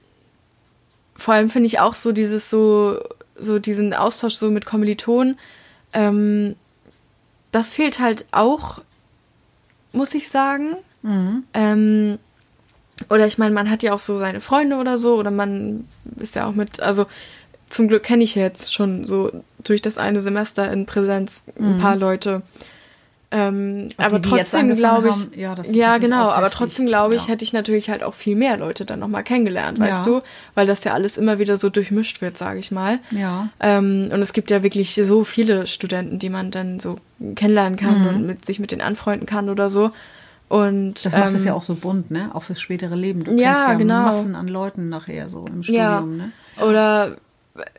vor 1.21 1.35
allem 1.35 1.51
finde 1.51 1.67
ich 1.67 1.79
auch 1.81 1.95
so 1.95 2.13
dieses 2.13 2.49
so, 2.49 2.99
so 3.39 3.59
diesen 3.59 3.93
Austausch 3.93 4.35
so 4.35 4.51
mit 4.51 4.65
Kommilitonen, 4.65 5.39
ähm, 5.93 6.57
das 7.53 7.75
fehlt 7.75 8.01
halt 8.01 8.27
auch, 8.33 8.81
muss 9.93 10.15
ich 10.15 10.31
sagen. 10.31 10.77
Mhm. 11.03 11.45
Ähm, 11.53 12.19
oder 13.09 13.27
ich 13.27 13.39
meine, 13.39 13.55
man 13.55 13.71
hat 13.71 13.83
ja 13.83 13.93
auch 13.93 14.01
so 14.01 14.19
seine 14.19 14.41
Freunde 14.41 14.77
oder 14.77 14.97
so, 14.99 15.17
oder 15.17 15.31
man 15.31 15.87
ist 16.17 16.37
ja 16.37 16.47
auch 16.47 16.55
mit, 16.55 16.81
also 16.81 17.07
zum 17.69 17.89
Glück 17.89 18.03
kenne 18.03 18.25
ich 18.25 18.35
jetzt 18.35 18.73
schon 18.73 19.07
so 19.07 19.31
durch 19.63 19.83
das 19.83 19.99
eine 19.99 20.21
Semester 20.21 20.71
in 20.73 20.87
Präsenz 20.87 21.45
ein 21.59 21.77
mhm. 21.77 21.81
paar 21.81 21.97
Leute. 21.97 22.43
Ähm, 23.33 23.91
aber 23.97 24.21
trotzdem 24.21 24.75
glaube 24.75 25.09
ich, 25.09 25.15
haben, 25.15 25.33
ja, 25.37 25.55
ja 25.71 25.99
genau, 25.99 26.31
aber 26.31 26.51
trotzdem 26.51 26.87
glaube 26.87 27.15
ich, 27.15 27.23
ja. 27.23 27.29
hätte 27.29 27.45
ich 27.45 27.53
natürlich 27.53 27.89
halt 27.89 28.03
auch 28.03 28.15
viel 28.15 28.35
mehr 28.35 28.57
Leute 28.57 28.85
dann 28.85 28.99
nochmal 28.99 29.23
kennengelernt, 29.23 29.79
weißt 29.79 30.05
ja. 30.05 30.13
du, 30.13 30.23
weil 30.57 30.67
das 30.67 30.83
ja 30.83 30.95
alles 30.95 31.17
immer 31.17 31.39
wieder 31.39 31.57
so 31.57 31.71
durchmischt 31.71 32.23
wird, 32.23 32.37
sage 32.37 32.59
ich 32.59 32.73
mal. 32.73 32.99
Ja. 33.13 33.49
Ähm, 33.61 34.11
und 34.13 34.21
es 34.21 34.33
gibt 34.33 34.51
ja 34.51 34.65
wirklich 34.65 34.95
so 34.95 35.23
viele 35.23 35.69
Studenten, 35.69 36.19
die 36.19 36.29
man 36.29 36.51
dann 36.51 36.81
so 36.81 36.99
kennenlernen 37.37 37.79
kann 37.79 38.01
mhm. 38.01 38.09
und 38.09 38.27
mit 38.27 38.45
sich 38.45 38.59
mit 38.59 38.73
denen 38.73 38.83
anfreunden 38.83 39.27
kann 39.27 39.49
oder 39.49 39.71
so. 39.71 39.93
Und, 40.49 41.05
das 41.05 41.13
macht 41.13 41.31
ähm, 41.31 41.37
es 41.37 41.45
ja 41.45 41.55
auch 41.55 41.63
so 41.63 41.77
bunt, 41.77 42.11
ne? 42.11 42.31
Auch 42.35 42.43
fürs 42.43 42.61
spätere 42.61 42.97
Leben. 42.97 43.23
Du 43.23 43.37
ja, 43.37 43.53
kennst 43.53 43.69
ja 43.69 43.75
genau. 43.75 44.03
Massen 44.03 44.35
an 44.35 44.49
Leuten 44.49 44.89
nachher 44.89 45.29
so 45.29 45.47
im 45.47 45.63
Studium, 45.63 46.17
ne? 46.17 46.33
Oder 46.61 47.17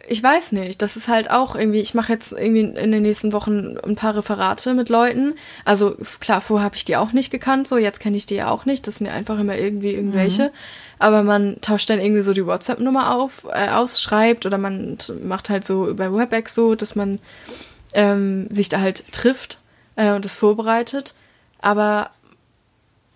ich 0.07 0.22
weiß 0.22 0.51
nicht, 0.51 0.82
das 0.82 0.97
ist 0.97 1.07
halt 1.07 1.32
auch 1.32 1.55
irgendwie, 1.55 1.80
ich 1.80 1.93
mache 1.93 2.11
jetzt 2.11 2.34
irgendwie 2.34 2.61
in 2.61 2.91
den 2.91 3.01
nächsten 3.01 3.32
Wochen 3.32 3.78
ein 3.78 3.95
paar 3.95 4.15
Referate 4.15 4.74
mit 4.74 4.89
Leuten. 4.89 5.36
Also 5.63 5.95
klar, 6.19 6.41
vorher 6.41 6.65
habe 6.65 6.76
ich 6.76 6.84
die 6.84 6.97
auch 6.97 7.13
nicht 7.13 7.32
gekannt, 7.32 7.67
so 7.67 7.78
jetzt 7.78 8.01
kenne 8.01 8.17
ich 8.17 8.26
die 8.26 8.36
ja 8.36 8.49
auch 8.49 8.65
nicht. 8.65 8.86
Das 8.86 8.97
sind 8.97 9.07
ja 9.07 9.13
einfach 9.13 9.39
immer 9.39 9.57
irgendwie 9.57 9.91
irgendwelche. 9.91 10.45
Mhm. 10.45 10.49
Aber 10.99 11.24
man 11.24 11.61
tauscht 11.61 11.89
dann 11.89 12.01
irgendwie 12.01 12.22
so 12.22 12.34
die 12.34 12.45
WhatsApp-Nummer 12.45 13.15
auf, 13.15 13.47
äh, 13.51 13.69
ausschreibt 13.69 14.45
oder 14.45 14.57
man 14.57 14.97
macht 15.24 15.49
halt 15.49 15.65
so 15.65 15.88
über 15.88 16.13
WebEx 16.13 16.53
so, 16.53 16.76
dass 16.76 16.95
man 16.95 17.19
ähm, 17.93 18.47
sich 18.51 18.67
da 18.67 18.82
halt 18.82 19.11
trifft 19.13 19.59
äh, 19.95 20.11
und 20.11 20.26
das 20.26 20.36
vorbereitet. 20.36 21.15
Aber 21.59 22.11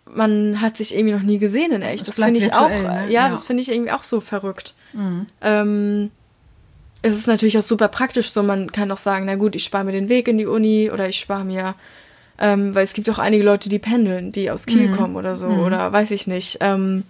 man 0.06 0.62
hat 0.62 0.78
sich 0.78 0.96
irgendwie 0.96 1.14
noch 1.14 1.24
nie 1.24 1.40
gesehen 1.40 1.74
in 1.74 1.82
echt. 1.82 2.08
Das, 2.08 2.16
das 2.16 2.26
finde 2.26 2.40
ich 2.40 2.54
auch, 2.54 2.70
ne? 2.70 2.84
ja, 2.84 3.06
ja, 3.08 3.30
das 3.30 3.46
finde 3.46 3.62
ich 3.62 3.70
irgendwie 3.70 3.92
auch 3.92 4.04
so 4.04 4.22
verrückt. 4.22 4.74
Mhm. 4.94 5.26
Ähm, 5.42 6.12
es 7.06 7.16
ist 7.16 7.28
natürlich 7.28 7.58
auch 7.58 7.64
super 7.64 7.88
praktisch 7.88 8.32
so, 8.32 8.42
man 8.42 8.72
kann 8.72 8.92
auch 8.92 8.98
sagen, 8.98 9.26
na 9.26 9.36
gut, 9.36 9.56
ich 9.56 9.64
spare 9.64 9.84
mir 9.84 9.92
den 9.92 10.10
Weg 10.10 10.28
in 10.28 10.40
die 10.40 10.48
Uni 10.48 10.90
oder 10.92 11.08
ich 11.08 11.20
spare 11.20 11.46
mir, 11.46 11.76
ähm, 12.40 12.74
weil 12.74 12.84
es 12.84 12.94
gibt 12.94 13.08
auch 13.12 13.20
einige 13.20 13.44
Leute, 13.44 13.70
die 13.70 13.78
pendeln, 13.78 14.32
die 14.32 14.50
aus 14.50 14.66
Kiel 14.66 14.90
mhm. 14.90 14.96
kommen 14.96 15.16
oder 15.16 15.38
so 15.38 15.48
mhm. 15.48 15.60
oder 15.60 15.94
weiß 15.94 16.10
ich 16.10 16.26
nicht. 16.26 16.58
Ähm, 16.62 17.04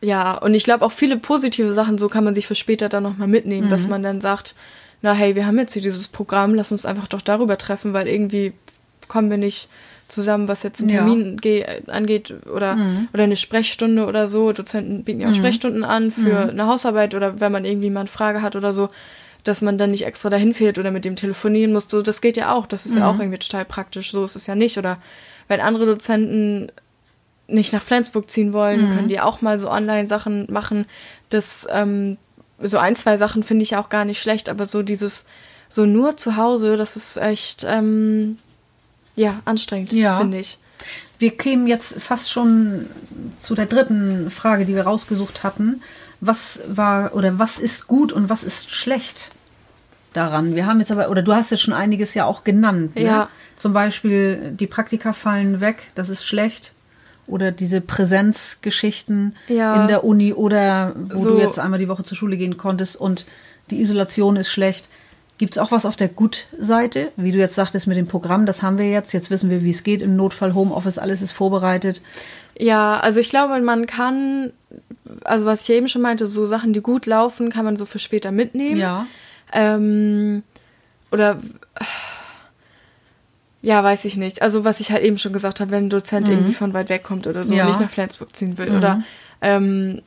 ja, 0.00 0.36
und 0.36 0.54
ich 0.54 0.64
glaube 0.64 0.84
auch 0.84 0.90
viele 0.90 1.16
positive 1.16 1.72
Sachen, 1.72 1.98
so 1.98 2.08
kann 2.08 2.24
man 2.24 2.34
sich 2.34 2.48
für 2.48 2.56
später 2.56 2.88
dann 2.88 3.04
nochmal 3.04 3.28
mitnehmen, 3.28 3.70
dass 3.70 3.84
mhm. 3.84 3.90
man 3.90 4.02
dann 4.02 4.20
sagt, 4.20 4.56
na 5.00 5.12
hey, 5.12 5.36
wir 5.36 5.46
haben 5.46 5.58
jetzt 5.58 5.74
hier 5.74 5.82
dieses 5.82 6.08
Programm, 6.08 6.54
lass 6.56 6.72
uns 6.72 6.84
einfach 6.84 7.06
doch 7.06 7.22
darüber 7.22 7.56
treffen, 7.58 7.92
weil 7.92 8.08
irgendwie 8.08 8.54
kommen 9.06 9.30
wir 9.30 9.38
nicht 9.38 9.68
zusammen, 10.14 10.48
was 10.48 10.62
jetzt 10.62 10.80
einen 10.80 10.88
Termin 10.88 11.36
ja. 11.44 11.66
angeht 11.88 12.34
oder, 12.46 12.76
mhm. 12.76 13.08
oder 13.12 13.24
eine 13.24 13.36
Sprechstunde 13.36 14.06
oder 14.06 14.28
so. 14.28 14.52
Dozenten 14.52 15.04
bieten 15.04 15.20
ja 15.20 15.28
auch 15.28 15.32
mhm. 15.32 15.36
Sprechstunden 15.36 15.84
an 15.84 16.10
für 16.12 16.44
mhm. 16.44 16.50
eine 16.50 16.66
Hausarbeit 16.66 17.14
oder 17.14 17.40
wenn 17.40 17.52
man 17.52 17.64
irgendwie 17.64 17.90
mal 17.90 18.00
eine 18.00 18.08
Frage 18.08 18.42
hat 18.42 18.56
oder 18.56 18.72
so, 18.72 18.88
dass 19.44 19.60
man 19.60 19.76
dann 19.76 19.90
nicht 19.90 20.06
extra 20.06 20.30
dahin 20.30 20.54
fährt 20.54 20.78
oder 20.78 20.90
mit 20.90 21.04
dem 21.04 21.16
telefonieren 21.16 21.72
muss. 21.72 21.88
So, 21.88 22.02
das 22.02 22.20
geht 22.20 22.36
ja 22.36 22.54
auch. 22.54 22.66
Das 22.66 22.86
ist 22.86 22.96
ja 22.96 23.08
auch 23.08 23.14
mhm. 23.14 23.20
irgendwie 23.22 23.38
total 23.38 23.64
praktisch. 23.64 24.10
So 24.10 24.24
ist 24.24 24.36
es 24.36 24.46
ja 24.46 24.54
nicht. 24.54 24.78
Oder 24.78 24.98
wenn 25.48 25.60
andere 25.60 25.86
Dozenten 25.86 26.72
nicht 27.46 27.72
nach 27.72 27.82
Flensburg 27.82 28.30
ziehen 28.30 28.52
wollen, 28.52 28.88
mhm. 28.88 28.96
können 28.96 29.08
die 29.08 29.20
auch 29.20 29.42
mal 29.42 29.58
so 29.58 29.70
Online-Sachen 29.70 30.46
machen. 30.50 30.86
Das, 31.28 31.66
ähm, 31.70 32.16
so 32.58 32.78
ein, 32.78 32.96
zwei 32.96 33.18
Sachen 33.18 33.42
finde 33.42 33.64
ich 33.64 33.76
auch 33.76 33.90
gar 33.90 34.04
nicht 34.04 34.20
schlecht, 34.20 34.48
aber 34.48 34.64
so 34.66 34.82
dieses, 34.82 35.26
so 35.68 35.86
nur 35.86 36.16
zu 36.16 36.36
Hause, 36.36 36.76
das 36.76 36.96
ist 36.96 37.16
echt, 37.16 37.66
ähm, 37.68 38.38
ja, 39.16 39.40
anstrengend, 39.44 39.92
ja. 39.92 40.18
finde 40.18 40.38
ich. 40.38 40.58
Wir 41.18 41.36
kämen 41.36 41.66
jetzt 41.66 42.02
fast 42.02 42.30
schon 42.30 42.86
zu 43.38 43.54
der 43.54 43.66
dritten 43.66 44.30
Frage, 44.30 44.64
die 44.64 44.74
wir 44.74 44.82
rausgesucht 44.82 45.44
hatten. 45.44 45.82
Was 46.20 46.60
war 46.66 47.14
oder 47.14 47.38
was 47.38 47.58
ist 47.58 47.86
gut 47.86 48.12
und 48.12 48.28
was 48.28 48.42
ist 48.42 48.70
schlecht 48.70 49.30
daran? 50.12 50.54
Wir 50.54 50.66
haben 50.66 50.80
jetzt 50.80 50.90
aber, 50.90 51.10
oder 51.10 51.22
du 51.22 51.32
hast 51.32 51.50
jetzt 51.50 51.60
schon 51.60 51.74
einiges 51.74 52.14
ja 52.14 52.24
auch 52.24 52.44
genannt. 52.44 52.96
Ne? 52.96 53.04
Ja. 53.04 53.28
Zum 53.56 53.72
Beispiel, 53.72 54.52
die 54.52 54.66
Praktika 54.66 55.12
fallen 55.12 55.60
weg, 55.60 55.90
das 55.94 56.08
ist 56.08 56.24
schlecht. 56.24 56.72
Oder 57.26 57.52
diese 57.52 57.80
Präsenzgeschichten 57.80 59.34
ja. 59.48 59.80
in 59.80 59.88
der 59.88 60.04
Uni 60.04 60.34
oder 60.34 60.94
wo 60.94 61.22
so. 61.22 61.30
du 61.30 61.38
jetzt 61.38 61.58
einmal 61.58 61.78
die 61.78 61.88
Woche 61.88 62.04
zur 62.04 62.18
Schule 62.18 62.36
gehen 62.36 62.58
konntest 62.58 62.96
und 62.96 63.24
die 63.70 63.80
Isolation 63.80 64.36
ist 64.36 64.50
schlecht. 64.50 64.90
Gibt 65.36 65.56
es 65.56 65.58
auch 65.58 65.72
was 65.72 65.84
auf 65.84 65.96
der 65.96 66.08
Gut-Seite? 66.08 67.10
Wie 67.16 67.32
du 67.32 67.38
jetzt 67.38 67.56
sagtest 67.56 67.86
mit 67.86 67.96
dem 67.96 68.06
Programm, 68.06 68.46
das 68.46 68.62
haben 68.62 68.78
wir 68.78 68.88
jetzt. 68.88 69.12
Jetzt 69.12 69.30
wissen 69.30 69.50
wir, 69.50 69.64
wie 69.64 69.70
es 69.70 69.82
geht 69.82 70.00
im 70.00 70.14
Notfall, 70.14 70.54
Homeoffice, 70.54 70.98
alles 70.98 71.22
ist 71.22 71.32
vorbereitet. 71.32 72.02
Ja, 72.56 73.00
also 73.00 73.18
ich 73.18 73.30
glaube, 73.30 73.60
man 73.60 73.86
kann, 73.86 74.52
also 75.24 75.44
was 75.44 75.62
ich 75.62 75.70
eben 75.70 75.88
schon 75.88 76.02
meinte, 76.02 76.26
so 76.26 76.46
Sachen, 76.46 76.72
die 76.72 76.80
gut 76.80 77.06
laufen, 77.06 77.50
kann 77.50 77.64
man 77.64 77.76
so 77.76 77.84
für 77.84 77.98
später 77.98 78.30
mitnehmen. 78.30 78.76
Ja. 78.76 79.06
Ähm, 79.52 80.44
oder 81.10 81.40
ja, 83.60 83.82
weiß 83.82 84.04
ich 84.04 84.16
nicht. 84.16 84.42
Also 84.42 84.64
was 84.64 84.78
ich 84.78 84.92
halt 84.92 85.02
eben 85.02 85.18
schon 85.18 85.32
gesagt 85.32 85.58
habe, 85.60 85.70
wenn 85.70 85.86
ein 85.86 85.90
Dozent 85.90 86.28
mhm. 86.28 86.34
irgendwie 86.34 86.52
von 86.52 86.74
weit 86.74 86.90
weg 86.90 87.02
kommt 87.02 87.26
oder 87.26 87.44
so, 87.44 87.54
ja. 87.54 87.66
nicht 87.66 87.80
nach 87.80 87.90
Flensburg 87.90 88.36
ziehen 88.36 88.58
will. 88.58 88.70
Mhm. 88.70 88.76
Oder 88.76 89.02
ähm, 89.40 90.02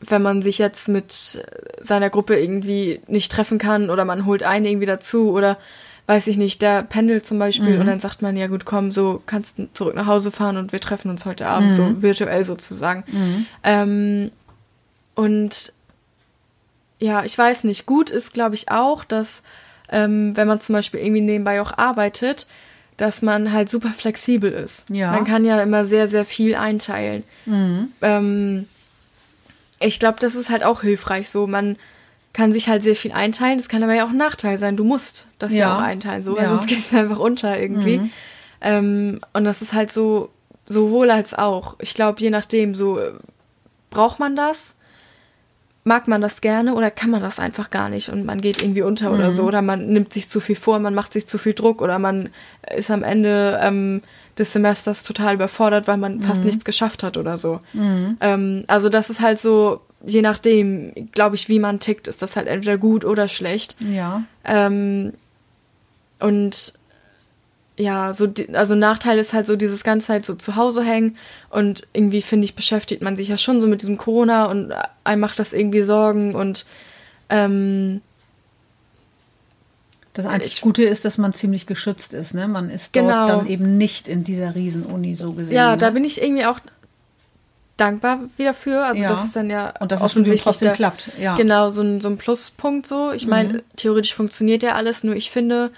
wenn 0.00 0.22
man 0.22 0.42
sich 0.42 0.58
jetzt 0.58 0.88
mit 0.88 1.44
seiner 1.80 2.10
Gruppe 2.10 2.38
irgendwie 2.38 3.00
nicht 3.06 3.32
treffen 3.32 3.58
kann 3.58 3.90
oder 3.90 4.04
man 4.04 4.26
holt 4.26 4.42
einen 4.42 4.66
irgendwie 4.66 4.86
dazu 4.86 5.30
oder 5.30 5.58
weiß 6.06 6.26
ich 6.28 6.38
nicht, 6.38 6.62
der 6.62 6.84
pendelt 6.84 7.26
zum 7.26 7.38
Beispiel 7.38 7.74
mhm. 7.74 7.80
und 7.80 7.86
dann 7.86 8.00
sagt 8.00 8.22
man, 8.22 8.36
ja 8.36 8.46
gut, 8.46 8.64
komm, 8.64 8.90
so 8.90 9.22
kannst 9.26 9.58
du 9.58 9.68
zurück 9.74 9.94
nach 9.94 10.06
Hause 10.06 10.32
fahren 10.32 10.56
und 10.56 10.72
wir 10.72 10.80
treffen 10.80 11.10
uns 11.10 11.26
heute 11.26 11.46
Abend, 11.46 11.70
mhm. 11.70 11.74
so 11.74 12.02
virtuell 12.02 12.44
sozusagen. 12.44 13.04
Mhm. 13.08 13.46
Ähm, 13.62 14.30
und 15.14 15.72
ja, 16.98 17.24
ich 17.24 17.36
weiß 17.36 17.64
nicht, 17.64 17.84
gut 17.84 18.08
ist, 18.08 18.32
glaube 18.32 18.54
ich, 18.54 18.70
auch, 18.70 19.04
dass 19.04 19.42
ähm, 19.90 20.36
wenn 20.36 20.48
man 20.48 20.60
zum 20.60 20.74
Beispiel 20.74 21.00
irgendwie 21.00 21.20
nebenbei 21.20 21.60
auch 21.60 21.76
arbeitet, 21.76 22.46
dass 22.96 23.22
man 23.22 23.52
halt 23.52 23.68
super 23.68 23.90
flexibel 23.96 24.50
ist. 24.50 24.86
Ja. 24.90 25.12
Man 25.12 25.24
kann 25.24 25.44
ja 25.44 25.62
immer 25.62 25.84
sehr, 25.84 26.08
sehr 26.08 26.24
viel 26.24 26.54
einteilen. 26.54 27.22
Mhm. 27.46 27.92
Ähm, 28.02 28.66
ich 29.80 29.98
glaube, 29.98 30.18
das 30.20 30.34
ist 30.34 30.50
halt 30.50 30.64
auch 30.64 30.82
hilfreich 30.82 31.28
so. 31.28 31.46
Man 31.46 31.76
kann 32.32 32.52
sich 32.52 32.68
halt 32.68 32.82
sehr 32.82 32.96
viel 32.96 33.12
einteilen. 33.12 33.58
Das 33.58 33.68
kann 33.68 33.82
aber 33.82 33.94
ja 33.94 34.04
auch 34.04 34.10
ein 34.10 34.16
Nachteil 34.16 34.58
sein. 34.58 34.76
Du 34.76 34.84
musst 34.84 35.26
das 35.38 35.52
ja, 35.52 35.58
ja 35.58 35.76
auch 35.76 35.80
einteilen, 35.80 36.24
so, 36.24 36.36
ja. 36.36 36.48
sonst 36.48 36.68
gehst 36.68 36.92
du 36.92 36.96
einfach 36.98 37.18
unter 37.18 37.58
irgendwie. 37.58 37.98
Mhm. 37.98 38.10
Ähm, 38.60 39.20
und 39.32 39.44
das 39.44 39.62
ist 39.62 39.72
halt 39.72 39.92
so, 39.92 40.30
sowohl 40.66 41.10
als 41.10 41.34
auch. 41.34 41.76
Ich 41.80 41.94
glaube, 41.94 42.20
je 42.20 42.30
nachdem, 42.30 42.74
so, 42.74 43.00
braucht 43.90 44.18
man 44.18 44.36
das? 44.36 44.74
Mag 45.88 46.06
man 46.06 46.20
das 46.20 46.42
gerne 46.42 46.74
oder 46.74 46.90
kann 46.90 47.08
man 47.08 47.22
das 47.22 47.38
einfach 47.38 47.70
gar 47.70 47.88
nicht 47.88 48.10
und 48.10 48.26
man 48.26 48.42
geht 48.42 48.62
irgendwie 48.62 48.82
unter 48.82 49.08
mhm. 49.08 49.14
oder 49.14 49.32
so 49.32 49.44
oder 49.44 49.62
man 49.62 49.86
nimmt 49.86 50.12
sich 50.12 50.28
zu 50.28 50.38
viel 50.38 50.54
vor, 50.54 50.78
man 50.80 50.94
macht 50.94 51.14
sich 51.14 51.26
zu 51.26 51.38
viel 51.38 51.54
Druck 51.54 51.80
oder 51.80 51.98
man 51.98 52.28
ist 52.76 52.90
am 52.90 53.02
Ende 53.02 53.58
ähm, 53.62 54.02
des 54.38 54.52
Semesters 54.52 55.02
total 55.02 55.34
überfordert, 55.36 55.88
weil 55.88 55.96
man 55.96 56.18
mhm. 56.18 56.22
fast 56.22 56.44
nichts 56.44 56.64
geschafft 56.64 57.02
hat 57.02 57.16
oder 57.16 57.38
so. 57.38 57.60
Mhm. 57.72 58.18
Ähm, 58.20 58.64
also 58.66 58.90
das 58.90 59.08
ist 59.08 59.20
halt 59.20 59.40
so, 59.40 59.80
je 60.06 60.20
nachdem, 60.20 60.92
glaube 61.12 61.36
ich, 61.36 61.48
wie 61.48 61.58
man 61.58 61.80
tickt, 61.80 62.06
ist 62.06 62.20
das 62.20 62.36
halt 62.36 62.48
entweder 62.48 62.76
gut 62.76 63.06
oder 63.06 63.26
schlecht. 63.26 63.76
Ja. 63.80 64.24
Ähm, 64.44 65.14
und 66.20 66.74
ja, 67.80 68.12
so, 68.12 68.28
also 68.54 68.74
Nachteil 68.74 69.18
ist 69.18 69.32
halt 69.32 69.46
so 69.46 69.54
dieses 69.56 69.84
ganze 69.84 70.08
Zeit 70.08 70.26
so 70.26 70.34
zu 70.34 70.56
Hause 70.56 70.82
hängen 70.82 71.16
und 71.48 71.86
irgendwie 71.92 72.22
finde 72.22 72.44
ich 72.44 72.54
beschäftigt 72.56 73.02
man 73.02 73.16
sich 73.16 73.28
ja 73.28 73.38
schon 73.38 73.60
so 73.60 73.68
mit 73.68 73.82
diesem 73.82 73.96
Corona 73.96 74.46
und 74.46 74.72
einem 75.04 75.20
macht 75.20 75.38
das 75.38 75.52
irgendwie 75.52 75.82
Sorgen 75.82 76.34
und 76.34 76.66
ähm, 77.30 78.00
Das 80.14 80.26
einzig 80.26 80.60
Gute 80.60 80.82
ist, 80.82 81.04
dass 81.04 81.18
man 81.18 81.34
ziemlich 81.34 81.66
geschützt 81.66 82.12
ist. 82.14 82.34
Ne? 82.34 82.48
Man 82.48 82.70
ist 82.70 82.96
dort 82.96 83.06
Genau. 83.06 83.26
dann 83.28 83.46
eben 83.46 83.78
nicht 83.78 84.08
in 84.08 84.24
dieser 84.24 84.54
Riesenuni 84.56 85.14
so 85.14 85.32
gesehen. 85.32 85.54
Ja, 85.54 85.72
ne? 85.72 85.78
da 85.78 85.90
bin 85.90 86.04
ich 86.04 86.20
irgendwie 86.20 86.44
auch 86.46 86.58
dankbar 87.76 88.18
wieder 88.36 88.54
für. 88.54 88.84
Also 88.84 89.02
Ja. 89.04 89.08
das 89.10 89.22
ist 89.24 89.36
dann 89.36 89.50
ja 89.50 89.72
Und 89.78 89.92
dass 89.92 90.00
das 90.00 90.10
Studium 90.10 90.32
offensichtlich 90.34 90.42
trotzdem 90.42 90.66
der- 90.68 90.74
klappt, 90.76 91.10
ja. 91.20 91.34
Mhm. 91.34 91.36
Genau, 91.36 91.68
so 91.68 91.82
ein, 91.82 92.00
so 92.00 92.08
ein 92.08 92.16
Pluspunkt 92.18 92.88
so. 92.88 93.12
Ich 93.12 93.28
meine, 93.28 93.62
theoretisch 93.76 94.14
funktioniert 94.14 94.64
ja 94.64 94.74
alles, 94.74 95.04
nur 95.04 95.14
ich 95.14 95.30
finde, 95.30 95.70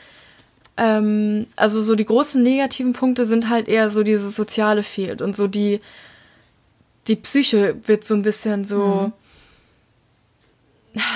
ähm, 0.81 1.47
also 1.57 1.83
so 1.83 1.95
die 1.95 2.07
großen 2.07 2.43
negativen 2.43 2.95
Punkte 2.95 3.27
sind 3.27 3.51
halt 3.51 3.69
eher 3.69 3.91
so 3.91 4.03
dieses 4.03 4.35
Soziale 4.35 4.83
fehlt 4.83 5.21
und 5.21 5.37
so 5.37 5.47
die, 5.47 5.81
die 7.07 7.17
Psyche 7.17 7.77
wird 7.87 8.05
so 8.05 8.15
ein 8.15 8.23
bisschen 8.23 8.65
so, 8.65 9.13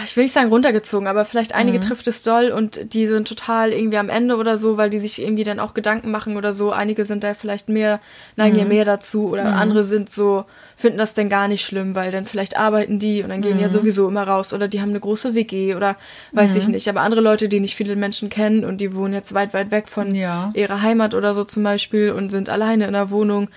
ich 0.05 0.17
will 0.17 0.23
nicht 0.25 0.33
sagen 0.33 0.51
runtergezogen, 0.51 1.09
aber 1.09 1.25
vielleicht 1.25 1.53
einige 1.55 1.81
trifft 1.81 2.07
es 2.07 2.23
doll 2.23 2.51
und 2.53 2.95
die 2.95 3.09
sind 3.09 3.27
total 3.27 3.73
irgendwie 3.73 3.99
am 3.99 4.09
Ende 4.09 4.37
oder 4.37 4.57
so, 4.57 4.77
weil 4.77 4.89
die 4.89 5.01
sich 5.01 5.21
irgendwie 5.21 5.43
dann 5.43 5.59
auch 5.59 5.75
Gedanken 5.75 6.13
machen 6.13 6.37
oder 6.37 6.53
so. 6.53 6.71
Einige 6.71 7.05
sind 7.07 7.25
da 7.25 7.35
vielleicht 7.35 7.69
mehr, 7.69 7.99
neigen 8.37 8.57
ja 8.57 8.65
mehr 8.65 8.85
dazu 8.85 9.29
oder 9.29 9.57
andere 9.57 9.85
sind 9.85 10.11
so, 10.11 10.45
finden 10.77 10.99
das 10.99 11.15
denn 11.15 11.29
gar 11.29 11.49
nicht 11.49 11.65
schlimm, 11.65 11.97
weil 11.97 12.13
dann 12.13 12.25
vielleicht 12.25 12.57
arbeiten 12.57 13.01
die 13.01 13.25
und 13.25 13.31
dann 13.31 13.43
gehen 13.43 13.59
ja 13.59 13.69
sowieso 13.69 14.07
immer 14.07 14.23
raus 14.23 14.53
oder 14.53 14.69
die 14.69 14.81
haben 14.81 14.91
eine 14.91 15.01
große 15.01 15.35
WG 15.35 15.75
oder 15.75 15.97
weiß 16.33 16.55
ich 16.55 16.69
nicht. 16.69 16.89
Aber 16.89 17.01
andere 17.01 17.21
Leute, 17.21 17.49
die 17.49 17.59
nicht 17.59 17.75
viele 17.75 17.97
Menschen 17.97 18.29
kennen 18.31 18.65
und 18.65 18.81
die 18.81 18.95
wohnen 18.95 19.13
jetzt 19.13 19.35
weit, 19.35 19.55
weit 19.55 19.73
weg 19.73 19.89
von 19.89 20.15
Ja. 20.15 20.53
ihrer 20.55 20.83
Heimat 20.83 21.15
oder 21.15 21.35
so 21.35 21.43
zum 21.43 21.65
Beispiel 21.65 22.13
und 22.13 22.31
sind 22.31 22.49
alleine 22.49 22.87
in 22.87 22.93
der 22.93 23.11
Wohnung, 23.11 23.49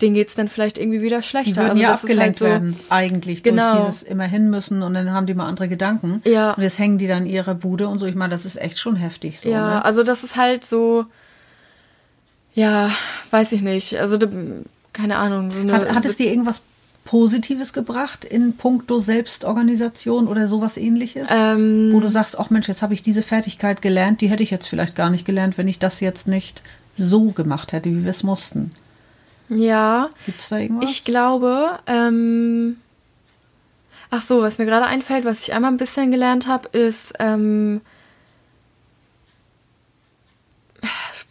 denen 0.00 0.14
geht's 0.14 0.34
dann 0.34 0.48
vielleicht 0.48 0.78
irgendwie 0.78 1.00
wieder 1.00 1.20
Die 1.20 1.26
schlechter. 1.26 1.56
würden 1.62 1.70
also 1.70 1.82
ja 1.82 1.88
halt 1.88 2.00
abgelenkt 2.00 2.38
so, 2.38 2.44
werden, 2.44 2.76
eigentlich, 2.90 3.42
Genau. 3.42 3.76
durch 3.76 3.86
dieses 3.86 4.02
immer 4.02 4.24
hin 4.24 4.50
müssen 4.50 4.82
und 4.82 4.94
dann 4.94 5.10
haben 5.10 5.26
die 5.26 5.34
mal 5.34 5.46
andere 5.46 5.68
Gedanken. 5.68 6.20
Ja. 6.26 6.52
Und 6.52 6.62
jetzt 6.62 6.78
hängen 6.78 6.98
die 6.98 7.06
dann 7.06 7.24
in 7.24 7.32
ihrer 7.32 7.54
Bude 7.54 7.88
und 7.88 7.98
so. 7.98 8.06
Ich 8.06 8.14
meine, 8.14 8.30
das 8.30 8.44
ist 8.44 8.56
echt 8.60 8.78
schon 8.78 8.96
heftig 8.96 9.40
so. 9.40 9.48
Ja, 9.48 9.68
ne? 9.76 9.84
also 9.84 10.02
das 10.02 10.22
ist 10.22 10.36
halt 10.36 10.66
so, 10.66 11.06
ja, 12.54 12.90
weiß 13.30 13.52
ich 13.52 13.62
nicht. 13.62 13.98
Also 13.98 14.18
keine 14.92 15.16
Ahnung. 15.16 15.50
So 15.50 15.72
Hat, 15.72 15.94
hat 15.94 16.04
es 16.04 16.16
dir 16.16 16.28
irgendwas 16.30 16.60
Positives 17.04 17.72
gebracht 17.72 18.24
in 18.24 18.56
puncto 18.56 19.00
Selbstorganisation 19.00 20.26
oder 20.26 20.46
sowas 20.46 20.76
ähnliches? 20.76 21.28
Ähm, 21.30 21.90
wo 21.92 22.00
du 22.00 22.08
sagst, 22.08 22.38
ach 22.38 22.50
Mensch, 22.50 22.68
jetzt 22.68 22.82
habe 22.82 22.94
ich 22.94 23.02
diese 23.02 23.22
Fertigkeit 23.22 23.80
gelernt, 23.80 24.20
die 24.20 24.28
hätte 24.28 24.42
ich 24.42 24.50
jetzt 24.50 24.66
vielleicht 24.66 24.96
gar 24.96 25.08
nicht 25.08 25.24
gelernt, 25.24 25.56
wenn 25.56 25.68
ich 25.68 25.78
das 25.78 26.00
jetzt 26.00 26.28
nicht 26.28 26.62
so 26.98 27.26
gemacht 27.30 27.72
hätte, 27.72 27.90
wie 27.90 28.04
wir 28.04 28.10
es 28.10 28.22
mussten. 28.22 28.72
Ja, 29.48 30.10
Gibt 30.26 30.40
es 30.40 30.48
da 30.48 30.58
irgendwas? 30.58 30.90
ich 30.90 31.04
glaube, 31.04 31.78
ähm, 31.86 32.76
ach 34.10 34.20
so, 34.22 34.42
was 34.42 34.58
mir 34.58 34.66
gerade 34.66 34.86
einfällt, 34.86 35.24
was 35.24 35.42
ich 35.46 35.54
einmal 35.54 35.70
ein 35.70 35.76
bisschen 35.76 36.10
gelernt 36.10 36.46
habe, 36.48 36.68
ist, 36.76 37.14
ähm, 37.18 37.80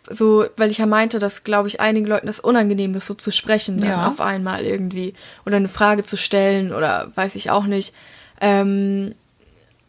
so, 0.10 0.46
weil 0.58 0.70
ich 0.70 0.78
ja 0.78 0.86
meinte, 0.86 1.18
dass, 1.20 1.44
glaube 1.44 1.68
ich, 1.68 1.80
einigen 1.80 2.06
Leuten 2.06 2.28
es 2.28 2.40
unangenehm 2.40 2.94
ist, 2.96 3.08
so 3.08 3.16
zu 3.16 3.32
sprechen 3.32 3.84
Ja. 3.84 4.08
auf 4.08 4.22
einmal 4.22 4.64
irgendwie 4.64 5.14
oder 5.46 5.56
eine 5.56 5.70
Frage 5.70 6.04
zu 6.04 6.16
stellen 6.16 6.74
oder 6.74 7.12
weiß 7.16 7.36
ich 7.36 7.50
auch 7.50 7.66
nicht. 7.66 7.94
Ähm, 8.40 9.16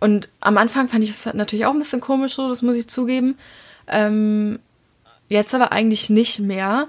und 0.01 0.29
am 0.41 0.57
Anfang 0.57 0.89
fand 0.89 1.05
ich 1.05 1.11
es 1.11 1.33
natürlich 1.35 1.67
auch 1.67 1.73
ein 1.73 1.79
bisschen 1.79 2.01
komisch, 2.01 2.35
so, 2.35 2.49
das 2.49 2.63
muss 2.63 2.77
ich 2.77 2.89
zugeben. 2.89 3.37
Ähm, 3.89 4.59
jetzt 5.29 5.55
aber 5.55 5.73
eigentlich 5.73 6.09
nicht 6.09 6.39
mehr. 6.41 6.87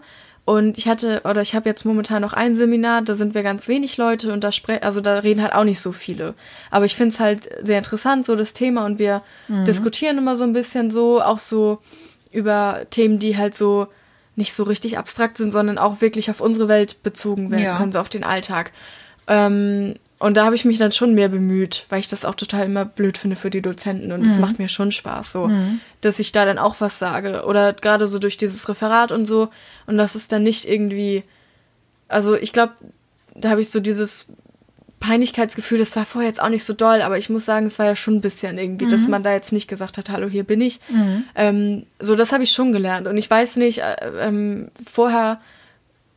Und 0.47 0.77
ich 0.77 0.87
hatte, 0.87 1.23
oder 1.25 1.41
ich 1.41 1.55
habe 1.55 1.67
jetzt 1.67 1.83
momentan 1.83 2.21
noch 2.21 2.31
ein 2.31 2.55
Seminar, 2.55 3.01
da 3.01 3.15
sind 3.15 3.35
wir 3.35 3.43
ganz 3.43 3.67
wenig 3.67 3.97
Leute 3.97 4.31
und 4.31 4.45
da 4.45 4.53
spre 4.53 4.81
also 4.81 5.01
da 5.01 5.15
reden 5.15 5.41
halt 5.41 5.51
auch 5.53 5.65
nicht 5.65 5.81
so 5.81 5.91
viele. 5.91 6.35
Aber 6.71 6.85
ich 6.85 6.95
finde 6.95 7.13
es 7.13 7.19
halt 7.19 7.49
sehr 7.63 7.77
interessant, 7.77 8.25
so 8.25 8.33
das 8.37 8.53
Thema, 8.53 8.85
und 8.85 8.97
wir 8.97 9.21
diskutieren 9.49 10.17
immer 10.17 10.37
so 10.37 10.45
ein 10.45 10.53
bisschen 10.53 10.89
so, 10.89 11.21
auch 11.21 11.39
so 11.39 11.79
über 12.31 12.83
Themen, 12.91 13.19
die 13.19 13.35
halt 13.35 13.57
so 13.57 13.87
nicht 14.37 14.53
so 14.53 14.63
richtig 14.63 14.97
abstrakt 14.97 15.35
sind, 15.35 15.51
sondern 15.51 15.77
auch 15.77 15.99
wirklich 15.99 16.29
auf 16.29 16.39
unsere 16.39 16.69
Welt 16.69 17.03
bezogen 17.03 17.51
werden 17.51 17.63
Ja. 17.65 17.77
können, 17.77 17.91
so 17.91 17.99
auf 17.99 18.07
den 18.07 18.23
Alltag. 18.23 18.71
Ähm, 19.27 19.95
und 20.19 20.35
da 20.35 20.45
habe 20.45 20.55
ich 20.55 20.65
mich 20.65 20.79
dann 20.79 20.91
schon 20.91 21.13
mehr 21.13 21.29
bemüht, 21.29 21.85
weil 21.89 21.99
ich 21.99 22.07
das 22.07 22.25
auch 22.25 22.33
total 22.33 22.65
immer 22.65 22.85
blöd 22.85 23.17
finde 23.17 23.35
für 23.35 23.51
die 23.51 23.61
Dozenten 23.61 24.11
und 24.11 24.25
es 24.25 24.39
macht 24.39 24.57
mir 24.57 24.67
schon 24.67 24.91
Spaß, 24.91 25.31
so, 25.31 25.51
dass 26.01 26.17
ich 26.17 26.31
da 26.31 26.43
dann 26.45 26.57
auch 26.57 26.77
was 26.79 26.97
sage. 26.97 27.45
Oder 27.45 27.73
gerade 27.73 28.07
so 28.07 28.17
durch 28.17 28.35
dieses 28.35 28.67
Referat 28.67 29.11
und 29.11 29.27
so. 29.27 29.49
Und 29.85 29.97
das 29.97 30.15
ist 30.15 30.31
dann 30.31 30.41
nicht 30.41 30.67
irgendwie, 30.67 31.23
also 32.07 32.35
ich 32.35 32.51
glaube, 32.51 32.73
da 33.35 33.49
habe 33.51 33.61
ich 33.61 33.69
so 33.69 33.79
dieses 33.79 34.27
Peinlichkeitsgefühl, 34.99 35.77
das 35.77 35.95
war 35.95 36.05
vorher 36.05 36.29
jetzt 36.29 36.41
auch 36.41 36.49
nicht 36.49 36.63
so 36.63 36.73
doll, 36.73 37.03
aber 37.03 37.19
ich 37.19 37.29
muss 37.29 37.45
sagen, 37.45 37.67
es 37.67 37.77
war 37.77 37.85
ja 37.85 37.95
schon 37.95 38.15
ein 38.15 38.21
bisschen 38.21 38.57
irgendwie, 38.57 38.87
dass 38.89 39.07
man 39.07 39.21
da 39.21 39.31
jetzt 39.31 39.51
nicht 39.51 39.67
gesagt 39.67 39.99
hat, 39.99 40.09
hallo, 40.09 40.27
hier 40.27 40.43
bin 40.43 40.61
ich. 40.61 40.79
Ähm, 41.35 41.83
so, 41.99 42.15
das 42.15 42.31
habe 42.31 42.43
ich 42.43 42.51
schon 42.51 42.71
gelernt. 42.71 43.05
Und 43.07 43.17
ich 43.17 43.29
weiß 43.29 43.57
nicht, 43.57 43.83
äh, 43.83 43.95
ähm, 44.19 44.71
vorher 44.91 45.39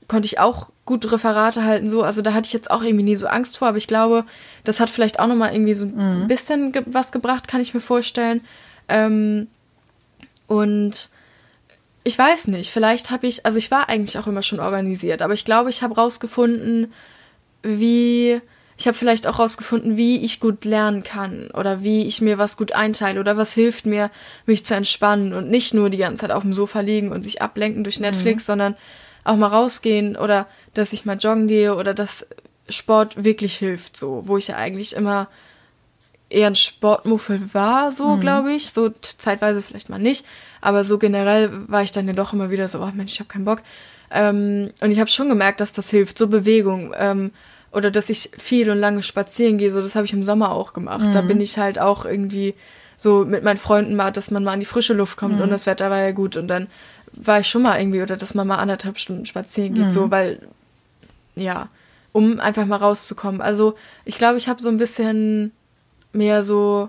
konnte 0.09 0.25
ich 0.25 0.39
auch 0.39 0.71
gut 0.91 1.13
Referate 1.13 1.63
halten, 1.63 1.89
so. 1.89 2.03
Also 2.03 2.21
da 2.21 2.35
hatte 2.35 2.49
ich 2.49 2.53
jetzt 2.53 2.69
auch 2.69 2.83
irgendwie 2.83 3.05
nie 3.05 3.15
so 3.15 3.29
Angst 3.29 3.59
vor, 3.59 3.69
aber 3.69 3.79
ich 3.79 3.87
glaube, 3.87 4.25
das 4.65 4.81
hat 4.81 4.91
vielleicht 4.91 5.21
auch 5.21 5.29
nochmal 5.29 5.53
irgendwie 5.53 5.75
so 5.75 5.87
ein 5.87 6.27
bisschen 6.27 6.73
ge 6.73 6.83
was 6.87 7.13
gebracht, 7.13 7.47
kann 7.47 7.61
ich 7.61 7.75
mir 7.75 7.81
vorstellen. 7.81 8.41
Ähm, 8.89 9.47
und 10.49 11.11
ich 12.03 12.19
weiß 12.19 12.49
nicht, 12.49 12.73
vielleicht 12.73 13.13
habe 13.13 13.29
ich, 13.29 13.47
also 13.47 13.57
ich 13.57 13.71
war 13.71 13.89
eigentlich 13.89 14.19
auch 14.19 14.27
immer 14.27 14.43
schon 14.43 14.59
organisiert, 14.59 15.23
aber 15.23 15.33
ich 15.33 15.45
glaube, 15.45 15.71
ich 15.71 15.85
habe 15.85 15.95
rausgefunden, 15.95 16.93
wie, 17.63 18.41
ich 18.77 18.89
habe 18.89 18.99
vielleicht 18.99 19.29
auch 19.29 19.39
rausgefunden, 19.39 19.97
wie 19.97 20.25
ich 20.25 20.41
gut 20.41 20.65
lernen 20.65 21.05
kann 21.05 21.53
oder 21.53 21.85
wie 21.85 22.05
ich 22.05 22.21
mir 22.21 22.37
was 22.37 22.57
gut 22.57 22.73
einteile 22.73 23.21
oder 23.21 23.37
was 23.37 23.55
hilft 23.55 23.87
mir, 23.87 24.11
mich 24.45 24.65
zu 24.65 24.75
entspannen 24.75 25.35
und 25.35 25.51
nicht 25.51 25.73
nur 25.73 25.89
die 25.89 25.99
ganze 25.99 26.23
Zeit 26.23 26.33
auf 26.33 26.43
dem 26.43 26.53
Sofa 26.53 26.81
liegen 26.81 27.13
und 27.13 27.23
sich 27.23 27.43
ablenken 27.43 27.85
durch 27.85 28.01
Netflix, 28.01 28.45
sondern 28.45 28.75
auch 29.25 29.37
mal 29.37 29.49
rausgehen 29.49 30.17
oder 30.17 30.47
dass 30.75 30.93
ich 30.93 31.05
mal 31.05 31.19
joggen 31.19 31.49
gehe 31.49 31.75
oder 31.75 31.95
dass 31.95 32.27
Sport 32.69 33.25
wirklich 33.25 33.57
hilft, 33.57 33.97
so, 33.97 34.23
wo 34.27 34.37
ich 34.37 34.49
ja 34.49 34.57
eigentlich 34.57 34.95
immer 34.95 35.29
eher 36.31 36.47
ein 36.47 36.55
Sportmuffel 36.55 37.53
war, 37.53 37.93
so 37.93 38.17
glaube 38.17 38.53
ich. 38.53 38.71
So 38.71 38.91
zeitweise 39.19 39.63
vielleicht 39.63 39.89
mal 39.89 39.99
nicht. 39.99 40.25
Aber 40.61 40.85
so 40.85 40.99
generell 40.99 41.51
war 41.69 41.83
ich 41.83 41.93
dann 41.93 42.07
ja 42.07 42.13
doch 42.13 42.33
immer 42.33 42.51
wieder 42.51 42.69
so, 42.69 42.81
oh 42.81 42.91
Mensch, 42.95 43.13
ich 43.13 43.21
habe 43.21 43.29
keinen 43.29 43.45
Bock. 43.45 43.63
Ähm, 44.11 44.71
und 44.81 44.91
ich 44.91 45.01
habe 45.01 45.11
schon 45.11 45.29
gemerkt, 45.29 45.61
dass 45.61 45.73
das 45.73 45.91
hilft, 45.91 46.19
so 46.19 46.29
Bewegung. 46.29 46.95
Ähm, 46.97 47.33
oder 47.73 47.91
dass 47.91 48.11
ich 48.11 48.31
viel 48.37 48.71
und 48.71 48.79
lange 48.79 49.03
spazieren 49.03 49.59
gehe, 49.59 49.71
so 49.71 49.81
das 49.81 49.95
habe 49.95 50.07
ich 50.07 50.13
im 50.13 50.25
Sommer 50.25 50.53
auch 50.53 50.73
gemacht. 50.73 51.07
Da 51.13 51.23
bin 51.23 51.41
ich 51.41 51.57
halt 51.57 51.79
auch 51.79 52.05
irgendwie 52.05 52.55
so 52.97 53.25
mit 53.25 53.45
meinen 53.45 53.59
Freunden 53.59 53.95
mal, 53.95 54.11
dass 54.11 54.33
man 54.33 54.43
mal 54.43 54.55
in 54.55 54.61
die 54.61 54.67
frische 54.67 54.93
Luft 54.93 55.17
kommt 55.17 55.41
und 55.41 55.51
das 55.51 55.67
Wetter 55.67 55.89
war 55.89 55.99
ja 55.99 56.11
gut. 56.11 56.37
Und 56.37 56.49
dann 56.49 56.67
war 57.13 57.41
ich 57.41 57.49
schon 57.49 57.63
mal 57.63 57.79
irgendwie, 57.81 58.03
oder 58.03 58.17
dass 58.17 58.35
man 58.35 58.47
mal 58.47 58.57
anderthalb 58.59 58.99
Stunden 58.99 59.27
spazieren 59.27 59.75
geht, 59.75 59.93
so, 59.93 60.11
weil, 60.11 60.41
ja, 61.37 61.69
um 62.13 62.41
einfach 62.41 62.67
mal 62.67 62.77
rauszukommen. 62.77 63.41
Also 63.41 63.75
ich 64.05 64.17
glaube, 64.19 64.39
ich 64.39 64.49
habe 64.49 64.61
so 64.63 64.69
ein 64.69 64.79
bisschen 64.79 65.53
mehr 66.13 66.43
so, 66.43 66.89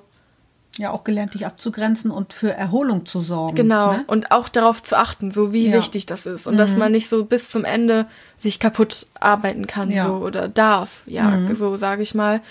ja, 0.77 0.89
auch 0.91 1.03
gelernt, 1.03 1.33
dich 1.33 1.45
abzugrenzen 1.45 2.11
und 2.11 2.33
für 2.33 2.53
Erholung 2.53 3.05
zu 3.05 3.21
sorgen. 3.21 3.55
genau, 3.55 3.91
Ne? 3.91 4.03
und 4.07 4.31
auch 4.31 4.47
darauf 4.49 4.81
zu 4.81 4.97
achten, 4.97 5.29
so 5.31 5.51
wie 5.53 5.65
Ja. 5.65 5.71
Mhm. 5.73 5.77
wichtig 5.79 6.05
das 6.05 6.25
ist. 6.25 6.47
Und 6.47 6.57
dass 6.57 6.77
man 6.77 6.91
nicht 6.93 7.09
so 7.09 7.25
bis 7.25 7.49
zum 7.51 7.65
Ende 7.65 8.05
sich 8.39 8.59
kaputt 8.59 9.07
arbeiten 9.19 9.67
kann, 9.67 9.91
Ja. 9.91 10.05
Mhm. 10.05 10.07
so 10.19 10.25
oder 10.25 10.47
darf, 10.47 11.01
ja, 11.07 11.53
so 11.53 11.75
sage 11.77 12.01
ich 12.03 12.15
mal. 12.15 12.41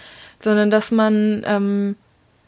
Sondern 0.43 0.71
dass 0.71 0.91
man, 0.91 1.43
ähm, 1.47 1.97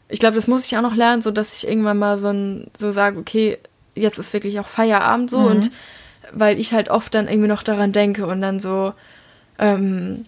ich 0.09 0.19
glaube, 0.19 0.35
das 0.35 0.47
muss 0.47 0.65
ich 0.65 0.77
auch 0.77 0.81
noch 0.81 0.95
lernen, 0.95 1.21
so 1.21 1.31
dass 1.31 1.53
ich 1.57 1.67
irgendwann 1.67 1.97
mal 1.97 2.17
so, 2.17 2.27
ein, 2.29 2.67
so 2.75 2.91
sage, 2.91 3.19
okay, 3.19 3.57
jetzt 3.95 4.17
ist 4.19 4.33
wirklich 4.33 4.59
auch 4.59 4.67
Feierabend 4.67 5.29
so 5.29 5.39
Mhm. 5.39 5.45
und 5.47 5.71
weil 6.31 6.59
ich 6.59 6.73
halt 6.73 6.89
oft 6.89 7.13
dann 7.13 7.27
irgendwie 7.27 7.49
noch 7.49 7.63
daran 7.63 7.91
denke 7.91 8.25
und 8.27 8.41
dann 8.41 8.59
so, 8.59 8.93
ähm, 9.59 10.25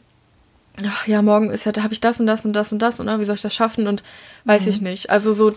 ach 0.85 1.07
ja, 1.07 1.21
morgen 1.21 1.49
ist 1.51 1.65
ja, 1.65 1.71
da 1.71 1.83
habe 1.83 1.93
ich 1.93 2.01
das 2.01 2.19
und 2.19 2.27
das 2.27 2.43
und 2.45 2.53
das 2.53 2.71
und 2.71 2.79
das 2.79 2.99
und 2.99 3.07
ah, 3.09 3.19
wie 3.19 3.23
soll 3.25 3.35
ich 3.35 3.41
das 3.41 3.53
schaffen 3.55 3.87
und 3.87 4.03
weiß 4.43 4.63
Mhm. 4.65 4.69
ich 4.71 4.81
nicht. 4.81 5.09
Also 5.09 5.31
so, 5.33 5.53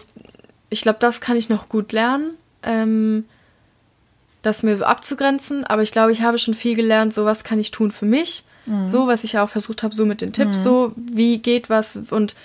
ich 0.70 0.80
glaube, 0.82 0.98
das 1.00 1.20
kann 1.20 1.36
ich 1.36 1.48
noch 1.48 1.68
gut 1.68 1.92
lernen, 1.92 2.30
ähm, 2.62 3.24
das 4.42 4.62
mir 4.62 4.76
so 4.76 4.84
abzugrenzen, 4.84 5.64
aber 5.64 5.82
ich 5.82 5.92
glaube, 5.92 6.12
ich 6.12 6.22
habe 6.22 6.38
schon 6.38 6.54
viel 6.54 6.76
gelernt, 6.76 7.12
so 7.12 7.24
was 7.24 7.42
kann 7.44 7.59
ich 7.59 7.70
tun 7.72 7.90
für 7.90 8.06
mich, 8.06 8.44
Mhm. 8.66 8.88
so, 8.88 9.06
was 9.06 9.24
ich 9.24 9.32
ja 9.32 9.44
auch 9.44 9.48
versucht 9.50 9.82
habe, 9.82 9.94
so 9.94 10.06
mit 10.06 10.20
den 10.20 10.32
Tipps, 10.32 10.62
so, 10.62 10.92
wie 10.96 11.38
geht 11.38 11.68
was 11.68 11.98
und 12.11 12.36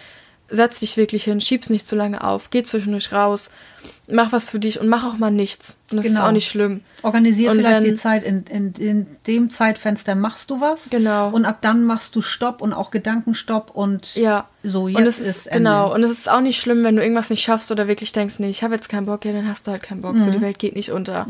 setz 0.50 0.80
dich 0.82 0.98
wirklich 0.98 1.24
hin, 1.24 1.42
schieb's 1.42 1.70
nicht 1.70 1.88
zu 1.88 1.96
lange 1.96 2.24
auf, 2.24 2.50
geh 2.52 2.62
zwischendurch 2.64 3.12
raus, 3.12 3.50
mach 4.08 4.32
was 4.32 4.50
für 4.52 4.60
dich 4.60 4.80
und 4.80 4.88
mach 4.88 5.04
auch 5.04 5.18
mal 5.18 5.32
nichts. 5.32 5.78
Und 5.90 5.98
das 5.98 6.06
ist 6.06 6.12
Genau. 6.14 6.28
auch 6.28 6.32
nicht 6.32 6.48
schlimm. 6.48 6.82
Organisier 7.02 7.50
Und 7.52 7.58
vielleicht 7.58 7.78
wenn- 7.84 7.90
die 7.92 7.96
Zeit, 7.96 8.24
in, 8.24 8.44
in, 8.50 8.74
in 8.74 9.08
dem 9.26 9.50
Zeitfenster 9.50 10.14
machst 10.16 10.52
du 10.52 10.62
was. 10.62 10.90
Genau. 10.92 11.30
Und 11.30 11.46
ab 11.46 11.58
dann 11.62 11.86
machst 11.86 12.16
du 12.16 12.22
Stopp 12.22 12.62
und 12.62 12.72
auch 12.74 12.92
Gedankenstopp 12.92 13.72
und 13.74 14.16
Ja. 14.16 14.46
so, 14.64 14.88
jetzt 14.88 14.98
und 15.00 15.08
es 15.08 15.20
ist, 15.20 15.28
ist, 15.28 15.48
Ende. 15.48 15.58
genau. 15.70 15.94
Und 15.94 16.04
es 16.04 16.12
ist 16.12 16.30
auch 16.30 16.42
nicht 16.42 16.60
schlimm, 16.60 16.84
wenn 16.84 16.96
du 16.98 17.02
irgendwas 17.02 17.30
nicht 17.30 17.42
schaffst 17.42 17.72
oder 17.72 17.88
wirklich 17.88 18.12
denkst, 18.12 18.36
nee, 18.40 18.50
ich 18.50 18.64
habe 18.64 18.76
jetzt 18.76 18.90
keinen 18.90 19.06
Bock, 19.08 19.26
ja, 19.26 19.32
dann 19.34 19.48
hast 19.48 19.66
du 19.68 19.72
halt 19.72 19.82
keinen 19.82 20.02
Bock. 20.02 20.20
So, 20.20 20.30
die 20.30 20.38
Mhm. 20.38 20.42
Welt 20.44 20.60
geht 20.60 20.76
nicht 20.76 20.92
unter. 20.92 21.26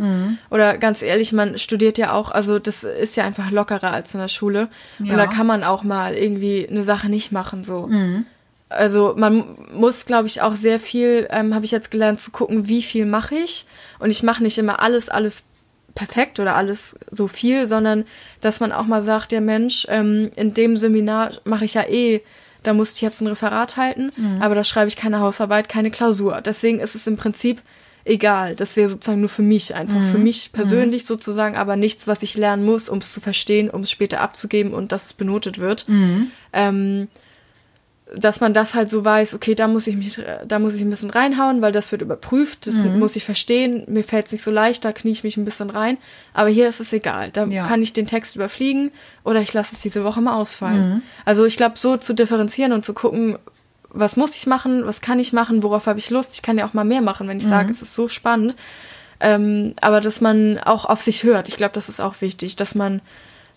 Oder 0.50 0.78
ganz 0.78 1.02
ehrlich, 1.02 1.32
man 1.32 1.58
studiert 1.58 1.98
ja 1.98 2.12
auch, 2.12 2.30
also 2.32 2.60
das 2.60 2.84
ist 2.84 3.16
ja 3.16 3.24
einfach 3.24 3.52
lockerer 3.52 3.92
als 3.94 4.14
in 4.14 4.20
der 4.20 4.28
Schule. 4.28 4.68
Ja. 5.00 5.12
Und 5.14 5.18
da 5.18 5.28
kann 5.28 5.48
man 5.48 5.64
auch 5.64 5.84
mal 5.84 6.14
irgendwie 6.16 6.68
eine 6.70 6.84
Sache 6.84 7.08
nicht 7.10 7.32
machen, 7.32 7.64
so. 7.64 7.88
Mhm. 7.88 8.26
Also 8.74 9.14
man 9.18 9.46
muss, 9.74 10.06
glaube 10.06 10.28
ich, 10.28 10.42
auch 10.42 10.56
sehr 10.56 10.80
viel, 10.80 11.28
ähm, 11.32 11.54
habe 11.54 11.66
ich 11.66 11.72
jetzt 11.72 11.92
gelernt, 11.92 12.20
zu 12.20 12.32
gucken, 12.32 12.68
wie 12.68 12.82
viel 12.82 13.06
mache 13.06 13.36
ich. 13.36 13.66
Und 14.00 14.12
ich 14.12 14.24
mache 14.24 14.44
nicht 14.44 14.58
immer 14.58 14.82
alles, 14.82 15.10
alles 15.10 15.44
perfekt 15.96 16.40
oder 16.40 16.56
alles 16.56 16.96
so 17.12 17.28
viel, 17.28 17.68
sondern 17.68 18.06
dass 18.42 18.60
man 18.60 18.72
auch 18.72 18.86
mal 18.86 19.02
sagt, 19.02 19.32
der 19.32 19.42
Mensch, 19.42 19.86
ähm, 19.90 20.32
in 20.36 20.54
dem 20.54 20.78
Seminar 20.78 21.32
mache 21.44 21.66
ich 21.66 21.76
ja 21.76 21.84
eh, 21.84 22.22
da 22.64 22.74
musste 22.74 22.98
ich 22.98 23.02
jetzt 23.02 23.22
ein 23.22 23.28
Referat 23.28 23.78
halten, 23.78 24.12
mhm. 24.16 24.42
aber 24.42 24.56
da 24.56 24.64
schreibe 24.64 24.88
ich 24.88 24.96
keine 24.96 25.20
Hausarbeit, 25.20 25.70
keine 25.70 25.92
Klausur. 25.92 26.42
Deswegen 26.42 26.80
ist 26.80 26.96
es 26.96 27.08
im 27.08 27.18
Prinzip 27.18 27.62
egal. 28.06 28.56
Das 28.56 28.76
wäre 28.76 28.90
sozusagen 28.90 29.20
nur 29.20 29.30
für 29.30 29.42
mich, 29.42 29.76
einfach 29.76 30.00
mhm. 30.00 30.12
für 30.12 30.18
mich 30.18 30.52
persönlich 30.52 31.04
mhm. 31.04 31.08
sozusagen, 31.08 31.56
aber 31.56 31.76
nichts, 31.76 32.08
was 32.08 32.24
ich 32.24 32.36
lernen 32.36 32.66
muss, 32.66 32.90
um 32.90 33.00
es 33.00 33.14
zu 33.14 33.22
verstehen, 33.22 33.70
um 33.70 33.82
es 33.82 33.92
später 33.92 34.22
abzugeben 34.22 34.74
und 34.74 34.92
dass 34.92 35.06
es 35.06 35.14
benotet 35.14 35.60
wird. 35.60 35.88
Mhm. 35.88 36.32
Ähm, 36.54 37.08
dass 38.16 38.40
man 38.40 38.54
das 38.54 38.76
halt 38.76 38.92
so 38.92 39.04
weiß, 39.04 39.34
okay, 39.34 39.56
da 39.56 39.68
muss 39.68 39.88
ich 39.88 39.96
mich, 39.96 40.22
da 40.46 40.60
muss 40.60 40.76
ich 40.76 40.82
ein 40.82 40.90
bisschen 40.90 41.10
reinhauen, 41.10 41.62
weil 41.62 41.72
das 41.72 41.92
wird 41.92 42.04
überprüft, 42.04 42.68
das 42.68 42.76
mhm. 42.76 43.00
muss 43.00 43.16
ich 43.16 43.26
verstehen, 43.26 43.84
mir 43.88 44.04
fällt 44.04 44.28
es 44.28 44.32
nicht 44.32 44.44
so 44.44 44.52
leicht, 44.52 44.86
da 44.86 44.94
knie 44.94 45.12
ich 45.12 45.24
mich 45.24 45.36
ein 45.36 45.46
bisschen 45.46 45.72
rein, 45.72 45.98
aber 46.34 46.50
hier 46.50 46.70
ist 46.70 46.80
es 46.80 46.94
egal, 46.94 47.32
da 47.32 47.46
ja. 47.46 47.66
kann 47.66 47.82
ich 47.82 47.92
den 47.92 48.06
Text 48.06 48.36
überfliegen 48.36 48.92
oder 49.24 49.42
ich 49.42 49.52
lasse 49.54 49.74
es 49.74 49.82
diese 49.82 50.04
Woche 50.04 50.22
mal 50.22 50.36
ausfallen. 50.36 50.90
Mhm. 50.90 51.02
Also 51.26 51.46
ich 51.46 51.58
glaube, 51.58 51.80
so 51.80 51.98
zu 51.98 52.14
differenzieren 52.14 52.72
und 52.72 52.86
zu 52.86 52.94
gucken, 52.94 53.38
was 53.90 54.16
muss 54.16 54.36
ich 54.36 54.46
machen, 54.46 54.86
was 54.86 55.02
kann 55.02 55.20
ich 55.20 55.34
machen, 55.34 55.64
worauf 55.64 55.88
habe 55.88 56.00
ich 56.00 56.12
Lust, 56.12 56.34
ich 56.36 56.44
kann 56.44 56.58
ja 56.58 56.68
auch 56.68 56.74
mal 56.74 56.86
mehr 56.86 57.02
machen, 57.02 57.28
wenn 57.28 57.40
ich 57.40 57.46
mhm. 57.46 57.50
sage, 57.50 57.72
es 57.72 57.82
ist 57.82 57.96
so 57.96 58.08
spannend, 58.08 58.56
ähm, 59.22 59.74
aber 59.82 60.02
dass 60.02 60.22
man 60.22 60.60
auch 60.60 60.86
auf 60.86 61.02
sich 61.02 61.24
hört, 61.24 61.48
ich 61.48 61.58
glaube, 61.58 61.74
das 61.74 61.90
ist 61.90 62.00
auch 62.00 62.22
wichtig, 62.22 62.56
dass 62.58 62.76
man 62.76 63.02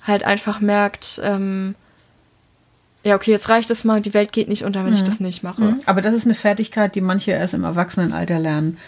halt 0.02 0.24
einfach 0.24 0.60
merkt, 0.60 1.20
ähm, 1.22 1.74
ja, 3.06 3.14
okay, 3.14 3.30
jetzt 3.30 3.48
reicht 3.48 3.70
es 3.70 3.84
mal, 3.84 4.00
die 4.00 4.14
Welt 4.14 4.32
geht 4.32 4.48
nicht 4.48 4.64
unter, 4.64 4.80
wenn 4.80 4.90
mhm. 4.90 4.96
ich 4.96 5.04
das 5.04 5.20
nicht 5.20 5.44
mache. 5.44 5.62
Mhm. 5.62 5.80
Aber 5.86 6.02
das 6.02 6.12
ist 6.12 6.24
eine 6.24 6.34
Fertigkeit, 6.34 6.96
die 6.96 7.00
manche 7.00 7.30
erst 7.30 7.54
im 7.54 7.62
Erwachsenenalter 7.62 8.40
lernen. 8.40 8.78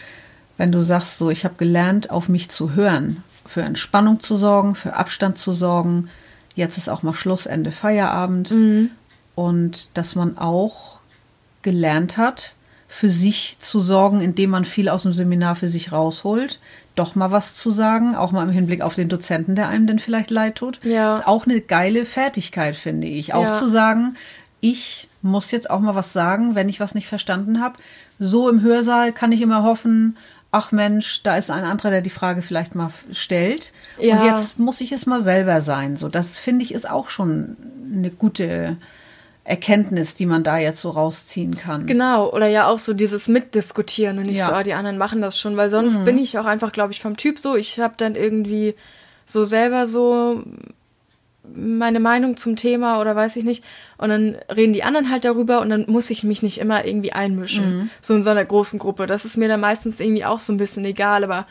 Wenn 0.57 0.73
du 0.73 0.81
sagst, 0.81 1.19
so, 1.19 1.31
ich 1.31 1.45
habe 1.45 1.55
gelernt, 1.57 2.11
auf 2.11 2.29
mich 2.29 2.51
zu 2.51 2.75
hören, 2.75 3.23
für 3.47 3.63
Entspannung 3.63 4.21
zu 4.21 4.37
sorgen, 4.37 4.75
für 4.75 4.97
Abstand 4.97 5.39
zu 5.39 5.53
sorgen, 5.53 6.09
jetzt 6.57 6.79
ist 6.79 6.89
auch 6.89 7.05
mal 7.05 7.15
Schluss, 7.15 7.47
Ende 7.47 7.71
Feierabend. 7.71 8.51
Mhm. 8.51 8.91
Und 9.37 9.97
dass 9.97 10.17
man 10.17 10.37
auch 10.37 10.99
gelernt 11.63 12.17
hat, 12.17 12.57
für 12.89 13.11
sich 13.11 13.59
zu 13.61 13.81
sorgen, 13.83 14.21
indem 14.21 14.51
man 14.51 14.65
viel 14.65 14.89
aus 14.89 15.05
dem 15.05 15.13
Seminar 15.13 15.55
für 15.55 15.69
sich 15.69 15.93
rausholt, 15.93 16.59
doch 16.99 17.15
mal 17.15 17.31
was 17.31 17.55
zu 17.55 17.71
sagen, 17.71 18.15
auch 18.15 18.33
mal 18.33 18.43
im 18.43 18.51
Hinblick 18.51 18.83
auf 18.83 18.95
den 18.95 19.09
Dozenten, 19.09 19.55
der 19.55 19.69
einem 19.69 19.87
denn 19.87 19.99
vielleicht 19.99 20.31
leid 20.31 20.57
tut. 20.57 20.81
Ja. 20.83 21.17
Ist 21.17 21.27
auch 21.27 21.47
eine 21.47 21.61
geile 21.61 22.05
Fertigkeit, 22.05 22.77
finde 22.77 23.07
ich. 23.07 23.35
Auch 23.35 23.45
ja. 23.45 23.55
zu 23.55 23.69
sagen, 23.69 24.17
ich 24.61 25.09
muss 25.23 25.51
jetzt 25.51 25.71
auch 25.71 25.81
mal 25.81 25.95
was 25.95 26.13
sagen, 26.13 26.55
wenn 26.55 26.69
ich 26.69 26.81
was 26.81 26.95
nicht 26.95 27.09
verstanden 27.09 27.61
habe. 27.61 27.79
So 28.19 28.49
im 28.49 28.63
Hörsaal 28.63 29.13
kann 29.13 29.33
ich 29.33 29.43
immer 29.43 29.63
hoffen, 29.63 30.17
ach 30.51 30.73
Mensch, 30.73 31.23
da 31.23 31.37
ist 31.37 31.51
ein 31.51 31.65
anderer, 31.65 31.91
der 31.91 32.01
die 32.01 32.11
Frage 32.11 32.43
vielleicht 32.43 32.75
mal 32.75 32.91
stellt. 33.13 33.73
Ja. 33.99 34.19
Und 34.19 34.27
jetzt 34.27 34.59
muss 34.59 34.81
ich 34.81 34.93
es 34.93 35.07
mal 35.07 35.23
selber 35.23 35.61
sein. 35.61 35.97
So, 35.97 36.09
das 36.09 36.39
finde 36.39 36.65
ich 36.65 36.73
ist 36.73 36.89
auch 36.89 37.11
schon 37.11 37.57
eine 37.93 38.11
gute 38.11 38.77
Erkenntnis, 39.49 40.15
die 40.15 40.27
man 40.27 40.45
da 40.45 40.59
jetzt 40.59 40.83
so 40.83 40.91
rausziehen 40.91 41.57
kann. 41.57 41.87
Genau, 41.87 42.31
oder 42.31 42.49
ja 42.49 42.69
auch 42.69 42.79
so 42.79 42.93
dieses 42.93 43.29
Mitdiskutieren 43.29 44.19
und 44.19 44.27
nicht 44.27 44.41
ja. 44.41 44.49
so, 44.49 44.55
oh, 44.55 44.63
die 44.63 44.75
anderen 44.75 44.99
machen 44.99 45.23
das 45.23 45.39
schon, 45.39 45.57
weil 45.57 45.71
sonst 45.71 45.99
mhm. 45.99 46.05
bin 46.05 46.19
ich 46.19 46.39
auch 46.39 46.45
einfach, 46.45 46.71
glaube 46.71 46.93
ich, 46.93 47.01
vom 47.01 47.17
Typ 47.17 47.39
so, 47.39 47.57
ich 47.57 47.81
habe 47.81 47.95
dann 47.97 48.15
irgendwie 48.15 48.75
so 49.25 49.45
selber 49.45 49.87
so 49.87 50.43
meine 51.55 51.99
Meinung 51.99 52.37
zum 52.37 52.57
Thema 52.57 53.01
oder 53.01 53.17
weiß 53.17 53.37
ich 53.37 53.45
nicht. 53.45 53.65
Und 53.97 54.11
dann 54.11 54.37
reden 54.55 54.75
die 54.75 54.83
anderen 54.83 55.11
halt 55.11 55.25
darüber 55.25 55.63
und 55.63 55.71
dann 55.71 55.87
muss 55.89 56.11
ich 56.11 56.25
mich 56.25 56.43
nicht 56.43 56.59
immer 56.59 56.85
irgendwie 56.85 57.15
einmischen. 57.15 57.79
Mhm. 57.79 57.91
So 58.03 58.15
in 58.15 58.23
so 58.23 58.29
einer 58.29 58.45
großen 58.45 58.79
Gruppe. 58.79 59.07
Das 59.07 59.25
ist 59.25 59.39
mir 59.39 59.49
dann 59.49 59.61
meistens 59.61 59.99
irgendwie 59.99 60.27
auch 60.27 60.41
so 60.41 60.53
ein 60.53 60.59
bisschen 60.59 60.85
egal, 60.85 61.25
aber 61.25 61.47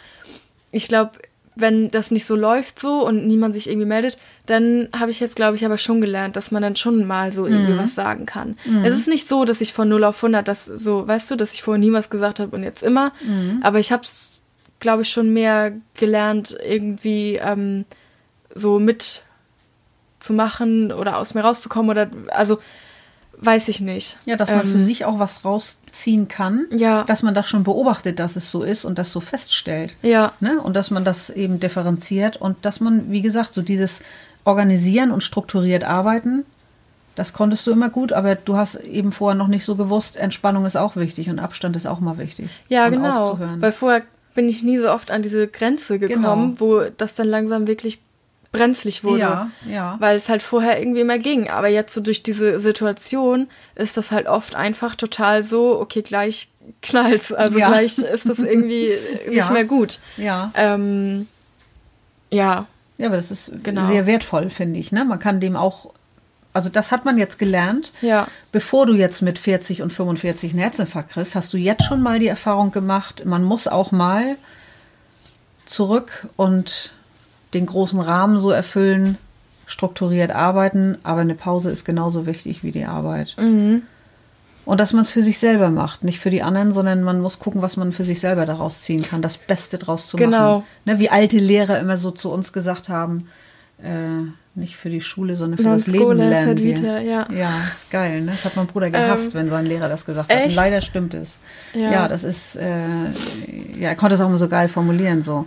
ich 0.71 0.87
glaube, 0.87 1.13
wenn 1.59 1.89
das 1.89 2.11
nicht 2.11 2.25
so 2.25 2.35
läuft 2.35 2.79
so 2.79 3.05
und 3.05 3.25
niemand 3.25 3.53
sich 3.53 3.67
irgendwie 3.67 3.87
meldet, 3.87 4.17
dann 4.45 4.87
habe 4.97 5.11
ich 5.11 5.19
jetzt, 5.19 5.35
glaube 5.35 5.55
ich, 5.55 5.65
aber 5.65 5.77
schon 5.77 6.01
gelernt, 6.01 6.35
dass 6.35 6.51
man 6.51 6.61
dann 6.61 6.75
schon 6.75 7.05
mal 7.05 7.33
so 7.33 7.45
irgendwie 7.45 7.73
mhm. 7.73 7.79
was 7.79 7.95
sagen 7.95 8.25
kann. 8.25 8.57
Mhm. 8.65 8.85
Es 8.85 8.93
ist 8.95 9.07
nicht 9.07 9.27
so, 9.27 9.45
dass 9.45 9.61
ich 9.61 9.73
von 9.73 9.89
0 9.89 10.03
auf 10.03 10.17
100 10.23 10.47
das 10.47 10.65
so, 10.65 11.07
weißt 11.07 11.31
du, 11.31 11.35
dass 11.35 11.53
ich 11.53 11.63
vorher 11.63 11.79
nie 11.79 11.91
was 11.91 12.09
gesagt 12.09 12.39
habe 12.39 12.55
und 12.55 12.63
jetzt 12.63 12.83
immer. 12.83 13.11
Mhm. 13.21 13.59
Aber 13.63 13.79
ich 13.79 13.91
habe 13.91 14.03
es, 14.03 14.43
glaube 14.79 15.01
ich, 15.01 15.09
schon 15.09 15.33
mehr 15.33 15.73
gelernt, 15.95 16.55
irgendwie 16.65 17.35
ähm, 17.35 17.85
so 18.53 18.79
mit 18.79 19.23
zu 20.19 20.33
machen 20.33 20.91
oder 20.91 21.17
aus 21.17 21.33
mir 21.33 21.41
rauszukommen 21.41 21.91
oder, 21.91 22.09
also, 22.29 22.59
weiß 23.39 23.67
ich 23.67 23.81
nicht. 23.81 24.17
Ja, 24.25 24.35
dass 24.35 24.49
man 24.49 24.61
ähm, 24.61 24.71
für 24.71 24.79
sich 24.79 25.05
auch 25.05 25.19
was 25.19 25.45
rausziehen 25.45 26.27
kann. 26.27 26.65
Ja. 26.71 27.03
Dass 27.03 27.23
man 27.23 27.35
das 27.35 27.47
schon 27.47 27.63
beobachtet, 27.63 28.19
dass 28.19 28.35
es 28.35 28.51
so 28.51 28.63
ist 28.63 28.85
und 28.85 28.97
das 28.97 29.11
so 29.11 29.19
feststellt. 29.19 29.95
Ja. 30.01 30.33
Ne? 30.39 30.59
Und 30.61 30.75
dass 30.75 30.91
man 30.91 31.05
das 31.05 31.29
eben 31.29 31.59
differenziert 31.59 32.37
und 32.37 32.57
dass 32.63 32.79
man, 32.79 33.11
wie 33.11 33.21
gesagt, 33.21 33.53
so 33.53 33.61
dieses 33.61 34.01
Organisieren 34.43 35.11
und 35.11 35.23
strukturiert 35.23 35.83
arbeiten, 35.83 36.45
das 37.15 37.33
konntest 37.33 37.65
du 37.65 37.71
immer 37.71 37.89
gut, 37.89 38.13
aber 38.13 38.35
du 38.35 38.57
hast 38.57 38.75
eben 38.75 39.11
vorher 39.11 39.35
noch 39.35 39.47
nicht 39.47 39.65
so 39.65 39.75
gewusst, 39.75 40.17
Entspannung 40.17 40.65
ist 40.65 40.75
auch 40.75 40.95
wichtig 40.95 41.29
und 41.29 41.39
Abstand 41.39 41.75
ist 41.75 41.87
auch 41.87 41.99
mal 41.99 42.17
wichtig. 42.19 42.49
Ja, 42.69 42.89
genau. 42.89 43.39
Weil 43.57 43.71
vorher 43.71 44.03
bin 44.35 44.47
ich 44.47 44.61
nie 44.61 44.77
so 44.77 44.91
oft 44.91 45.09
an 45.09 45.23
diese 45.23 45.47
Grenze 45.47 45.97
gekommen, 45.97 46.55
genau. 46.55 46.59
wo 46.59 46.81
das 46.95 47.15
dann 47.15 47.27
langsam 47.27 47.65
wirklich 47.65 48.01
brenzlig 48.51 49.03
wurde. 49.03 49.19
Ja, 49.19 49.51
ja. 49.69 49.95
Weil 49.99 50.17
es 50.17 50.29
halt 50.29 50.41
vorher 50.41 50.79
irgendwie 50.79 51.01
immer 51.01 51.17
ging. 51.17 51.49
Aber 51.49 51.67
jetzt 51.67 51.93
so 51.93 52.01
durch 52.01 52.23
diese 52.23 52.59
Situation 52.59 53.47
ist 53.75 53.97
das 53.97 54.11
halt 54.11 54.27
oft 54.27 54.55
einfach 54.55 54.95
total 54.95 55.43
so, 55.43 55.79
okay, 55.79 56.01
gleich 56.01 56.49
knallt's. 56.81 57.31
Also 57.31 57.59
ja. 57.59 57.67
gleich 57.67 57.97
ist 57.97 58.27
das 58.27 58.39
irgendwie 58.39 58.89
nicht 59.27 59.35
ja. 59.35 59.51
mehr 59.51 59.65
gut. 59.65 59.99
Ja. 60.17 60.51
Ähm, 60.55 61.27
ja. 62.29 62.65
Ja, 62.97 63.07
aber 63.07 63.15
das 63.15 63.29
ist 63.29 63.51
genau. 63.63 63.87
sehr 63.87 64.07
wertvoll, 64.07 64.49
finde 64.49 64.79
ich. 64.79 64.91
Ne? 64.91 65.05
Man 65.05 65.19
kann 65.19 65.39
dem 65.39 65.55
auch, 65.55 65.93
also 66.53 66.69
das 66.69 66.91
hat 66.91 67.05
man 67.05 67.17
jetzt 67.17 67.37
gelernt. 67.37 67.91
Ja. 68.01 68.27
Bevor 68.51 68.87
du 68.87 68.93
jetzt 68.93 69.21
mit 69.21 69.37
40 69.37 69.83
und 69.83 69.93
45 69.93 70.51
einen 70.51 70.61
Herzinfarkt 70.61 71.11
kriegst, 71.11 71.35
hast 71.35 71.53
du 71.53 71.57
jetzt 71.57 71.85
schon 71.85 72.01
mal 72.01 72.17
die 72.17 72.27
Erfahrung 72.27 72.71
gemacht, 72.71 73.23
man 73.25 73.43
muss 73.43 73.67
auch 73.67 73.91
mal 73.91 74.35
zurück 75.65 76.27
und 76.37 76.91
den 77.53 77.65
großen 77.65 77.99
Rahmen 77.99 78.39
so 78.39 78.51
erfüllen, 78.51 79.17
strukturiert 79.65 80.31
arbeiten, 80.31 80.97
aber 81.03 81.21
eine 81.21 81.35
Pause 81.35 81.69
ist 81.69 81.85
genauso 81.85 82.25
wichtig 82.25 82.63
wie 82.63 82.71
die 82.71 82.85
Arbeit. 82.85 83.35
Mhm. 83.37 83.83
Und 84.65 84.81
dass 84.81 84.91
man 84.91 85.03
es 85.03 85.11
für 85.11 85.23
sich 85.23 85.39
selber 85.39 85.69
macht, 85.69 86.03
nicht 86.03 86.19
für 86.19 86.29
die 86.29 86.43
anderen, 86.43 86.73
sondern 86.73 87.01
man 87.01 87.21
muss 87.21 87.39
gucken, 87.39 87.61
was 87.61 87.77
man 87.77 87.93
für 87.93 88.03
sich 88.03 88.19
selber 88.19 88.45
daraus 88.45 88.81
ziehen 88.81 89.01
kann, 89.01 89.21
das 89.21 89.37
Beste 89.37 89.77
daraus 89.77 90.09
zu 90.09 90.17
genau. 90.17 90.59
machen. 90.59 90.63
Ne, 90.83 90.99
wie 90.99 91.09
alte 91.09 91.37
Lehrer 91.37 91.79
immer 91.79 91.95
so 91.95 92.11
zu 92.11 92.29
uns 92.29 92.51
gesagt 92.51 92.89
haben, 92.89 93.29
äh, 93.81 94.29
nicht 94.55 94.75
für 94.75 94.89
die 94.89 95.01
Schule, 95.01 95.35
sondern 95.35 95.57
für 95.57 95.63
non 95.63 95.77
das 95.77 95.87
Leben 95.87 96.17
lernen 96.17 96.57
wir. 96.57 96.77
Vita, 96.77 96.99
ja. 96.99 97.27
ja, 97.31 97.61
ist 97.73 97.91
geil. 97.91 98.21
Ne? 98.21 98.31
Das 98.31 98.43
hat 98.43 98.55
mein 98.55 98.67
Bruder 98.67 98.89
gehasst, 98.89 99.27
ähm, 99.27 99.41
wenn 99.41 99.49
sein 99.49 99.65
Lehrer 99.65 99.87
das 99.87 100.05
gesagt 100.05 100.33
hat. 100.33 100.43
Und 100.45 100.55
leider 100.55 100.81
stimmt 100.81 101.13
es. 101.13 101.37
Ja. 101.73 101.91
ja, 101.91 102.07
das 102.07 102.23
ist, 102.23 102.55
äh, 102.55 103.05
ja, 103.79 103.89
er 103.89 103.95
konnte 103.95 104.15
es 104.15 104.21
auch 104.21 104.27
immer 104.27 104.37
so 104.37 104.49
geil 104.49 104.67
formulieren, 104.67 105.21
so. 105.23 105.45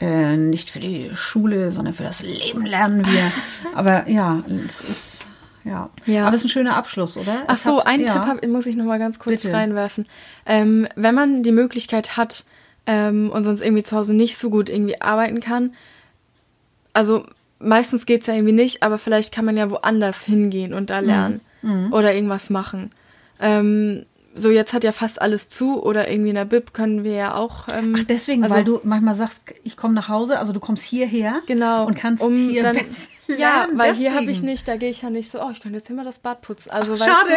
Äh, 0.00 0.36
nicht 0.36 0.70
für 0.70 0.80
die 0.80 1.10
Schule, 1.14 1.70
sondern 1.70 1.94
für 1.94 2.02
das 2.02 2.20
Leben 2.20 2.66
lernen 2.66 3.06
wir. 3.06 3.32
Aber 3.74 4.08
ja, 4.08 4.42
es 4.66 4.82
ist. 4.82 5.26
Ja. 5.64 5.88
ja. 6.04 6.26
Aber 6.26 6.34
es 6.34 6.40
ist 6.42 6.46
ein 6.46 6.50
schöner 6.50 6.76
Abschluss, 6.76 7.16
oder? 7.16 7.44
Ach 7.46 7.56
so, 7.56 7.78
hat, 7.78 7.86
einen 7.86 8.04
ja. 8.04 8.12
Tipp 8.12 8.22
hab, 8.26 8.46
muss 8.46 8.66
ich 8.66 8.76
noch 8.76 8.84
mal 8.84 8.98
ganz 8.98 9.18
kurz 9.18 9.42
Bitte. 9.42 9.54
reinwerfen. 9.54 10.06
Ähm, 10.44 10.86
wenn 10.94 11.14
man 11.14 11.42
die 11.42 11.52
Möglichkeit 11.52 12.16
hat 12.16 12.44
ähm, 12.86 13.30
und 13.30 13.44
sonst 13.44 13.62
irgendwie 13.62 13.82
zu 13.82 13.96
Hause 13.96 14.14
nicht 14.14 14.36
so 14.36 14.50
gut 14.50 14.68
irgendwie 14.68 15.00
arbeiten 15.00 15.40
kann, 15.40 15.74
also 16.92 17.24
meistens 17.58 18.04
geht 18.04 18.22
es 18.22 18.26
ja 18.26 18.34
irgendwie 18.34 18.52
nicht, 18.52 18.82
aber 18.82 18.98
vielleicht 18.98 19.32
kann 19.34 19.44
man 19.44 19.56
ja 19.56 19.70
woanders 19.70 20.24
hingehen 20.24 20.74
und 20.74 20.90
da 20.90 21.00
mhm. 21.00 21.06
lernen 21.06 21.40
mhm. 21.62 21.92
oder 21.92 22.14
irgendwas 22.14 22.50
machen. 22.50 22.90
Ähm, 23.40 24.04
so 24.34 24.50
jetzt 24.50 24.72
hat 24.72 24.84
ja 24.84 24.92
fast 24.92 25.22
alles 25.22 25.48
zu 25.48 25.80
oder 25.82 26.10
irgendwie 26.10 26.30
in 26.30 26.34
der 26.34 26.44
Bib 26.44 26.74
können 26.74 27.04
wir 27.04 27.14
ja 27.14 27.34
auch. 27.34 27.68
Ähm, 27.72 27.94
Ach, 27.98 28.04
deswegen, 28.04 28.42
also, 28.42 28.54
weil 28.54 28.64
du 28.64 28.80
manchmal 28.82 29.14
sagst, 29.14 29.42
ich 29.62 29.76
komme 29.76 29.94
nach 29.94 30.08
Hause, 30.08 30.38
also 30.38 30.52
du 30.52 30.60
kommst 30.60 30.82
hierher 30.82 31.40
genau, 31.46 31.86
und 31.86 31.94
kannst 31.96 32.22
um 32.22 32.34
hier 32.34 32.62
dann, 32.62 32.74
lernen. 33.26 33.40
Ja, 33.40 33.68
weil 33.72 33.92
deswegen. 33.92 34.10
hier 34.10 34.20
habe 34.20 34.30
ich 34.30 34.42
nicht, 34.42 34.68
da 34.68 34.76
gehe 34.76 34.90
ich 34.90 35.02
ja 35.02 35.08
nicht 35.08 35.30
so, 35.30 35.40
oh, 35.40 35.50
ich 35.50 35.60
könnte 35.60 35.78
jetzt 35.78 35.86
hier 35.86 35.96
mal 35.96 36.04
das 36.04 36.18
Bad 36.18 36.42
putzen. 36.42 36.70
Also, 36.70 36.94
Ach, 36.94 37.06
schade. 37.06 37.34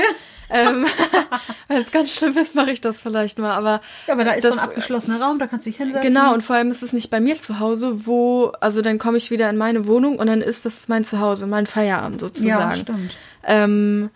Ähm, 0.50 0.86
wenn 1.68 1.82
es 1.82 1.92
ganz 1.92 2.12
schlimm 2.12 2.36
ist, 2.36 2.56
mache 2.56 2.72
ich 2.72 2.82
das 2.82 3.00
vielleicht 3.00 3.38
mal. 3.40 3.54
Aber 3.54 3.82
ja, 4.08 4.14
aber 4.14 4.26
da 4.26 4.32
ist 4.32 4.44
das, 4.44 4.54
so 4.54 4.60
ein 4.60 4.64
abgeschlossener 4.66 5.22
Raum, 5.22 5.40
da 5.40 5.48
kannst 5.48 5.66
du 5.66 5.70
dich 5.70 5.78
hinsetzen. 5.78 6.02
Genau, 6.02 6.34
und 6.34 6.42
vor 6.42 6.56
allem 6.56 6.72
ist 6.72 6.84
es 6.84 6.94
nicht 6.94 7.10
bei 7.10 7.20
mir 7.20 7.40
zu 7.40 7.60
Hause, 7.60 8.06
wo, 8.06 8.52
also 8.60 8.82
dann 8.82 8.98
komme 8.98 9.18
ich 9.18 9.32
wieder 9.32 9.50
in 9.50 9.58
meine 9.58 9.88
Wohnung 9.88 10.18
und 10.18 10.28
dann 10.28 10.42
ist 10.42 10.66
das 10.66 10.88
mein 10.88 11.06
Zuhause, 11.06 11.48
mein 11.48 11.68
Feierabend 11.68 12.22
sozusagen. 12.22 12.72
Ja, 12.72 12.76
stimmt. 12.76 13.16
Ähm, 13.46 14.10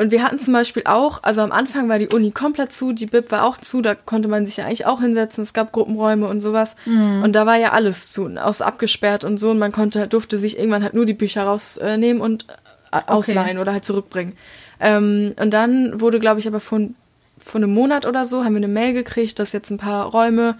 und 0.00 0.10
wir 0.10 0.22
hatten 0.22 0.38
zum 0.38 0.54
Beispiel 0.54 0.84
auch, 0.86 1.22
also 1.22 1.42
am 1.42 1.52
Anfang 1.52 1.88
war 1.90 1.98
die 1.98 2.08
Uni 2.08 2.30
komplett 2.30 2.72
zu, 2.72 2.92
die 2.92 3.04
Bib 3.04 3.30
war 3.30 3.44
auch 3.44 3.58
zu, 3.58 3.82
da 3.82 3.94
konnte 3.94 4.28
man 4.28 4.46
sich 4.46 4.56
ja 4.56 4.64
eigentlich 4.64 4.86
auch 4.86 5.00
hinsetzen, 5.00 5.44
es 5.44 5.52
gab 5.52 5.72
Gruppenräume 5.72 6.26
und 6.26 6.40
sowas. 6.40 6.74
Mhm. 6.86 7.22
Und 7.22 7.34
da 7.34 7.44
war 7.44 7.56
ja 7.56 7.72
alles 7.72 8.10
zu, 8.10 8.26
aus 8.36 8.62
abgesperrt 8.62 9.24
und 9.24 9.38
so. 9.38 9.50
Und 9.50 9.58
man 9.58 9.72
konnte, 9.72 10.08
durfte 10.08 10.38
sich 10.38 10.58
irgendwann 10.58 10.82
halt 10.82 10.94
nur 10.94 11.04
die 11.04 11.12
Bücher 11.12 11.42
rausnehmen 11.42 12.22
und 12.22 12.46
äh, 12.92 13.00
ausleihen 13.06 13.50
okay. 13.50 13.58
oder 13.58 13.72
halt 13.72 13.84
zurückbringen. 13.84 14.38
Ähm, 14.80 15.34
und 15.38 15.50
dann 15.50 16.00
wurde, 16.00 16.18
glaube 16.18 16.40
ich, 16.40 16.48
aber 16.48 16.60
von, 16.60 16.94
von 17.36 17.62
einem 17.62 17.74
Monat 17.74 18.06
oder 18.06 18.24
so, 18.24 18.42
haben 18.42 18.54
wir 18.54 18.58
eine 18.58 18.68
Mail 18.68 18.94
gekriegt, 18.94 19.38
dass 19.38 19.52
jetzt 19.52 19.70
ein 19.70 19.76
paar 19.76 20.06
Räume 20.06 20.56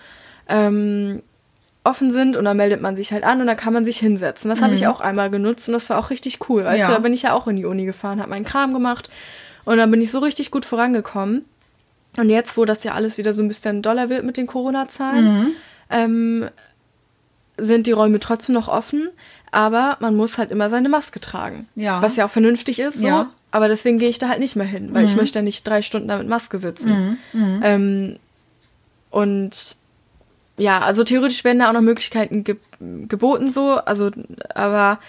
ähm, 0.50 1.22
offen 1.82 2.12
sind 2.12 2.36
und 2.36 2.44
dann 2.44 2.56
meldet 2.56 2.82
man 2.82 2.96
sich 2.96 3.12
halt 3.12 3.24
an 3.24 3.40
und 3.40 3.46
dann 3.46 3.56
kann 3.56 3.72
man 3.72 3.84
sich 3.84 3.98
hinsetzen. 3.98 4.50
Das 4.50 4.60
mhm. 4.60 4.64
habe 4.64 4.74
ich 4.74 4.86
auch 4.86 5.00
einmal 5.00 5.30
genutzt 5.30 5.68
und 5.68 5.72
das 5.72 5.88
war 5.90 5.98
auch 5.98 6.10
richtig 6.10 6.38
cool. 6.48 6.64
Weißt 6.64 6.80
ja. 6.80 6.86
du, 6.86 6.92
da 6.92 6.98
bin 6.98 7.12
ich 7.12 7.22
ja 7.22 7.32
auch 7.32 7.46
in 7.46 7.56
die 7.56 7.64
Uni 7.64 7.86
gefahren, 7.86 8.20
habe 8.20 8.30
meinen 8.30 8.44
Kram 8.44 8.74
gemacht 8.74 9.10
und 9.64 9.78
dann 9.78 9.90
bin 9.90 10.02
ich 10.02 10.10
so 10.10 10.18
richtig 10.18 10.50
gut 10.50 10.64
vorangekommen. 10.64 11.44
Und 12.16 12.28
jetzt, 12.28 12.56
wo 12.56 12.64
das 12.64 12.82
ja 12.84 12.92
alles 12.92 13.18
wieder 13.18 13.32
so 13.32 13.42
ein 13.42 13.48
bisschen 13.48 13.82
doller 13.82 14.08
wird 14.08 14.24
mit 14.24 14.36
den 14.36 14.46
Corona-Zahlen, 14.46 15.24
mhm. 15.24 15.52
ähm, 15.90 16.48
sind 17.56 17.86
die 17.86 17.92
Räume 17.92 18.20
trotzdem 18.20 18.54
noch 18.54 18.68
offen, 18.68 19.08
aber 19.52 19.96
man 20.00 20.16
muss 20.16 20.36
halt 20.36 20.50
immer 20.50 20.70
seine 20.70 20.88
Maske 20.88 21.20
tragen. 21.20 21.68
Ja. 21.76 22.02
Was 22.02 22.16
ja 22.16 22.26
auch 22.26 22.30
vernünftig 22.30 22.80
ist, 22.80 22.98
so. 22.98 23.06
Ja. 23.06 23.30
Aber 23.52 23.68
deswegen 23.68 23.98
gehe 23.98 24.08
ich 24.08 24.18
da 24.18 24.28
halt 24.28 24.40
nicht 24.40 24.56
mehr 24.56 24.66
hin, 24.66 24.92
weil 24.92 25.02
mhm. 25.02 25.08
ich 25.08 25.16
möchte 25.16 25.38
ja 25.38 25.42
nicht 25.42 25.66
drei 25.66 25.82
Stunden 25.82 26.08
da 26.08 26.18
mit 26.18 26.28
Maske 26.28 26.58
sitzen. 26.58 27.18
Mhm. 27.32 27.40
mhm. 27.40 27.60
Ähm, 27.62 28.16
und 29.10 29.76
ja, 30.60 30.80
also 30.80 31.04
theoretisch 31.04 31.42
werden 31.44 31.60
da 31.60 31.68
auch 31.68 31.74
noch 31.74 31.80
Möglichkeiten 31.80 32.44
ge 32.44 32.56
geboten, 33.08 33.52
so, 33.52 33.72
also, 33.72 34.10
aber 34.54 35.00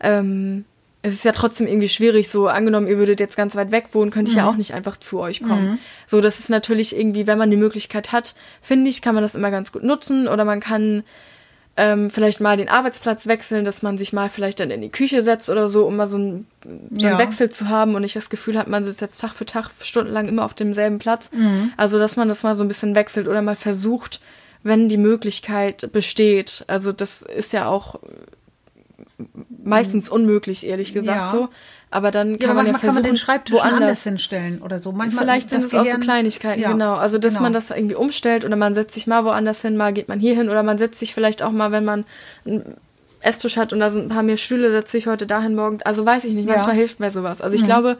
ähm, 0.00 0.64
es 1.02 1.14
ist 1.14 1.24
ja 1.24 1.32
trotzdem 1.32 1.66
irgendwie 1.66 1.88
schwierig, 1.88 2.28
so 2.28 2.48
angenommen, 2.48 2.88
ihr 2.88 2.98
würdet 2.98 3.20
jetzt 3.20 3.36
ganz 3.36 3.54
weit 3.54 3.70
weg 3.70 3.88
wohnen, 3.92 4.10
könnte 4.10 4.30
ich 4.30 4.36
mhm. 4.36 4.42
ja 4.42 4.48
auch 4.48 4.56
nicht 4.56 4.74
einfach 4.74 4.96
zu 4.96 5.20
euch 5.20 5.42
kommen. 5.42 5.72
Mhm. 5.72 5.78
So, 6.06 6.20
das 6.20 6.40
ist 6.40 6.50
natürlich 6.50 6.96
irgendwie, 6.96 7.26
wenn 7.26 7.38
man 7.38 7.50
die 7.50 7.56
Möglichkeit 7.56 8.12
hat, 8.12 8.34
finde 8.60 8.90
ich, 8.90 9.02
kann 9.02 9.14
man 9.14 9.22
das 9.22 9.36
immer 9.36 9.50
ganz 9.50 9.70
gut 9.72 9.84
nutzen 9.84 10.26
oder 10.26 10.44
man 10.44 10.60
kann 10.60 11.04
ähm, 11.76 12.10
vielleicht 12.10 12.40
mal 12.40 12.56
den 12.56 12.68
Arbeitsplatz 12.68 13.26
wechseln, 13.26 13.64
dass 13.64 13.82
man 13.82 13.98
sich 13.98 14.12
mal 14.12 14.28
vielleicht 14.30 14.58
dann 14.60 14.70
in 14.70 14.80
die 14.80 14.88
Küche 14.88 15.22
setzt 15.22 15.50
oder 15.50 15.68
so, 15.68 15.86
um 15.86 15.96
mal 15.96 16.06
so, 16.06 16.18
ein, 16.18 16.46
so 16.90 17.06
einen 17.06 17.18
Wechsel 17.18 17.50
zu 17.50 17.68
haben 17.68 17.94
und 17.94 18.02
nicht 18.02 18.16
das 18.16 18.30
Gefühl 18.30 18.58
hat, 18.58 18.66
man 18.66 18.82
sitzt 18.82 19.00
jetzt 19.00 19.20
Tag 19.20 19.34
für 19.34 19.46
Tag 19.46 19.70
stundenlang 19.82 20.26
immer 20.26 20.44
auf 20.44 20.54
demselben 20.54 20.98
Platz. 20.98 21.30
Mhm. 21.32 21.72
Also, 21.76 21.98
dass 21.98 22.16
man 22.16 22.28
das 22.28 22.42
mal 22.42 22.54
so 22.54 22.64
ein 22.64 22.68
bisschen 22.68 22.94
wechselt 22.94 23.28
oder 23.28 23.42
mal 23.42 23.56
versucht, 23.56 24.20
wenn 24.66 24.88
die 24.88 24.96
Möglichkeit 24.96 25.90
besteht. 25.92 26.64
Also, 26.66 26.92
das 26.92 27.22
ist 27.22 27.52
ja 27.52 27.68
auch 27.68 28.00
meistens 29.64 30.08
unmöglich, 30.08 30.66
ehrlich 30.66 30.92
gesagt 30.92 31.18
ja. 31.18 31.28
so. 31.30 31.48
Aber 31.90 32.10
dann 32.10 32.38
kann 32.38 32.48
ja, 32.48 32.54
man 32.54 32.66
ja 32.66 32.72
versuchen, 32.72 32.86
kann 32.86 32.94
man 32.96 33.02
den 33.04 33.16
Schreibtisch 33.16 33.54
woanders 33.54 33.80
anders 33.80 34.02
hinstellen 34.02 34.60
oder 34.60 34.78
so. 34.78 34.92
Manchmal 34.92 35.24
Vielleicht 35.24 35.50
sind 35.50 35.62
es 35.62 35.72
auch 35.72 35.84
so 35.84 35.98
Kleinigkeiten, 35.98 36.60
ja, 36.60 36.72
genau. 36.72 36.94
Also 36.94 37.18
dass 37.18 37.34
genau. 37.34 37.42
man 37.42 37.52
das 37.52 37.70
irgendwie 37.70 37.94
umstellt 37.94 38.44
oder 38.44 38.56
man 38.56 38.74
setzt 38.74 38.94
sich 38.94 39.06
mal 39.06 39.24
woanders 39.24 39.62
hin, 39.62 39.76
mal 39.76 39.92
geht 39.92 40.08
man 40.08 40.18
hier 40.18 40.34
hin 40.34 40.50
oder 40.50 40.62
man 40.62 40.78
setzt 40.78 40.98
sich 40.98 41.14
vielleicht 41.14 41.42
auch 41.42 41.52
mal, 41.52 41.70
wenn 41.72 41.84
man 41.84 42.04
einen 42.44 42.76
Esstisch 43.20 43.56
hat 43.56 43.72
und 43.72 43.80
da 43.80 43.90
sind 43.90 44.06
ein 44.06 44.08
paar 44.08 44.24
mehr 44.24 44.36
Stühle, 44.36 44.70
setze 44.70 44.92
sich 44.92 45.06
heute 45.06 45.26
dahin 45.26 45.54
morgen. 45.54 45.78
Also 45.84 46.04
weiß 46.04 46.24
ich 46.24 46.32
nicht, 46.32 46.48
manchmal 46.48 46.74
hilft 46.74 47.00
mir 47.00 47.10
sowas. 47.10 47.40
Also 47.40 47.54
ich 47.54 47.62
mhm. 47.62 47.66
glaube, 47.66 47.98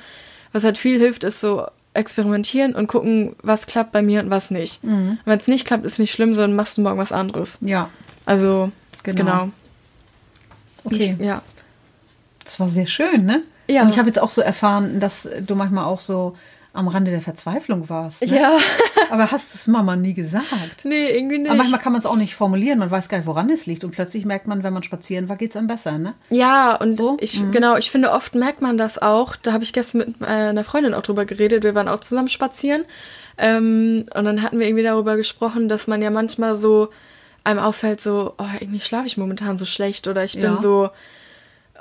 was 0.52 0.64
halt 0.64 0.78
viel 0.78 0.98
hilft, 0.98 1.24
ist 1.24 1.40
so 1.40 1.66
experimentieren 1.96 2.74
und 2.74 2.86
gucken, 2.86 3.34
was 3.42 3.66
klappt 3.66 3.92
bei 3.92 4.02
mir 4.02 4.20
und 4.20 4.30
was 4.30 4.50
nicht. 4.50 4.84
Mhm. 4.84 5.18
Wenn 5.24 5.38
es 5.38 5.48
nicht 5.48 5.66
klappt, 5.66 5.84
ist 5.84 5.98
nicht 5.98 6.12
schlimm, 6.12 6.34
sondern 6.34 6.54
machst 6.54 6.78
du 6.78 6.82
morgen 6.82 6.98
was 6.98 7.12
anderes. 7.12 7.58
Ja. 7.60 7.90
Also, 8.24 8.70
genau. 9.02 9.24
genau. 9.24 9.48
Okay. 10.84 11.16
Ich, 11.18 11.24
ja. 11.24 11.42
Das 12.44 12.60
war 12.60 12.68
sehr 12.68 12.86
schön, 12.86 13.24
ne? 13.24 13.42
Ja. 13.68 13.82
Und 13.82 13.88
ich 13.88 13.98
habe 13.98 14.08
jetzt 14.08 14.20
auch 14.20 14.30
so 14.30 14.40
erfahren, 14.40 15.00
dass 15.00 15.28
du 15.40 15.54
manchmal 15.56 15.84
auch 15.84 16.00
so 16.00 16.36
am 16.76 16.88
Rande 16.88 17.10
der 17.10 17.22
Verzweiflung 17.22 17.88
warst. 17.88 18.22
Ne? 18.22 18.38
Ja. 18.38 18.58
Aber 19.10 19.30
hast 19.30 19.52
du 19.52 19.56
es 19.56 19.66
Mama 19.66 19.96
nie 19.96 20.14
gesagt? 20.14 20.84
Nee, 20.84 21.10
irgendwie 21.10 21.38
nicht. 21.38 21.48
Aber 21.48 21.58
manchmal 21.58 21.80
kann 21.80 21.92
man 21.92 22.00
es 22.00 22.06
auch 22.06 22.16
nicht 22.16 22.34
formulieren. 22.34 22.78
Man 22.78 22.90
weiß 22.90 23.08
gar 23.08 23.18
nicht, 23.18 23.26
woran 23.26 23.50
es 23.50 23.66
liegt. 23.66 23.84
Und 23.84 23.92
plötzlich 23.92 24.24
merkt 24.24 24.46
man, 24.46 24.62
wenn 24.62 24.72
man 24.72 24.82
spazieren 24.82 25.28
war, 25.28 25.36
geht 25.36 25.50
es 25.50 25.56
einem 25.56 25.66
besser, 25.66 25.98
ne? 25.98 26.14
Ja, 26.30 26.76
und 26.76 26.94
so? 26.94 27.16
ich, 27.20 27.40
mhm. 27.40 27.50
genau, 27.50 27.76
ich 27.76 27.90
finde, 27.90 28.12
oft 28.12 28.34
merkt 28.34 28.62
man 28.62 28.78
das 28.78 28.98
auch. 28.98 29.36
Da 29.36 29.52
habe 29.52 29.64
ich 29.64 29.72
gestern 29.72 29.98
mit 29.98 30.20
äh, 30.20 30.24
einer 30.26 30.64
Freundin 30.64 30.94
auch 30.94 31.02
drüber 31.02 31.24
geredet. 31.24 31.64
Wir 31.64 31.74
waren 31.74 31.88
auch 31.88 32.00
zusammen 32.00 32.28
spazieren. 32.28 32.84
Ähm, 33.38 34.04
und 34.14 34.24
dann 34.24 34.42
hatten 34.42 34.58
wir 34.58 34.66
irgendwie 34.66 34.84
darüber 34.84 35.16
gesprochen, 35.16 35.68
dass 35.68 35.86
man 35.86 36.02
ja 36.02 36.10
manchmal 36.10 36.56
so 36.56 36.88
einem 37.44 37.60
auffällt, 37.60 38.00
so, 38.00 38.34
oh, 38.38 38.44
irgendwie 38.60 38.80
schlafe 38.80 39.06
ich 39.06 39.16
momentan 39.16 39.56
so 39.56 39.64
schlecht 39.64 40.08
oder 40.08 40.24
ich 40.24 40.34
bin 40.34 40.42
ja. 40.42 40.56
so 40.56 40.90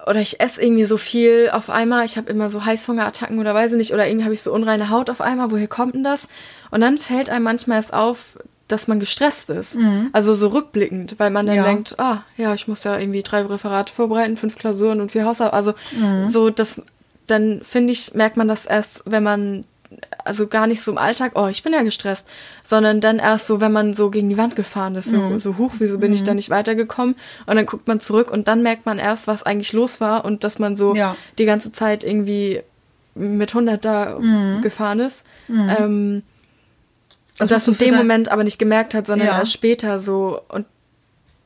oder 0.05 0.21
ich 0.21 0.39
esse 0.39 0.61
irgendwie 0.61 0.85
so 0.85 0.97
viel 0.97 1.49
auf 1.51 1.69
einmal, 1.69 2.05
ich 2.05 2.17
habe 2.17 2.29
immer 2.29 2.49
so 2.49 2.65
Heißhungerattacken 2.65 3.39
oder 3.39 3.53
weiß 3.53 3.71
ich 3.71 3.77
nicht, 3.77 3.93
oder 3.93 4.07
irgendwie 4.07 4.25
habe 4.25 4.33
ich 4.33 4.41
so 4.41 4.53
unreine 4.53 4.89
Haut 4.89 5.09
auf 5.09 5.21
einmal, 5.21 5.51
woher 5.51 5.67
kommt 5.67 5.95
denn 5.95 6.03
das? 6.03 6.27
Und 6.71 6.81
dann 6.81 6.97
fällt 6.97 7.29
einem 7.29 7.43
manchmal 7.43 7.79
es 7.79 7.91
auf, 7.91 8.37
dass 8.67 8.87
man 8.87 8.99
gestresst 8.99 9.49
ist. 9.49 9.75
Mhm. 9.75 10.09
Also 10.11 10.33
so 10.33 10.47
rückblickend, 10.47 11.15
weil 11.17 11.29
man 11.29 11.45
dann 11.45 11.55
ja. 11.55 11.63
denkt, 11.63 11.99
ah, 11.99 12.23
ja, 12.37 12.53
ich 12.53 12.67
muss 12.67 12.83
ja 12.83 12.97
irgendwie 12.97 13.23
drei 13.23 13.41
Referate 13.41 13.93
vorbereiten, 13.93 14.37
fünf 14.37 14.57
Klausuren 14.57 15.01
und 15.01 15.11
vier 15.11 15.25
Hausarbeiten. 15.25 15.57
Also 15.57 15.73
mhm. 15.99 16.29
so, 16.29 16.49
das, 16.49 16.81
dann 17.27 17.61
finde 17.63 17.93
ich, 17.93 18.13
merkt 18.13 18.37
man 18.37 18.47
das 18.47 18.65
erst, 18.65 19.03
wenn 19.05 19.23
man 19.23 19.65
also 20.23 20.47
gar 20.47 20.67
nicht 20.67 20.81
so 20.81 20.91
im 20.91 20.97
Alltag, 20.97 21.33
oh, 21.35 21.47
ich 21.47 21.63
bin 21.63 21.73
ja 21.73 21.83
gestresst, 21.83 22.27
sondern 22.63 23.01
dann 23.01 23.19
erst 23.19 23.47
so, 23.47 23.61
wenn 23.61 23.71
man 23.71 23.93
so 23.93 24.09
gegen 24.09 24.29
die 24.29 24.37
Wand 24.37 24.55
gefahren 24.55 24.95
ist, 24.95 25.09
so, 25.09 25.17
mhm. 25.17 25.39
so 25.39 25.57
hoch, 25.57 25.73
wieso 25.79 25.99
bin 25.99 26.11
mhm. 26.11 26.15
ich 26.15 26.23
da 26.23 26.33
nicht 26.33 26.49
weitergekommen? 26.49 27.15
Und 27.45 27.55
dann 27.55 27.65
guckt 27.65 27.87
man 27.87 27.99
zurück 27.99 28.31
und 28.31 28.47
dann 28.47 28.63
merkt 28.63 28.85
man 28.85 28.99
erst, 28.99 29.27
was 29.27 29.43
eigentlich 29.43 29.73
los 29.73 30.01
war 30.01 30.25
und 30.25 30.43
dass 30.43 30.59
man 30.59 30.75
so 30.75 30.95
ja. 30.95 31.15
die 31.37 31.45
ganze 31.45 31.71
Zeit 31.71 32.03
irgendwie 32.03 32.61
mit 33.13 33.51
100 33.51 33.83
da 33.83 34.19
mhm. 34.19 34.61
gefahren 34.61 34.99
ist. 34.99 35.25
Mhm. 35.47 35.69
Ähm, 35.79 36.23
und 37.39 37.51
das 37.51 37.67
in 37.67 37.77
dem 37.77 37.95
Moment 37.95 38.29
aber 38.29 38.43
nicht 38.43 38.59
gemerkt 38.59 38.93
hat, 38.93 39.07
sondern 39.07 39.27
ja. 39.27 39.39
erst 39.39 39.53
später 39.53 39.99
so. 39.99 40.41
Und 40.47 40.65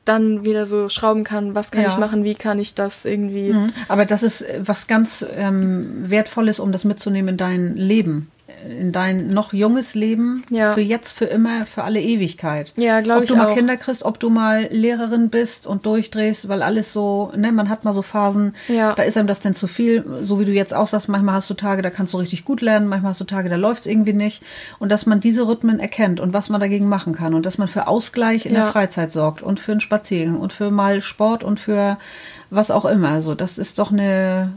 dann 0.06 0.44
wieder 0.44 0.66
so 0.66 0.90
schrauben 0.90 1.24
kann, 1.24 1.54
was 1.54 1.70
kann 1.70 1.84
ja. 1.84 1.88
ich 1.88 1.98
machen, 1.98 2.24
wie 2.24 2.34
kann 2.34 2.58
ich 2.58 2.74
das 2.74 3.06
irgendwie. 3.06 3.54
Mhm. 3.54 3.72
Aber 3.88 4.06
das 4.06 4.24
ist 4.24 4.42
äh, 4.42 4.62
was 4.66 4.88
ganz 4.88 5.26
ähm, 5.36 6.10
Wertvolles, 6.10 6.60
um 6.60 6.72
das 6.72 6.84
mitzunehmen 6.84 7.30
in 7.30 7.38
dein 7.38 7.76
Leben 7.76 8.32
in 8.68 8.92
dein 8.92 9.28
noch 9.28 9.54
junges 9.54 9.96
Leben 9.96 10.44
ja. 10.50 10.74
für 10.74 10.82
jetzt, 10.82 11.12
für 11.14 11.26
immer, 11.26 11.66
für 11.66 11.84
alle 11.84 12.02
Ewigkeit. 12.02 12.74
Ja, 12.76 13.02
glaube 13.02 13.24
ich 13.24 13.32
Ob 13.32 13.38
du 13.38 13.44
mal 13.44 13.54
Kinder 13.54 13.78
kriegst, 13.78 14.04
ob 14.04 14.20
du 14.20 14.30
mal 14.30 14.68
Lehrerin 14.72 15.30
bist 15.30 15.68
und 15.68 15.86
durchdrehst, 15.86 16.50
weil 16.50 16.64
alles 16.64 16.94
so, 16.94 17.32
ne, 17.36 17.52
man 17.52 17.70
hat 17.70 17.86
mal 17.86 17.94
so 17.94 18.02
Phasen, 18.02 18.56
ja. 18.68 18.94
da 18.94 19.04
ist 19.04 19.18
einem 19.18 19.28
das 19.28 19.40
denn 19.40 19.54
zu 19.54 19.68
viel, 19.68 20.06
so 20.24 20.40
wie 20.40 20.46
du 20.46 20.52
jetzt 20.52 20.74
auch 20.74 20.88
sagst, 20.88 21.10
manchmal 21.10 21.36
hast 21.36 21.50
du 21.50 21.54
Tage, 21.54 21.82
da 21.82 21.90
kannst 21.90 22.14
du 22.14 22.18
richtig 22.18 22.46
gut 22.46 22.62
lernen, 22.62 22.88
manchmal 22.88 23.12
hast 23.12 23.22
du 23.22 23.26
Tage, 23.26 23.50
da 23.50 23.56
läuft 23.56 23.82
es 23.82 23.88
irgendwie 23.88 24.14
nicht. 24.14 24.44
Und 24.80 24.92
dass 24.92 25.06
man 25.06 25.20
diese 25.20 25.48
Rhythmen 25.48 25.80
erkennt 25.80 26.20
und 26.20 26.34
was 26.34 26.50
man 26.50 26.62
dagegen 26.62 26.90
machen 26.90 27.14
kann 27.14 27.34
und 27.34 27.46
dass 27.46 27.58
man 27.58 27.68
für 27.68 27.88
Ausgleich 27.88 28.46
in 28.46 28.54
ja. 28.54 28.64
der 28.64 28.72
Freizeit 28.72 29.12
sorgt 29.12 29.42
und 29.42 29.60
für 29.60 29.72
einen 29.72 29.82
Spaziergang 29.82 30.38
und 30.38 30.54
für 30.54 30.72
mal 30.72 31.02
Sport 31.02 31.44
und 31.44 31.60
für 31.60 31.98
was 32.50 32.72
auch 32.72 32.86
immer. 32.86 33.10
Also 33.10 33.36
das 33.36 33.58
ist 33.58 33.80
doch 33.80 33.92
eine, 33.92 34.52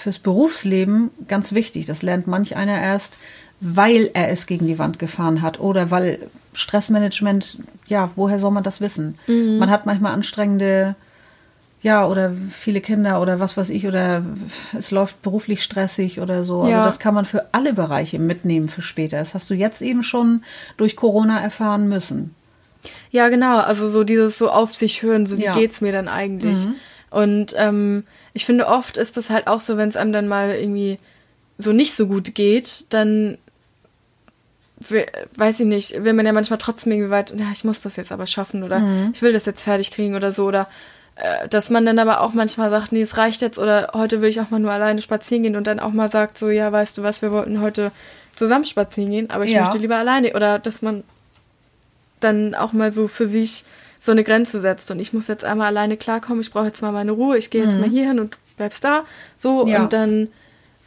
fürs 0.00 0.18
Berufsleben 0.18 1.10
ganz 1.28 1.52
wichtig. 1.52 1.86
Das 1.86 2.02
lernt 2.02 2.26
manch 2.26 2.56
einer 2.56 2.80
erst, 2.80 3.18
weil 3.60 4.10
er 4.14 4.30
es 4.30 4.46
gegen 4.46 4.66
die 4.66 4.78
Wand 4.78 4.98
gefahren 4.98 5.42
hat 5.42 5.60
oder 5.60 5.90
weil 5.90 6.18
Stressmanagement, 6.54 7.58
ja, 7.86 8.10
woher 8.16 8.38
soll 8.38 8.50
man 8.50 8.64
das 8.64 8.80
wissen? 8.80 9.18
Mhm. 9.26 9.58
Man 9.58 9.70
hat 9.70 9.86
manchmal 9.86 10.12
anstrengende, 10.12 10.96
ja, 11.82 12.06
oder 12.06 12.32
viele 12.50 12.80
Kinder 12.80 13.20
oder 13.20 13.38
was 13.38 13.56
weiß 13.56 13.70
ich, 13.70 13.86
oder 13.86 14.24
es 14.76 14.90
läuft 14.90 15.22
beruflich 15.22 15.62
stressig 15.62 16.20
oder 16.20 16.44
so. 16.44 16.60
Also 16.60 16.70
ja. 16.70 16.78
Also 16.78 16.88
das 16.88 16.98
kann 16.98 17.14
man 17.14 17.24
für 17.24 17.46
alle 17.52 17.72
Bereiche 17.72 18.18
mitnehmen 18.18 18.68
für 18.68 18.82
später. 18.82 19.18
Das 19.18 19.34
hast 19.34 19.50
du 19.50 19.54
jetzt 19.54 19.82
eben 19.82 20.02
schon 20.02 20.42
durch 20.76 20.96
Corona 20.96 21.40
erfahren 21.40 21.88
müssen. 21.88 22.34
Ja, 23.10 23.28
genau. 23.28 23.58
Also 23.58 23.88
so 23.88 24.04
dieses 24.04 24.38
so 24.38 24.50
auf 24.50 24.74
sich 24.74 25.02
hören, 25.02 25.26
so 25.26 25.38
wie 25.38 25.44
ja. 25.44 25.52
geht's 25.52 25.80
mir 25.80 25.92
dann 25.92 26.08
eigentlich? 26.08 26.66
Mhm. 26.66 26.74
Und 27.10 27.54
ähm, 27.56 28.04
ich 28.32 28.46
finde, 28.46 28.66
oft 28.66 28.96
ist 28.96 29.16
das 29.16 29.30
halt 29.30 29.46
auch 29.46 29.60
so, 29.60 29.76
wenn 29.76 29.88
es 29.88 29.96
einem 29.96 30.12
dann 30.12 30.28
mal 30.28 30.54
irgendwie 30.54 30.98
so 31.58 31.72
nicht 31.72 31.94
so 31.94 32.06
gut 32.06 32.34
geht, 32.34 32.86
dann 32.90 33.38
weiß 35.36 35.60
ich 35.60 35.66
nicht, 35.66 36.04
will 36.04 36.14
man 36.14 36.24
ja 36.24 36.32
manchmal 36.32 36.58
trotzdem 36.58 36.92
irgendwie 36.92 37.10
weit, 37.10 37.34
ja, 37.38 37.50
ich 37.52 37.64
muss 37.64 37.82
das 37.82 37.96
jetzt 37.96 38.12
aber 38.12 38.26
schaffen 38.26 38.62
oder 38.62 38.78
mhm. 38.78 39.10
ich 39.12 39.20
will 39.20 39.32
das 39.32 39.44
jetzt 39.44 39.62
fertig 39.62 39.90
kriegen 39.90 40.14
oder 40.14 40.32
so 40.32 40.46
oder 40.46 40.68
äh, 41.16 41.48
dass 41.48 41.68
man 41.68 41.84
dann 41.84 41.98
aber 41.98 42.22
auch 42.22 42.32
manchmal 42.32 42.70
sagt, 42.70 42.92
nee, 42.92 43.02
es 43.02 43.18
reicht 43.18 43.42
jetzt 43.42 43.58
oder 43.58 43.90
heute 43.92 44.22
will 44.22 44.30
ich 44.30 44.40
auch 44.40 44.48
mal 44.48 44.58
nur 44.58 44.72
alleine 44.72 45.02
spazieren 45.02 45.42
gehen 45.42 45.56
und 45.56 45.66
dann 45.66 45.80
auch 45.80 45.90
mal 45.90 46.08
sagt 46.08 46.38
so, 46.38 46.48
ja, 46.48 46.72
weißt 46.72 46.96
du 46.96 47.02
was, 47.02 47.20
wir 47.20 47.30
wollten 47.30 47.60
heute 47.60 47.92
zusammen 48.34 48.64
spazieren 48.64 49.10
gehen, 49.10 49.30
aber 49.30 49.44
ich 49.44 49.50
ja. 49.50 49.60
möchte 49.60 49.76
lieber 49.76 49.96
alleine 49.96 50.34
oder 50.34 50.58
dass 50.58 50.80
man 50.80 51.04
dann 52.20 52.54
auch 52.54 52.72
mal 52.72 52.92
so 52.92 53.06
für 53.06 53.26
sich 53.26 53.64
so 54.00 54.12
eine 54.12 54.24
Grenze 54.24 54.60
setzt 54.60 54.90
und 54.90 54.98
ich 54.98 55.12
muss 55.12 55.28
jetzt 55.28 55.44
einmal 55.44 55.68
alleine 55.68 55.96
klarkommen, 55.96 56.40
ich 56.40 56.50
brauche 56.50 56.66
jetzt 56.66 56.82
mal 56.82 56.92
meine 56.92 57.12
Ruhe, 57.12 57.36
ich 57.36 57.50
gehe 57.50 57.62
jetzt 57.62 57.74
mhm. 57.74 57.80
mal 57.80 57.90
hier 57.90 58.08
hin 58.08 58.18
und 58.18 58.34
du 58.34 58.38
bleibst 58.56 58.82
da, 58.82 59.04
so 59.36 59.66
ja. 59.66 59.82
und 59.82 59.92
dann 59.92 60.28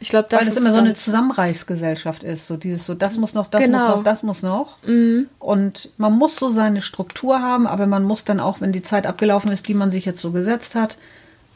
ich 0.00 0.10
glaube, 0.10 0.26
das 0.28 0.40
weil 0.40 0.48
es 0.48 0.56
immer 0.56 0.72
so 0.72 0.78
eine 0.78 0.94
Zusammenreichsgesellschaft 0.94 2.24
ist, 2.24 2.46
so 2.46 2.56
dieses 2.56 2.84
so 2.84 2.94
das 2.94 3.16
muss 3.16 3.32
noch, 3.32 3.46
das 3.46 3.62
genau. 3.62 3.78
muss 3.78 3.96
noch, 3.96 4.02
das 4.02 4.22
muss 4.22 4.42
noch 4.42 4.78
mhm. 4.86 5.28
und 5.38 5.90
man 5.96 6.12
muss 6.12 6.36
so 6.36 6.50
seine 6.50 6.82
Struktur 6.82 7.40
haben, 7.40 7.66
aber 7.66 7.86
man 7.86 8.02
muss 8.02 8.24
dann 8.24 8.40
auch, 8.40 8.60
wenn 8.60 8.72
die 8.72 8.82
Zeit 8.82 9.06
abgelaufen 9.06 9.52
ist, 9.52 9.68
die 9.68 9.74
man 9.74 9.90
sich 9.90 10.04
jetzt 10.04 10.20
so 10.20 10.32
gesetzt 10.32 10.74
hat, 10.74 10.98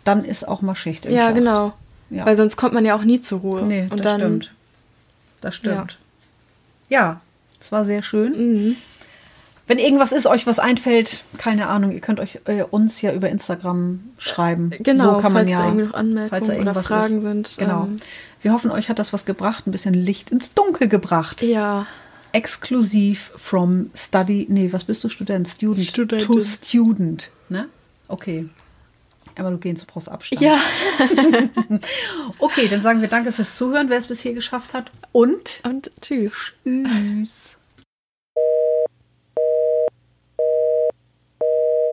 dann 0.04 0.24
ist 0.24 0.46
auch 0.46 0.62
mal 0.62 0.76
Schicht 0.76 1.06
im 1.06 1.12
Ja, 1.12 1.26
Schacht. 1.26 1.34
genau. 1.34 1.74
Ja. 2.10 2.24
Weil 2.24 2.36
sonst 2.36 2.56
kommt 2.56 2.72
man 2.72 2.84
ja 2.84 2.96
auch 2.96 3.04
nie 3.04 3.20
zur 3.20 3.40
Ruhe. 3.40 3.62
Nee, 3.62 3.82
und 3.90 3.98
das 3.98 4.00
dann, 4.00 4.20
stimmt. 4.20 4.52
Das 5.40 5.54
stimmt. 5.54 5.98
Ja, 6.88 7.20
es 7.60 7.70
war 7.70 7.84
sehr 7.84 8.02
schön. 8.02 8.32
Mhm. 8.32 8.76
Wenn 9.68 9.78
irgendwas 9.78 10.12
ist, 10.12 10.26
euch 10.26 10.46
was 10.46 10.58
einfällt, 10.58 11.22
keine 11.36 11.68
Ahnung, 11.68 11.92
ihr 11.92 12.00
könnt 12.00 12.18
euch 12.20 12.40
äh, 12.46 12.62
uns 12.62 13.00
ja 13.02 13.12
über 13.12 13.28
Instagram 13.28 14.00
schreiben. 14.18 14.70
Genau, 14.80 15.16
so 15.16 15.20
kann 15.20 15.32
man 15.32 15.46
falls 15.46 15.50
ja, 15.52 15.58
da 15.58 15.64
irgendwie 15.66 15.86
noch 15.86 15.94
Anmerkungen 15.94 16.28
falls 16.46 16.48
da 16.48 16.54
oder 16.60 16.74
Fragen 16.82 17.16
ist. 17.18 17.22
sind, 17.22 17.54
Genau. 17.58 17.84
ähm, 17.84 17.96
Wir 18.42 18.52
hoffen, 18.52 18.70
euch 18.70 18.88
hat 18.88 18.98
das 18.98 19.12
was 19.12 19.24
gebracht, 19.26 19.66
ein 19.66 19.70
bisschen 19.70 19.94
Licht 19.94 20.30
ins 20.30 20.54
Dunkel 20.54 20.88
gebracht. 20.88 21.42
Ja, 21.42 21.86
Exklusiv 22.32 23.32
from 23.36 23.90
study, 23.94 24.46
nee, 24.50 24.68
was 24.72 24.84
bist 24.84 25.02
du, 25.04 25.08
Student? 25.08 25.48
Student. 25.48 25.86
Studentin. 25.86 26.26
To 26.26 26.40
student, 26.40 27.30
ne? 27.48 27.68
Okay. 28.08 28.48
Aber 29.38 29.50
du 29.50 29.58
gehst, 29.58 29.82
du 29.82 29.86
brauchst 29.86 30.08
Abstand. 30.10 30.40
ja. 30.42 30.58
Okay, 32.38 32.68
dann 32.68 32.82
sagen 32.82 33.00
wir 33.00 33.08
danke 33.08 33.32
fürs 33.32 33.56
Zuhören, 33.56 33.88
wer 33.90 33.98
es 33.98 34.06
bis 34.08 34.20
hier 34.20 34.32
geschafft 34.34 34.74
hat. 34.74 34.90
Und 35.12 35.60
Und 35.64 35.90
tschüss. 36.00 36.52
tschüss. 36.64 37.57